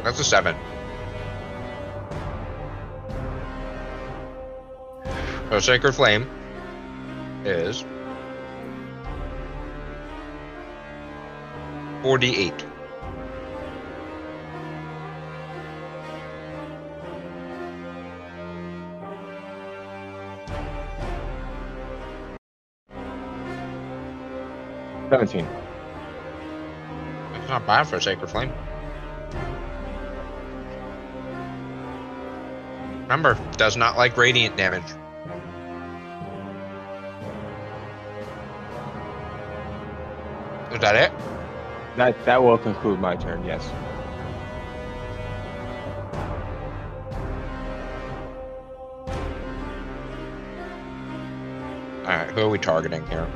That's 0.02 0.18
a 0.18 0.24
7. 0.24 0.56
So 5.50 5.60
Sacred 5.60 5.92
Flame 5.92 6.28
is 7.44 7.84
48. 12.02 12.71
Seventeen. 25.12 25.46
That's 27.34 27.48
not 27.50 27.66
bad 27.66 27.86
for 27.86 27.96
a 27.96 28.00
Sacred 28.00 28.30
Flame. 28.30 28.50
Remember, 33.02 33.38
does 33.58 33.76
not 33.76 33.98
like 33.98 34.16
radiant 34.16 34.56
damage. 34.56 34.82
Is 40.72 40.80
that 40.80 40.96
it? 40.96 41.12
That 41.98 42.24
that 42.24 42.42
will 42.42 42.56
conclude 42.56 42.98
my 42.98 43.14
turn. 43.14 43.44
Yes. 43.44 43.68
Alright, 52.00 52.30
who 52.30 52.40
are 52.40 52.48
we 52.48 52.58
targeting 52.58 53.06
here? 53.08 53.28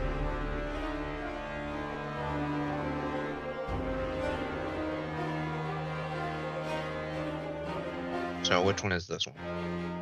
So 8.46 8.62
which 8.62 8.84
one 8.84 8.92
is 8.92 9.08
this 9.08 9.26
one? 9.26 9.34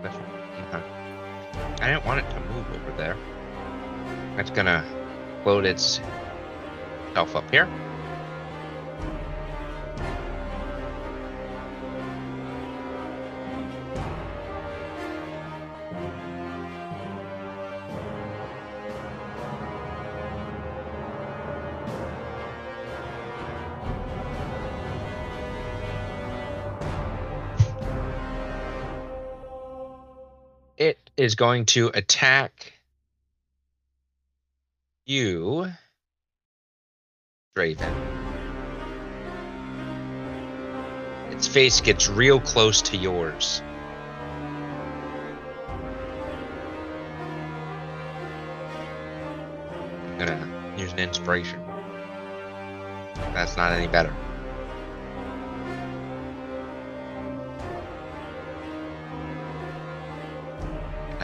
This 0.02 0.12
one. 0.12 0.82
I 1.80 1.88
didn't 1.88 2.04
want 2.04 2.20
it 2.20 2.28
to 2.28 2.40
move 2.40 2.66
over 2.72 2.92
there. 2.98 3.16
It's 4.36 4.50
gonna 4.50 4.84
load 5.46 5.64
itself 5.64 6.04
up 7.34 7.50
here. 7.50 7.66
Is 31.24 31.34
going 31.34 31.64
to 31.64 31.90
attack 31.94 32.74
you, 35.06 35.72
Draven. 37.56 37.94
Its 41.30 41.48
face 41.48 41.80
gets 41.80 42.10
real 42.10 42.38
close 42.38 42.82
to 42.82 42.98
yours. 42.98 43.62
I'm 50.06 50.18
gonna 50.18 50.74
use 50.76 50.92
an 50.92 50.98
inspiration. 50.98 51.60
That's 53.32 53.56
not 53.56 53.72
any 53.72 53.88
better. 53.88 54.14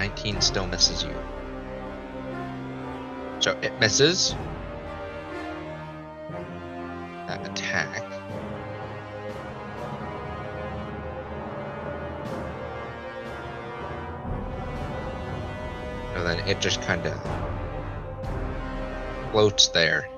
Nineteen 0.01 0.41
still 0.41 0.67
misses 0.67 1.03
you. 1.03 1.15
So 3.39 3.55
it 3.61 3.79
misses. 3.81 4.35
That 7.27 7.47
attack. 7.47 8.03
And 16.15 16.27
then 16.27 16.39
it 16.49 16.63
just 16.63 16.81
kind 16.81 17.05
of 17.05 17.21
floats 19.33 19.69
there. 19.69 20.09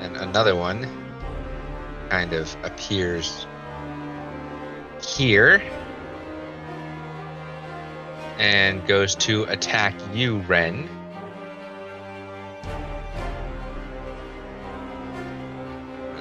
And 0.00 0.16
another 0.16 0.56
one 0.56 0.88
kind 2.08 2.32
of 2.32 2.56
appears 2.64 3.46
here 5.00 5.62
and 8.38 8.86
goes 8.86 9.14
to 9.14 9.44
attack 9.44 9.94
you, 10.12 10.38
Ren. 10.38 10.88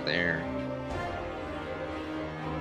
There. 0.06 0.46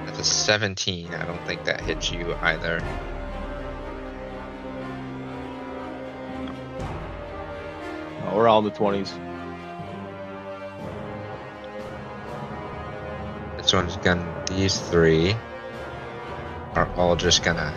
That's 0.06 0.18
a 0.18 0.24
17. 0.24 1.14
I 1.14 1.24
don't 1.24 1.44
think 1.47 1.64
that 1.64 1.81
hits 1.81 2.10
you 2.10 2.35
either. 2.40 2.81
We're 8.35 8.48
all 8.48 8.59
in 8.59 8.64
the 8.64 8.70
twenties. 8.72 9.12
This 13.56 13.72
one's 13.72 13.97
gonna. 13.98 14.44
These 14.51 14.78
three 14.78 15.36
are 16.74 16.86
all 16.97 17.14
just 17.14 17.44
gonna 17.44 17.72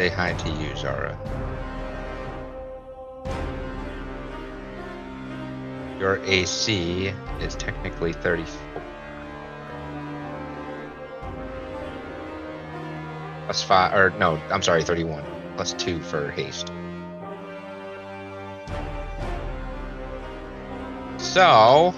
say 0.00 0.08
hi 0.08 0.32
to 0.32 0.48
you, 0.52 0.74
Zara. 0.76 1.14
Your 5.98 6.24
AC 6.24 7.12
is 7.42 7.54
technically 7.56 8.14
34. 8.14 8.82
Plus 13.44 13.62
5, 13.62 13.94
or 13.94 14.10
no, 14.18 14.40
I'm 14.50 14.62
sorry, 14.62 14.82
31. 14.84 15.22
Plus 15.56 15.74
2 15.74 16.00
for 16.00 16.30
haste. 16.30 16.68
So, 21.18 21.92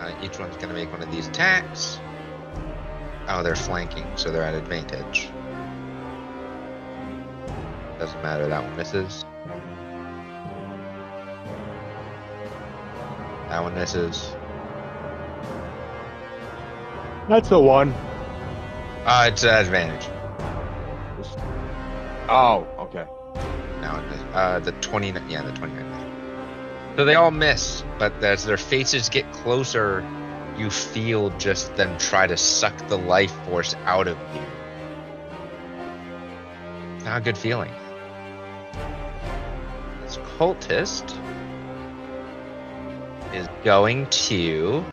uh, 0.00 0.12
each 0.22 0.38
one's 0.38 0.56
going 0.56 0.68
to 0.68 0.74
make 0.74 0.92
one 0.92 1.02
of 1.02 1.10
these 1.10 1.28
attacks. 1.28 1.98
Oh, 3.26 3.42
they're 3.42 3.56
flanking, 3.56 4.06
so 4.16 4.30
they're 4.30 4.42
at 4.42 4.52
advantage. 4.52 5.30
Doesn't 8.06 8.22
matter, 8.22 8.46
that 8.46 8.62
one 8.62 8.76
misses. 8.76 9.24
That 13.48 13.60
one 13.60 13.74
misses. 13.74 14.32
That's 17.28 17.48
the 17.48 17.58
one. 17.58 17.92
Uh, 19.04 19.30
it's 19.32 19.42
an 19.42 19.54
advantage. 19.54 20.08
Oh, 22.28 22.64
okay. 22.78 23.06
That 23.80 23.92
one 23.92 24.08
misses. 24.08 24.24
Uh, 24.32 24.60
the 24.60 24.70
29, 24.70 25.28
yeah, 25.28 25.42
the 25.42 25.50
29. 25.50 26.94
So 26.96 27.04
they 27.04 27.16
all 27.16 27.32
miss, 27.32 27.82
but 27.98 28.12
as 28.22 28.44
their 28.44 28.56
faces 28.56 29.08
get 29.08 29.32
closer 29.32 30.06
you 30.56 30.70
feel 30.70 31.30
just 31.38 31.74
them 31.74 31.98
try 31.98 32.28
to 32.28 32.36
suck 32.36 32.88
the 32.88 32.96
life 32.96 33.32
force 33.46 33.74
out 33.84 34.06
of 34.06 34.16
you. 34.32 34.40
Not 37.04 37.18
a 37.18 37.20
good 37.20 37.36
feeling. 37.36 37.70
Cultist 40.38 41.18
is 43.32 43.48
going 43.64 44.06
to. 44.10 44.84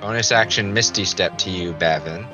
Bonus 0.00 0.32
action 0.32 0.74
Misty 0.74 1.04
Step 1.04 1.38
to 1.38 1.50
you, 1.50 1.74
Bavin. 1.74 2.26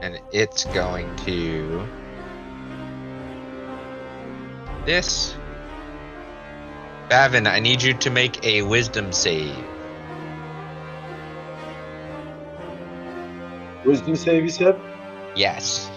And 0.00 0.18
it's 0.32 0.64
going 0.64 1.14
to. 1.26 1.86
This. 4.84 5.34
Bavin, 7.08 7.46
I 7.46 7.58
need 7.58 7.82
you 7.82 7.94
to 7.94 8.10
make 8.10 8.44
a 8.44 8.62
wisdom 8.62 9.12
save. 9.12 9.56
Wisdom 13.84 14.16
save, 14.16 14.42
you 14.42 14.50
said? 14.50 14.80
Yes. 15.34 15.90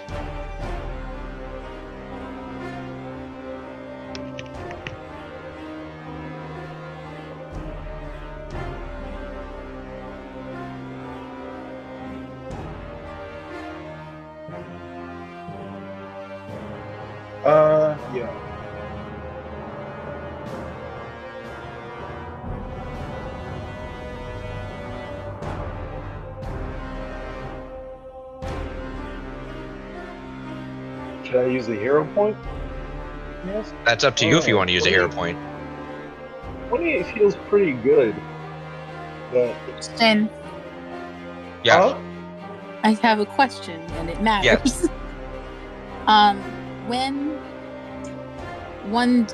That's 33.97 34.03
up 34.03 34.15
to 34.17 34.27
you 34.27 34.37
if 34.37 34.47
you 34.47 34.53
Oh, 34.53 34.57
want 34.59 34.67
to 34.67 34.75
use 34.75 34.85
a 34.85 34.89
hero 34.89 35.09
point. 35.09 35.39
28 36.69 37.15
feels 37.15 37.35
pretty 37.49 37.71
good. 37.71 38.15
But, 39.33 39.55
Then 39.97 40.29
Yeah. 41.63 41.93
Huh? 41.93 41.97
I 42.83 42.91
have 42.91 43.19
a 43.19 43.25
question, 43.25 43.81
and 43.97 44.07
it 44.07 44.21
matters. 44.21 44.45
Yes. 44.45 44.87
um, 46.05 46.37
when 46.87 47.39
one 48.91 49.25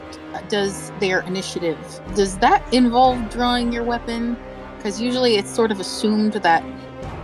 does 0.47 0.93
their 1.01 1.23
initiative, 1.23 1.77
does 2.15 2.37
that 2.37 2.63
involve 2.73 3.29
drawing 3.31 3.73
your 3.73 3.83
weapon? 3.83 4.37
Because 4.77 5.01
usually 5.01 5.35
it's 5.35 5.53
sort 5.53 5.71
of 5.71 5.81
assumed 5.81 6.35
that 6.35 6.63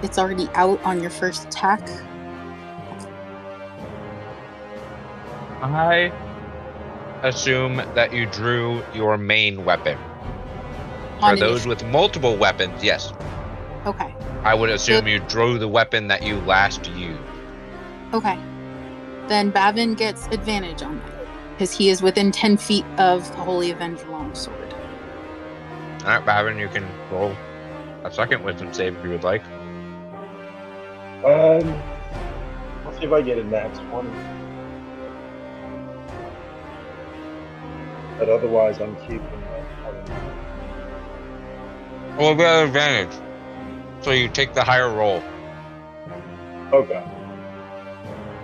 it's 0.03 0.19
already 0.19 0.49
out 0.55 0.83
on 0.83 0.99
your 1.01 1.09
first 1.09 1.45
attack. 1.45 1.87
I 5.61 6.11
assume 7.23 7.77
that 7.95 8.13
you 8.13 8.25
drew 8.25 8.83
your 8.93 9.17
main 9.17 9.65
weapon. 9.65 9.97
For 11.19 11.35
those 11.35 11.65
with 11.65 11.83
multiple 11.85 12.37
weapons, 12.37 12.83
yes. 12.83 13.11
okay, 13.85 14.13
I 14.43 14.53
would 14.53 14.69
assume 14.69 15.07
you 15.07 15.19
drew 15.19 15.59
the 15.59 15.67
weapon 15.67 16.07
that 16.07 16.23
you 16.23 16.39
last 16.41 16.87
used. 16.91 17.19
okay. 18.13 18.39
Then 19.27 19.51
Bavin 19.51 19.93
gets 19.93 20.25
advantage 20.27 20.81
on 20.81 20.97
that 20.97 21.11
because 21.51 21.71
he 21.71 21.89
is 21.89 22.01
within 22.01 22.31
ten 22.31 22.57
feet 22.57 22.85
of 22.97 23.27
the 23.35 23.43
Holy 23.43 23.69
Avenger 23.69 24.07
longsword. 24.07 24.73
Alright, 26.01 26.25
Bavin, 26.25 26.57
you 26.57 26.67
can 26.69 26.87
roll 27.11 27.35
a 28.03 28.11
second 28.11 28.43
wisdom 28.43 28.73
save 28.73 28.95
if 28.97 29.03
you 29.03 29.11
would 29.11 29.23
like. 29.23 29.43
um, 31.25 31.81
let's 32.85 32.97
see 32.97 33.05
if 33.05 33.11
I 33.11 33.21
get 33.21 33.37
a 33.37 33.43
nat 33.43 33.73
20. 33.89 34.38
But 38.19 38.29
otherwise, 38.29 38.79
I'm 38.81 38.95
keeping 38.97 39.21
that. 39.21 39.65
Well, 42.17 42.35
we 42.35 42.43
have 42.43 42.51
got 42.51 42.61
an 42.63 42.67
advantage. 42.67 43.17
So 44.01 44.11
you 44.11 44.27
take 44.27 44.53
the 44.53 44.63
higher 44.63 44.93
roll. 44.93 45.23
Okay. 46.73 47.03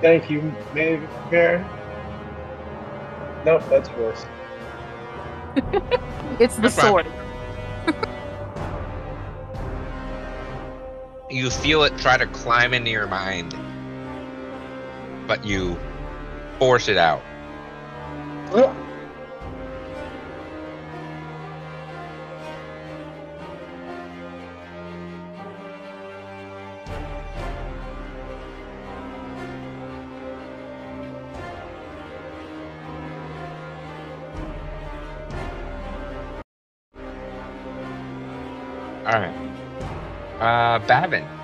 Thank 0.02 0.30
you, 0.30 0.54
maybe, 0.74 1.06
Baron. 1.30 1.66
Nope, 3.46 3.64
that's 3.70 3.90
worse. 3.92 4.26
It's 6.40 6.58
the 6.58 6.64
That's 6.64 6.76
fine. 6.76 6.92
sword. 6.92 7.08
You 11.30 11.50
feel 11.50 11.84
it 11.84 11.98
try 11.98 12.18
to 12.18 12.28
climb 12.28 12.74
into 12.74 12.92
your 12.92 13.08
mind, 13.08 13.56
but 15.28 15.44
you 15.44 15.78
force 16.60 16.88
it 16.88 16.98
out. 16.98 17.22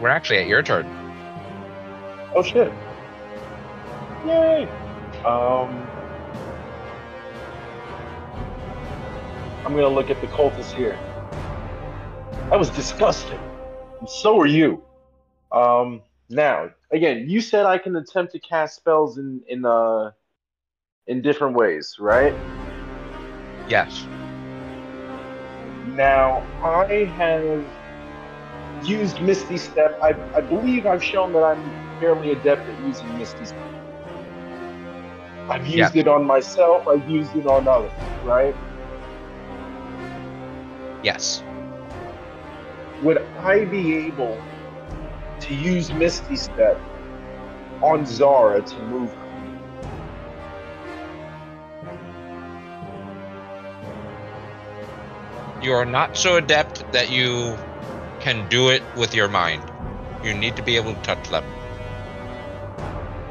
We're 0.02 0.10
actually 0.10 0.40
at 0.40 0.48
your 0.48 0.64
turn. 0.64 0.86
Oh 2.36 2.42
shit. 2.44 2.74
Yay. 4.26 4.68
Um. 5.24 5.88
I'm 9.64 9.76
gonna 9.76 9.88
look 9.90 10.10
at 10.10 10.20
the 10.22 10.28
cultists 10.28 10.74
here. 10.74 10.98
That 12.50 12.58
was 12.58 12.70
disgusting. 12.72 13.40
And 14.00 14.10
so 14.10 14.40
are 14.42 14.48
you. 14.48 14.82
Um. 15.52 16.02
Now, 16.30 16.72
again, 16.92 17.30
you 17.30 17.42
said 17.42 17.66
I 17.66 17.78
can 17.78 17.96
attempt 17.96 18.32
to 18.32 18.40
cast 18.40 18.78
spells 18.78 19.18
in 19.18 19.42
in 19.48 19.66
uh 19.66 20.12
in 21.08 21.22
different 21.22 21.56
ways, 21.56 21.98
right? 22.00 22.34
Yes. 23.70 24.06
Now, 25.96 26.42
I 26.64 27.06
have 27.18 27.66
used 28.88 29.22
Misty 29.22 29.58
Step. 29.58 30.00
I, 30.02 30.10
I 30.36 30.42
believe 30.42 30.86
I've 30.86 31.04
shown 31.04 31.34
that 31.34 31.44
I'm 31.44 32.00
fairly 32.00 32.32
adept 32.32 32.68
at 32.68 32.80
using 32.86 33.18
Misty 33.18 33.46
Step. 33.46 33.60
I've 35.50 35.68
used 35.68 35.96
it 35.96 36.08
on 36.08 36.24
myself, 36.26 36.88
I've 36.88 37.10
used 37.10 37.36
it 37.36 37.46
on 37.46 37.68
others, 37.68 37.92
right? 38.24 38.56
Yes. 41.04 41.44
Would 43.04 43.18
I 43.40 43.66
be 43.66 43.98
able 43.98 44.42
to 45.42 45.56
use 45.56 45.92
Misty 45.92 46.36
Step 46.36 46.80
on 47.82 48.06
Zara 48.06 48.62
to 48.62 48.80
move 48.84 49.12
her? 49.12 49.18
You 55.62 55.74
are 55.74 55.86
not 55.86 56.18
so 56.18 56.38
adept 56.38 56.92
that 56.92 57.12
you 57.12 57.58
can 58.22 58.48
do 58.50 58.70
it 58.70 58.84
with 58.96 59.14
your 59.14 59.28
mind. 59.28 59.64
You 60.24 60.34
need 60.34 60.56
to 60.56 60.62
be 60.62 60.76
able 60.76 60.94
to 60.94 61.02
touch 61.02 61.30
them. 61.30 61.44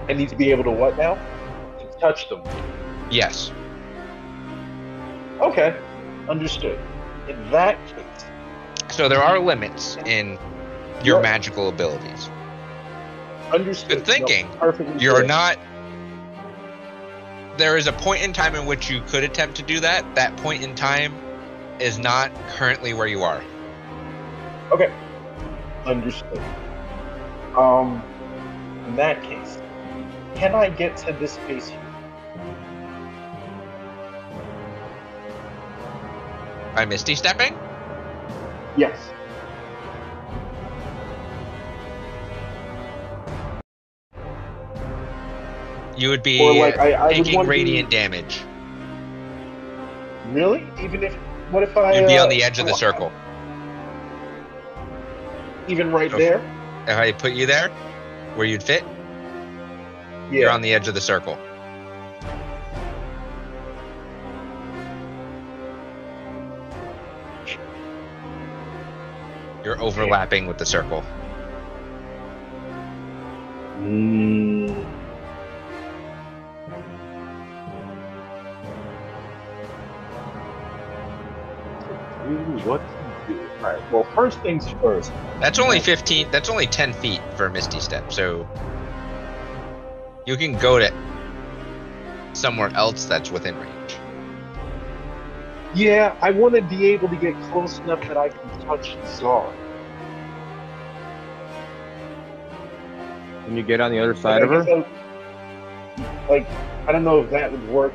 I 0.09 0.13
need 0.13 0.29
to 0.31 0.37
be 0.37 0.51
able 0.51 0.65
to 0.65 0.71
what 0.71 0.99
now? 0.99 1.15
To 1.79 1.87
touch 2.01 2.29
them. 2.29 2.43
Yes. 3.11 3.53
Okay, 5.41 5.75
understood. 6.29 6.79
In 7.29 7.51
that 7.51 7.79
case, 7.87 8.05
So 8.89 9.09
there 9.09 9.23
are 9.23 9.39
limits 9.39 9.97
in 10.05 10.37
your 11.05 11.17
Yep. 11.17 11.23
magical 11.23 11.69
abilities. 11.69 12.29
understood. 13.53 13.89
Good 13.99 14.07
thinking. 14.07 14.49
No, 14.51 14.57
perfectly 14.59 14.95
You're 15.03 15.15
clear. 15.17 15.27
not. 15.27 15.59
There 17.57 17.77
is 17.77 17.87
a 17.89 17.93
point 17.93 18.23
in 18.23 18.33
time 18.33 18.55
in 18.55 18.65
which 18.67 18.89
you 18.91 19.01
could 19.03 19.25
attempt 19.25 19.57
to 19.57 19.63
do 19.63 19.81
that. 19.81 20.05
That 20.15 20.37
point 20.37 20.63
in 20.63 20.75
time 20.77 21.15
is 21.81 21.99
not 21.99 22.31
currently 22.57 22.95
where 22.95 23.07
you 23.09 23.23
are. 23.23 23.43
Okay. 24.73 24.93
Understood. 25.85 26.41
Um, 27.57 28.03
in 28.87 28.97
that 28.97 29.23
case, 29.23 29.61
can 30.35 30.55
I 30.55 30.71
get 30.71 30.97
to 30.99 31.13
this 31.13 31.33
space 31.33 31.69
here? 31.69 31.81
By 36.75 36.85
Misty 36.85 37.15
stepping? 37.17 37.59
Yes. 38.77 38.97
You 45.97 46.09
would 46.09 46.23
be 46.23 46.41
Or 46.41 46.55
like 46.55 46.79
I, 46.79 47.09
I 47.09 47.13
taking 47.13 47.47
radiant 47.47 47.91
damage. 47.91 48.41
Really? 50.29 50.65
Even 50.81 51.03
if 51.03 51.15
what 51.51 51.63
if 51.63 51.77
I? 51.77 51.99
You'd 51.99 52.07
be 52.07 52.17
uh, 52.17 52.23
on 52.23 52.29
the 52.31 52.43
edge 52.43 52.59
of 52.59 52.67
the 52.67 52.73
oh, 52.73 52.77
circle. 52.77 53.13
Even 55.69 55.93
right 55.93 56.11
Go 56.11 56.19
there. 56.19 56.41
If 56.87 56.97
I 56.97 57.13
put 57.13 57.33
you 57.33 57.47
there, 57.47 57.69
where 58.35 58.47
you'd 58.47 58.63
fit, 58.63 58.85
Yeah. 60.31 60.41
you're 60.41 60.51
on 60.51 60.63
the 60.63 60.75
edge 60.75 60.89
of 60.89 60.95
the 60.95 61.01
circle. 61.01 61.39
You're 69.65 69.81
overlapping 69.81 70.47
with 70.47 70.59
the 70.59 70.67
circle. 70.67 71.05
Mm. 73.81 74.87
Ooh, 82.27 82.59
what 82.69 82.81
to 82.81 82.95
do? 82.95 83.00
All 83.61 83.67
right. 83.67 83.93
Well, 83.93 84.05
first 84.15 84.41
things 84.41 84.69
first. 84.81 85.13
That's 85.41 85.59
only 85.59 85.81
15. 85.81 86.31
That's 86.31 86.49
only 86.49 86.67
10 86.67 86.93
feet 86.95 87.21
for 87.37 87.47
a 87.47 87.51
Misty 87.51 87.79
Step. 87.81 88.11
So 88.13 88.49
you 90.25 90.37
can 90.37 90.57
go 90.59 90.79
to 90.79 90.91
somewhere 92.33 92.71
else 92.75 93.05
that's 93.05 93.31
within 93.31 93.59
range. 93.59 93.97
Yeah, 95.75 96.17
I 96.21 96.31
want 96.31 96.55
to 96.55 96.63
be 96.63 96.87
able 96.87 97.09
to 97.09 97.17
get 97.17 97.35
close 97.51 97.79
enough 97.81 98.01
that 98.09 98.17
I 98.17 98.31
can 98.31 98.61
touch 98.67 98.97
Zara. 99.07 99.53
Can 103.45 103.57
you 103.57 103.63
get 103.63 103.81
on 103.81 103.91
the 103.91 103.99
other 103.99 104.15
side 104.15 104.43
of 104.43 104.51
her? 104.51 104.63
I- 104.63 104.85
Like, 106.29 106.47
I 106.87 106.93
don't 106.93 107.05
know 107.05 107.21
if 107.21 107.31
that 107.31 107.51
would 107.53 107.69
work. 107.69 107.93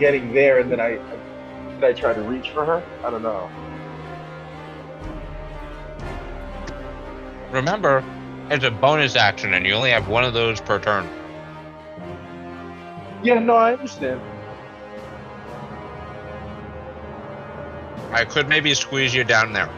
Getting 0.00 0.32
there 0.34 0.58
and 0.58 0.72
then 0.72 0.80
I, 0.80 0.94
I 0.98 1.16
did 1.74 1.84
I 1.84 1.92
try 1.92 2.12
to 2.14 2.22
reach 2.22 2.50
for 2.50 2.64
her? 2.64 2.82
I 3.04 3.10
don't 3.10 3.22
know. 3.22 3.48
Remember, 7.54 8.02
it's 8.50 8.64
a 8.64 8.70
bonus 8.72 9.14
action, 9.14 9.54
and 9.54 9.64
you 9.64 9.74
only 9.74 9.90
have 9.90 10.08
one 10.08 10.24
of 10.24 10.34
those 10.34 10.60
per 10.60 10.80
turn. 10.80 11.08
Yeah, 13.22 13.38
no, 13.38 13.54
I 13.54 13.74
understand. 13.74 14.20
I 18.10 18.24
could 18.24 18.48
maybe 18.48 18.74
squeeze 18.74 19.14
you 19.14 19.22
down 19.22 19.52
there. 19.52 19.70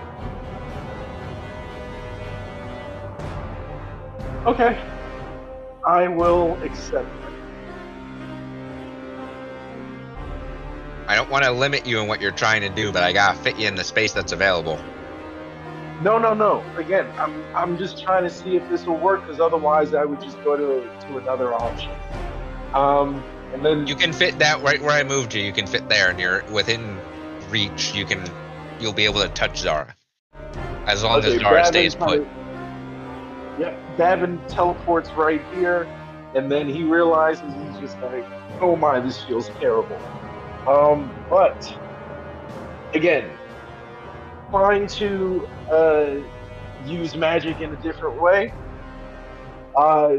Okay. 4.47 4.83
I 5.87 6.09
will 6.09 6.57
accept. 6.63 7.07
I 11.07 11.15
don't 11.15 11.31
want 11.31 11.45
to 11.45 11.51
limit 11.51 11.87
you 11.87 12.01
in 12.01 12.09
what 12.09 12.23
you're 12.23 12.33
trying 12.33 12.63
to 12.63 12.71
do, 12.71 12.91
but 12.91 13.03
I 13.03 13.13
gotta 13.13 13.39
fit 13.39 13.59
you 13.59 13.69
in 13.69 13.75
the 13.75 13.85
space 13.85 14.15
that's 14.15 14.33
available. 14.33 14.81
No, 16.03 16.19
no, 16.19 16.35
no. 16.35 16.63
Again, 16.77 17.07
I'm 17.19 17.43
I'm 17.55 17.79
just 17.79 18.03
trying 18.03 18.25
to 18.25 18.31
see 18.31 18.57
if 18.57 18.69
this 18.69 18.85
will 18.85 18.99
work 18.99 19.23
because 19.23 19.41
otherwise 19.41 19.95
I 19.95 20.05
would 20.05 20.21
just 20.21 20.43
go 20.45 20.57
to 20.57 21.07
to 21.07 21.19
another 21.19 21.55
option. 21.55 21.91
Um, 22.75 23.23
and 23.55 23.65
then 23.65 23.87
You 23.87 23.97
can 23.97 24.13
fit 24.13 24.39
that 24.39 24.63
right 24.63 24.81
where 24.83 24.91
I 24.91 25.03
moved 25.03 25.33
you. 25.35 25.43
You 25.43 25.53
can 25.53 25.67
fit 25.67 25.89
there, 25.89 26.11
and 26.11 26.21
you're 26.21 26.45
within 26.53 26.99
reach. 27.49 27.95
You 27.95 28.05
can, 28.05 28.23
you'll 28.79 28.93
be 28.93 29.05
able 29.05 29.21
to 29.23 29.29
touch 29.29 29.59
Zara, 29.59 29.95
as 30.87 31.03
long 31.03 31.21
Okay, 31.21 31.37
as 31.37 31.41
Zara 31.41 31.55
Bavin 31.55 31.73
stays 31.73 31.95
put. 31.95 32.27
Yeah, 33.59 33.75
Bavin 33.97 34.39
teleports 34.49 35.09
right 35.13 35.43
here, 35.55 35.89
and 36.35 36.53
then 36.53 36.69
he 36.69 36.83
realizes 36.83 37.45
he's 37.55 37.79
just 37.81 37.99
like, 38.03 38.25
"Oh 38.61 38.77
my, 38.77 39.01
this 39.01 39.23
feels 39.23 39.49
terrible." 39.61 39.99
Um, 40.69 41.11
but 41.31 41.79
again, 42.93 43.31
trying 44.51 44.87
to 44.87 45.47
uh, 45.71 46.15
use 46.87 47.17
magic 47.17 47.61
in 47.61 47.73
a 47.73 47.83
different 47.83 48.21
way. 48.21 48.53
Uh, 49.77 50.17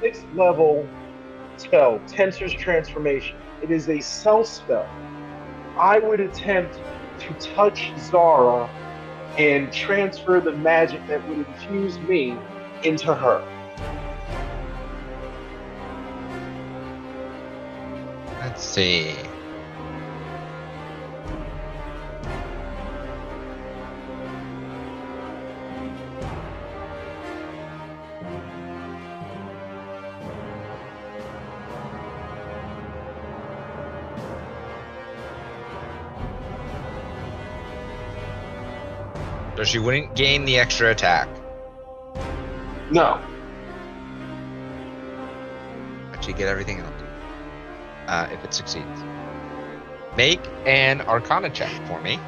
sixth 0.00 0.26
level 0.34 0.88
spell, 1.56 2.00
Tenser's 2.06 2.52
Transformation. 2.52 3.36
It 3.62 3.70
is 3.70 3.88
a 3.88 4.00
self 4.00 4.46
spell. 4.46 4.88
I 5.78 5.98
would 5.98 6.20
attempt 6.20 6.78
to 7.20 7.34
touch 7.34 7.92
Zara 7.98 8.68
and 9.38 9.72
transfer 9.72 10.40
the 10.40 10.52
magic 10.52 11.06
that 11.06 11.26
would 11.28 11.38
infuse 11.38 11.98
me 12.00 12.36
into 12.82 13.14
her. 13.14 13.44
Let's 18.40 18.64
see. 18.64 19.14
So 39.60 39.64
she 39.64 39.78
wouldn't 39.78 40.16
gain 40.16 40.46
the 40.46 40.58
extra 40.58 40.90
attack, 40.90 41.28
No. 42.90 43.20
but 46.10 46.24
she 46.24 46.32
get 46.32 46.48
everything 46.48 46.78
else. 46.78 46.94
Uh, 48.06 48.26
if 48.32 48.42
it 48.42 48.54
succeeds. 48.54 48.86
Make 50.16 50.40
an 50.64 51.02
Arcana 51.02 51.50
check 51.50 51.70
for 51.86 52.00
me. 52.00 52.18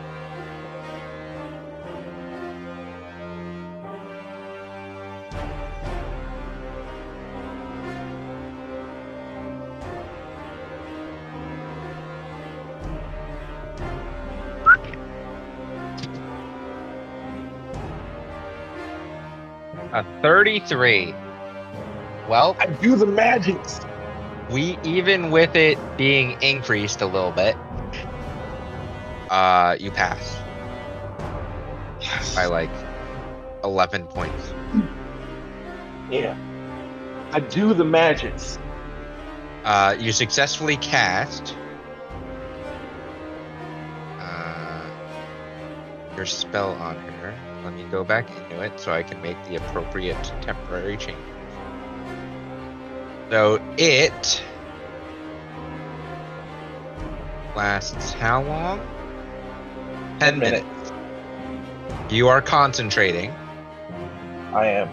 A 19.92 20.04
33. 20.22 21.14
Well, 22.28 22.56
I 22.58 22.66
do 22.66 22.96
the 22.96 23.06
magics. 23.06 23.80
we 24.50 24.78
even 24.82 25.30
with 25.30 25.54
it 25.56 25.78
being 25.96 26.36
increased 26.42 27.00
a 27.02 27.06
little 27.06 27.32
bit, 27.32 27.56
uh, 29.30 29.76
you 29.78 29.90
pass 29.90 30.42
Yes. 32.00 32.34
by 32.34 32.46
like 32.46 32.70
11 33.64 34.06
points. 34.08 34.54
Yeah. 36.10 36.36
I 37.32 37.40
do 37.40 37.72
the 37.74 37.84
magics. 37.84 38.58
Uh, 39.64 39.94
you 39.98 40.12
successfully 40.12 40.76
cast 40.76 41.56
uh, 44.18 44.90
your 46.16 46.26
spell 46.26 46.72
on 46.72 46.96
her. 46.96 47.11
Let 47.64 47.74
me 47.74 47.84
go 47.84 48.02
back 48.04 48.28
into 48.30 48.60
it 48.60 48.78
so 48.80 48.92
I 48.92 49.02
can 49.02 49.20
make 49.22 49.42
the 49.44 49.56
appropriate 49.56 50.22
temporary 50.40 50.96
changes. 50.96 51.22
So 53.30 53.60
it 53.78 54.42
lasts 57.54 58.12
how 58.14 58.42
long? 58.42 58.78
10 60.18 60.18
Ten 60.18 60.38
minutes. 60.38 60.64
minutes. 60.66 62.12
You 62.12 62.28
are 62.28 62.42
concentrating. 62.42 63.30
I 64.52 64.66
am. 64.66 64.88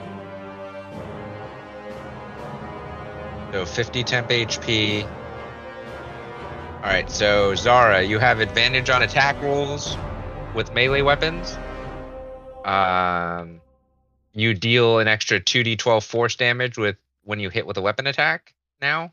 So 3.52 3.66
50 3.66 4.04
temp 4.04 4.30
HP. 4.30 5.10
Alright, 6.78 7.10
so 7.10 7.56
Zara, 7.56 8.04
you 8.04 8.20
have 8.20 8.40
advantage 8.40 8.90
on 8.90 9.02
attack 9.02 9.42
rolls 9.42 9.98
with 10.54 10.74
melee 10.74 11.02
weapons. 11.02 11.58
Um, 12.66 13.62
you 14.34 14.54
deal 14.54 15.00
an 15.00 15.08
extra 15.08 15.40
2d12 15.40 16.04
force 16.04 16.36
damage 16.36 16.78
with 16.78 16.98
when 17.24 17.40
you 17.40 17.50
hit 17.50 17.66
with 17.66 17.78
a 17.78 17.82
weapon 17.82 18.08
attack 18.08 18.54
now. 18.82 19.12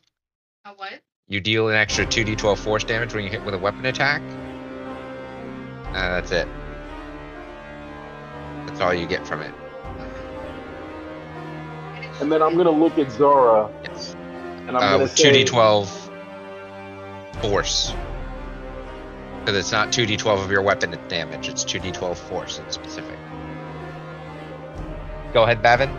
A 0.64 0.70
what? 0.70 1.00
You 1.28 1.40
deal 1.40 1.68
an 1.68 1.74
extra 1.74 2.06
2d12 2.06 2.58
force 2.58 2.84
damage 2.84 3.14
when 3.14 3.24
you 3.24 3.30
hit 3.30 3.44
with 3.44 3.54
a 3.54 3.58
weapon 3.58 3.86
attack. 3.86 4.22
Uh, 5.88 6.20
that's 6.20 6.30
it. 6.32 6.46
That's 8.66 8.80
all 8.80 8.92
you 8.94 9.06
get 9.06 9.26
from 9.26 9.40
it. 9.40 9.52
And 12.20 12.30
then 12.32 12.42
I'm 12.42 12.56
gonna 12.56 12.70
look 12.70 12.98
at 12.98 13.10
Zara 13.12 13.70
Yes. 13.84 14.14
and 14.66 14.70
I'm 14.70 14.76
Uh, 14.76 14.96
gonna 14.98 15.08
say 15.08 15.44
2d12 15.44 15.88
force. 17.42 17.92
Because 19.40 19.58
it's 19.60 19.70
not 19.72 19.92
2d12 19.92 20.42
of 20.44 20.50
your 20.50 20.62
weapon 20.62 20.98
damage, 21.08 21.48
it's 21.48 21.64
2d12 21.64 22.16
force 22.16 22.58
in 22.58 22.68
specific. 22.70 23.15
Go 25.32 25.42
ahead, 25.44 25.62
Bavin. 25.62 25.90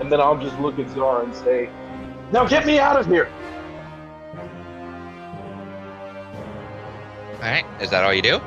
And 0.00 0.12
then 0.12 0.20
I'll 0.20 0.38
just 0.38 0.58
look 0.60 0.78
at 0.78 0.90
Zara 0.90 1.24
and 1.24 1.34
say, 1.34 1.70
Now 2.32 2.46
get 2.46 2.66
me 2.66 2.78
out 2.78 2.98
of 2.98 3.06
here! 3.06 3.30
Alright, 7.36 7.66
is 7.80 7.90
that 7.90 8.04
all 8.04 8.12
you 8.12 8.22
do? 8.22 8.40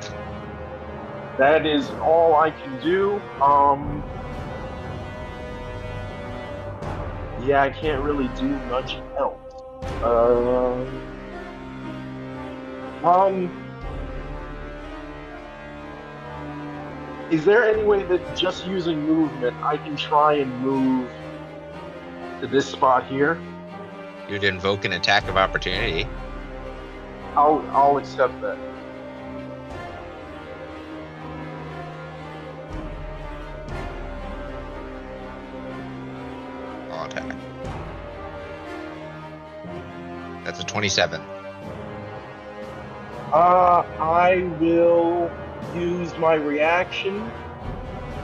That 1.38 1.66
is 1.66 1.90
all 2.02 2.36
I 2.36 2.52
can 2.52 2.82
do. 2.82 3.14
Um. 3.42 4.04
Yeah, 7.42 7.62
I 7.62 7.70
can't 7.70 8.04
really 8.04 8.28
do 8.38 8.50
much 8.68 8.98
else. 9.18 9.40
Uh, 10.04 10.86
um. 13.04 13.69
Is 17.31 17.45
there 17.45 17.64
any 17.64 17.84
way 17.84 18.01
that 18.03 18.35
just 18.35 18.65
using 18.65 19.03
movement 19.06 19.56
I 19.61 19.77
can 19.77 19.95
try 19.95 20.34
and 20.34 20.51
move 20.61 21.07
to 22.41 22.47
this 22.47 22.65
spot 22.65 23.06
here? 23.06 23.39
You'd 24.27 24.43
invoke 24.43 24.84
an 24.84 24.93
attack 24.93 25.27
of 25.27 25.38
opportunity. 25.38 26.07
I'll 27.35 27.64
I'll 27.69 27.97
accept 27.97 28.41
that. 28.41 28.57
I'll 36.89 37.06
attack. 37.06 37.35
That's 40.43 40.60
a 40.60 40.65
27. 40.65 41.22
Uh, 43.31 43.84
I 43.99 44.38
will 44.60 45.30
use 45.76 46.18
my 46.18 46.34
reaction 46.34 47.30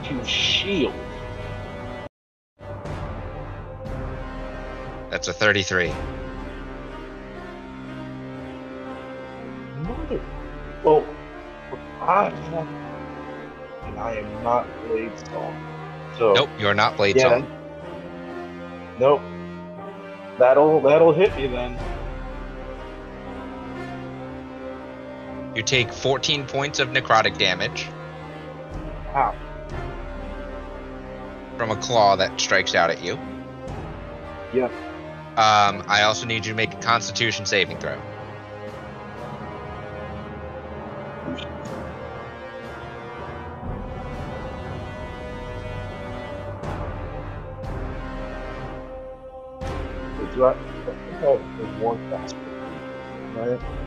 to 0.04 0.24
shield. 0.24 0.94
That's 5.10 5.28
a 5.28 5.32
33. 5.32 5.88
Mother. 9.82 10.20
Well, 10.84 11.06
I 12.00 12.28
and 13.86 13.98
I 13.98 14.14
am 14.16 14.42
not 14.42 14.66
Blade 14.88 15.18
Song. 15.18 16.12
So 16.18 16.32
Nope, 16.34 16.50
you're 16.58 16.74
not 16.74 16.96
Blade 16.96 17.16
yeah. 17.16 17.38
Song. 17.38 17.46
Nope. 18.98 19.20
That'll 20.38 20.80
that'll 20.80 21.12
hit 21.12 21.34
me 21.36 21.46
then. 21.46 21.78
You 25.56 25.62
take 25.62 25.90
14 25.90 26.46
points 26.46 26.80
of 26.80 26.90
necrotic 26.90 27.38
damage 27.38 27.88
Wow. 29.14 29.34
from 31.56 31.70
a 31.70 31.76
claw 31.76 32.14
that 32.16 32.38
strikes 32.38 32.74
out 32.74 32.90
at 32.90 33.02
you. 33.02 33.18
Yeah. 34.52 34.66
Um, 35.38 35.82
I 35.88 36.02
also 36.02 36.26
need 36.26 36.44
you 36.44 36.52
to 36.52 36.54
make 36.54 36.74
a 36.74 36.76
constitution 36.76 37.46
saving 37.46 37.78
throw. 37.78 37.98
Wait, 50.20 50.34
do 50.34 50.44
I, 50.44 50.52
I 50.52 50.56
there's 51.56 51.80
one. 51.80 52.10
Right? 53.34 53.85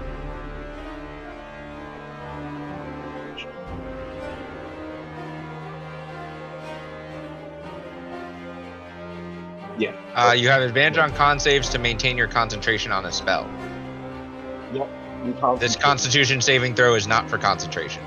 Yeah. 9.79 9.95
Uh, 10.13 10.33
you 10.33 10.49
have 10.49 10.61
advantage 10.61 10.97
on 10.97 11.13
con 11.13 11.39
saves 11.39 11.69
to 11.69 11.79
maintain 11.79 12.17
your 12.17 12.27
concentration 12.27 12.91
on 12.91 13.05
a 13.05 13.11
spell. 13.11 13.49
You 14.73 14.85
This 15.57 15.77
constitution 15.77 16.41
saving 16.41 16.75
throw 16.75 16.95
is 16.95 17.07
not 17.07 17.29
for 17.29 17.37
concentration. 17.37 18.03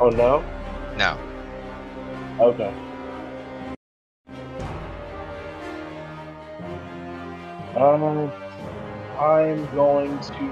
Oh 0.00 0.08
no. 0.08 0.42
No. 0.96 1.18
Okay. 2.40 2.72
Um, 7.76 8.32
I'm 9.18 9.74
going 9.74 10.18
to 10.20 10.44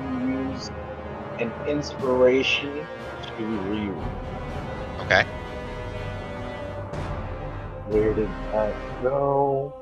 use 0.52 0.70
an 1.40 1.50
inspiration 1.66 2.86
to 3.22 3.42
reroll. 3.42 4.04
Okay. 5.00 5.24
Where 7.88 8.12
did 8.12 8.28
that 8.52 8.74
go? 9.02 9.72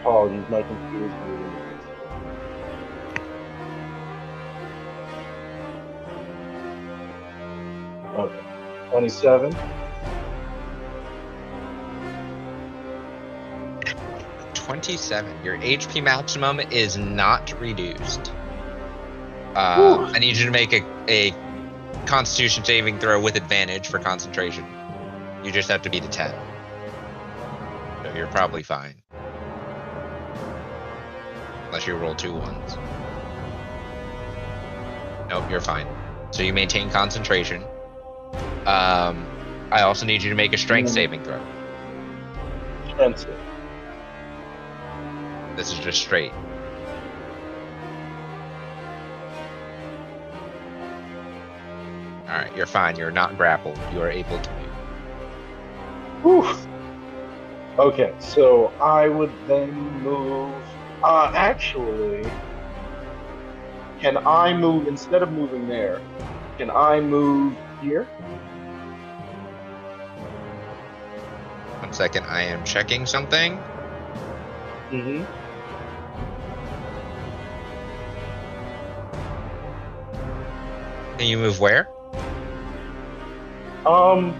Apologies, 0.00 0.48
my 0.48 0.62
computer's 0.62 1.12
moving. 1.26 1.52
Okay, 8.14 8.40
27. 8.90 9.56
27. 14.54 15.44
Your 15.44 15.58
HP 15.58 16.02
maximum 16.02 16.60
is 16.60 16.96
not 16.96 17.52
reduced. 17.60 18.32
Uh, 19.54 20.10
I 20.14 20.18
need 20.18 20.36
you 20.36 20.46
to 20.46 20.50
make 20.50 20.72
a, 20.72 20.82
a 21.08 21.45
constitution 22.06 22.64
saving 22.64 22.98
throw 22.98 23.20
with 23.20 23.36
advantage 23.36 23.88
for 23.88 23.98
concentration. 23.98 24.64
You 25.44 25.52
just 25.52 25.68
have 25.68 25.82
to 25.82 25.90
beat 25.90 26.04
a 26.04 26.08
10. 26.08 26.34
So 28.04 28.12
you're 28.14 28.28
probably 28.28 28.62
fine. 28.62 29.02
Unless 31.66 31.86
you 31.86 31.96
roll 31.96 32.14
two 32.14 32.32
ones. 32.32 32.76
Nope, 35.28 35.50
you're 35.50 35.60
fine. 35.60 35.86
So 36.30 36.42
you 36.42 36.52
maintain 36.52 36.90
concentration. 36.90 37.62
Um, 38.66 39.26
I 39.70 39.82
also 39.82 40.06
need 40.06 40.22
you 40.22 40.30
to 40.30 40.36
make 40.36 40.52
a 40.52 40.58
strength 40.58 40.90
saving 40.90 41.24
throw. 41.24 41.40
Expensive. 42.86 43.38
This 45.56 45.72
is 45.72 45.78
just 45.80 46.00
straight. 46.00 46.32
Alright, 52.28 52.54
you're 52.56 52.66
fine. 52.66 52.96
You're 52.96 53.12
not 53.12 53.36
grappled. 53.36 53.78
You 53.92 54.02
are 54.02 54.10
able 54.10 54.38
to 54.40 54.50
move. 54.50 54.66
Whew. 56.22 56.66
Okay, 57.78 58.12
so 58.18 58.72
I 58.80 59.08
would 59.08 59.32
then 59.46 59.72
move. 60.02 60.52
Uh, 61.04 61.30
actually, 61.34 62.28
can 64.00 64.16
I 64.26 64.52
move 64.54 64.88
instead 64.88 65.22
of 65.22 65.30
moving 65.30 65.68
there? 65.68 66.00
Can 66.58 66.70
I 66.70 67.00
move 67.00 67.54
here? 67.80 68.04
One 71.80 71.92
second, 71.92 72.24
I 72.24 72.42
am 72.42 72.64
checking 72.64 73.06
something. 73.06 73.58
Mm-hmm. 74.90 75.24
Can 81.18 81.26
you 81.26 81.38
move 81.38 81.60
where? 81.60 81.88
Um. 83.86 84.34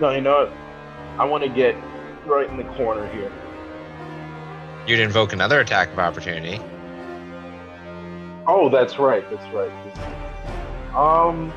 No, 0.00 0.10
you 0.10 0.20
know 0.20 0.44
what? 0.44 0.52
I 1.18 1.24
want 1.24 1.42
to 1.42 1.48
get 1.48 1.74
right 2.26 2.48
in 2.48 2.56
the 2.56 2.64
corner 2.74 3.06
here. 3.12 3.32
You'd 4.86 5.00
invoke 5.00 5.32
another 5.32 5.60
attack 5.60 5.92
of 5.92 5.98
opportunity. 5.98 6.60
Oh, 8.46 8.68
that's 8.70 9.00
right. 9.00 9.28
That's 9.30 9.52
right. 9.52 9.72
Um. 10.94 11.52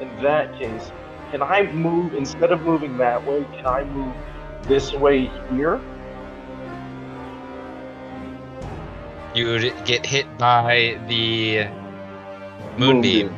In 0.00 0.22
that 0.22 0.58
case, 0.58 0.90
can 1.30 1.42
I 1.42 1.70
move 1.70 2.14
instead 2.14 2.50
of 2.50 2.62
moving 2.62 2.98
that 2.98 3.24
way? 3.24 3.46
Can 3.52 3.66
I 3.66 3.84
move 3.84 4.16
this 4.64 4.92
way 4.92 5.30
here? 5.50 5.80
You 9.32 9.46
would 9.46 9.72
get 9.84 10.04
hit 10.04 10.26
by 10.38 10.98
the 11.06 11.68
moonbeam 12.78 13.34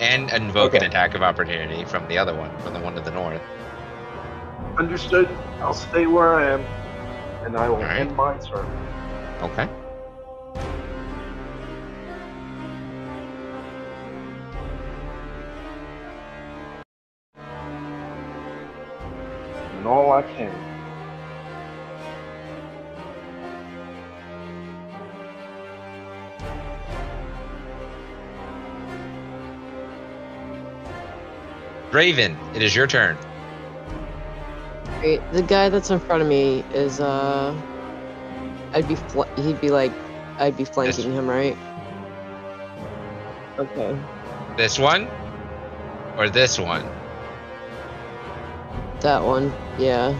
and 0.00 0.30
invoke 0.32 0.74
an 0.74 0.82
attack 0.82 1.14
of 1.14 1.22
opportunity 1.22 1.84
from 1.84 2.06
the 2.08 2.16
other 2.16 2.34
one, 2.34 2.50
from 2.60 2.72
the 2.72 2.80
one 2.80 2.94
to 2.94 3.00
the 3.00 3.10
north. 3.10 3.42
Understood. 4.78 5.28
I'll 5.60 5.74
stay 5.74 6.06
where 6.06 6.34
I 6.34 6.52
am, 6.52 6.60
and 7.44 7.56
I 7.56 7.68
will 7.68 7.76
Alright. 7.76 8.00
end 8.00 8.16
my 8.16 8.36
turn. 8.38 8.66
Okay. 9.42 9.68
And 19.76 19.86
all 19.86 20.12
I 20.12 20.22
can. 20.22 20.69
Draven, 31.90 32.36
it 32.54 32.62
is 32.62 32.74
your 32.74 32.86
turn. 32.86 33.18
Great. 35.00 35.20
The 35.32 35.42
guy 35.42 35.68
that's 35.68 35.90
in 35.90 35.98
front 35.98 36.22
of 36.22 36.28
me 36.28 36.64
is 36.72 37.00
uh, 37.00 37.54
I'd 38.72 38.86
be 38.86 38.94
fl- 38.94 39.22
he'd 39.36 39.60
be 39.60 39.70
like, 39.70 39.92
I'd 40.38 40.56
be 40.56 40.64
flanking 40.64 41.12
him, 41.12 41.28
right? 41.28 41.56
Okay. 43.58 43.98
This 44.56 44.78
one? 44.78 45.08
Or 46.16 46.28
this 46.28 46.58
one? 46.58 46.84
That 49.00 49.22
one. 49.24 49.52
Yeah. 49.78 50.14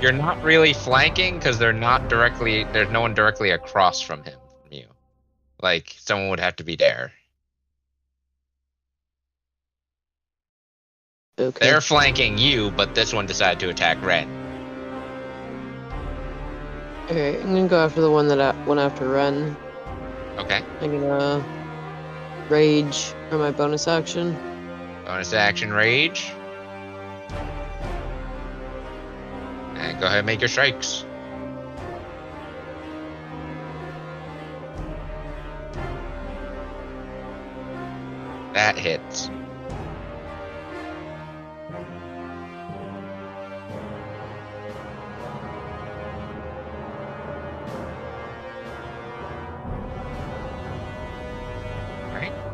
You're 0.00 0.12
not 0.12 0.42
really 0.42 0.72
flanking 0.72 1.38
because 1.38 1.58
they're 1.58 1.72
not 1.72 2.08
directly. 2.08 2.64
There's 2.72 2.90
no 2.90 3.00
one 3.00 3.14
directly 3.14 3.50
across 3.50 4.00
from 4.00 4.22
him 4.22 4.38
from 4.62 4.72
you. 4.72 4.86
Like 5.60 5.94
someone 5.98 6.28
would 6.30 6.40
have 6.40 6.56
to 6.56 6.64
be 6.64 6.76
there. 6.76 7.12
Okay. 11.40 11.66
They're 11.66 11.80
flanking 11.80 12.36
you, 12.36 12.70
but 12.70 12.94
this 12.94 13.14
one 13.14 13.24
decided 13.24 13.60
to 13.60 13.70
attack 13.70 14.02
Ren. 14.02 14.28
Okay, 17.06 17.40
I'm 17.40 17.54
gonna 17.54 17.66
go 17.66 17.82
after 17.82 18.02
the 18.02 18.10
one 18.10 18.28
that 18.28 18.40
I 18.40 18.54
went 18.66 18.78
after 18.78 19.08
Ren. 19.08 19.56
Okay. 20.36 20.62
I'm 20.82 21.00
gonna 21.00 21.44
rage 22.50 23.14
for 23.30 23.38
my 23.38 23.50
bonus 23.50 23.88
action. 23.88 24.36
Bonus 25.06 25.32
action 25.32 25.72
rage. 25.72 26.30
And 29.76 29.98
go 29.98 30.06
ahead 30.06 30.18
and 30.18 30.26
make 30.26 30.40
your 30.40 30.48
strikes. 30.48 31.06
That 38.52 38.76
hits. 38.76 39.30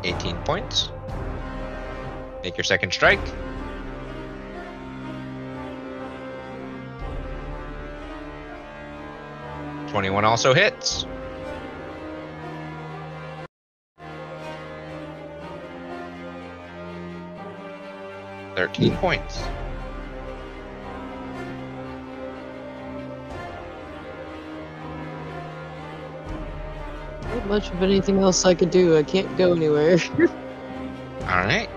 18 0.03 0.37
points. 0.43 0.91
Make 2.43 2.57
your 2.57 2.63
second 2.63 2.93
strike. 2.93 3.19
Twenty-one 9.89 10.25
also 10.25 10.53
hits. 10.53 11.05
Thirteen 18.55 18.95
points. 18.97 19.43
Not 27.29 27.45
much 27.47 27.71
of 27.71 27.83
anything 27.83 28.19
else 28.19 28.45
I 28.45 28.55
could 28.55 28.71
do. 28.71 28.97
I 28.97 29.03
can't 29.03 29.37
go 29.37 29.53
anywhere. 29.53 29.97
All 31.21 31.43
right. 31.43 31.69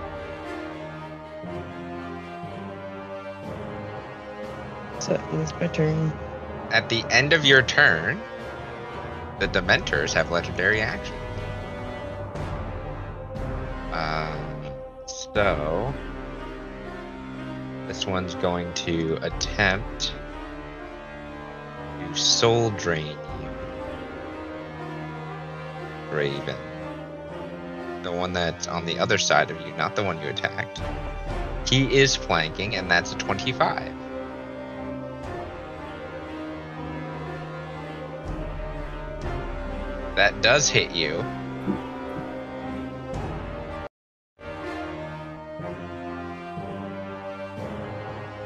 so 5.10 5.20
it's 5.32 5.52
my 5.54 5.66
turn. 5.68 6.12
At 6.70 6.88
the 6.88 7.04
end 7.10 7.32
of 7.32 7.44
your 7.44 7.62
turn, 7.62 8.20
the 9.40 9.48
Dementors 9.48 10.12
have 10.12 10.30
legendary 10.30 10.80
action. 10.80 11.16
Um, 13.92 14.72
so 15.06 15.92
this 17.88 18.06
one's 18.06 18.34
going 18.36 18.72
to 18.74 19.18
attempt 19.22 20.12
to 21.98 22.14
soul 22.14 22.70
drain 22.70 23.06
you, 23.06 23.29
Draven. 26.10 26.56
The 28.02 28.12
one 28.12 28.32
that's 28.32 28.66
on 28.66 28.84
the 28.84 28.98
other 28.98 29.18
side 29.18 29.50
of 29.50 29.60
you, 29.60 29.72
not 29.76 29.94
the 29.94 30.02
one 30.02 30.20
you 30.20 30.28
attacked. 30.28 30.80
He 31.68 31.94
is 31.94 32.16
flanking, 32.16 32.76
and 32.76 32.90
that's 32.90 33.12
a 33.12 33.16
25. 33.16 33.92
That 40.16 40.42
does 40.42 40.68
hit 40.68 40.90
you. 40.90 41.24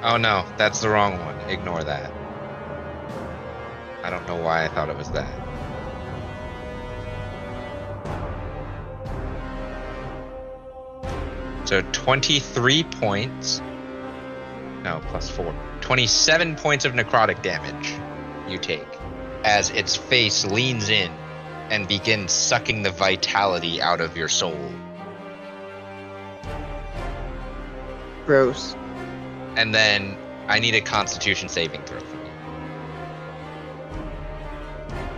Oh 0.02 0.18
no, 0.18 0.44
that's 0.58 0.80
the 0.80 0.90
wrong 0.90 1.18
one. 1.24 1.40
Ignore 1.48 1.82
that. 1.84 2.12
I 4.02 4.10
don't 4.10 4.26
know 4.26 4.36
why 4.36 4.66
I 4.66 4.68
thought 4.68 4.90
it 4.90 4.96
was 4.98 5.10
that. 5.12 5.43
So 11.64 11.82
23 11.92 12.84
points. 12.84 13.60
No, 14.82 15.00
plus 15.06 15.30
4. 15.30 15.54
27 15.80 16.56
points 16.56 16.84
of 16.84 16.92
necrotic 16.92 17.42
damage 17.42 17.94
you 18.48 18.58
take 18.58 18.86
as 19.44 19.70
its 19.70 19.96
face 19.96 20.44
leans 20.44 20.88
in 20.88 21.10
and 21.70 21.88
begins 21.88 22.32
sucking 22.32 22.82
the 22.82 22.90
vitality 22.90 23.80
out 23.80 24.00
of 24.00 24.16
your 24.16 24.28
soul. 24.28 24.70
Gross. 28.26 28.74
And 29.56 29.74
then 29.74 30.16
I 30.48 30.58
need 30.58 30.74
a 30.74 30.80
constitution 30.80 31.48
saving 31.48 31.82
throw 31.82 32.00
from 32.00 32.20
you. 32.20 32.32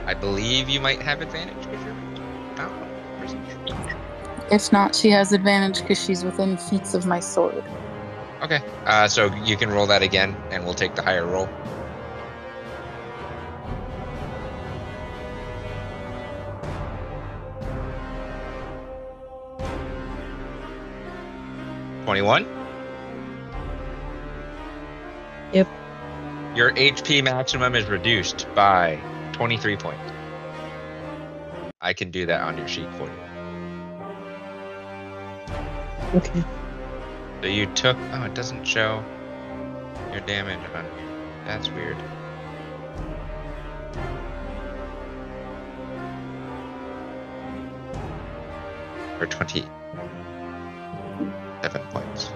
I 0.07 0.15
believe 0.15 0.69
you 0.69 0.81
might 0.81 1.03
have 1.03 1.21
advantage 1.21 1.57
because 1.57 1.71
you're 1.71 1.75
out. 1.75 1.76
If 4.51 4.73
not, 4.73 4.95
she 4.95 5.11
has 5.11 5.33
advantage 5.33 5.81
because 5.81 6.03
she's 6.03 6.25
within 6.25 6.57
feet 6.57 6.95
of 6.95 7.05
my 7.05 7.19
sword. 7.21 7.65
Okay. 8.43 8.61
Uh, 8.85 9.09
so 9.09 9.35
you 9.45 9.57
can 9.57 9.71
roll 9.71 9.87
that 9.87 10.03
again, 10.03 10.37
and 10.51 10.65
we'll 10.65 10.75
take 10.75 10.95
the 10.95 11.03
higher 11.03 11.27
roll. 11.27 11.49
Twenty-one. 22.05 22.47
Yep. 25.53 25.67
Your 26.55 26.73
HP 26.73 27.25
maximum 27.25 27.75
is 27.75 27.87
reduced 27.87 28.47
by 28.55 29.01
twenty-three 29.33 29.77
points. 29.77 30.13
I 31.81 31.93
can 31.93 32.13
do 32.13 32.27
that 32.27 32.43
on 32.43 32.57
your 32.57 32.69
sheet 32.69 32.89
for 32.95 33.07
you. 33.07 33.26
Okay. 36.15 36.45
So 37.43 37.49
you 37.49 37.67
took. 37.75 37.97
Oh, 38.13 38.25
it 38.25 38.35
doesn't 38.35 38.65
show 38.65 39.05
your 40.13 40.21
damage 40.21 40.59
on 40.75 40.85
here. 40.85 40.93
That's 41.45 41.69
weird. 41.71 41.97
For 49.19 49.27
27 49.27 49.69
points. 51.89 52.33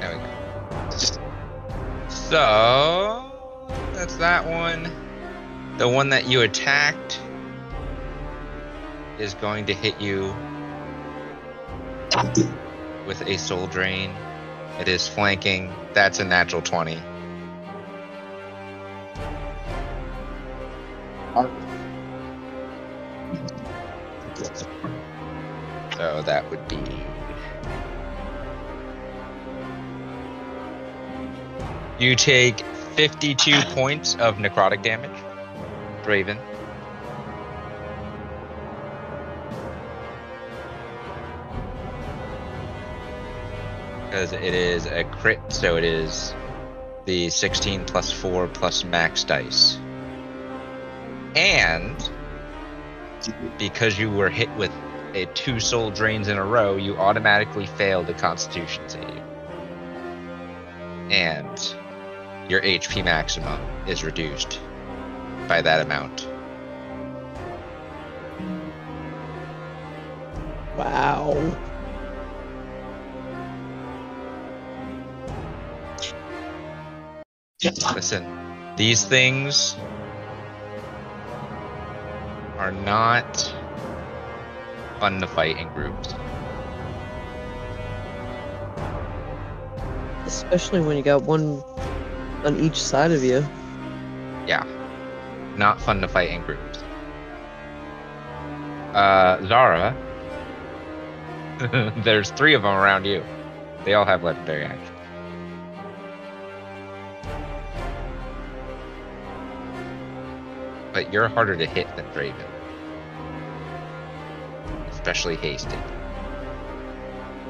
There 0.00 0.16
we 0.16 0.22
go. 0.22 0.30
So, 2.08 3.30
that's 3.92 4.16
that 4.16 4.46
one. 4.46 5.03
The 5.76 5.88
one 5.88 6.10
that 6.10 6.26
you 6.26 6.42
attacked 6.42 7.20
is 9.18 9.34
going 9.34 9.66
to 9.66 9.74
hit 9.74 10.00
you 10.00 10.34
with 13.06 13.20
a 13.26 13.36
soul 13.38 13.66
drain. 13.66 14.14
It 14.78 14.88
is 14.88 15.08
flanking. 15.08 15.72
That's 15.92 16.20
a 16.20 16.24
natural 16.24 16.62
20. 16.62 16.96
So 25.96 26.22
that 26.22 26.48
would 26.50 26.68
be. 26.68 26.78
You 31.98 32.14
take 32.16 32.60
52 32.94 33.60
points 33.74 34.14
of 34.16 34.36
necrotic 34.36 34.82
damage, 34.82 35.10
Draven. 36.04 36.38
Because 44.04 44.32
it 44.32 44.42
is 44.42 44.86
a 44.86 45.04
crit, 45.04 45.40
so 45.48 45.76
it 45.76 45.84
is 45.84 46.34
the 47.06 47.30
16 47.30 47.86
plus 47.86 48.12
4 48.12 48.48
plus 48.48 48.84
max 48.84 49.24
dice. 49.24 49.78
And 51.34 51.96
because 53.58 53.98
you 53.98 54.10
were 54.10 54.28
hit 54.28 54.54
with 54.56 54.70
a 55.14 55.26
two 55.26 55.58
soul 55.58 55.90
drains 55.90 56.28
in 56.28 56.36
a 56.36 56.44
row, 56.44 56.76
you 56.76 56.96
automatically 56.96 57.66
fail 57.66 58.02
the 58.02 58.14
constitution 58.14 58.88
save. 58.88 59.22
And 61.10 61.74
your 62.48 62.60
HP 62.60 63.04
maximum 63.04 63.58
is 63.86 64.04
reduced 64.04 64.60
by 65.48 65.62
that 65.62 65.80
amount. 65.80 66.26
Wow. 70.76 71.36
Listen, 77.94 78.26
these 78.76 79.04
things 79.04 79.76
are 82.58 82.72
not 82.72 83.54
fun 85.00 85.20
to 85.20 85.26
fight 85.26 85.56
in 85.56 85.68
groups. 85.72 86.14
Especially 90.26 90.80
when 90.80 90.96
you 90.96 91.02
got 91.02 91.22
one 91.22 91.62
on 92.44 92.58
each 92.60 92.82
side 92.82 93.12
of 93.12 93.22
you. 93.22 93.46
Yeah. 94.46 94.64
Not 95.56 95.80
fun 95.80 96.00
to 96.00 96.08
fight 96.08 96.30
in 96.30 96.42
groups. 96.42 96.82
Uh, 98.94 99.44
Zara. 99.46 99.96
There's 102.04 102.30
three 102.30 102.54
of 102.54 102.62
them 102.62 102.74
around 102.74 103.04
you. 103.04 103.22
They 103.84 103.94
all 103.94 104.04
have 104.04 104.24
legendary 104.24 104.64
action. 104.64 104.94
But 110.92 111.12
you're 111.12 111.28
harder 111.28 111.56
to 111.56 111.66
hit 111.66 111.94
than 111.96 112.06
Draven. 112.06 112.34
Especially 114.90 115.36
hasted. 115.36 115.78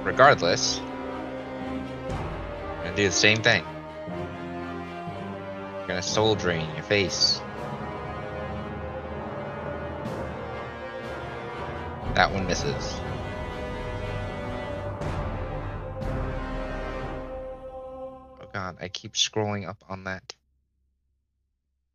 Regardless, 0.03 0.81
I'm 2.09 2.85
gonna 2.85 2.97
do 2.97 3.07
the 3.07 3.13
same 3.13 3.43
thing. 3.43 3.65
I'm 5.81 5.89
gonna 5.89 6.03
soul 6.03 6.35
drain 6.35 6.69
your 6.75 6.85
face. 6.85 7.41
That 12.15 12.33
one 12.33 12.47
misses. 12.47 12.95
Oh 18.41 18.47
god, 18.53 18.77
I 18.81 18.89
keep 18.89 19.15
scrolling 19.15 19.69
up 19.69 19.85
on 19.89 20.05
that. 20.05 20.35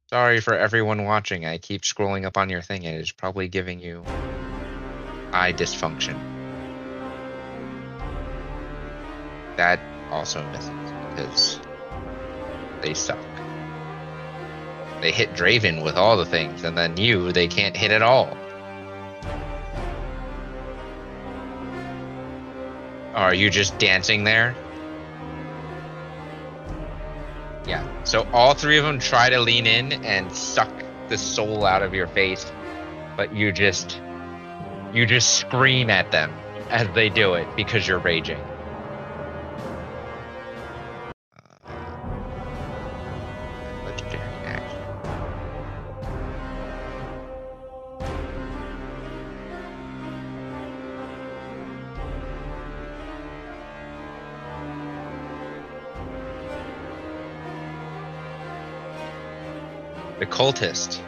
Sorry 0.10 0.42
for 0.42 0.56
everyone 0.56 1.06
watching. 1.06 1.46
I 1.46 1.58
keep 1.58 1.84
scrolling 1.84 2.26
up 2.26 2.36
on 2.36 2.50
your 2.50 2.62
thing. 2.62 2.84
It 2.84 2.96
is 2.96 3.12
probably 3.12 3.48
giving 3.48 3.80
you 3.80 4.04
eye 5.32 5.54
dysfunction. 5.54 6.18
That 9.56 9.80
also 10.12 10.44
misses 10.52 10.70
because 11.10 11.60
they 12.82 12.94
suck. 12.94 13.20
They 15.02 15.12
hit 15.12 15.34
Draven 15.34 15.84
with 15.84 15.96
all 15.96 16.18
the 16.18 16.26
things, 16.26 16.64
and 16.64 16.78
then 16.78 16.98
you, 16.98 17.32
they 17.32 17.48
can't 17.48 17.78
hit 17.78 17.92
at 17.92 18.02
all. 18.02 18.36
Are 23.20 23.34
you 23.34 23.50
just 23.50 23.78
dancing 23.80 24.24
there? 24.24 24.56
Yeah. 27.68 27.86
So 28.06 28.26
all 28.32 28.54
three 28.54 28.78
of 28.78 28.86
them 28.86 28.98
try 28.98 29.30
to 29.30 29.42
lean 29.42 29.68
in 29.68 29.92
and 30.06 30.32
suck 30.32 30.72
the 31.10 31.18
soul 31.18 31.66
out 31.66 31.84
of 31.84 31.94
your 31.94 32.08
face, 32.08 32.50
but 33.18 33.34
you 33.34 33.52
just 33.52 34.00
you 34.94 35.06
just 35.06 35.36
scream 35.36 35.90
at 35.90 36.12
them 36.12 36.34
as 36.70 36.88
they 36.96 37.10
do 37.10 37.34
it 37.34 37.46
because 37.58 37.86
you're 37.86 38.00
raging. 38.00 38.42
The 60.20 60.26
cultist 60.26 61.00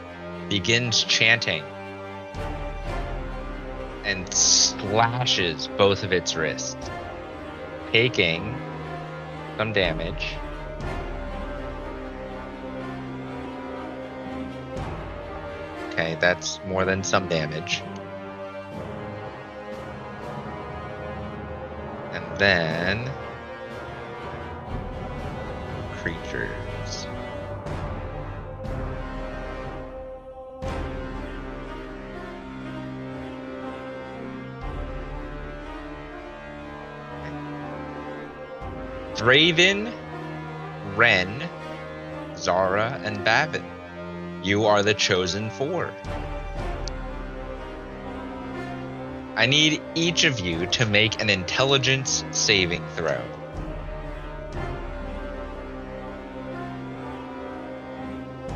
begins 0.48 1.04
chanting 1.04 1.64
and 4.06 4.34
slashes 4.34 5.68
both 5.78 6.04
of 6.04 6.14
its 6.14 6.38
wrists, 6.38 6.90
taking 7.92 8.56
some 9.58 9.74
damage. 9.74 10.36
Okay, 15.90 16.16
that's 16.22 16.62
more 16.66 16.86
than 16.86 17.04
some 17.04 17.28
damage. 17.28 17.84
And 22.14 22.38
then 22.38 23.12
Draven, 39.22 39.94
Ren, 40.96 41.48
Zara, 42.36 43.00
and 43.04 43.24
Bavin. 43.24 43.64
You 44.42 44.66
are 44.66 44.82
the 44.82 44.96
chosen 44.96 45.52
four. 45.52 45.94
I 49.36 49.46
need 49.46 49.80
each 49.94 50.24
of 50.24 50.40
you 50.40 50.66
to 50.66 50.88
make 50.88 51.22
an 51.22 51.30
intelligence 51.30 52.26
saving 52.32 52.84
throw. 52.96 53.22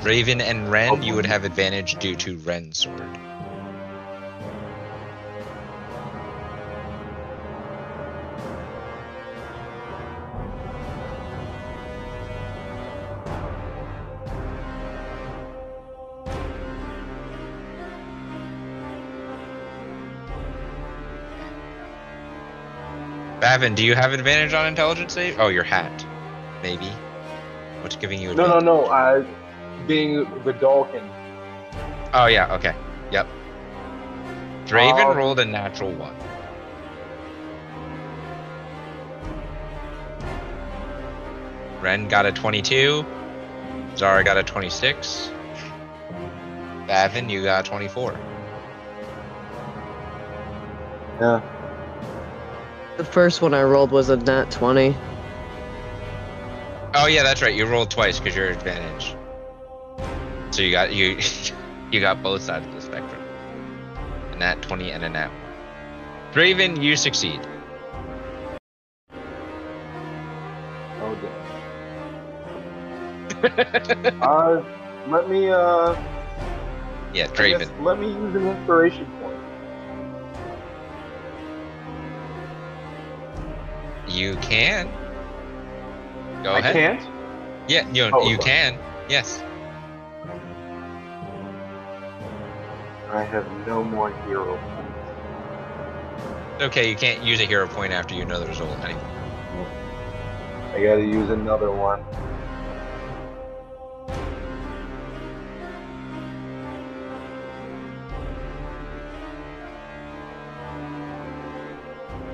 Draven 0.02 0.42
and 0.42 0.72
Ren, 0.72 1.04
you 1.04 1.14
would 1.14 1.28
have 1.28 1.44
advantage 1.44 1.94
due 2.00 2.16
to 2.16 2.38
Ren's 2.38 2.80
sword. 2.80 3.20
Do 23.74 23.84
you 23.84 23.96
have 23.96 24.14
advantage 24.14 24.54
on 24.54 24.68
intelligence 24.68 25.14
save? 25.14 25.40
Oh, 25.40 25.48
your 25.48 25.64
hat. 25.64 26.06
Maybe. 26.62 26.92
What's 27.82 27.96
giving 27.96 28.22
you 28.22 28.36
No, 28.36 28.48
no, 28.48 28.60
no. 28.60 28.86
I, 28.88 29.26
being 29.88 30.26
the 30.44 30.54
Dalkin. 30.54 31.10
Oh, 32.14 32.28
yeah, 32.28 32.54
okay. 32.56 32.76
Yep. 33.12 33.28
Draven 34.66 35.12
Um, 35.12 35.18
rolled 35.18 35.40
a 35.40 35.46
natural 35.46 35.92
one. 35.94 36.16
Ren 41.82 42.08
got 42.08 42.26
a 42.26 42.32
22. 42.32 43.06
Zara 43.96 44.24
got 44.24 44.38
a 44.38 44.44
26. 44.44 45.32
Bavin, 46.88 47.30
you 47.30 47.44
got 47.44 47.66
a 47.66 47.70
24. 47.70 48.20
Yeah. 51.22 51.55
The 52.98 53.04
first 53.04 53.42
one 53.42 53.54
I 53.54 53.64
rolled 53.64 53.92
was 53.92 54.10
a 54.10 54.16
nat 54.18 54.52
20. 54.52 54.96
Oh 56.94 57.08
yeah, 57.08 57.24
that's 57.24 57.42
right. 57.42 57.54
You 57.54 57.66
rolled 57.66 57.92
twice 57.92 58.20
because 58.20 58.36
you're 58.36 58.50
advantage. 58.50 59.16
So 60.52 60.62
you 60.62 60.72
got 60.72 60.94
you 60.94 61.20
you 61.92 62.00
got 62.00 62.24
both 62.24 62.42
sides 62.42 62.66
of 62.66 62.74
the 62.74 62.82
spectrum. 62.82 63.22
A 64.32 64.36
nat 64.38 64.62
20 64.62 64.92
and 64.92 65.04
a 65.04 65.10
nat 65.10 65.28
1. 65.28 66.34
Draven, 66.34 66.82
you 66.82 66.96
succeed. 66.96 67.40
Oh, 71.02 71.18
damn. 73.42 74.22
uh, 74.22 74.64
let 75.10 75.30
me, 75.30 75.50
uh, 75.50 75.94
Yeah, 77.14 77.28
I 77.38 77.50
guess 77.50 77.70
Draven. 77.70 77.84
let 77.84 78.00
me 78.00 78.08
use 78.08 78.36
an 78.36 78.48
inspiration 78.48 79.06
You 84.16 84.36
can. 84.38 84.90
Go 86.42 86.54
I 86.54 86.60
ahead. 86.60 86.74
can't. 86.74 87.06
Yeah, 87.68 87.86
you 87.92 88.10
Oh, 88.14 88.30
you 88.30 88.38
can. 88.38 88.80
Yes. 89.10 89.44
I 93.12 93.24
have 93.24 93.46
no 93.68 93.84
more 93.84 94.14
hero 94.26 94.58
points. 94.58 94.72
Okay, 96.62 96.90
you 96.90 96.96
can't 96.96 97.22
use 97.24 97.42
a 97.42 97.46
hero 97.46 97.68
point 97.68 97.92
after 97.92 98.16
you 98.16 98.24
know 98.24 98.40
the 98.40 98.48
result 98.48 98.80
anyway. 98.86 99.02
I 100.74 100.82
gotta 100.82 101.04
use 101.04 101.30
another 101.30 101.72
one. 101.72 102.02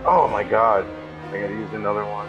Oh 0.05 0.27
my 0.27 0.43
god. 0.43 0.85
I 1.31 1.39
gotta 1.39 1.53
use 1.53 1.71
another 1.71 2.03
one. 2.03 2.27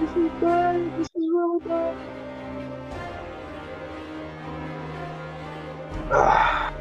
This 0.00 0.10
is 0.16 0.32
bad. 0.40 0.96
This 0.96 1.06
is 1.14 1.28
really 1.30 1.60
bad. 1.60 1.96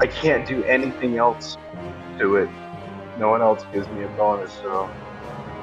I 0.00 0.06
can't 0.06 0.46
do 0.46 0.62
anything 0.64 1.16
else 1.16 1.56
to 2.18 2.36
it. 2.36 2.50
No 3.18 3.30
one 3.30 3.40
else 3.40 3.64
gives 3.72 3.88
me 3.88 4.02
a 4.02 4.08
bonus, 4.08 4.52
so 4.52 4.90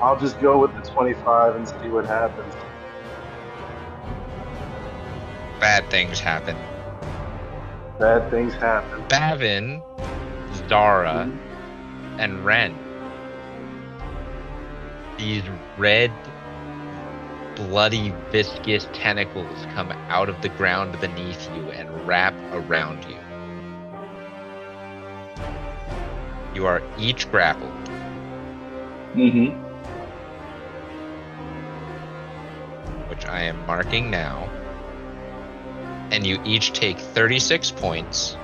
I'll 0.02 0.20
just 0.20 0.40
go 0.42 0.58
with 0.58 0.74
the 0.74 0.82
25 0.82 1.56
and 1.56 1.68
see 1.68 1.90
what 1.90 2.08
happens. 2.08 2.65
Bad 5.66 5.90
things 5.90 6.20
happen. 6.20 6.56
Bad 7.98 8.30
things 8.30 8.54
happen. 8.54 9.04
Bavin, 9.10 9.82
Zara, 10.70 11.28
and 12.20 12.46
Ren. 12.46 12.78
These 15.18 15.42
red, 15.80 16.12
bloody, 17.56 18.14
viscous 18.30 18.88
tentacles 18.94 19.66
come 19.74 19.92
out 20.08 20.30
of 20.30 20.40
the 20.44 20.50
ground 20.50 21.02
beneath 21.02 21.50
you 21.56 21.72
and 21.72 21.90
wrap 22.08 22.36
around 22.52 23.04
you. 23.06 23.18
You 26.54 26.68
are 26.68 26.84
each 27.00 27.28
grappled. 27.32 27.74
Mm-hmm. 29.16 29.64
which 33.10 33.26
I 33.26 33.42
am 33.44 33.66
marking 33.66 34.12
now. 34.12 34.50
And 36.12 36.26
you 36.26 36.40
each 36.46 36.72
take 36.74 36.98
36 36.98 37.72
points 37.72 38.38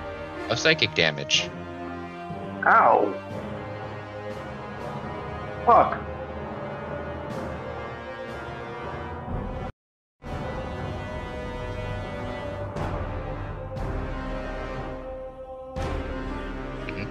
of 0.49 0.59
psychic 0.59 0.93
damage. 0.93 1.49
Ow. 2.65 3.13
Fuck. 5.65 5.99
Mm-hmm. 16.87 17.05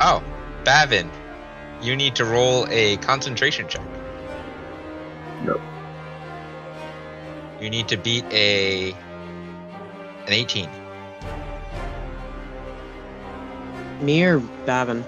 Oh, 0.00 0.22
Bavin, 0.64 1.10
you 1.80 1.96
need 1.96 2.16
to 2.16 2.24
roll 2.24 2.66
a 2.70 2.96
concentration 2.98 3.68
check. 3.68 3.82
You 7.62 7.70
need 7.70 7.86
to 7.88 7.96
beat 7.96 8.24
a 8.32 8.90
an 10.26 10.32
18. 10.32 10.68
Me 14.00 14.24
or 14.24 14.40
Bavin? 14.66 15.04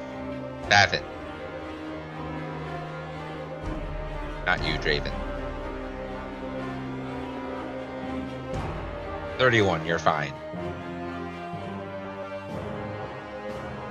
Bavin. 0.68 1.02
Not 4.46 4.64
you, 4.64 4.74
Draven. 4.74 5.12
31, 9.38 9.84
you're 9.84 9.98
fine. 9.98 10.32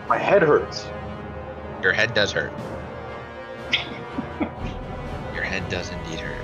My 0.07 0.18
head 0.18 0.41
hurts. 0.41 0.85
Your 1.81 1.91
head 1.91 2.14
does 2.14 2.31
hurt. 2.31 2.53
Your 5.34 5.44
head 5.44 5.68
does 5.68 5.91
indeed 5.91 6.22
hurt. 6.22 6.43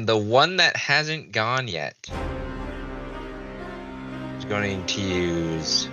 And 0.00 0.08
the 0.08 0.16
one 0.16 0.56
that 0.56 0.78
hasn't 0.78 1.30
gone 1.30 1.68
yet 1.68 2.10
is 4.38 4.46
going 4.46 4.86
to 4.86 5.00
use 5.02 5.90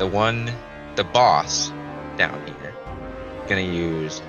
the 0.00 0.08
one, 0.08 0.50
the 0.96 1.04
boss 1.04 1.68
down 2.16 2.44
here. 2.44 2.74
Going 3.46 3.70
to 3.70 3.72
use 3.72 4.20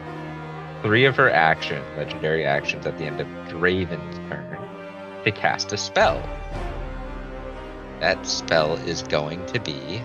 three 0.84 1.06
of 1.06 1.16
her 1.16 1.32
action, 1.32 1.84
legendary 1.98 2.46
actions 2.46 2.86
at 2.86 2.96
the 3.00 3.06
end 3.06 3.20
of 3.20 3.28
Draven's 3.50 4.18
turn 4.30 4.60
to 5.24 5.32
cast 5.32 5.74
a 5.74 5.78
spell. 5.78 6.22
That 8.02 8.24
spell 8.28 8.76
is 8.76 9.02
going 9.02 9.44
to 9.48 9.60
be 9.60 10.00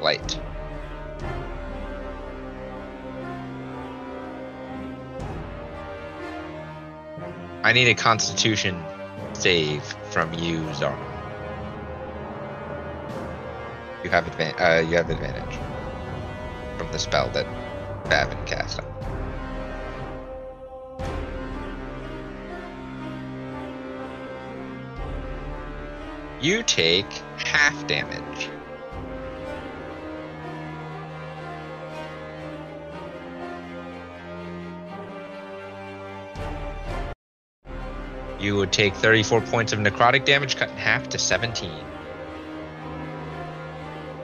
light. 0.00 0.38
I 7.66 7.72
need 7.72 7.88
a 7.88 7.96
constitution 7.96 8.80
save 9.32 9.82
from 10.12 10.32
you, 10.32 10.72
Zara. 10.74 10.96
You 14.04 14.10
have 14.10 14.24
advan- 14.26 14.54
uh, 14.60 14.88
you 14.88 14.96
have 14.96 15.10
advantage 15.10 15.58
from 16.78 16.92
the 16.92 16.98
spell 17.00 17.28
that 17.30 17.44
Bavin 18.08 18.38
cast 18.46 18.78
on. 18.78 18.86
You 26.40 26.62
take 26.62 27.10
half 27.36 27.84
damage. 27.88 28.48
You 38.38 38.56
would 38.56 38.72
take 38.72 38.94
34 38.94 39.40
points 39.42 39.72
of 39.72 39.78
necrotic 39.78 40.24
damage 40.24 40.56
cut 40.56 40.68
in 40.68 40.76
half 40.76 41.08
to 41.10 41.18
17. 41.18 41.70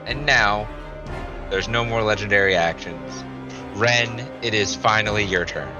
And 0.05 0.25
now, 0.25 0.67
there's 1.49 1.67
no 1.67 1.83
more 1.83 2.03
legendary 2.03 2.55
actions. 2.55 3.23
Ren, 3.75 4.27
it 4.41 4.53
is 4.53 4.75
finally 4.75 5.23
your 5.23 5.45
turn. 5.45 5.73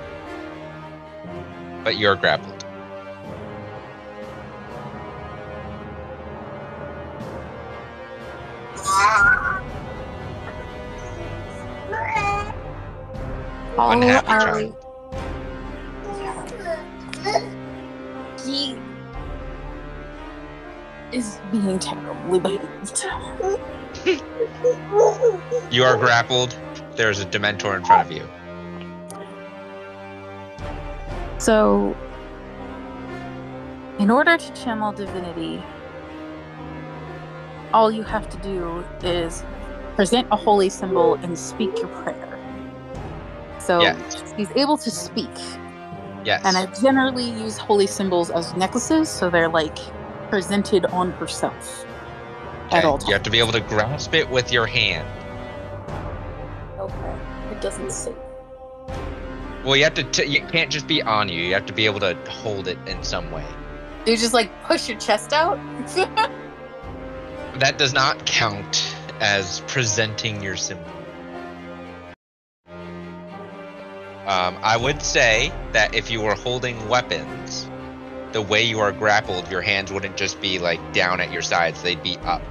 But 1.84 1.98
you're 1.98 2.16
grappled. 2.16 2.66
All 13.78 13.92
Unhappy 13.92 14.28
child. 14.28 14.83
Terribly 22.40 22.58
behaved. 22.58 23.06
You 25.72 25.84
are 25.84 25.98
grappled. 25.98 26.56
There's 26.96 27.20
a 27.20 27.26
Dementor 27.26 27.76
in 27.76 27.86
front 27.86 28.08
of 28.08 28.12
you. 28.12 28.28
So, 31.40 31.96
in 34.00 34.10
order 34.10 34.38
to 34.38 34.54
channel 34.54 34.92
divinity, 34.92 35.62
all 37.74 37.92
you 37.92 38.04
have 38.04 38.30
to 38.30 38.38
do 38.38 38.84
is 39.04 39.44
present 39.96 40.28
a 40.32 40.36
holy 40.36 40.70
symbol 40.70 41.16
and 41.16 41.38
speak 41.38 41.78
your 41.80 41.88
prayer. 41.88 42.40
So 43.60 43.82
Yes. 43.82 44.34
he's 44.38 44.52
able 44.56 44.78
to 44.78 44.92
speak, 44.92 45.30
Yes. 46.24 46.42
and 46.46 46.58
I 46.58 46.66
generally 46.68 47.30
use 47.30 47.58
holy 47.58 47.88
symbols 47.88 48.30
as 48.30 48.56
necklaces, 48.56 49.10
so 49.10 49.30
they're 49.30 49.50
like 49.50 49.78
presented 50.30 50.86
on 50.88 51.12
herself 51.14 51.86
at 52.74 52.86
all 52.86 52.98
times. 52.98 53.08
You 53.08 53.14
have 53.14 53.24
to 53.24 53.30
be 53.30 53.40
able 53.40 53.52
to 53.54 53.62
grasp 53.62 54.14
it 54.14 54.30
with 54.30 54.52
your 54.52 54.66
hand. 54.66 55.08
Okay, 56.80 57.16
it 57.52 57.62
doesn't 57.62 57.92
say. 57.92 58.14
Well, 59.64 59.78
you 59.78 59.84
have 59.86 59.94
to. 59.94 60.04
T- 60.04 60.26
you 60.26 60.42
can't 60.48 60.70
just 60.70 60.88
be 60.88 61.02
on 61.02 61.30
you. 61.30 61.42
You 61.42 61.54
have 61.54 61.66
to 61.68 61.74
be 61.74 61.86
able 61.86 62.02
to 62.02 62.16
hold 62.30 62.68
it 62.68 62.78
in 62.86 63.02
some 63.04 63.32
way. 63.32 63.46
You 64.06 64.18
just 64.18 64.34
like 64.34 64.52
push 64.64 64.90
your 64.90 65.00
chest 65.00 65.32
out. 65.32 65.58
that 67.60 67.78
does 67.78 67.94
not 67.94 68.26
count 68.26 68.96
as 69.22 69.62
presenting 69.68 70.44
your 70.44 70.58
symbol. 70.58 70.92
Um, 74.26 74.58
I 74.62 74.78
would 74.78 75.02
say 75.02 75.52
that 75.74 75.96
if 75.96 76.10
you 76.10 76.22
were 76.22 76.36
holding 76.36 76.88
weapons, 76.90 77.70
the 78.32 78.42
way 78.42 78.64
you 78.64 78.80
are 78.80 78.92
grappled, 78.92 79.50
your 79.52 79.62
hands 79.62 79.92
wouldn't 79.92 80.18
just 80.18 80.42
be 80.42 80.60
like 80.60 80.94
down 80.94 81.22
at 81.22 81.32
your 81.32 81.42
sides; 81.42 81.82
they'd 81.84 82.02
be 82.04 82.18
up, 82.20 82.42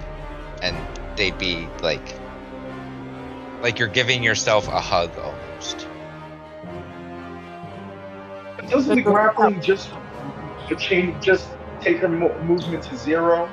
and 0.62 0.76
they'd 1.16 1.36
be 1.36 1.68
like, 1.82 2.14
like 3.60 3.78
you're 3.78 3.88
giving 3.88 4.22
yourself 4.22 4.68
a 4.68 4.80
hug 4.80 5.10
almost. 5.18 5.86
Doesn't 8.70 8.96
the 8.96 9.02
grappling 9.02 9.60
just 9.60 9.90
change, 10.78 11.22
just 11.22 11.46
take 11.80 11.98
her 11.98 12.08
mo- 12.08 12.40
movement 12.44 12.84
to 12.84 12.96
zero? 12.96 13.50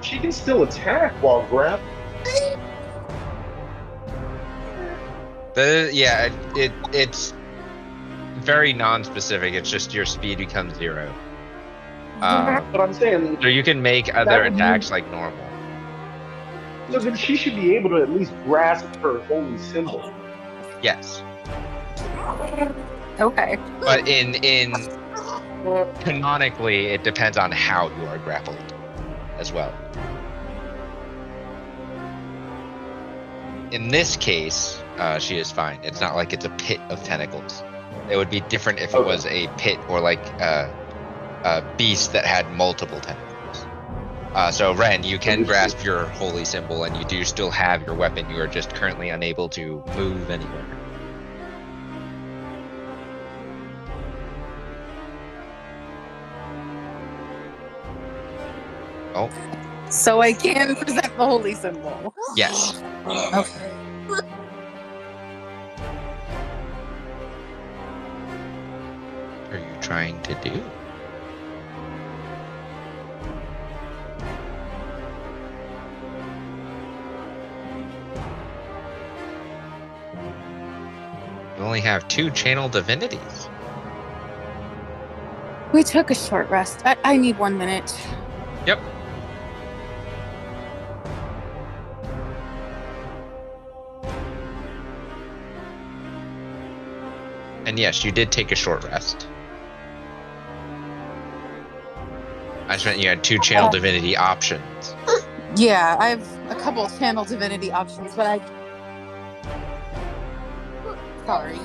She 0.00 0.18
can 0.18 0.32
still 0.32 0.62
attack 0.62 1.12
while 1.22 1.46
grappling. 1.48 1.90
The 5.54 5.90
yeah, 5.92 6.26
it, 6.26 6.32
it 6.56 6.72
it's 6.92 7.34
very 8.36 8.72
non-specific. 8.72 9.54
It's 9.54 9.70
just 9.70 9.94
your 9.94 10.04
speed 10.04 10.38
becomes 10.38 10.76
zero. 10.76 11.12
Um, 12.20 12.64
But 12.72 12.80
I'm 12.80 12.94
saying, 12.94 13.38
so 13.40 13.48
you 13.48 13.62
can 13.62 13.82
make 13.82 14.14
other 14.14 14.44
attacks 14.44 14.90
like 14.90 15.08
normal. 15.10 15.43
So 16.94 17.00
then 17.00 17.16
she 17.16 17.36
should 17.36 17.56
be 17.56 17.74
able 17.74 17.90
to 17.90 17.96
at 17.96 18.10
least 18.10 18.32
grasp 18.44 18.86
her 19.02 19.18
holy 19.24 19.58
symbol. 19.58 20.12
Yes, 20.80 21.22
Okay. 23.18 23.58
but 23.80 24.06
in 24.06 24.36
in 24.36 24.72
canonically, 26.00 26.86
it 26.86 27.02
depends 27.02 27.36
on 27.36 27.50
how 27.50 27.88
you 27.98 28.06
are 28.06 28.18
grappled 28.18 28.58
as 29.38 29.52
well. 29.52 29.74
In 33.72 33.88
this 33.88 34.16
case, 34.16 34.80
uh, 34.98 35.18
she 35.18 35.38
is 35.38 35.50
fine. 35.50 35.80
It's 35.82 36.00
not 36.00 36.14
like 36.14 36.32
it's 36.32 36.44
a 36.44 36.50
pit 36.50 36.78
of 36.90 37.02
tentacles. 37.02 37.64
It 38.08 38.16
would 38.16 38.30
be 38.30 38.40
different 38.40 38.78
if 38.78 38.94
it 38.94 38.98
Okay. 38.98 39.06
was 39.06 39.26
a 39.26 39.48
pit 39.56 39.80
or 39.88 40.00
like 40.00 40.24
uh, 40.40 40.68
a 41.42 41.64
beast 41.76 42.12
that 42.12 42.24
had 42.24 42.52
multiple 42.52 43.00
tentacles. 43.00 43.33
Uh, 44.34 44.50
so 44.50 44.74
Ren, 44.74 45.04
you 45.04 45.18
can 45.18 45.44
grasp 45.44 45.84
your 45.84 46.06
holy 46.06 46.44
symbol, 46.44 46.84
and 46.84 46.96
you 46.96 47.04
do 47.04 47.24
still 47.24 47.50
have 47.50 47.82
your 47.86 47.94
weapon. 47.94 48.28
You 48.28 48.40
are 48.40 48.48
just 48.48 48.74
currently 48.74 49.10
unable 49.10 49.48
to 49.50 49.84
move 49.96 50.28
anywhere. 50.28 50.66
Oh, 59.14 59.30
So 59.90 60.20
I 60.20 60.32
can 60.32 60.74
present 60.76 61.16
the 61.16 61.24
holy 61.24 61.54
symbol. 61.54 62.14
yes. 62.36 62.82
Okay. 63.06 63.70
What 64.06 64.24
are 69.52 69.58
you 69.58 69.80
trying 69.80 70.20
to 70.22 70.34
do? 70.36 70.62
You 81.56 81.64
only 81.64 81.80
have 81.80 82.06
two 82.08 82.30
channel 82.30 82.68
divinities. 82.68 83.48
We 85.72 85.82
took 85.82 86.10
a 86.10 86.14
short 86.14 86.48
rest. 86.50 86.82
I, 86.84 86.96
I 87.04 87.16
need 87.16 87.38
one 87.38 87.58
minute. 87.58 87.96
Yep. 88.66 88.80
And 97.66 97.78
yes, 97.78 98.04
you 98.04 98.12
did 98.12 98.30
take 98.30 98.52
a 98.52 98.56
short 98.56 98.84
rest. 98.84 99.26
I 102.66 102.74
just 102.74 102.84
meant 102.84 102.98
you 102.98 103.08
had 103.08 103.22
two 103.22 103.38
channel 103.38 103.70
divinity 103.70 104.16
options. 104.16 104.94
Yeah, 105.56 105.96
I 106.00 106.08
have 106.08 106.50
a 106.50 106.54
couple 106.56 106.84
of 106.84 106.98
channel 106.98 107.24
divinity 107.24 107.70
options, 107.70 108.14
but 108.14 108.26
I. 108.26 108.63
Sorry. 111.26 111.58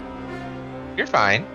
You're 0.95 1.07
fine. 1.07 1.45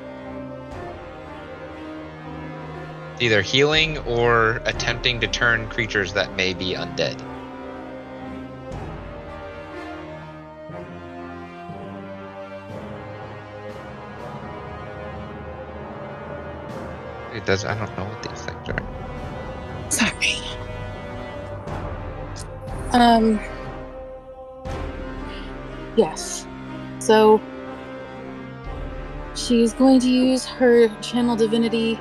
Either 3.21 3.41
healing 3.43 3.99
or 3.99 4.61
attempting 4.65 5.21
to 5.21 5.27
turn 5.27 5.69
creatures 5.69 6.13
that 6.13 6.35
may 6.35 6.53
be 6.53 6.75
undead. 6.75 7.21
It 17.35 17.45
does. 17.47 17.65
I 17.65 17.75
don't 17.75 17.97
know 17.97 18.05
what 18.05 18.23
these 18.23 18.43
things 18.43 18.69
are. 18.69 19.91
Sorry. 19.91 20.39
Um. 22.93 23.41
Yes. 25.97 26.47
So 27.01 27.41
she's 29.35 29.73
going 29.73 30.01
to 30.01 30.09
use 30.11 30.45
her 30.45 30.89
channel 31.01 31.37
divinity 31.37 31.99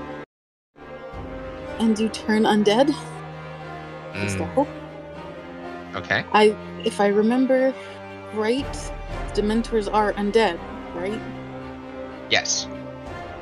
and 1.79 1.95
do 1.95 2.07
turn 2.09 2.43
undead. 2.43 2.93
Mm, 4.13 4.67
okay. 5.95 6.23
I, 6.31 6.55
if 6.85 6.99
I 7.01 7.07
remember 7.07 7.73
right, 8.33 8.91
Dementors 9.33 9.91
are 9.91 10.13
undead, 10.13 10.59
right? 10.95 11.19
Yes. 12.29 12.67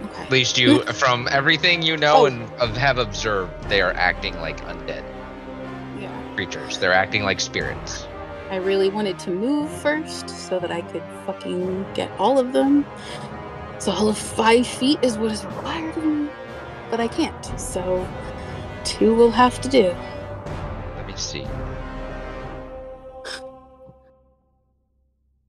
Okay. 0.06 0.24
At 0.24 0.32
least 0.32 0.58
you, 0.58 0.84
from 0.84 1.28
everything 1.30 1.82
you 1.82 1.98
know 1.98 2.22
Oh. 2.22 2.26
and 2.26 2.50
have 2.78 2.98
observed, 2.98 3.52
they 3.70 3.82
are 3.82 3.94
acting 3.94 4.40
like 4.40 4.62
undead 4.66 5.04
Yeah. 6.00 6.10
creatures. 6.36 6.78
They're 6.78 6.94
acting 6.94 7.24
like 7.24 7.40
spirits. 7.40 8.08
I 8.50 8.56
really 8.58 8.90
wanted 8.90 9.20
to 9.20 9.30
move 9.30 9.70
first 9.70 10.30
so 10.30 10.60
that 10.60 10.72
I 10.72 10.82
could 10.82 11.04
fucking 11.26 11.86
get 11.94 12.12
all 12.20 12.40
of 12.40 12.52
them. 12.54 12.86
So 13.82 13.92
all 13.92 14.10
of 14.10 14.16
five 14.16 14.68
feet 14.68 15.00
is 15.02 15.18
what 15.18 15.32
is 15.32 15.44
required 15.44 15.98
of 15.98 16.06
me, 16.06 16.30
but 16.92 17.00
I 17.00 17.08
can't. 17.08 17.60
So 17.60 18.08
two 18.84 19.16
will 19.16 19.32
have 19.32 19.60
to 19.60 19.68
do. 19.68 19.96
Let 20.96 21.08
me 21.08 21.14
see. 21.16 21.48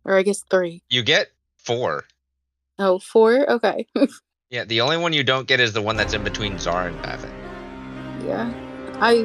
Or 0.07 0.17
I 0.17 0.23
guess 0.23 0.43
three. 0.51 0.83
You 0.89 1.03
get 1.03 1.29
four. 1.59 2.05
Oh, 2.79 2.99
four? 2.99 3.49
Okay. 3.51 3.87
Yeah, 4.49 4.65
the 4.65 4.83
only 4.83 4.99
one 4.99 5.15
you 5.15 5.25
don't 5.25 5.47
get 5.49 5.61
is 5.61 5.73
the 5.73 5.81
one 5.81 5.97
that's 5.97 6.13
in 6.13 6.23
between 6.25 6.59
Zara 6.59 6.89
and 6.93 7.03
Bavin. 7.03 7.31
yeah. 8.27 8.53
I 9.01 9.23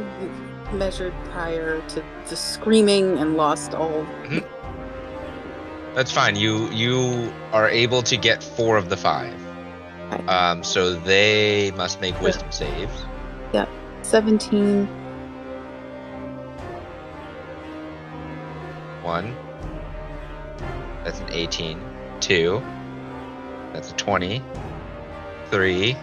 measured 0.71 1.13
prior 1.31 1.85
to 1.89 2.03
the 2.29 2.35
screaming 2.37 3.17
and 3.17 3.35
lost 3.35 3.73
all. 3.73 4.05
Mm-hmm. 4.23 4.56
That's 5.97 6.11
fine. 6.11 6.35
You 6.35 6.69
you 6.69 7.33
are 7.51 7.67
able 7.67 8.03
to 8.03 8.17
get 8.17 8.43
four 8.43 8.77
of 8.77 8.87
the 8.87 8.95
five. 8.95 9.33
Um, 10.27 10.63
so 10.63 10.93
they 10.93 11.71
must 11.71 12.01
make 12.01 12.21
wisdom 12.21 12.51
saves. 12.51 13.03
17. 14.03 14.85
One. 19.01 19.35
That's 21.03 21.19
an 21.19 21.31
18. 21.31 21.81
Two. 22.19 22.61
That's 23.73 23.89
a 23.89 23.95
20. 23.95 24.43
Three. 25.49 25.97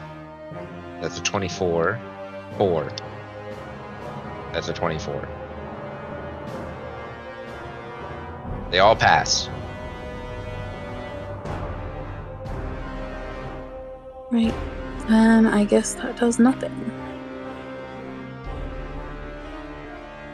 That's 1.01 1.21
a 1.21 1.23
24. 1.23 2.01
Four. 2.59 2.93
That's 4.53 4.67
a 4.67 4.73
24. 4.73 5.29
They 8.73 8.81
all 8.81 8.97
pass. 8.97 9.49
Right. 14.35 14.53
And 15.09 15.47
I 15.47 15.65
guess 15.65 15.95
that 15.95 16.17
does 16.17 16.41
nothing. 16.41 16.75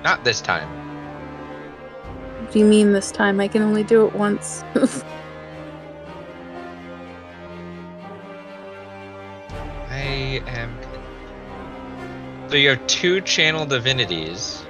Not 0.03 0.25
this 0.25 0.41
time. 0.41 0.67
What 2.41 2.51
do 2.51 2.61
you 2.61 2.65
mean 2.65 2.95
this 2.95 3.13
time? 3.13 3.41
I 3.41 3.49
can 3.49 3.61
only 3.61 3.85
do 3.85 4.07
it 4.07 4.15
once. 4.15 4.65
I 9.91 10.43
am. 10.47 10.75
So 12.49 12.57
you 12.57 12.71
have 12.71 12.87
two 12.87 13.21
channel 13.21 13.67
divinities. 13.67 14.65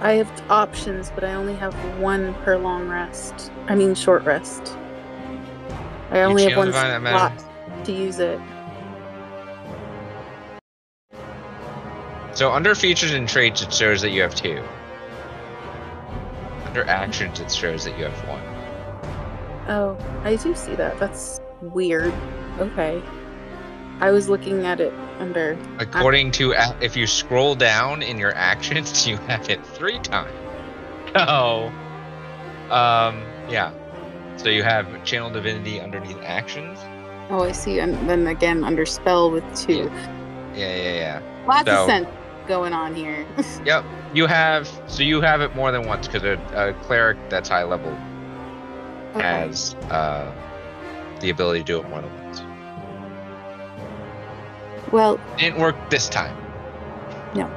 I 0.00 0.12
have 0.12 0.30
options, 0.48 1.10
but 1.16 1.24
I 1.24 1.34
only 1.34 1.56
have 1.56 1.74
one 1.98 2.32
per 2.44 2.56
long 2.56 2.88
rest. 2.88 3.50
I 3.66 3.74
mean, 3.74 3.96
short 3.96 4.22
rest. 4.22 4.78
I 6.12 6.20
only 6.20 6.44
have 6.44 6.56
one 6.56 6.68
divine, 6.68 7.02
that 7.02 7.10
slot. 7.10 7.51
To 7.84 7.92
use 7.92 8.18
it. 8.18 8.40
So 12.34 12.50
under 12.50 12.74
features 12.74 13.12
and 13.12 13.28
traits, 13.28 13.62
it 13.62 13.72
shows 13.72 14.00
that 14.00 14.10
you 14.10 14.22
have 14.22 14.34
two. 14.34 14.62
Under 16.64 16.84
actions, 16.84 17.40
it 17.40 17.52
shows 17.52 17.84
that 17.84 17.98
you 17.98 18.04
have 18.04 18.28
one. 18.28 18.42
Oh, 19.68 19.96
I 20.24 20.36
do 20.36 20.54
see 20.54 20.74
that. 20.76 20.98
That's 20.98 21.40
weird. 21.60 22.12
Okay. 22.58 23.02
I 24.00 24.10
was 24.10 24.28
looking 24.28 24.64
at 24.64 24.80
it 24.80 24.92
under. 25.18 25.58
According 25.78 26.32
to 26.32 26.52
a- 26.52 26.76
if 26.80 26.96
you 26.96 27.06
scroll 27.06 27.54
down 27.54 28.02
in 28.02 28.18
your 28.18 28.34
actions, 28.34 29.06
you 29.06 29.16
have 29.18 29.48
it 29.50 29.64
three 29.66 29.98
times. 29.98 30.32
Oh. 31.14 31.66
um, 32.70 33.22
yeah. 33.50 33.72
So 34.38 34.48
you 34.48 34.62
have 34.62 35.04
channel 35.04 35.30
divinity 35.30 35.80
underneath 35.80 36.18
actions. 36.22 36.78
Oh, 37.30 37.44
I 37.44 37.52
see. 37.52 37.78
And 37.80 38.08
then 38.08 38.26
again 38.26 38.64
under 38.64 38.84
spell 38.86 39.30
with 39.30 39.44
two. 39.56 39.90
Yeah, 40.54 40.76
yeah, 40.76 40.94
yeah. 40.94 41.22
Lots 41.46 41.66
So- 41.68 41.82
of 41.82 41.86
sense 41.88 42.08
going 42.48 42.72
on 42.72 42.94
here. 42.94 43.24
Yep. 43.64 43.84
You 44.14 44.26
have 44.26 44.68
so 44.86 45.02
you 45.02 45.20
have 45.20 45.40
it 45.40 45.54
more 45.56 45.70
than 45.72 45.86
once 45.86 46.06
because 46.08 46.24
a, 46.24 46.34
a 46.54 46.74
cleric 46.84 47.16
that's 47.30 47.48
high 47.48 47.62
level 47.64 47.96
Okay. 49.14 49.22
has 49.22 49.74
uh, 49.90 50.30
the 51.20 51.30
ability 51.30 51.60
to 51.60 51.64
do 51.64 51.78
it 51.80 51.88
more 51.88 52.00
than 52.02 52.24
once. 52.24 52.42
Well, 54.92 55.18
Didn't 55.38 55.60
work 55.60 55.76
this 55.90 56.08
time. 56.08 56.36
No. 57.34 57.50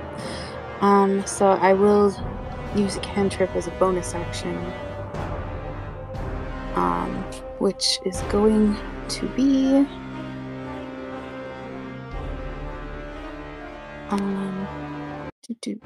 um, 0.82 1.26
so 1.26 1.48
I 1.50 1.74
will 1.74 2.14
use 2.76 2.96
a 2.96 3.00
cantrip 3.02 3.54
as 3.56 3.68
a 3.68 3.72
bonus 3.72 4.14
action. 4.14 4.56
Um, 6.76 7.14
which 7.60 8.00
is 8.06 8.22
going 8.24 8.78
to 9.10 9.28
be. 9.30 9.88
Um 14.10 14.68
do 15.44 15.56
do. 15.62 15.82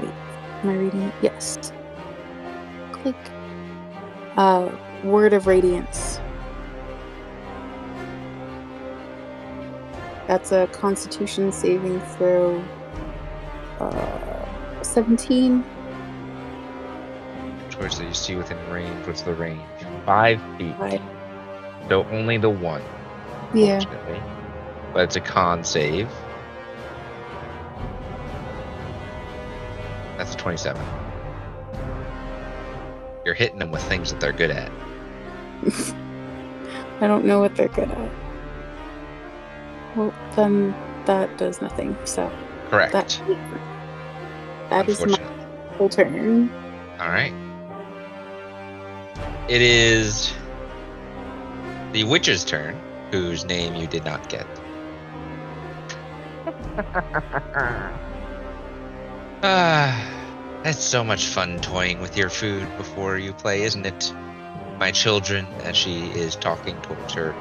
Wait 0.00 0.10
am 0.62 0.70
i 0.70 0.74
reading 0.74 1.02
it? 1.02 1.14
Yes. 1.22 1.72
Click. 2.92 3.16
Uh 4.36 4.70
word 5.04 5.32
of 5.32 5.46
radiance. 5.46 6.20
That's 10.26 10.52
a 10.52 10.66
constitution 10.68 11.52
saving 11.52 12.00
throw. 12.00 12.62
Uh 13.80 14.82
17 14.82 15.64
Choice 17.70 17.98
that 17.98 18.06
you 18.06 18.14
see 18.14 18.36
within 18.36 18.58
range. 18.70 19.06
What's 19.06 19.22
the 19.22 19.34
range? 19.34 19.60
Five 20.06 20.40
feet. 20.58 20.76
Five. 20.78 21.00
So 21.88 22.04
only 22.10 22.38
the 22.38 22.50
one. 22.50 22.82
yeah 23.52 23.80
But 24.92 25.04
it's 25.04 25.16
a 25.16 25.20
con 25.20 25.64
save. 25.64 26.08
That's 30.16 30.34
a 30.34 30.36
27. 30.36 30.80
You're 33.24 33.34
hitting 33.34 33.58
them 33.58 33.70
with 33.70 33.82
things 33.82 34.10
that 34.12 34.20
they're 34.20 34.32
good 34.32 34.50
at. 34.50 34.70
I 37.00 37.06
don't 37.08 37.24
know 37.24 37.40
what 37.40 37.56
they're 37.56 37.68
good 37.68 37.90
at. 37.90 38.10
Well, 39.96 40.14
then 40.36 40.74
that 41.06 41.36
does 41.38 41.60
nothing. 41.60 41.96
So 42.04 42.30
Correct. 42.70 42.92
that 42.92 43.20
that 44.70 44.88
is 44.88 45.04
my 45.04 45.18
Unfortunately. 45.18 45.46
whole 45.76 45.88
turn. 45.88 46.50
All 47.00 47.08
right. 47.08 47.32
It 49.48 49.60
is 49.62 50.32
the 51.92 52.04
witch's 52.04 52.44
turn, 52.44 52.76
whose 53.10 53.44
name 53.44 53.74
you 53.74 53.86
did 53.86 54.04
not 54.04 54.28
get. 54.28 54.46
ah, 59.42 60.10
it's 60.64 60.82
so 60.82 61.04
much 61.04 61.26
fun 61.26 61.60
toying 61.60 62.00
with 62.00 62.16
your 62.16 62.30
food 62.30 62.66
before 62.76 63.18
you 63.18 63.32
play, 63.32 63.62
isn't 63.62 63.86
it? 63.86 64.12
My 64.78 64.90
children, 64.90 65.46
as 65.62 65.76
she 65.76 66.06
is 66.10 66.34
talking 66.36 66.80
towards 66.82 67.12
her 67.14 67.34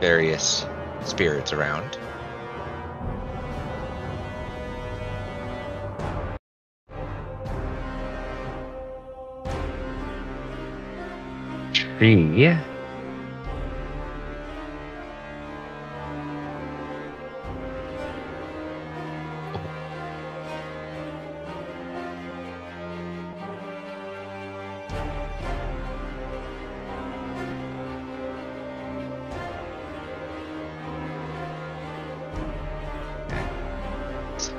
various 0.00 0.66
spirits 1.04 1.52
around. 1.52 1.98
She 11.98 12.14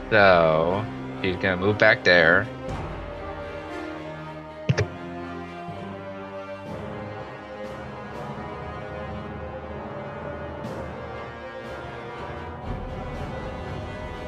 So 0.09 0.85
he's 1.21 1.35
gonna 1.35 1.57
move 1.57 1.77
back 1.77 2.03
there. 2.03 2.47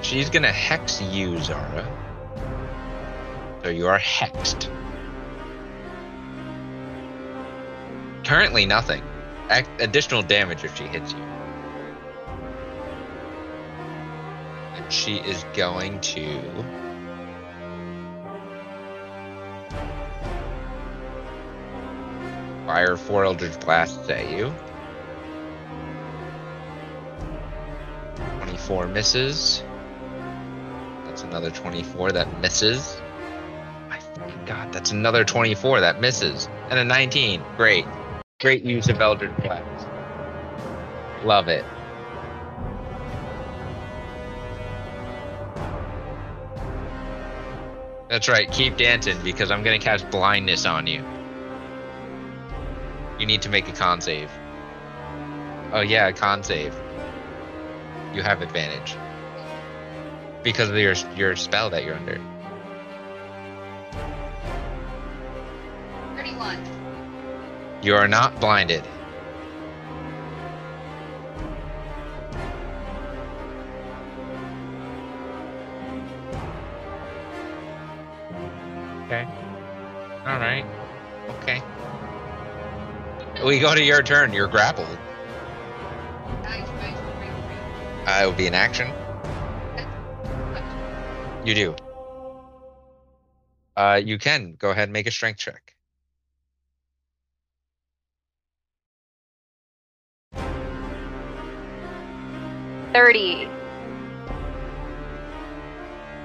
She's 0.09 0.31
gonna 0.31 0.51
hex 0.51 0.99
you, 1.03 1.37
Zara. 1.37 1.87
So 3.61 3.69
you 3.69 3.85
are 3.85 3.99
hexed. 3.99 4.67
Currently 8.25 8.65
nothing. 8.65 9.03
Additional 9.77 10.23
damage 10.23 10.63
if 10.63 10.75
she 10.75 10.85
hits 10.85 11.13
you. 11.13 11.21
And 14.73 14.91
she 14.91 15.17
is 15.17 15.45
going 15.53 16.01
to. 16.01 16.41
Fire 22.65 22.97
four 22.97 23.25
Eldritch 23.25 23.59
Blasts 23.59 24.09
at 24.09 24.31
you. 24.31 24.51
24 28.39 28.87
misses. 28.87 29.61
That's 31.19 31.27
another 31.27 31.51
24 31.51 32.13
that 32.13 32.39
misses. 32.39 33.01
My 33.89 33.99
god, 34.45 34.71
that's 34.71 34.91
another 34.91 35.25
24 35.25 35.81
that 35.81 35.99
misses. 35.99 36.47
And 36.69 36.79
a 36.79 36.83
19. 36.85 37.43
Great. 37.57 37.85
Great 38.39 38.63
use 38.63 38.87
of 38.87 39.01
Eldritch 39.01 39.35
Blast. 39.43 39.89
Love 41.25 41.49
it. 41.49 41.65
That's 48.07 48.29
right, 48.29 48.49
keep 48.49 48.77
dancing 48.77 49.21
because 49.21 49.51
I'm 49.51 49.61
gonna 49.61 49.77
cast 49.77 50.09
blindness 50.09 50.65
on 50.65 50.87
you. 50.87 51.03
You 53.19 53.25
need 53.25 53.41
to 53.41 53.49
make 53.49 53.67
a 53.67 53.73
con 53.73 53.99
save. 53.99 54.31
Oh 55.73 55.81
yeah, 55.81 56.07
a 56.07 56.13
con 56.13 56.43
save. 56.43 56.73
You 58.13 58.21
have 58.21 58.41
advantage. 58.41 58.95
Because 60.43 60.69
of 60.69 60.77
your 60.77 60.93
your 61.15 61.35
spell 61.35 61.69
that 61.71 61.83
you're 61.83 61.95
under. 61.95 62.19
31. 66.15 66.59
You 67.81 67.95
are 67.95 68.07
not 68.07 68.39
blinded. 68.39 68.83
Okay. 79.05 79.27
Alright. 80.25 80.65
Okay. 81.41 81.61
We 83.43 83.59
go 83.59 83.73
to 83.73 83.83
your 83.83 84.03
turn. 84.03 84.33
You're 84.33 84.47
grappled. 84.47 84.87
Nice, 86.43 86.67
nice, 86.67 86.99
great, 87.17 87.31
great. 88.05 88.07
Uh, 88.07 88.27
would 88.27 88.37
be 88.37 88.45
in 88.45 88.53
action. 88.53 88.91
You 91.49 91.55
do. 91.55 91.75
Uh, 93.75 93.99
you 94.05 94.19
can 94.19 94.55
go 94.59 94.69
ahead 94.69 94.83
and 94.83 94.93
make 94.93 95.07
a 95.07 95.11
strength 95.11 95.39
check. 95.39 95.73
Thirty. 102.93 103.47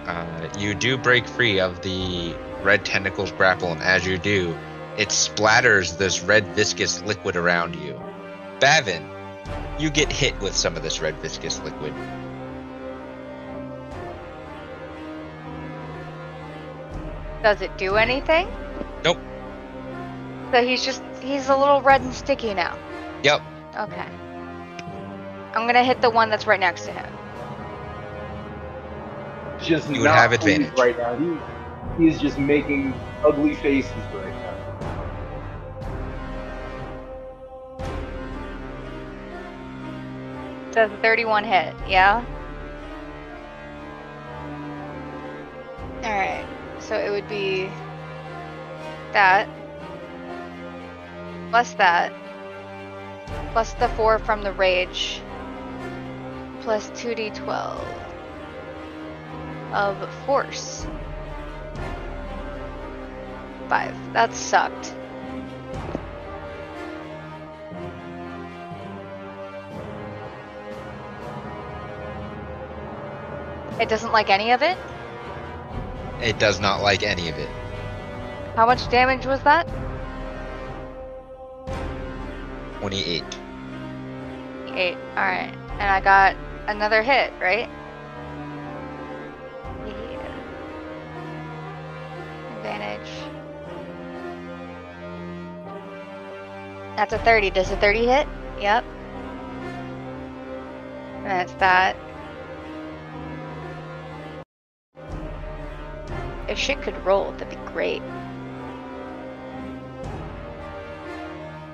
Uh, 0.05 0.53
you 0.59 0.75
do 0.75 0.99
break 0.99 1.27
free 1.27 1.59
of 1.59 1.81
the 1.81 2.35
red 2.63 2.85
tentacles 2.85 3.33
grapple, 3.33 3.73
and 3.73 3.83
as 3.83 4.07
you 4.07 4.19
do, 4.19 4.55
it 4.99 5.09
splatters 5.09 5.97
this 5.97 6.21
red 6.21 6.47
viscous 6.49 7.01
liquid 7.05 7.35
around 7.35 7.77
you. 7.77 7.99
Bavin, 8.61 9.09
you 9.79 9.89
get 9.89 10.13
hit 10.13 10.39
with 10.43 10.55
some 10.55 10.77
of 10.77 10.83
this 10.83 11.01
red 11.01 11.15
viscous 11.23 11.63
liquid. 11.63 11.95
Does 17.45 17.61
it 17.61 17.77
do 17.77 17.97
anything? 17.97 18.49
Nope. 19.05 19.19
So 20.51 20.65
he's 20.67 20.83
just 20.83 21.03
he's 21.21 21.51
a 21.51 21.55
little 21.55 21.83
red 21.83 22.01
and 22.01 22.15
sticky 22.15 22.55
now. 22.55 22.79
Yep. 23.23 23.43
Okay. 23.81 24.09
I'm 25.53 25.67
gonna 25.67 25.85
hit 25.85 26.01
the 26.01 26.09
one 26.09 26.31
that's 26.31 26.47
right 26.47 26.59
next 26.59 26.87
to 26.87 26.93
him. 26.93 27.13
Just 29.61 29.91
You 29.91 30.01
would 30.01 30.11
have 30.11 30.31
pleased 30.41 30.63
advantage. 30.63 30.79
right 30.79 30.97
now. 30.97 31.17
He, 31.99 32.03
he 32.03 32.09
is 32.09 32.19
just 32.19 32.39
making 32.39 32.95
ugly 33.23 33.57
faces 33.57 33.93
right 34.15 34.33
now. 34.33 34.53
Does 40.73 40.91
a 40.91 40.97
31 41.03 41.45
hit? 41.45 41.75
Yeah. 41.87 42.25
All 46.05 46.11
right. 46.11 46.54
So 46.89 46.97
it 46.97 47.11
would 47.11 47.29
be 47.29 47.71
that 49.13 49.49
plus 51.51 51.73
that 51.75 52.13
plus 53.53 53.73
the 53.75 53.89
four 53.91 54.19
from 54.19 54.43
the 54.43 54.53
rage 54.53 55.23
plus 56.61 56.91
2d12 56.91 57.87
of 59.73 60.15
force. 60.27 60.87
Five. 63.69 63.95
That 64.13 64.35
sucked. 64.35 64.95
It 73.81 73.89
doesn't 73.89 74.13
like 74.13 74.31
any 74.31 74.53
of 74.53 74.63
it? 74.63 74.79
It 76.25 76.39
does 76.39 76.59
not 76.59 76.81
like 76.81 77.03
any 77.03 77.29
of 77.29 77.37
it. 77.37 77.51
How 78.57 78.65
much 78.65 78.89
damage 78.89 79.27
was 79.27 79.43
that? 79.43 79.69
28. 82.81 83.23
Eight. 84.69 84.97
Alright. 85.17 85.55
And 85.73 85.83
I 85.83 86.01
got 86.01 86.35
another 86.67 87.03
hit, 87.03 87.31
right? 87.43 87.69
Yeah. 89.87 90.25
Advantage. 92.57 93.11
That's 96.97 97.13
a 97.13 97.19
30. 97.19 97.51
Does 97.51 97.71
a 97.71 97.77
30 97.77 98.07
hit? 98.07 98.27
Yep. 98.61 98.85
And 101.17 101.27
that's 101.27 101.53
that. 101.55 101.97
If 106.49 106.59
shit 106.59 106.83
could 106.83 106.97
roll, 107.05 107.33
that'd 107.33 107.51
be 107.51 107.57
great. 107.73 108.03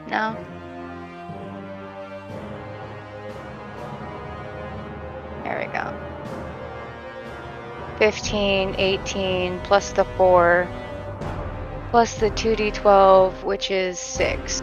No? 0.08 0.36
There 5.44 5.58
we 5.58 5.72
go. 5.72 5.92
15, 7.98 8.76
18, 8.78 9.60
plus 9.60 9.92
the 9.92 10.04
4, 10.04 10.68
plus 11.90 12.14
the 12.14 12.30
2d12, 12.30 13.42
which 13.42 13.70
is 13.70 13.98
6. 13.98 14.62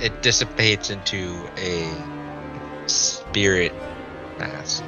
It 0.00 0.22
dissipates 0.22 0.90
into 0.90 1.46
a 1.58 1.90
spirit 2.86 3.74
mass. 4.38 4.82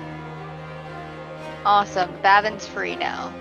Awesome. 1.65 2.11
Bavin's 2.23 2.67
free 2.67 2.97
now. 2.97 3.33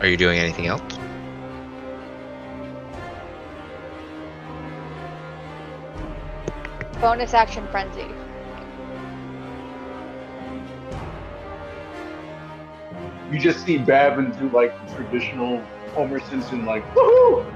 Are 0.00 0.08
you 0.08 0.16
doing 0.16 0.38
anything 0.38 0.66
else? 0.66 0.82
Bonus 7.00 7.34
action 7.34 7.66
frenzy. 7.68 8.06
You 13.30 13.38
just 13.38 13.64
see 13.64 13.78
Bavin 13.78 14.32
do 14.32 14.48
like 14.50 14.74
the 14.88 14.94
traditional 14.94 15.62
Homer 15.94 16.20
Simpson, 16.20 16.64
like 16.64 16.84
woohoo! 16.94 17.52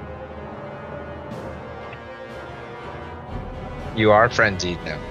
You 3.96 4.12
are 4.12 4.30
frenzied 4.30 4.78
now. 4.84 5.09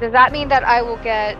Does 0.00 0.12
that 0.12 0.32
mean 0.32 0.48
that 0.48 0.64
I 0.64 0.82
will 0.82 0.96
get. 0.98 1.36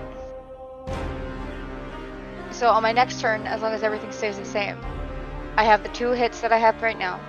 So 2.51 2.71
on 2.71 2.83
my 2.83 2.93
next 2.93 3.21
turn, 3.21 3.47
as 3.47 3.63
long 3.63 3.73
as 3.73 3.83
everything 3.83 4.11
stays 4.11 4.37
the 4.37 4.45
same, 4.45 4.77
I 5.57 5.65
have 5.65 5.83
the 5.83 5.89
two 5.91 6.11
hits 6.11 6.41
that 6.41 6.53
I 6.53 6.59
have 6.59 6.83
right 6.83 6.99
now, 6.99 7.21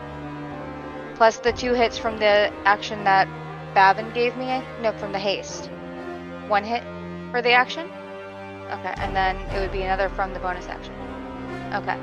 plus 1.16 1.38
the 1.38 1.52
two 1.52 1.74
hits 1.74 1.98
from 1.98 2.18
the 2.18 2.52
action 2.66 3.04
that 3.04 3.28
Bavin 3.76 4.12
gave 4.14 4.36
me. 4.38 4.64
No, 4.82 4.92
from 4.94 5.12
the 5.12 5.20
haste. 5.20 5.70
One 6.48 6.64
hit 6.64 6.84
for 7.30 7.42
the 7.44 7.52
action? 7.52 7.88
Okay, 8.72 8.94
and 8.98 9.16
then 9.16 9.36
it 9.56 9.60
would 9.60 9.72
be 9.72 9.84
another 9.84 10.10
from 10.10 10.34
the 10.34 10.40
bonus 10.40 10.68
action. 10.68 10.94
Okay. 11.74 11.98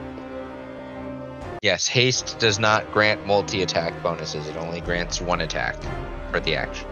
Yes, 1.62 1.88
haste 1.88 2.38
does 2.38 2.60
not 2.60 2.92
grant 2.92 3.26
multi 3.26 3.62
attack 3.62 4.00
bonuses, 4.02 4.46
it 4.46 4.56
only 4.56 4.80
grants 4.80 5.20
one 5.20 5.40
attack 5.40 5.76
for 6.30 6.38
the 6.38 6.54
action. 6.54 6.86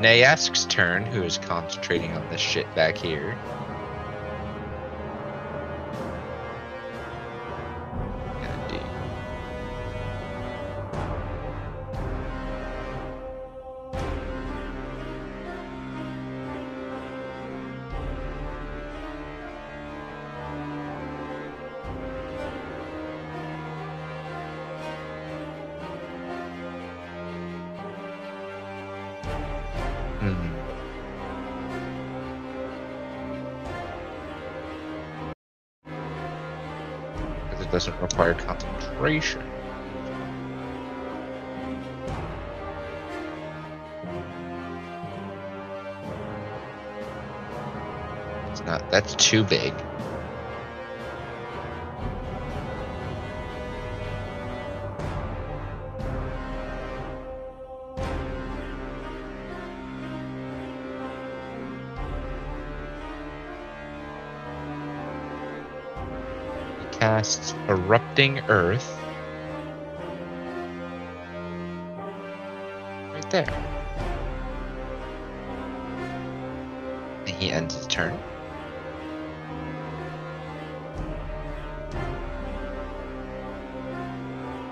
Naesk's 0.00 0.64
turn, 0.64 1.04
who 1.04 1.22
is 1.22 1.36
concentrating 1.36 2.16
on 2.16 2.26
this 2.30 2.40
shit 2.40 2.74
back 2.74 2.96
here. 2.96 3.36
It's 39.18 39.36
not, 48.64 48.88
that's 48.90 49.14
too 49.16 49.42
big. 49.44 49.74
Casts 67.20 67.52
Erupting 67.68 68.38
Earth. 68.48 68.98
Right 73.12 73.30
there. 73.30 73.46
And 77.26 77.28
he 77.28 77.52
ends 77.52 77.74
his 77.74 77.86
turn. 77.88 78.18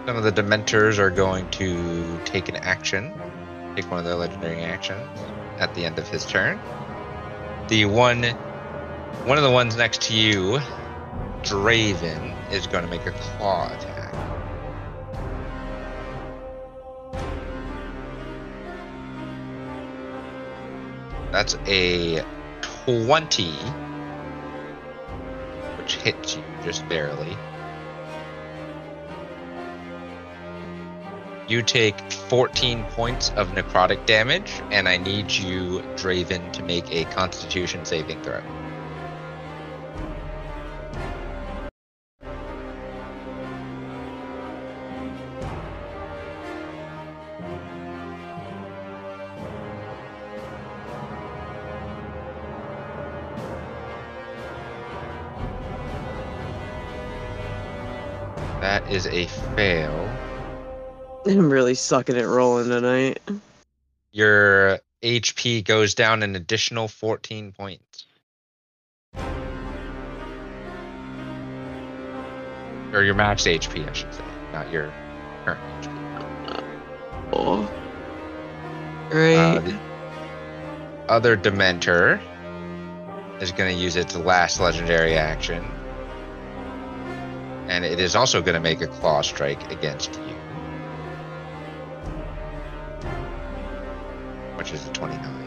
Some 0.07 0.17
of 0.17 0.23
the 0.23 0.33
Dementors 0.33 0.99
are 0.99 1.10
going 1.10 1.51
to 1.51 2.18
take 2.25 2.49
an 2.49 2.57
action, 2.57 3.12
take 3.77 3.91
one 3.91 3.99
of 3.99 4.07
their 4.07 4.15
legendary 4.15 4.62
actions 4.62 5.07
at 5.59 5.75
the 5.75 5.85
end 5.85 5.99
of 5.99 6.09
his 6.09 6.25
turn. 6.25 6.59
The 7.68 7.85
one, 7.85 8.23
one 9.27 9.36
of 9.36 9.44
the 9.44 9.51
ones 9.51 9.77
next 9.77 10.01
to 10.05 10.15
you, 10.15 10.60
Draven, 11.42 12.34
is 12.52 12.67
going 12.67 12.84
to 12.84 12.91
make 12.91 13.07
a 13.07 13.12
claw 13.12 13.67
attack. 13.67 14.15
That's 21.31 21.57
a 21.67 22.25
20, 22.86 23.52
which 25.76 25.97
hits 25.97 26.36
you 26.36 26.42
just 26.65 26.89
barely. 26.89 27.36
You 31.49 31.62
take 31.62 31.99
14 32.10 32.84
points 32.91 33.31
of 33.31 33.49
necrotic 33.52 34.05
damage, 34.05 34.52
and 34.70 34.86
I 34.89 34.99
need 34.99 35.31
you, 35.31 35.81
Draven, 35.97 36.52
to 36.52 36.62
make 36.62 36.91
a 36.92 37.05
Constitution 37.07 37.84
saving 37.86 38.23
throw. 38.23 38.42
Is 58.99 59.07
a 59.07 59.27
fail. 59.55 60.09
I'm 61.25 61.51
really 61.52 61.77
sucking 61.77 62.17
at 62.17 62.27
rolling 62.27 62.68
tonight. 62.68 63.20
Your 64.10 64.81
HP 65.05 65.65
goes 65.65 65.94
down 65.94 66.25
an 66.25 66.35
additional 66.35 66.89
14 66.89 67.52
points. 67.52 68.07
Or 72.93 73.05
your 73.05 73.15
max 73.15 73.44
HP, 73.44 73.89
I 73.89 73.93
should 73.93 74.12
say, 74.12 74.25
not 74.52 74.73
your 74.73 74.93
current 75.44 75.60
HP. 75.85 76.65
Oh. 77.33 77.62
Uh, 79.12 79.60
the 79.60 79.78
other 81.09 81.36
Dementor 81.36 82.20
is 83.41 83.52
going 83.52 83.77
to 83.77 83.81
use 83.81 83.94
its 83.94 84.17
last 84.17 84.59
legendary 84.59 85.17
action. 85.17 85.65
And 87.69 87.85
it 87.85 88.01
is 88.01 88.17
also 88.17 88.41
going 88.41 88.55
to 88.55 88.61
make 88.61 88.81
a 88.81 88.87
claw 88.87 89.23
strike 89.23 89.71
against 89.71 90.15
you. 90.15 90.35
Which 94.57 94.73
is 94.73 94.85
a 94.87 94.93
29. 94.93 95.39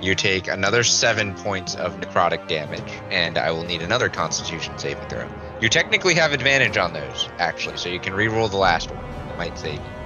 You 0.00 0.14
take 0.14 0.46
another 0.46 0.84
seven 0.84 1.34
points 1.34 1.74
of 1.74 1.98
necrotic 1.98 2.46
damage, 2.46 2.92
and 3.10 3.36
I 3.36 3.50
will 3.50 3.64
need 3.64 3.82
another 3.82 4.08
constitution 4.08 4.78
saving 4.78 5.08
throw. 5.08 5.28
You 5.60 5.68
technically 5.68 6.14
have 6.14 6.32
advantage 6.32 6.76
on 6.76 6.92
those, 6.92 7.28
actually, 7.38 7.78
so 7.78 7.88
you 7.88 7.98
can 7.98 8.14
re-roll 8.14 8.48
the 8.48 8.56
last 8.56 8.92
one. 8.92 9.04
It 9.28 9.36
might 9.36 9.58
save 9.58 9.74
you. 9.74 9.97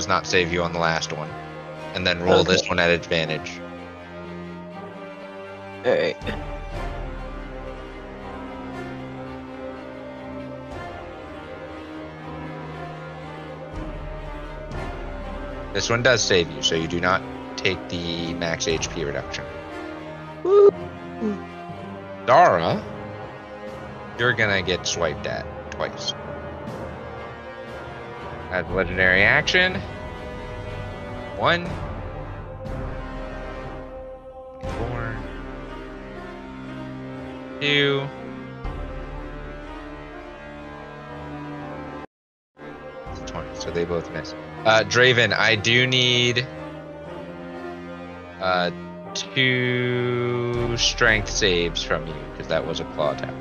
Does 0.00 0.08
not 0.08 0.26
save 0.26 0.50
you 0.50 0.62
on 0.62 0.72
the 0.72 0.78
last 0.78 1.12
one. 1.12 1.28
And 1.92 2.06
then 2.06 2.22
roll 2.22 2.42
this 2.42 2.66
one 2.66 2.78
at 2.78 2.88
advantage. 2.88 3.60
Alright. 5.84 6.16
This 15.74 15.90
one 15.90 16.02
does 16.02 16.22
save 16.22 16.50
you, 16.50 16.62
so 16.62 16.76
you 16.76 16.88
do 16.88 16.98
not 16.98 17.20
take 17.58 17.90
the 17.90 18.32
max 18.32 18.64
HP 18.64 19.04
reduction. 19.04 19.44
Woo. 20.42 20.70
Dara, 22.24 22.82
you're 24.18 24.32
gonna 24.32 24.62
get 24.62 24.86
swiped 24.86 25.26
at 25.26 25.44
twice. 25.72 26.14
As 28.50 28.66
a 28.66 28.72
legendary 28.72 29.22
action. 29.22 29.76
One. 31.36 31.66
Four. 34.60 35.16
Two. 37.60 38.08
20, 43.26 43.54
so 43.54 43.70
they 43.70 43.84
both 43.84 44.10
miss. 44.10 44.34
Uh, 44.64 44.82
Draven, 44.82 45.32
I 45.32 45.54
do 45.54 45.86
need 45.86 46.44
uh, 48.40 48.72
two 49.14 50.76
strength 50.76 51.30
saves 51.30 51.84
from 51.84 52.06
you 52.06 52.14
because 52.32 52.48
that 52.48 52.66
was 52.66 52.80
a 52.80 52.84
claw 52.84 53.12
attack. 53.12 53.34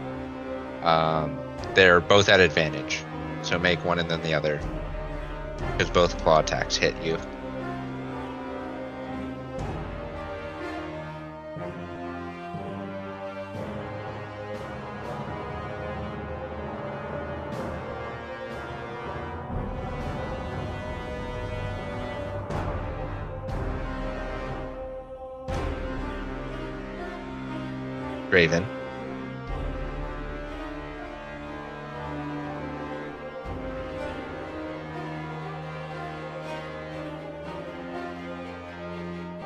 Um, 0.83 1.39
they're 1.73 1.99
both 1.99 2.29
at 2.29 2.39
advantage, 2.39 3.03
so 3.41 3.57
make 3.57 3.83
one 3.83 3.97
and 3.97 4.09
then 4.09 4.21
the 4.21 4.35
other 4.35 4.61
because 5.59 5.89
both 5.89 6.17
claw 6.17 6.39
attacks 6.39 6.75
hit 6.75 6.95
you. 7.03 7.17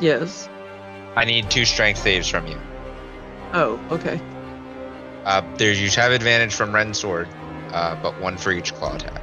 Yes. 0.03 0.49
I 1.15 1.23
need 1.23 1.49
two 1.49 1.63
strength 1.63 2.01
saves 2.01 2.27
from 2.27 2.45
you. 2.45 2.59
Oh, 3.53 3.79
okay. 3.89 4.19
Uh, 5.23 5.41
there 5.55 5.71
you 5.71 5.89
have 5.91 6.11
advantage 6.11 6.53
from 6.53 6.75
Ren's 6.75 6.99
sword, 6.99 7.29
uh, 7.71 7.95
but 8.03 8.19
one 8.19 8.35
for 8.35 8.51
each 8.51 8.73
claw 8.73 8.97
attack. 8.97 9.21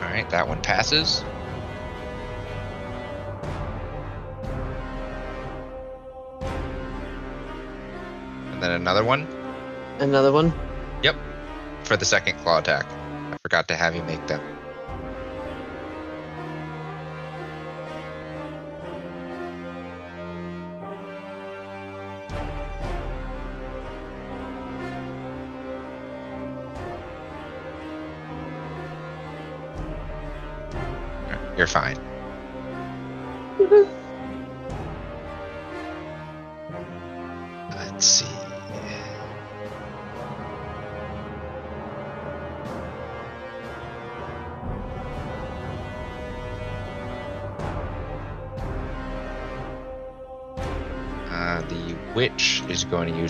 All 0.00 0.08
right, 0.08 0.28
that 0.30 0.48
one 0.48 0.62
passes. 0.62 1.22
Another 8.82 9.04
one 9.04 9.28
Another 10.02 10.32
one? 10.32 10.52
Yep. 11.04 11.14
For 11.84 11.96
the 11.96 12.04
second 12.04 12.36
claw 12.38 12.58
attack. 12.58 12.86
I 12.90 13.36
forgot 13.42 13.68
to 13.68 13.76
have 13.76 13.94
you 13.94 14.02
make 14.02 14.26
them. 14.26 14.40
You're 31.56 31.68
fine. 31.68 32.01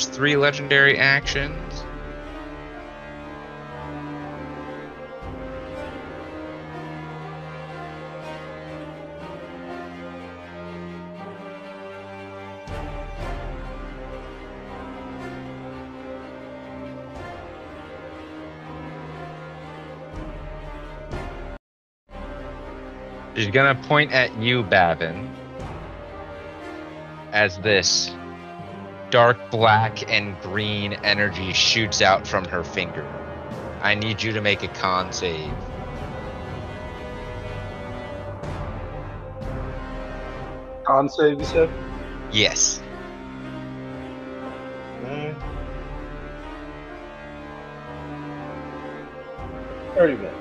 Use 0.02 0.16
three 0.16 0.36
legendary 0.36 0.98
actions. 0.98 1.84
She's 23.34 23.50
gonna 23.50 23.74
point 23.74 24.12
at 24.12 24.36
you, 24.38 24.62
Bavin, 24.62 25.28
as 27.32 27.58
this 27.58 28.12
dark 29.12 29.50
black 29.50 30.10
and 30.10 30.40
green 30.40 30.94
energy 31.04 31.52
shoots 31.52 32.00
out 32.00 32.26
from 32.26 32.46
her 32.46 32.64
finger. 32.64 33.06
I 33.82 33.94
need 33.94 34.22
you 34.22 34.32
to 34.32 34.40
make 34.40 34.62
a 34.62 34.68
con 34.68 35.12
save. 35.12 35.52
con 40.84 41.10
save, 41.10 41.38
you 41.38 41.44
said? 41.44 41.70
Yes. 42.32 42.82
Mm. 45.02 45.34
Very 49.94 50.16
good. 50.16 50.34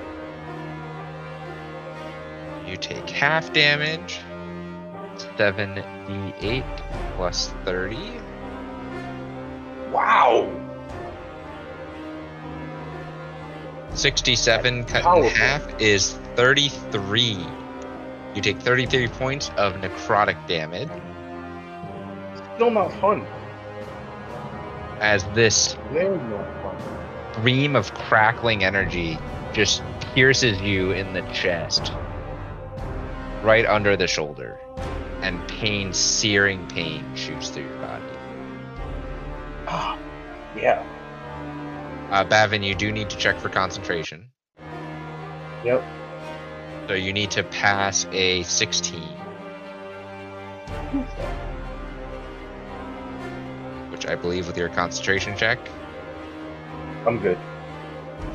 You 2.66 2.78
take 2.78 3.10
half 3.10 3.52
damage. 3.52 4.20
7d8 5.36 6.64
plus 7.16 7.48
30. 7.66 8.31
67 13.94 14.84
cut 14.84 15.16
in 15.18 15.24
half 15.30 15.80
is 15.80 16.12
33. 16.36 17.46
You 18.34 18.40
take 18.40 18.58
33 18.60 19.08
points 19.08 19.50
of 19.56 19.74
necrotic 19.74 20.46
damage 20.48 20.88
Still 22.56 22.70
not 22.70 22.92
fun. 23.00 23.26
as 25.00 25.24
this 25.34 25.76
beam 27.44 27.76
of 27.76 27.92
crackling 27.94 28.64
energy 28.64 29.18
just 29.52 29.82
pierces 30.14 30.60
you 30.60 30.92
in 30.92 31.12
the 31.12 31.22
chest, 31.32 31.92
right 33.42 33.66
under 33.66 33.96
the 33.96 34.06
shoulder, 34.06 34.58
and 35.20 35.46
pain, 35.48 35.92
searing 35.92 36.66
pain, 36.68 37.04
shoots 37.14 37.50
through 37.50 37.64
your 37.64 37.76
body. 37.78 38.04
Ah, 39.66 39.98
yeah. 40.56 40.82
Uh, 42.12 42.22
Bavin, 42.24 42.62
you 42.62 42.74
do 42.74 42.92
need 42.92 43.08
to 43.08 43.16
check 43.16 43.38
for 43.38 43.48
concentration, 43.48 44.28
Yep. 45.64 45.82
so 46.86 46.92
you 46.92 47.10
need 47.10 47.30
to 47.30 47.42
pass 47.42 48.06
a 48.12 48.42
16, 48.42 49.00
which 53.90 54.06
I 54.06 54.14
believe 54.14 54.46
with 54.46 54.58
your 54.58 54.68
concentration 54.68 55.36
check 55.38 55.58
I'm 57.06 57.18
good. 57.18 57.38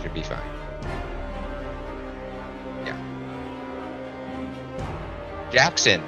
should 0.02 0.14
be 0.14 0.24
fine. 0.24 0.42
Yeah. 2.84 2.98
Jackson, 5.52 6.02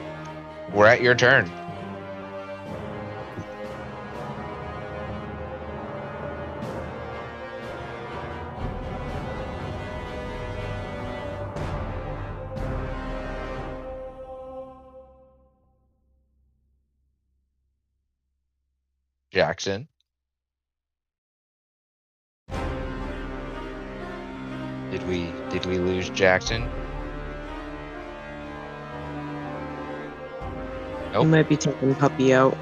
we're 0.73 0.87
at 0.87 1.01
your 1.01 1.13
turn. 1.15 1.49
Jackson. 19.59 19.89
Did 24.89 25.05
we 25.05 25.33
did 25.49 25.65
we 25.65 25.77
lose 25.77 26.09
Jackson? 26.11 26.69
You 31.13 31.25
might 31.25 31.49
be 31.49 31.57
taking 31.57 31.93
puppy 31.95 32.33
out. 32.33 32.57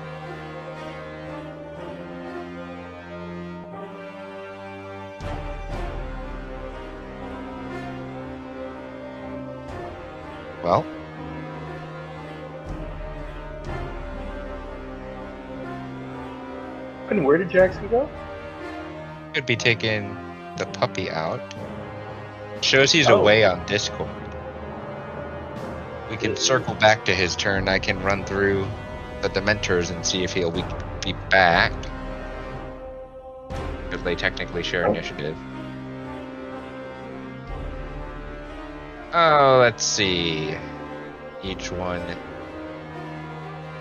Well, 10.63 10.83
And 17.09 17.25
where 17.25 17.37
did 17.37 17.49
Jackson 17.49 17.87
go? 17.87 18.09
could 19.33 19.45
be 19.45 19.55
taking 19.55 20.17
the 20.57 20.65
puppy 20.65 21.11
out. 21.11 21.39
Shows 22.61 22.91
he's 22.91 23.07
Oh. 23.07 23.19
away 23.19 23.43
on 23.43 23.63
Discord. 23.67 24.09
We 26.09 26.17
can 26.17 26.35
circle 26.35 26.73
back 26.73 27.05
to 27.05 27.13
his 27.13 27.35
turn. 27.35 27.69
I 27.69 27.77
can 27.77 28.01
run 28.01 28.25
through 28.25 28.65
the 29.21 29.29
Dementors 29.29 29.91
and 29.91 30.03
see 30.03 30.23
if 30.23 30.33
he'll 30.33 30.49
be, 30.49 30.63
be 31.03 31.13
back. 31.29 31.71
Because 33.83 34.03
they 34.03 34.15
technically 34.15 34.63
share 34.63 34.87
Oh. 34.87 34.91
initiative. 34.91 35.35
Oh, 39.13 39.59
let's 39.61 39.83
see. 39.83 40.55
Each 41.43 41.71
one 41.71 42.01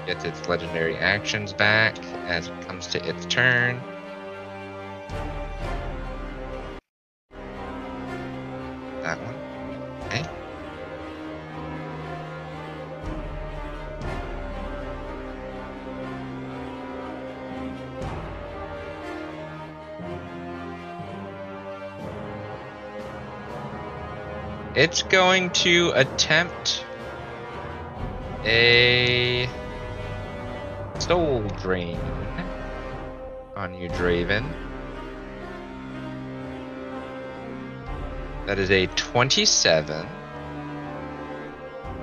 gets 0.06 0.24
its 0.24 0.48
legendary 0.48 0.96
actions 0.96 1.52
back 1.52 1.98
as 2.26 2.48
it 2.48 2.60
comes 2.66 2.86
to 2.86 3.04
its 3.08 3.26
turn. 3.26 3.80
That 9.02 9.18
one. 9.22 9.34
Okay. 10.06 10.24
It's 24.74 25.02
going 25.02 25.50
to 25.50 25.92
attempt 25.94 26.84
a 28.44 29.48
soul 31.00 31.42
drain 31.62 31.98
on 33.56 33.74
you, 33.74 33.88
Draven. 33.88 34.44
That 38.46 38.58
is 38.58 38.70
a 38.70 38.86
27. 38.86 40.06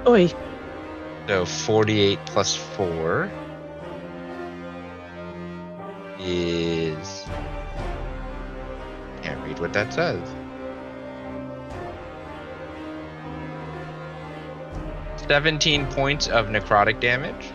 Oi, 0.06 0.34
So 1.28 1.46
48 1.46 2.20
plus 2.26 2.56
4 2.56 3.32
is. 6.20 7.26
Can't 9.22 9.42
read 9.46 9.60
what 9.60 9.72
that 9.74 9.94
says. 9.94 10.20
Seventeen 15.26 15.86
points 15.88 16.28
of 16.28 16.48
necrotic 16.48 17.00
damage. 17.00 17.52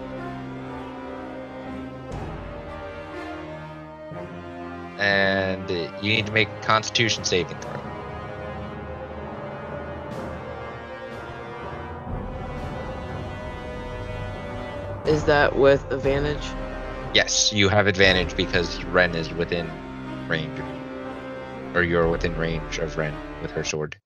You 6.03 6.13
need 6.13 6.27
to 6.27 6.33
make 6.33 6.49
a 6.49 6.61
constitution 6.63 7.25
saving 7.25 7.59
throw. 7.61 7.79
is 15.09 15.25
that 15.25 15.57
with 15.57 15.91
advantage? 15.91 16.47
Yes, 17.15 17.53
you 17.53 17.69
have 17.69 17.87
advantage 17.87 18.37
because 18.37 18.85
Ren 18.85 19.15
is 19.15 19.33
within 19.33 19.69
range. 20.29 20.61
Or 21.75 21.83
you're 21.83 22.09
within 22.09 22.37
range 22.37 22.79
of 22.79 22.97
Ren 22.97 23.15
with 23.43 23.51
her 23.53 23.65
sword. 23.65 23.97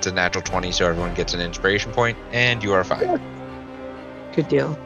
That's 0.00 0.10
a 0.10 0.14
natural 0.14 0.42
20, 0.42 0.72
so 0.72 0.86
everyone 0.88 1.12
gets 1.12 1.34
an 1.34 1.42
inspiration 1.42 1.92
point, 1.92 2.16
and 2.32 2.62
you 2.62 2.72
are 2.72 2.82
fine. 2.84 3.20
Good 4.34 4.48
deal. 4.48 4.78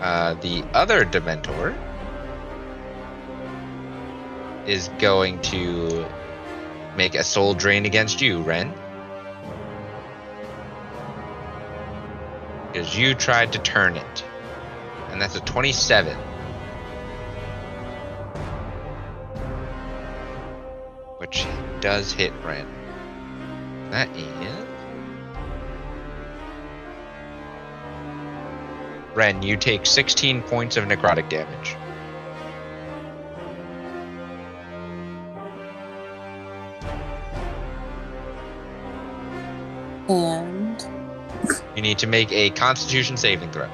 Uh, 0.00 0.34
the 0.34 0.64
other 0.74 1.04
Dementor 1.04 1.76
is 4.66 4.88
going 4.98 5.40
to 5.42 6.04
make 6.96 7.14
a 7.14 7.22
soul 7.22 7.54
drain 7.54 7.86
against 7.86 8.20
you, 8.20 8.42
Ren. 8.42 8.74
Because 12.72 12.98
you 12.98 13.14
tried 13.14 13.52
to 13.52 13.60
turn 13.60 13.96
it. 13.96 14.24
And 15.10 15.22
that's 15.22 15.36
a 15.36 15.40
27. 15.40 16.18
Does 21.88 22.12
hit 22.12 22.34
Ren. 22.44 22.66
That 23.90 24.14
is. 24.14 24.66
Ren, 29.14 29.40
you 29.40 29.56
take 29.56 29.86
16 29.86 30.42
points 30.42 30.76
of 30.76 30.84
necrotic 30.84 31.30
damage. 31.30 31.76
And 40.10 40.84
You 41.74 41.80
need 41.80 41.96
to 42.00 42.06
make 42.06 42.30
a 42.32 42.50
constitution 42.50 43.16
saving 43.16 43.50
throw. 43.50 43.70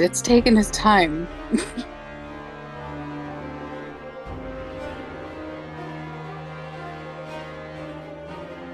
It's 0.00 0.08
it's 0.08 0.22
taking 0.22 0.56
his 0.56 0.70
time. 0.70 1.28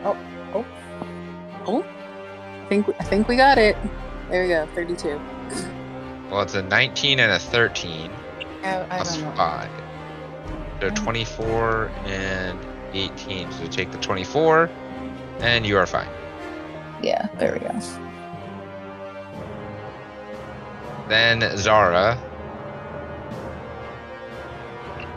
oh, 0.05 0.17
oh, 0.55 0.65
oh! 1.67 1.83
I 1.83 2.67
think 2.69 2.89
I 3.01 3.03
think 3.03 3.27
we 3.27 3.35
got 3.35 3.59
it. 3.59 3.77
There 4.31 4.45
we 4.45 4.49
go, 4.49 4.69
thirty-two. 4.73 5.21
Well, 6.31 6.43
it's 6.43 6.55
a 6.55 6.63
19 6.63 7.19
and 7.19 7.33
a 7.33 7.39
13 7.41 8.11
I, 8.63 8.83
I 8.83 8.87
plus 8.87 9.17
don't 9.17 9.25
know. 9.25 9.37
5. 9.37 9.71
So 10.81 10.91
mm. 10.91 10.97
24 10.97 11.89
and 12.05 12.59
18. 12.93 13.51
So 13.53 13.67
take 13.67 13.91
the 13.91 13.99
24, 13.99 14.71
and 15.41 15.67
you 15.67 15.77
are 15.77 15.87
fine. 15.87 16.09
Yeah, 17.03 17.29
there 17.39 17.53
we 17.53 17.59
go. 17.61 18.06
Then 21.09 21.57
Zara. 21.57 22.19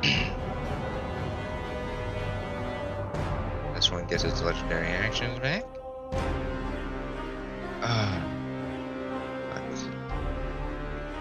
this 3.74 3.92
one 3.92 4.06
gets 4.06 4.24
its 4.24 4.42
legendary 4.42 4.88
actions 4.88 5.40
back. 5.40 5.66
Uh, 7.82 8.22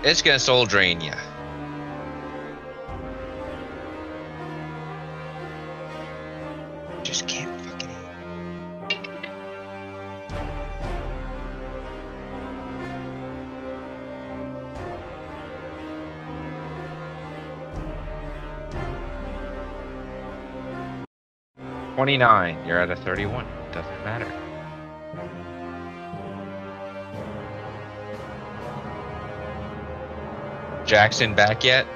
it's 0.03 0.23
gonna 0.23 0.39
soul 0.39 0.67
drain 0.67 1.01
you. 1.01 1.13
29. 22.09 22.67
You're 22.67 22.81
at 22.81 22.91
a 22.91 22.97
31. 22.97 23.47
Doesn't 23.71 24.03
matter. 24.03 24.33
Jackson 30.87 31.35
back 31.35 31.63
yet? 31.63 31.87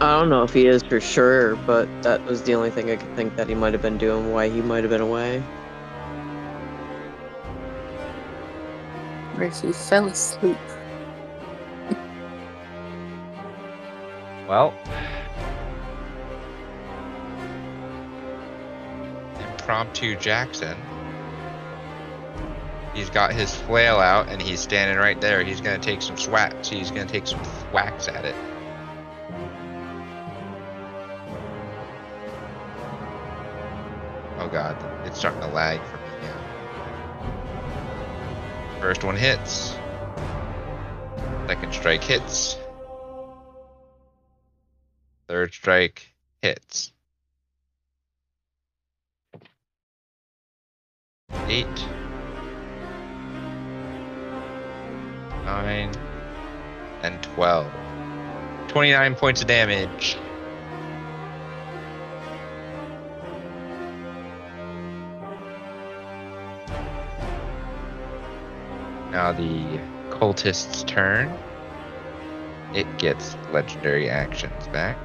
I 0.00 0.18
don't 0.18 0.30
know 0.30 0.42
if 0.42 0.54
he 0.54 0.68
is 0.68 0.82
for 0.82 1.02
sure, 1.02 1.56
but 1.66 1.86
that 2.02 2.24
was 2.24 2.42
the 2.44 2.54
only 2.54 2.70
thing 2.70 2.90
I 2.90 2.96
could 2.96 3.14
think 3.14 3.36
that 3.36 3.46
he 3.50 3.54
might 3.54 3.74
have 3.74 3.82
been 3.82 3.98
doing, 3.98 4.32
why 4.32 4.48
he 4.48 4.62
might 4.62 4.84
have 4.84 4.90
been 4.90 5.02
away. 5.02 5.42
or 9.36 9.44
if 9.44 9.60
he 9.60 9.70
fell 9.72 10.06
asleep. 10.08 10.56
Impromptu 19.88 20.16
Jackson. 20.16 20.76
He's 22.94 23.08
got 23.08 23.32
his 23.32 23.54
flail 23.54 23.96
out 23.96 24.28
and 24.28 24.42
he's 24.42 24.60
standing 24.60 24.98
right 24.98 25.18
there. 25.20 25.42
He's 25.42 25.60
gonna 25.62 25.78
take 25.78 26.02
some 26.02 26.18
swats. 26.18 26.68
He's 26.68 26.90
gonna 26.90 27.06
take 27.06 27.26
some 27.26 27.38
whacks 27.72 28.06
at 28.06 28.26
it. 28.26 28.34
Oh 34.38 34.48
god, 34.48 34.76
it's 35.06 35.18
starting 35.18 35.40
to 35.40 35.46
lag 35.48 35.80
for 35.84 35.96
me 35.96 36.02
now. 36.22 36.40
First 38.80 39.04
one 39.04 39.16
hits. 39.16 39.74
Second 41.46 41.72
strike 41.72 42.04
hits. 42.04 42.58
Third 45.28 45.54
strike 45.54 46.12
hits. 46.42 46.92
Eight. 51.48 51.66
Nine. 55.44 55.94
And 57.02 57.22
twelve. 57.22 57.72
Twenty-nine 58.68 59.14
points 59.14 59.40
of 59.40 59.46
damage. 59.46 60.18
Now 69.10 69.32
the 69.32 69.80
cultist's 70.10 70.82
turn. 70.82 71.36
It 72.74 72.86
gets 72.98 73.36
legendary 73.52 74.10
actions 74.10 74.68
back. 74.68 74.98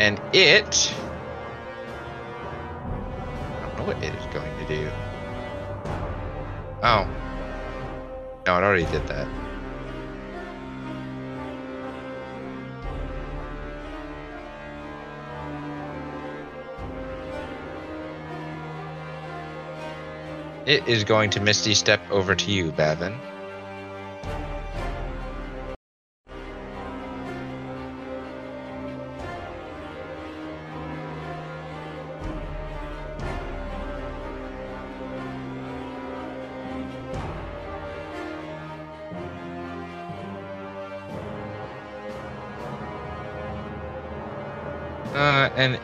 And 0.00 0.18
it. 0.32 0.94
I 2.88 3.60
don't 3.60 3.76
know 3.76 3.84
what 3.84 4.02
it 4.02 4.14
is 4.14 4.26
going 4.32 4.50
to 4.56 4.66
do. 4.66 4.90
Oh. 6.82 7.06
No, 8.46 8.56
it 8.56 8.62
already 8.62 8.86
did 8.86 9.06
that. 9.08 9.28
It 20.64 20.88
is 20.88 21.04
going 21.04 21.28
to 21.30 21.40
Misty 21.40 21.74
Step 21.74 22.00
over 22.10 22.34
to 22.34 22.50
you, 22.50 22.72
Bavin. 22.72 23.18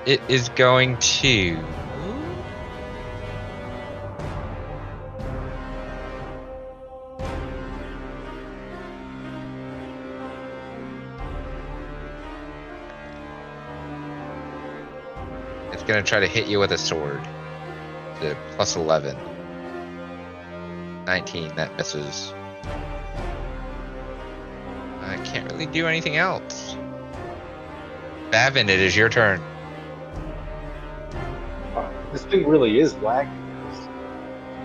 It 0.06 0.20
is 0.28 0.48
going 0.50 0.96
to. 0.98 1.58
It's 15.72 15.82
gonna 15.82 16.04
try 16.04 16.20
to 16.20 16.28
hit 16.28 16.46
you 16.46 16.60
with 16.60 16.70
a 16.70 16.78
sword. 16.78 17.20
The 18.20 18.36
plus 18.52 18.76
11. 18.76 19.16
19, 21.04 21.54
that 21.56 21.76
misses. 21.76 22.32
I 25.02 25.16
can't 25.24 25.50
really 25.52 25.66
do 25.66 25.86
anything 25.86 26.16
else. 26.16 26.76
Bavin, 28.30 28.68
it 28.68 28.80
is 28.80 28.96
your 28.96 29.08
turn. 29.08 29.40
Thing 32.30 32.46
really 32.48 32.80
is 32.80 32.94
lagging. 32.96 33.32
'cause 33.68 33.88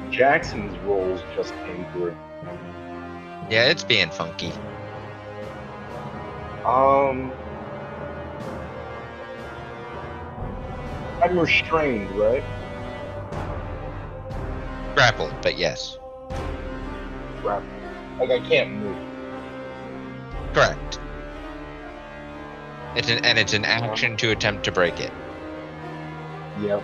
Jackson's 0.09 0.77
rolls 0.80 1.22
just 1.35 1.53
came 1.65 1.85
through. 1.93 2.15
Yeah, 3.49 3.65
it's 3.65 3.83
being 3.83 4.09
funky. 4.09 4.53
Um, 6.65 7.31
I'm 11.23 11.38
restrained, 11.38 12.09
right? 12.11 12.43
Grappled, 14.95 15.33
but 15.41 15.57
yes. 15.57 15.98
Right. 17.43 17.64
Like 18.19 18.31
I 18.31 18.40
can't 18.48 18.72
move. 18.72 18.98
Correct. 20.53 20.99
It's 22.95 23.09
an 23.09 23.23
and 23.23 23.38
it's 23.38 23.53
an 23.53 23.65
action 23.65 24.17
to 24.17 24.31
attempt 24.31 24.65
to 24.65 24.72
break 24.72 24.99
it. 24.99 25.11
Yep. 26.61 26.83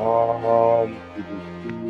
Um. 0.00 1.89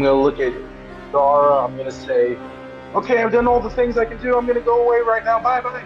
I'm 0.00 0.06
gonna 0.06 0.22
look 0.22 0.40
at 0.40 0.54
Zara. 1.12 1.66
I'm 1.66 1.76
gonna 1.76 1.90
say, 1.90 2.38
"Okay, 2.94 3.22
I've 3.22 3.32
done 3.32 3.46
all 3.46 3.60
the 3.60 3.68
things 3.68 3.98
I 3.98 4.06
can 4.06 4.16
do. 4.22 4.34
I'm 4.34 4.46
gonna 4.46 4.60
go 4.60 4.82
away 4.82 5.00
right 5.00 5.22
now. 5.22 5.38
Bye 5.38 5.60
bye." 5.60 5.82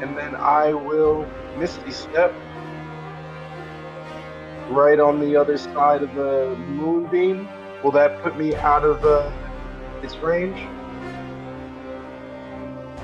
And 0.00 0.16
then 0.16 0.34
I 0.36 0.72
will 0.72 1.26
Misty 1.58 1.90
Step 1.90 2.32
right 4.70 4.98
on 4.98 5.20
the 5.20 5.36
other 5.36 5.58
side 5.58 6.02
of 6.02 6.14
the 6.14 6.56
moonbeam. 6.68 7.46
Will 7.84 7.90
that 7.90 8.22
put 8.22 8.38
me 8.38 8.54
out 8.56 8.84
of 8.84 9.04
uh, 9.04 9.30
its 10.02 10.16
range? 10.16 10.66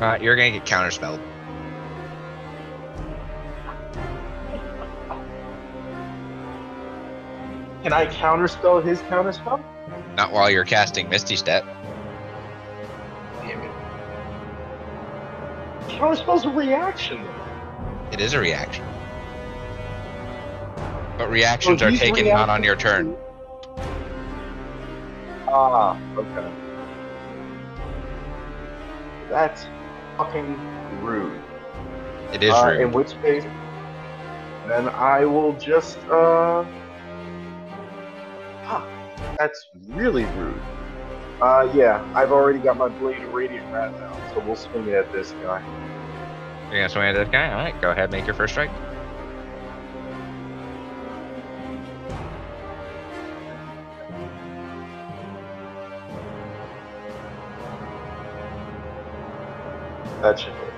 Uh, 0.00 0.16
you're 0.18 0.34
gonna 0.34 0.52
get 0.52 0.64
counterspelled. 0.64 1.20
Can 7.82 7.92
I 7.92 8.06
counterspell 8.06 8.82
his 8.82 9.02
counterspell? 9.02 9.62
Not 10.16 10.32
while 10.32 10.50
you're 10.50 10.64
casting 10.64 11.08
Misty 11.08 11.36
Step. 11.36 11.64
Damn 13.42 13.62
it. 13.62 13.70
Counterspell's 15.88 16.44
a 16.44 16.50
reaction. 16.50 17.26
It 18.12 18.20
is 18.20 18.34
a 18.34 18.38
reaction. 18.38 18.84
But 21.18 21.30
reactions 21.30 21.80
So 21.80 21.86
are 21.88 21.92
taken 21.92 22.28
not 22.28 22.48
on 22.48 22.62
your 22.62 22.76
turn. 22.76 23.16
Ah, 25.48 25.98
okay. 26.16 26.50
That's 29.28 29.66
fucking 30.16 30.56
rude. 31.02 31.40
It 32.32 32.42
is 32.42 32.52
Uh, 32.52 32.66
rude. 32.66 32.80
in 32.82 32.92
which 32.92 33.20
case, 33.22 33.44
then 34.68 34.88
I 34.88 35.24
will 35.24 35.52
just, 35.54 35.98
uh. 36.10 36.64
Huh, 38.64 38.80
that's 39.38 39.68
really 39.88 40.24
rude. 40.24 40.60
Uh, 41.40 41.70
yeah, 41.74 42.04
I've 42.14 42.32
already 42.32 42.58
got 42.58 42.76
my 42.76 42.88
Blade 42.88 43.22
of 43.22 43.32
Radiant 43.32 43.70
Wrath 43.72 43.94
out, 44.00 44.34
so 44.34 44.40
we'll 44.40 44.56
swing 44.56 44.88
it 44.88 44.94
at 44.94 45.12
this 45.12 45.32
guy. 45.42 45.60
You're 46.70 46.80
gonna 46.80 46.88
swing 46.88 47.08
at 47.08 47.14
this 47.14 47.28
guy? 47.28 47.48
Alright, 47.48 47.80
go 47.80 47.90
ahead, 47.90 48.10
make 48.10 48.26
your 48.26 48.34
first 48.34 48.54
strike. 48.54 48.70
That 60.22 60.38
should 60.38 60.54
hit. 60.54 60.72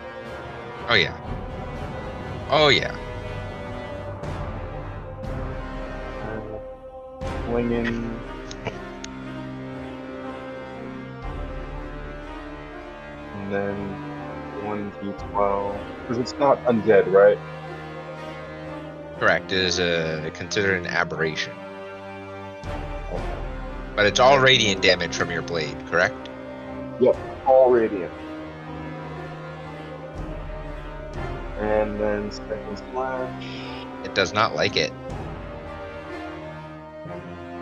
Oh 0.88 0.94
yeah. 0.94 1.16
Oh 2.50 2.68
yeah. 2.68 2.90
Uh, 6.22 7.44
swinging. 7.44 8.25
And 13.46 13.54
then 13.54 14.92
1d12. 15.02 15.78
Because 16.02 16.18
it's 16.18 16.34
not 16.40 16.62
undead, 16.64 17.12
right? 17.12 17.38
Correct. 19.20 19.52
It 19.52 19.58
is 19.58 19.78
uh, 19.78 20.30
considered 20.34 20.80
an 20.80 20.86
aberration. 20.88 21.52
But 23.94 24.06
it's 24.06 24.18
all 24.18 24.40
radiant 24.40 24.82
damage 24.82 25.14
from 25.14 25.30
your 25.30 25.42
blade, 25.42 25.76
correct? 25.86 26.28
Yep, 27.00 27.16
all 27.46 27.70
radiant. 27.70 28.12
And 31.60 32.00
then 32.00 32.32
second 32.32 32.82
slash. 32.90 33.44
It 34.04 34.14
does 34.16 34.32
not 34.32 34.56
like 34.56 34.76
it. 34.76 34.92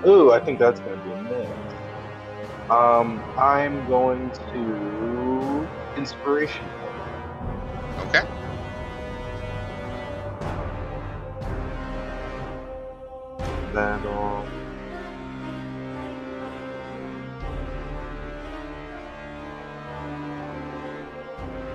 Ooh, 0.06 0.32
I 0.32 0.40
think 0.40 0.58
that's 0.58 0.80
gonna 0.80 0.96
be 1.04 1.12
a 1.12 1.22
miss. 1.22 1.48
Um, 2.70 3.22
I'm 3.36 3.86
going 3.86 4.30
to 4.30 5.23
inspiration. 5.96 6.64
Okay. 8.00 8.22
That'll. 13.72 14.46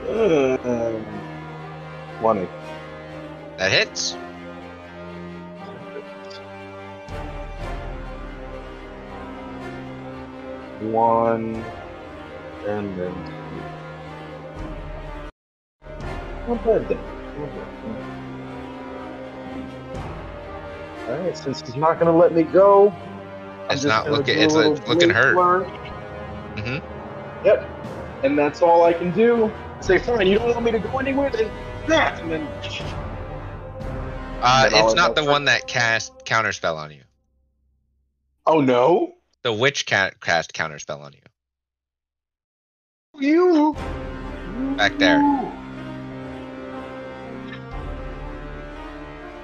Um, 0.09 1.05
Twenty. 2.19 2.47
That 3.57 3.71
hits. 3.71 4.15
One, 10.81 11.63
and 12.65 12.97
then 12.97 13.13
two. 13.25 13.88
Then. 16.57 16.87
Not. 16.87 17.49
Alright, 21.09 21.37
since 21.37 21.61
he's 21.61 21.75
not 21.75 21.99
gonna 21.99 22.15
let 22.15 22.33
me 22.33 22.43
go, 22.43 22.89
I'm 23.69 23.75
It's 23.75 23.83
not 23.83 24.09
looking. 24.09 24.39
It's 24.39 24.55
looking 24.55 25.09
hurt. 25.11 25.37
Mm-hmm. 26.55 27.45
Yep. 27.45 27.69
And 28.23 28.37
that's 28.37 28.61
all 28.61 28.83
I 28.83 28.93
can 28.93 29.11
do. 29.11 29.51
Say, 29.81 29.99
fine, 29.99 30.27
you 30.27 30.39
don't 30.39 30.49
want 30.49 30.63
me 30.63 30.71
to 30.71 30.79
go 30.79 30.97
anywhere, 30.97 31.29
then 31.29 31.51
that, 31.87 32.19
and 32.21 32.31
then 32.31 32.41
Uh, 34.41 34.63
And 34.65 34.73
then 34.73 34.73
I'll 34.73 34.87
it's 34.87 34.95
not 34.95 35.15
the 35.15 35.23
one 35.23 35.45
that 35.45 35.67
cast 35.67 36.11
counterspell 36.25 36.75
on 36.75 36.91
you. 36.91 37.01
Oh 38.45 38.59
no! 38.61 39.13
The 39.43 39.53
witch 39.53 39.85
ca- 39.85 40.11
cast 40.19 40.53
counterspell 40.53 41.01
on 41.01 41.13
you. 41.13 41.19
You 43.19 43.75
Back 44.77 44.97
there. 44.97 45.38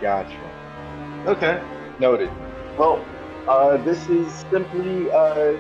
Gotcha. 0.05 0.37
Okay. 1.25 1.59
Noted. 1.97 2.29
Well, 2.77 3.03
uh, 3.47 3.77
this 3.77 4.07
is 4.07 4.31
simply 4.51 5.09
uh, 5.11 5.53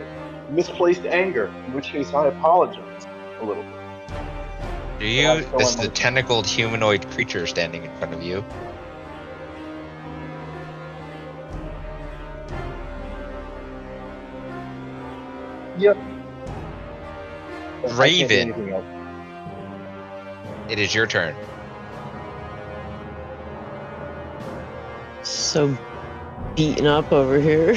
misplaced 0.51 1.03
anger, 1.07 1.47
in 1.65 1.73
which 1.73 1.87
case 1.87 2.13
I 2.13 2.27
apologize 2.27 3.07
a 3.41 3.43
little 3.43 3.63
bit. 3.63 3.73
Do 4.99 5.07
you? 5.07 5.41
so 5.41 5.57
This 5.57 5.73
is 5.73 5.79
I'm- 5.79 5.91
tentacled 5.93 6.45
humanoid 6.45 7.09
creature 7.09 7.47
standing 7.47 7.85
in 7.85 7.95
front 7.97 8.13
of 8.13 8.21
you. 8.21 8.45
Yep. 15.79 15.97
But 17.81 17.99
I 17.99 18.09
can't 18.09 18.29
do 18.29 18.53
Draven. 18.53 18.83
It 20.69 20.77
is 20.77 20.93
your 20.93 21.07
turn. 21.07 21.35
So 25.25 25.75
beaten 26.55 26.85
up 26.85 27.11
over 27.11 27.39
here. 27.39 27.75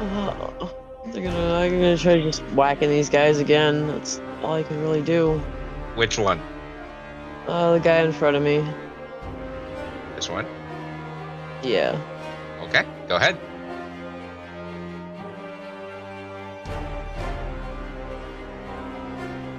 oh, 0.00 0.74
they're 1.06 1.24
gonna, 1.24 1.54
I'm 1.54 1.70
gonna 1.72 1.98
try 1.98 2.20
just 2.22 2.42
whacking 2.54 2.90
these 2.90 3.10
guys 3.10 3.40
again. 3.40 3.88
That's 3.88 4.20
all 4.42 4.54
I 4.54 4.62
can 4.62 4.80
really 4.80 5.02
do. 5.02 5.38
Which 5.96 6.16
one? 6.16 6.40
Uh, 7.48 7.72
the 7.72 7.80
guy 7.80 8.02
in 8.02 8.12
front 8.12 8.36
of 8.36 8.42
me. 8.42 8.64
This 10.14 10.30
one. 10.30 10.46
Yeah. 11.64 12.00
Okay. 12.62 12.86
Go 13.08 13.16
ahead. 13.16 13.36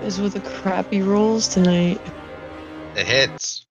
Is 0.01 0.21
with 0.21 0.33
the 0.33 0.39
crappy 0.39 1.01
rolls 1.01 1.47
tonight. 1.47 1.99
It 2.95 3.05
hits. 3.05 3.64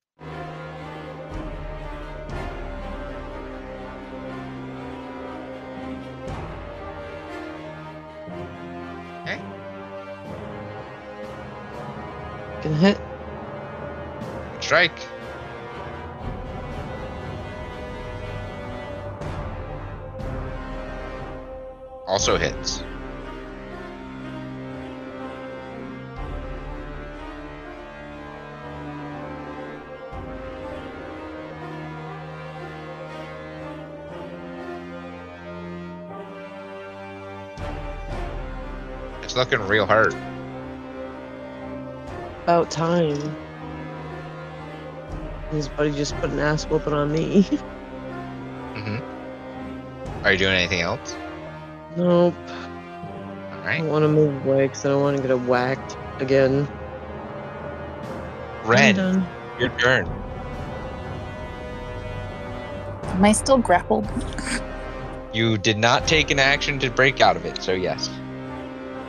Can 12.64 12.72
hit. 12.76 12.98
Strike. 14.58 14.98
Also 22.06 22.38
hits. 22.38 22.82
It's 39.22 39.36
looking 39.36 39.60
real 39.60 39.84
hurt. 39.84 40.14
About 42.44 42.70
time. 42.70 43.16
His 45.50 45.68
buddy 45.68 45.92
just 45.92 46.14
put 46.16 46.30
an 46.30 46.38
ass 46.38 46.64
whooping 46.66 46.92
on 46.92 47.10
me. 47.12 47.48
Mm-hmm. 48.74 50.24
Are 50.26 50.32
you 50.32 50.38
doing 50.38 50.54
anything 50.56 50.80
else? 50.80 51.14
nope. 51.96 52.34
All 53.52 53.58
I 53.64 53.80
want 53.82 54.02
to 54.02 54.08
move 54.08 54.44
away 54.44 54.66
because 54.66 54.84
I 54.84 54.88
don't 54.88 55.00
want 55.00 55.16
to 55.16 55.22
get 55.28 55.40
whacked 55.42 55.96
again. 56.20 56.66
I'm 58.64 58.68
Ren, 58.70 58.94
done. 58.96 59.26
your 59.60 59.68
turn. 59.78 60.08
Am 63.04 63.24
I 63.24 63.30
still 63.30 63.58
grappled? 63.58 64.08
You 65.32 65.56
did 65.56 65.78
not 65.78 66.08
take 66.08 66.32
an 66.32 66.40
action 66.40 66.80
to 66.80 66.90
break 66.90 67.20
out 67.20 67.36
of 67.36 67.44
it, 67.46 67.62
so 67.62 67.72
yes. 67.72 68.10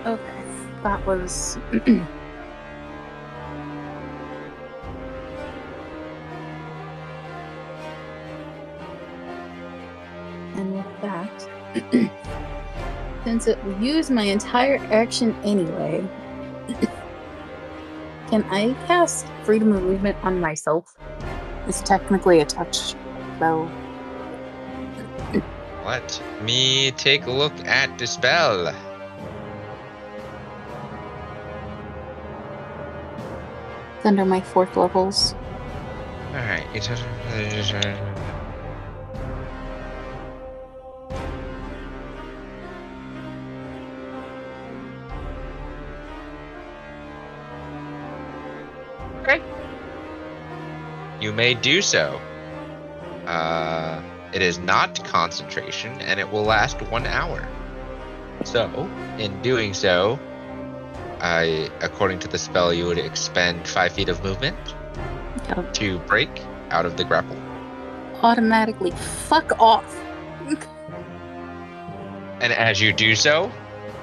Okay. 0.05 0.43
That 0.83 1.03
was. 1.07 1.57
since 13.23 13.47
it 13.47 13.63
will 13.63 13.77
use 13.81 14.09
my 14.09 14.23
entire 14.23 14.77
action 14.91 15.35
anyway, 15.43 16.07
can 18.29 18.43
I 18.49 18.73
cast 18.87 19.27
freedom 19.43 19.71
of 19.73 19.83
movement 19.83 20.17
on 20.23 20.39
myself? 20.39 20.95
It's 21.67 21.81
technically 21.81 22.39
a 22.39 22.45
touch 22.45 22.95
spell. 23.35 23.69
Let 25.85 26.21
me 26.41 26.91
take 26.91 27.25
a 27.25 27.31
look 27.31 27.53
at 27.65 27.97
the 27.99 28.07
spell. 28.07 28.67
It's 33.97 34.05
under 34.05 34.25
my 34.25 34.41
fourth 34.41 34.77
levels. 34.77 35.35
Alright. 36.33 36.65
You 51.25 51.33
may 51.33 51.55
do 51.55 51.81
so. 51.81 52.21
Uh, 53.25 53.99
it 54.31 54.43
is 54.43 54.59
not 54.59 55.03
concentration, 55.05 55.99
and 56.01 56.19
it 56.19 56.31
will 56.31 56.43
last 56.43 56.79
one 56.83 57.07
hour. 57.07 57.47
So, 58.43 58.87
in 59.17 59.41
doing 59.41 59.73
so, 59.73 60.19
I, 61.19 61.71
according 61.81 62.19
to 62.19 62.27
the 62.27 62.37
spell, 62.37 62.71
you 62.71 62.85
would 62.85 62.99
expend 62.99 63.67
five 63.67 63.93
feet 63.93 64.07
of 64.07 64.23
movement 64.23 64.55
Yep. 65.47 65.73
to 65.73 65.97
break 66.01 66.29
out 66.69 66.85
of 66.85 66.95
the 66.95 67.03
grapple. 67.03 67.37
Automatically. 68.21 68.91
Fuck 68.91 69.59
off. 69.59 69.99
And 72.39 72.53
as 72.53 72.79
you 72.79 72.93
do 72.93 73.15
so, 73.15 73.51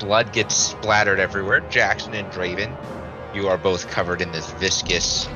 blood 0.01 0.33
gets 0.33 0.57
splattered 0.57 1.21
everywhere. 1.21 1.61
Jackson 1.71 2.15
and 2.15 2.29
Draven, 2.33 2.77
you 3.33 3.47
are 3.47 3.59
both 3.59 3.89
covered 3.93 4.21
in 4.21 4.33
this 4.33 4.51
viscous, 4.55 5.29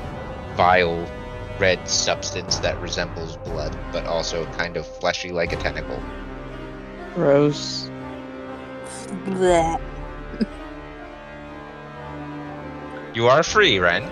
vile, 0.57 1.07
red 1.59 1.87
substance 1.87 2.59
that 2.59 2.79
resembles 2.81 3.37
blood, 3.37 3.77
but 3.91 4.05
also 4.05 4.45
kind 4.53 4.77
of 4.77 4.85
fleshy 4.85 5.31
like 5.31 5.53
a 5.53 5.57
tentacle. 5.57 6.01
Gross. 7.13 7.89
Blech. 9.25 9.81
You 13.13 13.27
are 13.27 13.41
free, 13.41 13.79
Ren. 13.79 14.03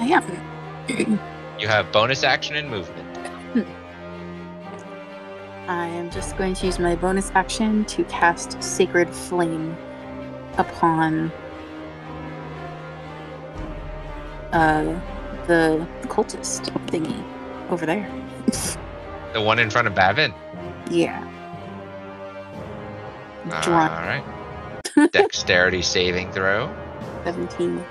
I 0.00 0.06
am. 0.06 1.20
You 1.58 1.68
have 1.68 1.90
bonus 1.90 2.22
action 2.22 2.54
and 2.56 2.68
movement. 2.68 3.18
I 5.68 5.86
am 5.86 6.10
just 6.10 6.36
going 6.36 6.52
to 6.56 6.66
use 6.66 6.78
my 6.78 6.94
bonus 6.94 7.32
action 7.34 7.86
to 7.86 8.04
cast 8.04 8.62
Sacred 8.62 9.08
Flame 9.08 9.74
upon 10.58 11.32
uh, 14.52 15.00
the 15.46 15.86
cultist 16.04 16.70
thingy 16.86 17.22
over 17.70 17.86
there. 17.86 18.10
The 19.32 19.42
one 19.42 19.58
in 19.58 19.68
front 19.68 19.86
of 19.86 19.94
Bavin. 19.94 20.32
Yeah. 20.90 21.22
All 23.44 23.70
right. 23.70 24.24
Dexterity 25.12 25.82
saving 25.82 26.32
throw. 26.32 26.74
17. 27.24 27.84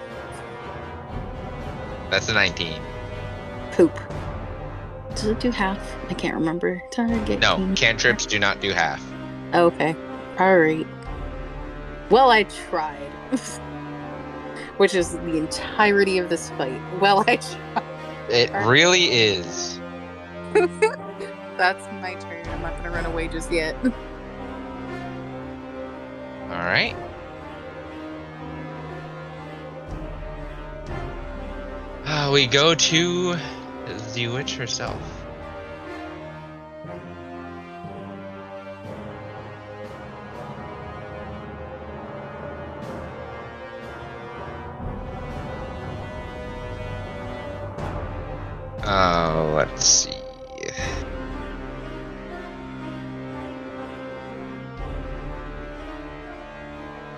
That's 2.09 2.29
a 2.29 2.33
19. 2.33 2.81
Poop. 3.73 3.95
Does 5.11 5.25
it 5.25 5.39
do 5.39 5.51
half? 5.51 5.95
I 6.09 6.15
can't 6.15 6.33
remember. 6.33 6.81
Target. 6.89 7.41
No, 7.41 7.71
cantrips 7.75 8.25
do 8.25 8.39
not 8.39 8.59
do 8.59 8.71
half. 8.71 9.03
Okay. 9.53 9.95
Alright. 10.39 10.87
Well, 12.09 12.31
I 12.31 12.43
tried. 12.43 13.11
Which 14.77 14.93
is 14.93 15.13
the 15.13 15.37
entirety 15.37 16.17
of 16.17 16.29
this 16.29 16.49
fight. 16.51 16.81
Well, 16.99 17.23
I. 17.27 17.39
It 18.29 18.51
really 18.65 19.05
is. 19.05 19.79
That's 21.57 21.85
my 22.01 22.15
turn. 22.15 22.47
I'm 22.47 22.61
not 22.61 22.75
gonna 22.77 22.91
run 22.91 23.05
away 23.05 23.27
just 23.27 23.51
yet. 23.51 23.75
All 23.85 23.91
right. 26.49 26.95
Uh, 32.05 32.29
we 32.33 32.47
go 32.47 32.75
to 32.75 33.35
the 34.13 34.27
witch 34.27 34.55
herself. 34.55 35.01
Uh, 48.95 49.51
let's 49.57 49.83
see. 49.83 50.15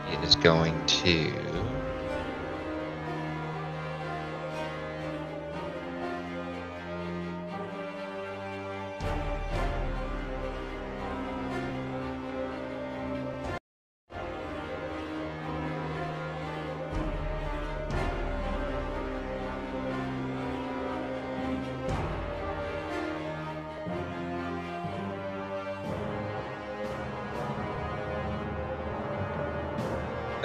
It 0.10 0.24
is 0.24 0.36
going 0.38 0.84
to. 0.88 1.57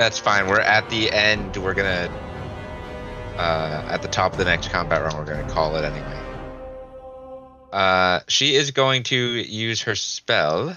That's 0.02 0.18
fine. 0.18 0.48
We're 0.48 0.58
at 0.58 0.90
the 0.90 1.12
end. 1.12 1.56
We're 1.56 1.74
gonna 1.74 2.10
uh, 3.36 3.86
at 3.88 4.02
the 4.02 4.08
top 4.08 4.32
of 4.32 4.38
the 4.38 4.44
next 4.44 4.72
combat 4.72 5.00
round. 5.00 5.16
We're 5.16 5.32
gonna 5.32 5.48
call 5.48 5.76
it 5.76 5.84
anyway. 5.84 6.18
Uh, 7.72 8.18
she 8.26 8.56
is 8.56 8.72
going 8.72 9.04
to 9.04 9.16
use 9.16 9.82
her 9.82 9.94
spell 9.94 10.76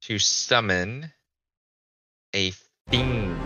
to 0.00 0.18
summon 0.18 1.12
a 2.34 2.52
fiend. 2.88 3.38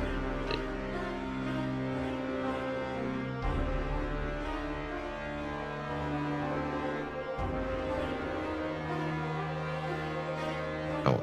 Oh, 11.04 11.22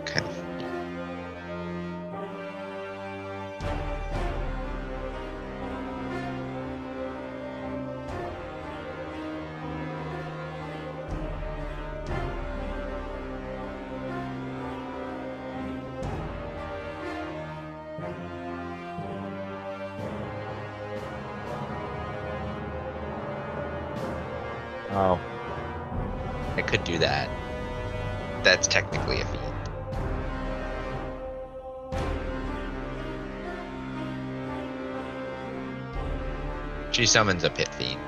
She 37.01 37.07
summons 37.07 37.43
a 37.43 37.49
pit 37.49 37.67
fiend. 37.73 37.99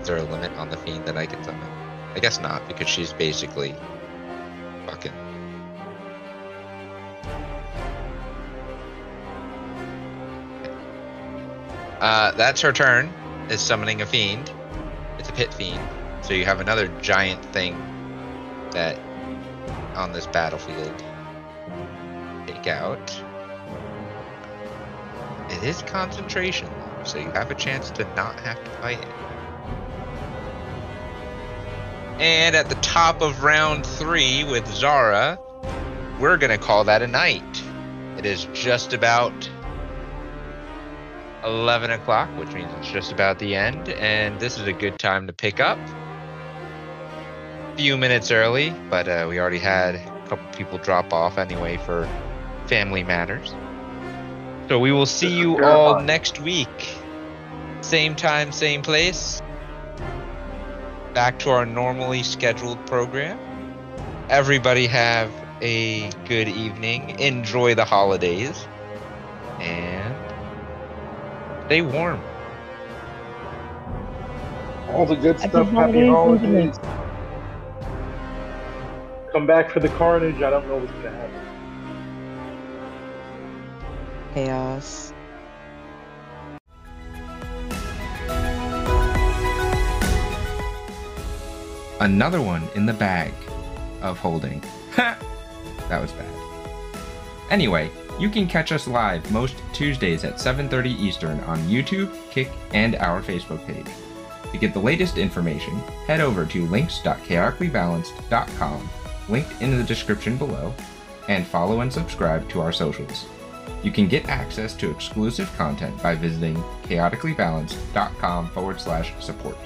Is 0.00 0.08
there 0.08 0.16
a 0.16 0.24
limit 0.24 0.50
on 0.54 0.70
the 0.70 0.76
fiend 0.76 1.04
that 1.04 1.16
I 1.16 1.24
can 1.24 1.44
summon? 1.44 1.70
I 2.16 2.18
guess 2.18 2.40
not, 2.40 2.66
because 2.66 2.88
she's 2.88 3.12
basically 3.12 3.76
fucking. 4.86 5.12
Uh, 12.00 12.32
that's 12.32 12.60
her 12.62 12.72
turn. 12.72 13.14
Is 13.50 13.60
summoning 13.60 14.02
a 14.02 14.06
fiend. 14.06 14.50
It's 15.20 15.28
a 15.28 15.32
pit 15.32 15.54
fiend. 15.54 15.88
So 16.22 16.34
you 16.34 16.44
have 16.44 16.58
another 16.58 16.88
giant 17.00 17.44
thing 17.52 17.76
that 18.72 18.98
on 19.94 20.12
this 20.12 20.26
battlefield. 20.26 21.04
Take 22.48 22.66
out. 22.66 23.22
It 25.50 25.62
is 25.62 25.82
concentration, 25.82 26.68
so 27.10 27.18
you 27.18 27.30
have 27.32 27.50
a 27.50 27.54
chance 27.54 27.90
to 27.90 28.04
not 28.14 28.38
have 28.40 28.62
to 28.62 28.70
fight 28.82 29.00
it. 29.00 29.08
And 32.20 32.54
at 32.54 32.68
the 32.68 32.74
top 32.76 33.22
of 33.22 33.42
round 33.42 33.84
three 33.84 34.44
with 34.44 34.66
Zara, 34.68 35.38
we're 36.20 36.36
going 36.36 36.50
to 36.50 36.58
call 36.58 36.84
that 36.84 37.02
a 37.02 37.06
night. 37.06 37.62
It 38.18 38.26
is 38.26 38.46
just 38.52 38.92
about 38.92 39.50
11 41.44 41.90
o'clock, 41.90 42.28
which 42.38 42.52
means 42.52 42.70
it's 42.78 42.90
just 42.90 43.10
about 43.10 43.38
the 43.38 43.56
end, 43.56 43.88
and 43.88 44.38
this 44.38 44.58
is 44.58 44.66
a 44.66 44.72
good 44.72 44.98
time 44.98 45.26
to 45.26 45.32
pick 45.32 45.58
up. 45.58 45.78
A 47.72 47.76
few 47.76 47.96
minutes 47.96 48.30
early, 48.30 48.70
but 48.90 49.08
uh, 49.08 49.26
we 49.28 49.40
already 49.40 49.58
had 49.58 49.94
a 49.94 50.24
couple 50.28 50.46
people 50.52 50.78
drop 50.78 51.12
off 51.12 51.38
anyway 51.38 51.78
for 51.78 52.06
family 52.66 53.02
matters. 53.02 53.54
So 54.68 54.78
we 54.78 54.92
will 54.92 55.06
see 55.06 55.36
you 55.36 55.64
all 55.64 56.00
next 56.00 56.40
week. 56.40 56.89
Same 57.90 58.14
time, 58.14 58.52
same 58.52 58.82
place. 58.82 59.42
Back 61.12 61.40
to 61.40 61.50
our 61.50 61.66
normally 61.66 62.22
scheduled 62.22 62.86
program. 62.86 63.36
Everybody 64.28 64.86
have 64.86 65.28
a 65.60 66.08
good 66.28 66.46
evening. 66.46 67.18
Enjoy 67.18 67.74
the 67.74 67.84
holidays. 67.84 68.64
And 69.58 70.14
stay 71.66 71.82
warm. 71.82 72.20
All 74.90 75.04
the 75.04 75.16
good 75.16 75.40
stuff. 75.40 75.68
Happy 75.70 76.06
holidays, 76.06 76.76
holidays. 76.76 76.78
Come 79.32 79.48
back 79.48 79.68
for 79.68 79.80
the 79.80 79.88
carnage. 79.88 80.36
I 80.36 80.50
don't 80.50 80.68
know 80.68 80.76
what's 80.76 80.92
gonna 80.92 81.10
happen. 81.10 81.40
Chaos. 84.34 85.12
Another 92.00 92.40
one 92.40 92.62
in 92.74 92.86
the 92.86 92.94
bag 92.94 93.34
of 94.00 94.18
holding. 94.18 94.62
Ha! 94.92 95.18
that 95.88 96.00
was 96.00 96.12
bad. 96.12 96.26
Anyway, 97.50 97.90
you 98.18 98.30
can 98.30 98.46
catch 98.46 98.72
us 98.72 98.88
live 98.88 99.30
most 99.30 99.56
Tuesdays 99.74 100.24
at 100.24 100.36
7:30 100.36 100.98
Eastern 100.98 101.40
on 101.40 101.58
YouTube, 101.60 102.10
Kick, 102.30 102.50
and 102.72 102.96
our 102.96 103.22
Facebook 103.22 103.66
page. 103.66 103.86
To 104.52 104.58
get 104.58 104.72
the 104.72 104.80
latest 104.80 105.18
information, 105.18 105.76
head 106.06 106.20
over 106.20 106.44
to 106.46 106.66
links.chaoticallybalanced.com, 106.66 108.90
linked 109.28 109.62
in 109.62 109.76
the 109.76 109.84
description 109.84 110.36
below, 110.36 110.74
and 111.28 111.46
follow 111.46 111.80
and 111.80 111.92
subscribe 111.92 112.48
to 112.50 112.60
our 112.60 112.72
socials. 112.72 113.26
You 113.82 113.92
can 113.92 114.08
get 114.08 114.28
access 114.28 114.74
to 114.74 114.90
exclusive 114.90 115.50
content 115.56 116.02
by 116.02 116.14
visiting 116.14 116.56
chaoticallybalanced.com 116.84 118.50
forward 118.50 118.80
slash 118.80 119.12
support. 119.20 119.56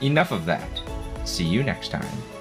Enough 0.00 0.32
of 0.32 0.46
that. 0.46 0.68
See 1.24 1.44
you 1.44 1.62
next 1.62 1.88
time. 1.90 2.39